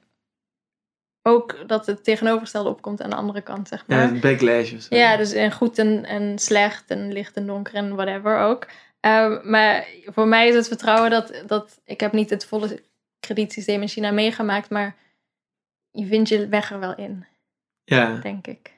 [1.28, 4.14] ook dat het tegenovergestelde opkomt aan de andere kant, zeg maar.
[4.14, 4.96] Ja, backlash of zo.
[4.96, 8.66] Ja, dus en goed en, en slecht en licht en donker en whatever ook.
[9.00, 12.82] Ehm, maar voor mij is het vertrouwen dat, dat ik heb niet het volle
[13.20, 14.96] kredietsysteem in China meegemaakt, maar
[15.90, 17.24] je vindt je weg er wel in,
[17.84, 18.14] ja.
[18.22, 18.76] denk ik.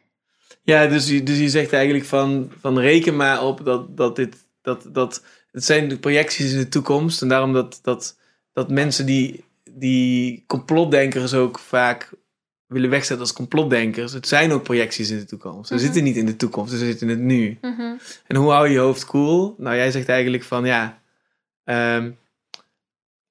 [0.62, 4.36] Ja, dus, je- dus je zegt eigenlijk van, van reken maar op dat, dat dit,
[4.62, 7.22] dat, dat, het zijn de projecties in de toekomst.
[7.22, 8.18] En daarom dat, dat,
[8.52, 12.10] dat mensen die, die complotdenkers ook vaak
[12.70, 14.12] willen wegzetten als complotdenkers.
[14.12, 15.68] Het zijn ook projecties in de toekomst.
[15.68, 15.84] We Mhm.
[15.84, 17.58] zitten niet in de toekomst, we zitten in het nu.
[17.60, 17.92] Mhm.
[18.26, 19.54] En hoe hou je je hoofd cool?
[19.58, 21.02] Nou, jij zegt eigenlijk van ja,
[21.64, 22.10] ehm,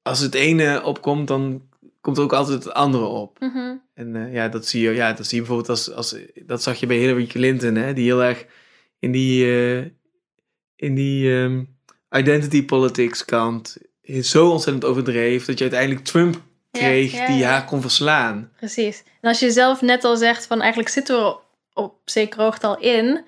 [0.02, 1.62] als het ene opkomt, dan
[2.02, 3.40] komt er ook altijd het andere op.
[3.40, 3.74] Mhm.
[3.94, 6.80] En eh, ja, dat zie je, ja, dat zie je bijvoorbeeld als, als dat zag
[6.80, 8.46] je bij Hillary Clinton, hè, die heel erg
[9.00, 9.86] in die, eh,
[10.76, 11.64] in die ehm,
[12.12, 13.78] identity politics kant
[14.22, 16.42] zo ontzettend overdreef dat je uiteindelijk Trump
[16.72, 17.50] kreeg ja, die ja.
[17.50, 18.52] haar kon verslaan.
[18.58, 19.04] Precies.
[19.22, 21.38] En als je zelf net al zegt van eigenlijk zitten we
[21.74, 23.26] op zekere hoogte al in,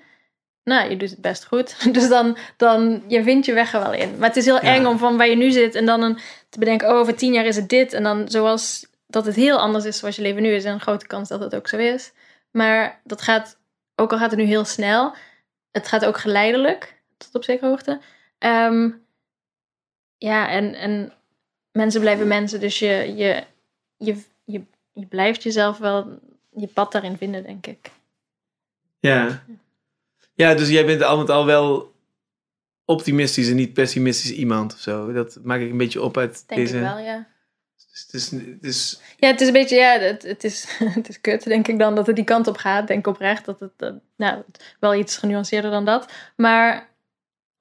[0.64, 1.76] nou, je doet het best goed.
[1.94, 4.18] Dus dan, dan je vindt je weg er wel in.
[4.18, 6.58] Maar het is heel eng om van waar je nu zit en dan een, te
[6.58, 7.92] bedenken, oh, over tien jaar is het dit.
[7.92, 10.64] En dan zoals dat het heel anders is zoals je leven nu is.
[10.64, 12.12] En een grote kans dat het ook zo is.
[12.50, 13.58] Maar dat gaat,
[13.96, 15.14] ook al gaat het nu heel snel,
[15.70, 18.00] het gaat ook geleidelijk, tot op zekere hoogte.
[18.38, 18.90] Ehm,
[20.18, 21.12] ja, en, en
[21.72, 23.44] mensen blijven mensen, dus je, je,
[23.96, 26.18] je, je, je blijft jezelf wel
[26.50, 27.90] je pad daarin vinden, denk ik.
[29.00, 29.42] Ja.
[30.34, 31.92] Ja, dus jij bent al met al wel
[32.84, 35.12] optimistisch en niet pessimistisch iemand of zo.
[35.12, 36.76] Dat maak ik een beetje op uit denk deze...
[36.76, 37.30] ik wel, ja.
[37.90, 40.66] Dus het is, het is, Ja, het is een beetje, ja, het, het, is,
[40.98, 42.86] het is kut, denk ik dan, dat het die kant op gaat.
[42.86, 44.42] Denk oprecht dat het, eh, nou,
[44.80, 46.12] wel iets genuanceerder dan dat.
[46.36, 46.88] Maar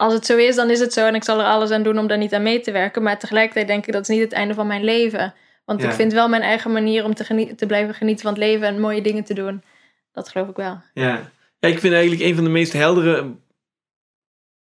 [0.01, 1.05] als het zo is, dan is het zo.
[1.07, 3.03] En ik zal er alles aan doen om daar niet aan mee te werken.
[3.03, 5.33] Maar tegelijkertijd denk ik, dat is niet het einde van mijn leven.
[5.65, 5.87] Want Ja.
[5.89, 9.01] ik vind wel mijn eigen manier om te, blijven genieten van het leven en mooie
[9.01, 9.63] dingen te doen.
[10.11, 10.81] Dat geloof ik wel.
[10.93, 11.31] ja.
[11.59, 13.31] ja, ik vind eigenlijk een van de meest heldere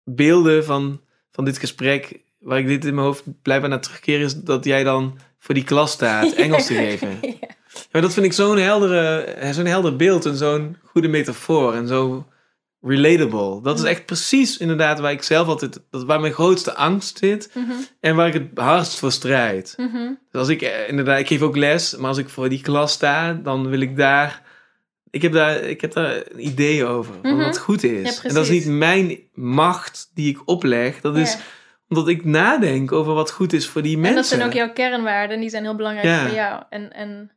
[0.05, 1.01] beelden van,
[1.33, 4.85] van dit gesprek, waar ik dit in mijn hoofd blijkbaar naar terugkeer, is dat jij
[4.85, 7.19] dan voor die klas staat Engels te geven.
[7.21, 7.29] Ja.
[7.31, 11.89] Ja, maar dat vind ik zo'n heldere, zo'n helder beeld en zo'n goede metafoor en
[11.89, 12.27] zo
[12.87, 13.63] relatable.
[13.63, 17.51] Dat is echt precies inderdaad waar ik zelf altijd, dat waar mijn grootste angst zit
[17.55, 19.75] Mhm, en waar ik het hardst voor strijd.
[19.77, 19.97] mhm.
[20.31, 22.93] Dus als ik eh, inderdaad, ik geef ook les, maar als ik voor die klas
[22.93, 24.43] sta, dan wil ik daar,
[25.11, 27.37] ik heb daar, ik heb daar een idee over, Mhm.
[27.37, 28.17] wat goed is.
[28.17, 31.39] Ja, en dat is niet mijn macht die ik opleg, dat is Ja.
[31.89, 34.11] omdat ik nadenk over wat goed is voor die mensen.
[34.11, 36.27] En dat zijn ook jouw kernwaarden, die zijn heel belangrijk Ja.
[36.27, 36.63] voor jou.
[36.71, 37.31] En, en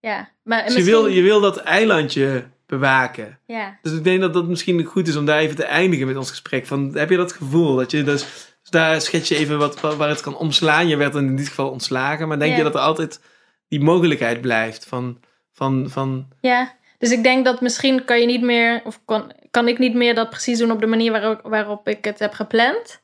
[0.00, 2.44] ja, maar en Dus je, misschien, wil, je wil dat eilandje
[2.78, 3.38] bewaken.
[3.46, 3.78] ja.
[3.82, 6.30] Dus ik denk dat dat misschien goed is om daar even te eindigen met ons
[6.30, 6.66] gesprek.
[6.66, 7.76] Van, heb je dat gevoel?
[7.76, 8.22] Dat je dus,
[8.60, 10.88] dus daar schets je even wat, waar het kan omslaan.
[10.88, 12.28] Je werd in dit geval ontslagen.
[12.28, 12.56] Maar denk Ja.
[12.56, 13.20] je dat er altijd
[13.68, 15.20] die mogelijkheid blijft van...
[15.52, 19.68] van, van Ja, dus ik denk dat misschien kan je niet meer, of kan, kan
[19.68, 23.00] ik niet meer dat precies doen op de manier waarop, waarop ik het heb gepland.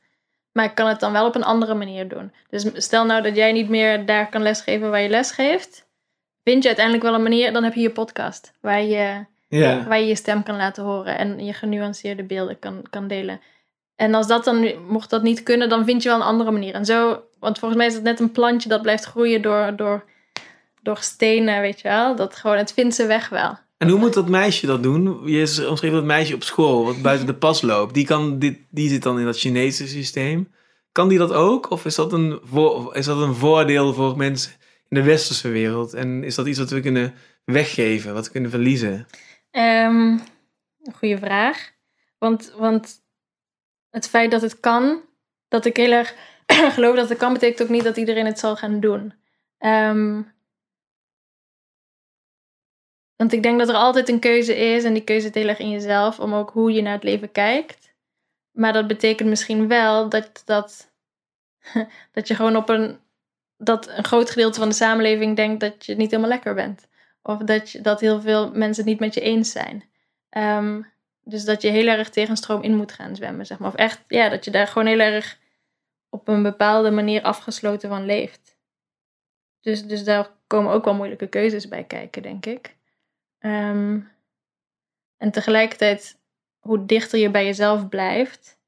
[0.52, 2.32] Maar ik kan het dan wel op een andere manier doen.
[2.50, 5.86] Dus stel nou dat jij niet meer daar kan lesgeven waar je les geeft.
[6.44, 8.52] Vind je uiteindelijk wel een manier, dan heb je je podcast.
[8.60, 9.84] Waar je ja.
[9.86, 13.40] waar je je stem kan laten horen en je genuanceerde beelden kan, kan delen.
[13.96, 16.74] En als dat dan, mocht dat niet kunnen, dan vind je wel een andere manier.
[16.74, 20.04] En zo, want volgens mij is het net een plantje dat blijft groeien door, door,
[20.82, 22.16] door stenen, weet je wel.
[22.16, 23.58] Dat gewoon, het vindt zijn weg wel.
[23.78, 25.20] En hoe moet dat meisje dat doen?
[25.24, 27.94] Je omschreef dat meisje op school, wat buiten de pas loopt.
[27.94, 30.52] Die, kan dit, die zit dan in dat Chinese systeem.
[30.92, 31.70] Kan die dat ook?
[31.70, 34.52] Of is dat, een voor, is dat een voordeel voor mensen
[34.88, 35.94] in de westerse wereld?
[35.94, 39.06] En is dat iets wat we kunnen weggeven, wat we kunnen verliezen?
[39.58, 40.18] Ehm,
[40.82, 41.72] een goede vraag.
[42.18, 43.02] Want, want
[43.90, 45.00] het feit dat het kan,
[45.48, 46.14] dat ik heel erg
[46.74, 49.14] geloof dat het kan, betekent ook niet dat iedereen het zal gaan doen.
[49.58, 50.22] Ehm,
[53.16, 55.58] want ik denk dat er altijd een keuze is, en die keuze zit heel erg
[55.58, 57.94] in jezelf, om ook hoe je naar het leven kijkt.
[58.50, 60.92] Maar dat betekent misschien wel dat, dat,
[62.12, 62.98] dat je gewoon op een,
[63.56, 66.88] dat een groot gedeelte van de samenleving denkt dat je niet helemaal lekker bent.
[67.28, 69.84] Of dat, dat heel veel mensen het niet met je eens zijn.
[70.28, 70.82] Ehm,
[71.24, 73.68] dus dat je heel erg tegen stroom in moet gaan zwemmen, zeg maar.
[73.68, 75.39] Of echt, ja, dat je daar gewoon heel erg
[76.08, 78.57] op een bepaalde manier afgesloten van leeft.
[79.60, 82.76] Dus, dus daar komen ook wel moeilijke keuzes bij kijken, denk ik.
[83.39, 84.00] Ehm,
[85.16, 86.18] en tegelijkertijd,
[86.58, 88.58] hoe dichter je bij jezelf blijft,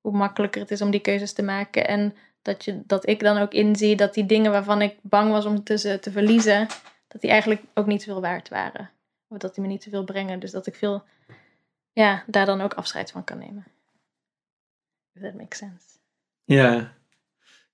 [0.00, 1.88] hoe makkelijker het is om die keuzes te maken.
[1.88, 5.44] En dat, je, dat ik dan ook inzie dat die dingen waarvan ik bang was
[5.44, 6.66] om ze te verliezen,
[7.08, 8.90] dat die eigenlijk ook niet zoveel waard waren.
[9.28, 10.40] Of dat die me niet zoveel brengen.
[10.40, 11.04] Dus dat ik veel,
[11.92, 13.66] ja, daar dan ook afscheid van kan nemen.
[15.12, 15.84] If that makes sense.
[16.44, 16.96] Ja,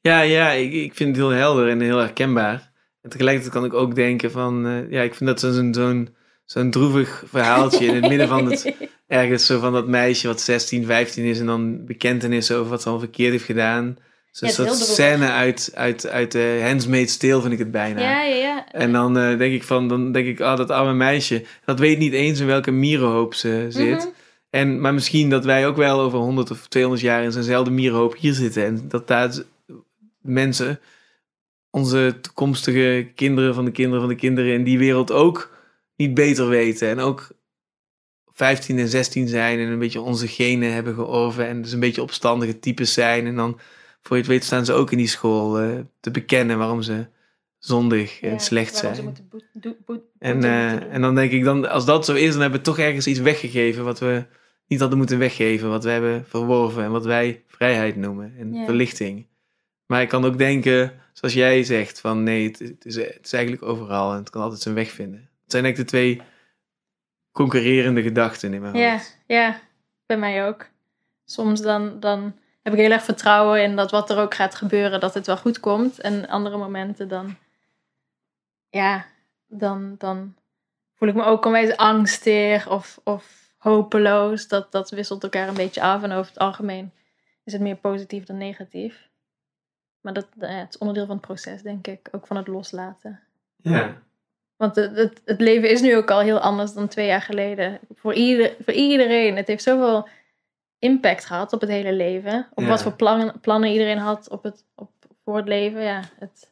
[0.01, 2.73] ja, ja ik, ik vind het heel helder en heel herkenbaar.
[3.01, 6.71] En tegelijkertijd kan ik ook denken van, eh, ja, ik vind dat zo'n zo'n zo'n
[6.71, 8.75] droevig verhaaltje in het midden van het,
[9.07, 12.89] ergens zo van dat meisje wat 16, 15 is en dan bekentenissen over wat ze
[12.89, 13.99] al verkeerd heeft gedaan.
[14.33, 18.01] Zo'n Ja, soort scène uit, uit, uit uh, Handmaid's Tale vind ik het bijna.
[18.01, 18.73] Ja, ja, ja.
[18.73, 21.99] En dan eh, denk ik van, dan denk ik, ah, dat arme meisje, dat weet
[21.99, 23.99] niet eens in welke mierenhoop ze zit.
[23.99, 24.09] Mhm.
[24.51, 28.17] En, maar misschien dat wij ook wel over 100 of 200 jaar in zo'nzelfde mierenhoop
[28.17, 28.65] hier zitten.
[28.65, 29.33] En dat daar
[30.21, 30.81] mensen,
[31.71, 35.51] onze toekomstige kinderen van de kinderen van de kinderen in die wereld ook
[35.97, 36.89] niet beter weten.
[36.89, 37.29] En ook
[38.33, 41.47] 15 en 16 zijn en een beetje onze genen hebben georven.
[41.47, 43.27] En dus een beetje opstandige types zijn.
[43.27, 43.59] En dan,
[44.03, 47.07] voor je het weet, staan ze ook in die school eh, te bekennen waarom ze
[47.59, 49.17] zondig Ja, en slecht zijn.
[49.31, 52.59] boet- boet- En, eh, en dan denk ik, dan, als dat zo is, dan hebben
[52.59, 54.25] we toch ergens iets weggegeven wat we
[54.67, 55.69] niet hadden moeten weggeven.
[55.69, 58.65] Wat we hebben verworven en wat wij vrijheid noemen en Ja.
[58.65, 59.27] verlichting.
[59.87, 63.33] Maar ik kan ook denken, zoals jij zegt, van nee, het, het is, het is
[63.33, 65.21] eigenlijk overal en het kan altijd zijn weg vinden.
[65.43, 66.21] Het zijn eigenlijk de twee
[67.33, 69.19] concurrerende gedachten in mijn Ja, hoofd.
[69.27, 69.61] ja.
[70.07, 70.67] bij mij ook.
[71.25, 75.01] Soms dan, dan heb ik heel erg vertrouwen in dat wat er ook gaat gebeuren,
[75.01, 76.01] dat het wel goed komt.
[76.01, 77.37] En andere momenten dan,
[78.69, 79.05] ja,
[79.47, 80.37] dan, dan
[80.95, 84.49] voel ik me ook onwijs angstig of, of hopeloos.
[84.49, 86.03] Dat, dat wisselt elkaar een beetje af.
[86.03, 86.93] En over het algemeen
[87.45, 89.09] is het meer positief dan negatief.
[90.01, 92.09] Maar dat, ja, het is onderdeel van het proces, denk ik.
[92.11, 93.21] Ook van het loslaten.
[93.57, 94.03] Ja.
[94.57, 97.79] Want het, het, het leven is nu ook al heel anders dan twee jaar geleden.
[97.95, 99.37] Voor, ieder, voor iedereen.
[99.37, 100.09] Het heeft zoveel
[100.83, 102.49] impact gehad op het hele leven.
[102.55, 102.69] Op Ja.
[102.69, 104.91] wat voor plannen, plannen iedereen had op het, op,
[105.25, 105.83] voor het leven.
[105.83, 106.51] Ja, het,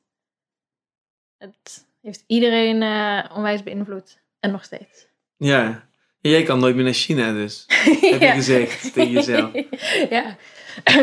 [1.39, 4.18] het heeft iedereen eh, onwijs beïnvloed.
[4.41, 5.07] En nog steeds.
[5.36, 5.89] Ja.
[6.20, 7.65] Jij kan nooit meer naar China dus.
[8.00, 9.50] Heb je gezegd tegen jezelf.
[10.10, 10.36] ja.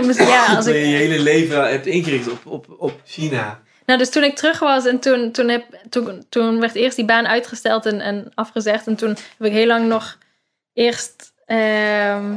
[0.06, 3.62] Misschien- ja, als je ik, je hele leven hebt ingericht op, op, op China.
[3.86, 7.06] Nou, dus toen ik terug was en toen, toen, heb, toen, toen werd eerst die
[7.06, 8.88] baan uitgesteld en, en afgezegd.
[8.88, 10.18] En toen heb ik heel lang nog
[10.74, 11.34] eerst.
[11.46, 12.36] ehm,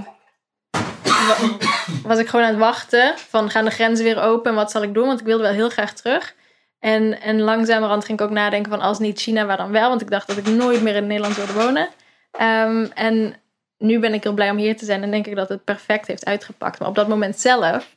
[2.05, 4.83] was ik gewoon aan het wachten van gaan de grenzen weer open en wat zal
[4.83, 5.07] ik doen?
[5.07, 6.35] Want ik wilde wel heel graag terug.
[6.79, 9.89] En, en langzamerhand ging ik ook nadenken van als niet China, waar dan wel?
[9.89, 11.89] Want ik dacht dat ik nooit meer in Nederland wilde wonen.
[12.33, 13.35] Ehm, en
[13.79, 16.07] nu ben ik heel blij om hier te zijn en denk ik dat het perfect
[16.07, 16.79] heeft uitgepakt.
[16.79, 17.97] Maar op dat moment zelf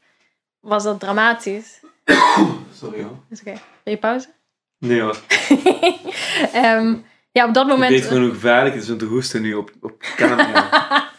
[0.60, 1.80] was dat dramatisch.
[2.82, 3.18] Sorry hoor.
[3.30, 3.54] Is oké.
[3.84, 4.28] Wil je pauze?
[4.78, 5.18] Nee hoor.
[6.54, 6.96] Ehm,
[7.32, 7.92] ja, op dat Ik moment.
[7.92, 10.70] weet gewoon hoe gevaarlijk het is om te hoesten nu op, op camera.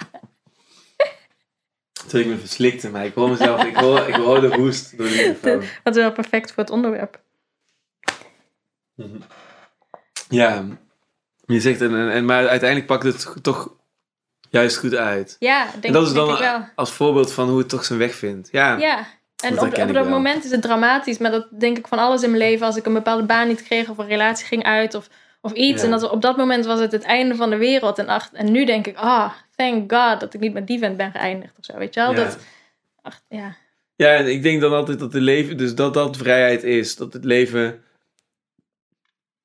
[2.15, 5.15] Ik me verslikte, maar ik hoor mezelf, ik hoor, ik hoor de hoest door de
[5.41, 5.63] microfoon.
[5.83, 7.21] Dat is wel perfect voor het onderwerp.
[10.29, 10.65] Ja,
[11.47, 13.73] je zegt, en, en, maar uiteindelijk pakt het toch
[14.51, 15.37] juist goed uit.
[15.39, 16.69] Ja, denk, En dat is denk dan ik wel.
[16.75, 18.49] als voorbeeld van hoe het toch zijn weg vindt.
[18.53, 19.07] Ja, Ja,
[19.45, 21.19] en Dat op, op dat moment is het dramatisch.
[21.19, 22.67] Maar dat denk ik van alles in mijn leven.
[22.67, 25.09] Als ik een bepaalde baan niet kreeg of een relatie ging uit of,
[25.45, 25.79] of iets.
[25.83, 25.85] Ja.
[25.85, 27.99] En dat, op dat moment was het het einde van de wereld.
[27.99, 30.97] En, ach, en nu denk ik, ah, thank God dat ik niet met die vent
[30.97, 31.79] ben geëindigd of zo.
[31.79, 32.11] Weet je wel?
[32.11, 32.17] Ja.
[32.17, 32.39] Dat,
[33.03, 33.57] ach, ja.
[33.97, 36.97] Ja, en ik denk dan altijd dat het leven, dus dat dat vrijheid is.
[36.97, 37.83] Dat het leven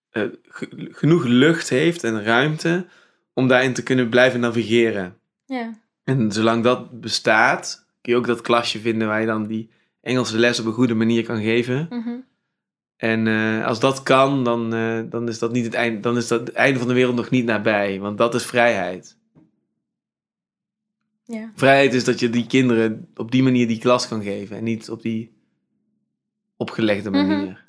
[0.10, 2.86] eh, ge- genoeg lucht heeft en ruimte
[3.34, 5.18] om daarin te kunnen blijven navigeren.
[5.46, 5.74] ja.
[6.04, 9.70] En zolang dat bestaat, kun je ook dat klasje vinden waar je dan die
[10.02, 11.86] Engelse les op een goede manier kan geven.
[11.90, 12.10] mhm.
[13.00, 16.28] En eh, als dat kan, dan, eh, dan is dat niet het einde, dan is
[16.28, 18.00] dat het einde van de wereld nog niet nabij.
[18.00, 19.18] Want dat is vrijheid.
[21.26, 21.52] ja.
[21.56, 24.58] Vrijheid is dat je die kinderen op die manier die klas kan geven.
[24.58, 25.32] En niet op die
[26.58, 27.28] opgelegde Mhm.
[27.28, 27.64] manier.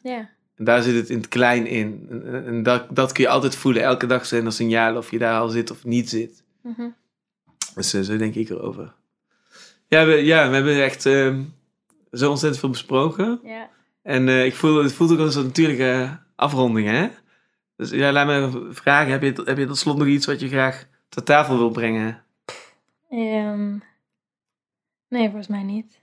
[0.54, 2.06] En daar zit het in het klein in.
[2.10, 3.82] En, en dat, dat kun je altijd voelen.
[3.82, 6.44] Elke dag zijn er signalen of je daar al zit of niet zit.
[6.62, 6.88] Mhm.
[7.74, 8.92] Dus eh, zo denk ik erover.
[9.86, 11.38] Ja, we, ja, we hebben echt eh,
[12.12, 13.40] zo ontzettend veel besproken.
[13.42, 13.70] ja.
[14.02, 17.08] En eh, ik voel, het voelt ook als een natuurlijke afronding, hè?
[17.76, 19.12] Dus ja, laat me vragen.
[19.12, 22.24] Heb je, heb je tot slot nog iets wat je graag ter tafel wil brengen?
[23.10, 23.78] Ehm,
[25.08, 26.00] nee, volgens mij niet.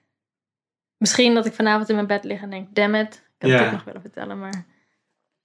[0.98, 3.14] Misschien dat ik vanavond in mijn bed lig en denk, damn it.
[3.16, 3.58] Ik had Ja.
[3.58, 4.66] het ook nog willen vertellen, maar...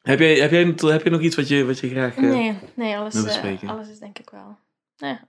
[0.03, 2.17] Heb jij, heb jij, heb je nog iets wat je, wat je graag...
[2.17, 4.59] eh, Nee, nee alles, eh, alles is denk ik wel.
[4.97, 5.21] Ja.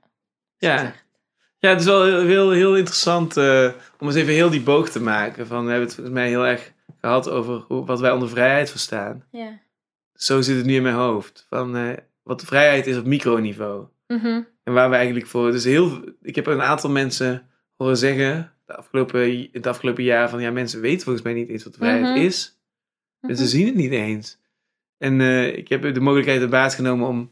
[0.57, 0.93] Ja.
[1.57, 5.01] Ja, het is wel heel, heel, heel interessant om eens even heel die boog te
[5.01, 5.47] maken.
[5.47, 8.69] Van, we hebben het volgens mij heel erg gehad over hoe, wat wij onder vrijheid
[8.69, 9.23] verstaan.
[9.31, 9.59] Ja.
[10.13, 11.45] Zo zit het nu in mijn hoofd.
[11.49, 11.89] Van eh,
[12.23, 13.85] wat vrijheid is op microniveau.
[14.07, 14.41] Mhm.
[14.63, 15.51] En waar we eigenlijk voor.
[15.51, 18.51] Dus heel, ik heb een aantal mensen horen zeggen.
[18.65, 22.15] De afgelopen, het afgelopen jaar van ja, mensen weten volgens mij niet eens wat vrijheid
[22.15, 22.25] Mhm.
[22.25, 22.59] is.
[23.21, 23.51] En ze Mhm.
[23.51, 24.39] zien het niet eens.
[24.97, 27.31] En eh, ik heb de mogelijkheid de baas genomen om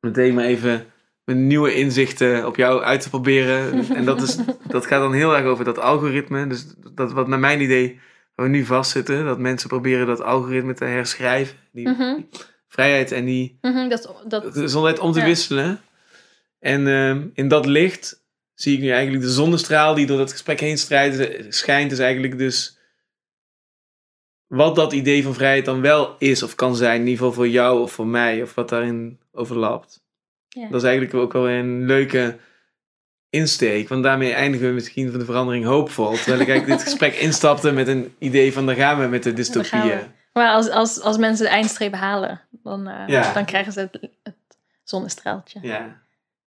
[0.00, 0.86] meteen maar even
[1.24, 3.72] mijn nieuwe inzichten op jou uit te proberen.
[3.96, 6.46] en dat, is, dat gaat dan heel erg over dat algoritme.
[6.46, 8.00] Dus dat wat naar mijn idee,
[8.34, 11.56] waar we nu vastzitten, dat mensen proberen dat algoritme te herschrijven.
[11.72, 12.20] Die Mhm.
[12.68, 15.24] vrijheid en die dat, dat, gezondheid om te Ja.
[15.24, 15.80] wisselen.
[16.58, 18.22] En ehm, in dat licht
[18.54, 21.92] zie ik nu eigenlijk de zonnestraal die door dat gesprek heen strijdt, schijnt.
[21.92, 22.78] is eigenlijk dus
[24.46, 26.94] wat dat idee van vrijheid dan wel is of kan zijn.
[27.00, 30.02] In ieder geval voor jou of voor mij of wat daarin overlapt.
[30.48, 30.68] ja.
[30.68, 32.36] Dat is eigenlijk ook wel een leuke
[33.34, 33.88] insteek.
[33.88, 36.12] Want daarmee eindigen we misschien van de verandering hoopvol.
[36.12, 39.32] Terwijl ik eigenlijk dit gesprek instapte met een idee van daar gaan we met de
[39.32, 39.98] dystopieën.
[40.32, 43.32] Maar als, als, als mensen de eindstreep halen, dan, eh, Ja.
[43.32, 44.36] dan krijgen ze het, het
[44.84, 45.58] zonnestraaltje.
[45.62, 46.02] Ja.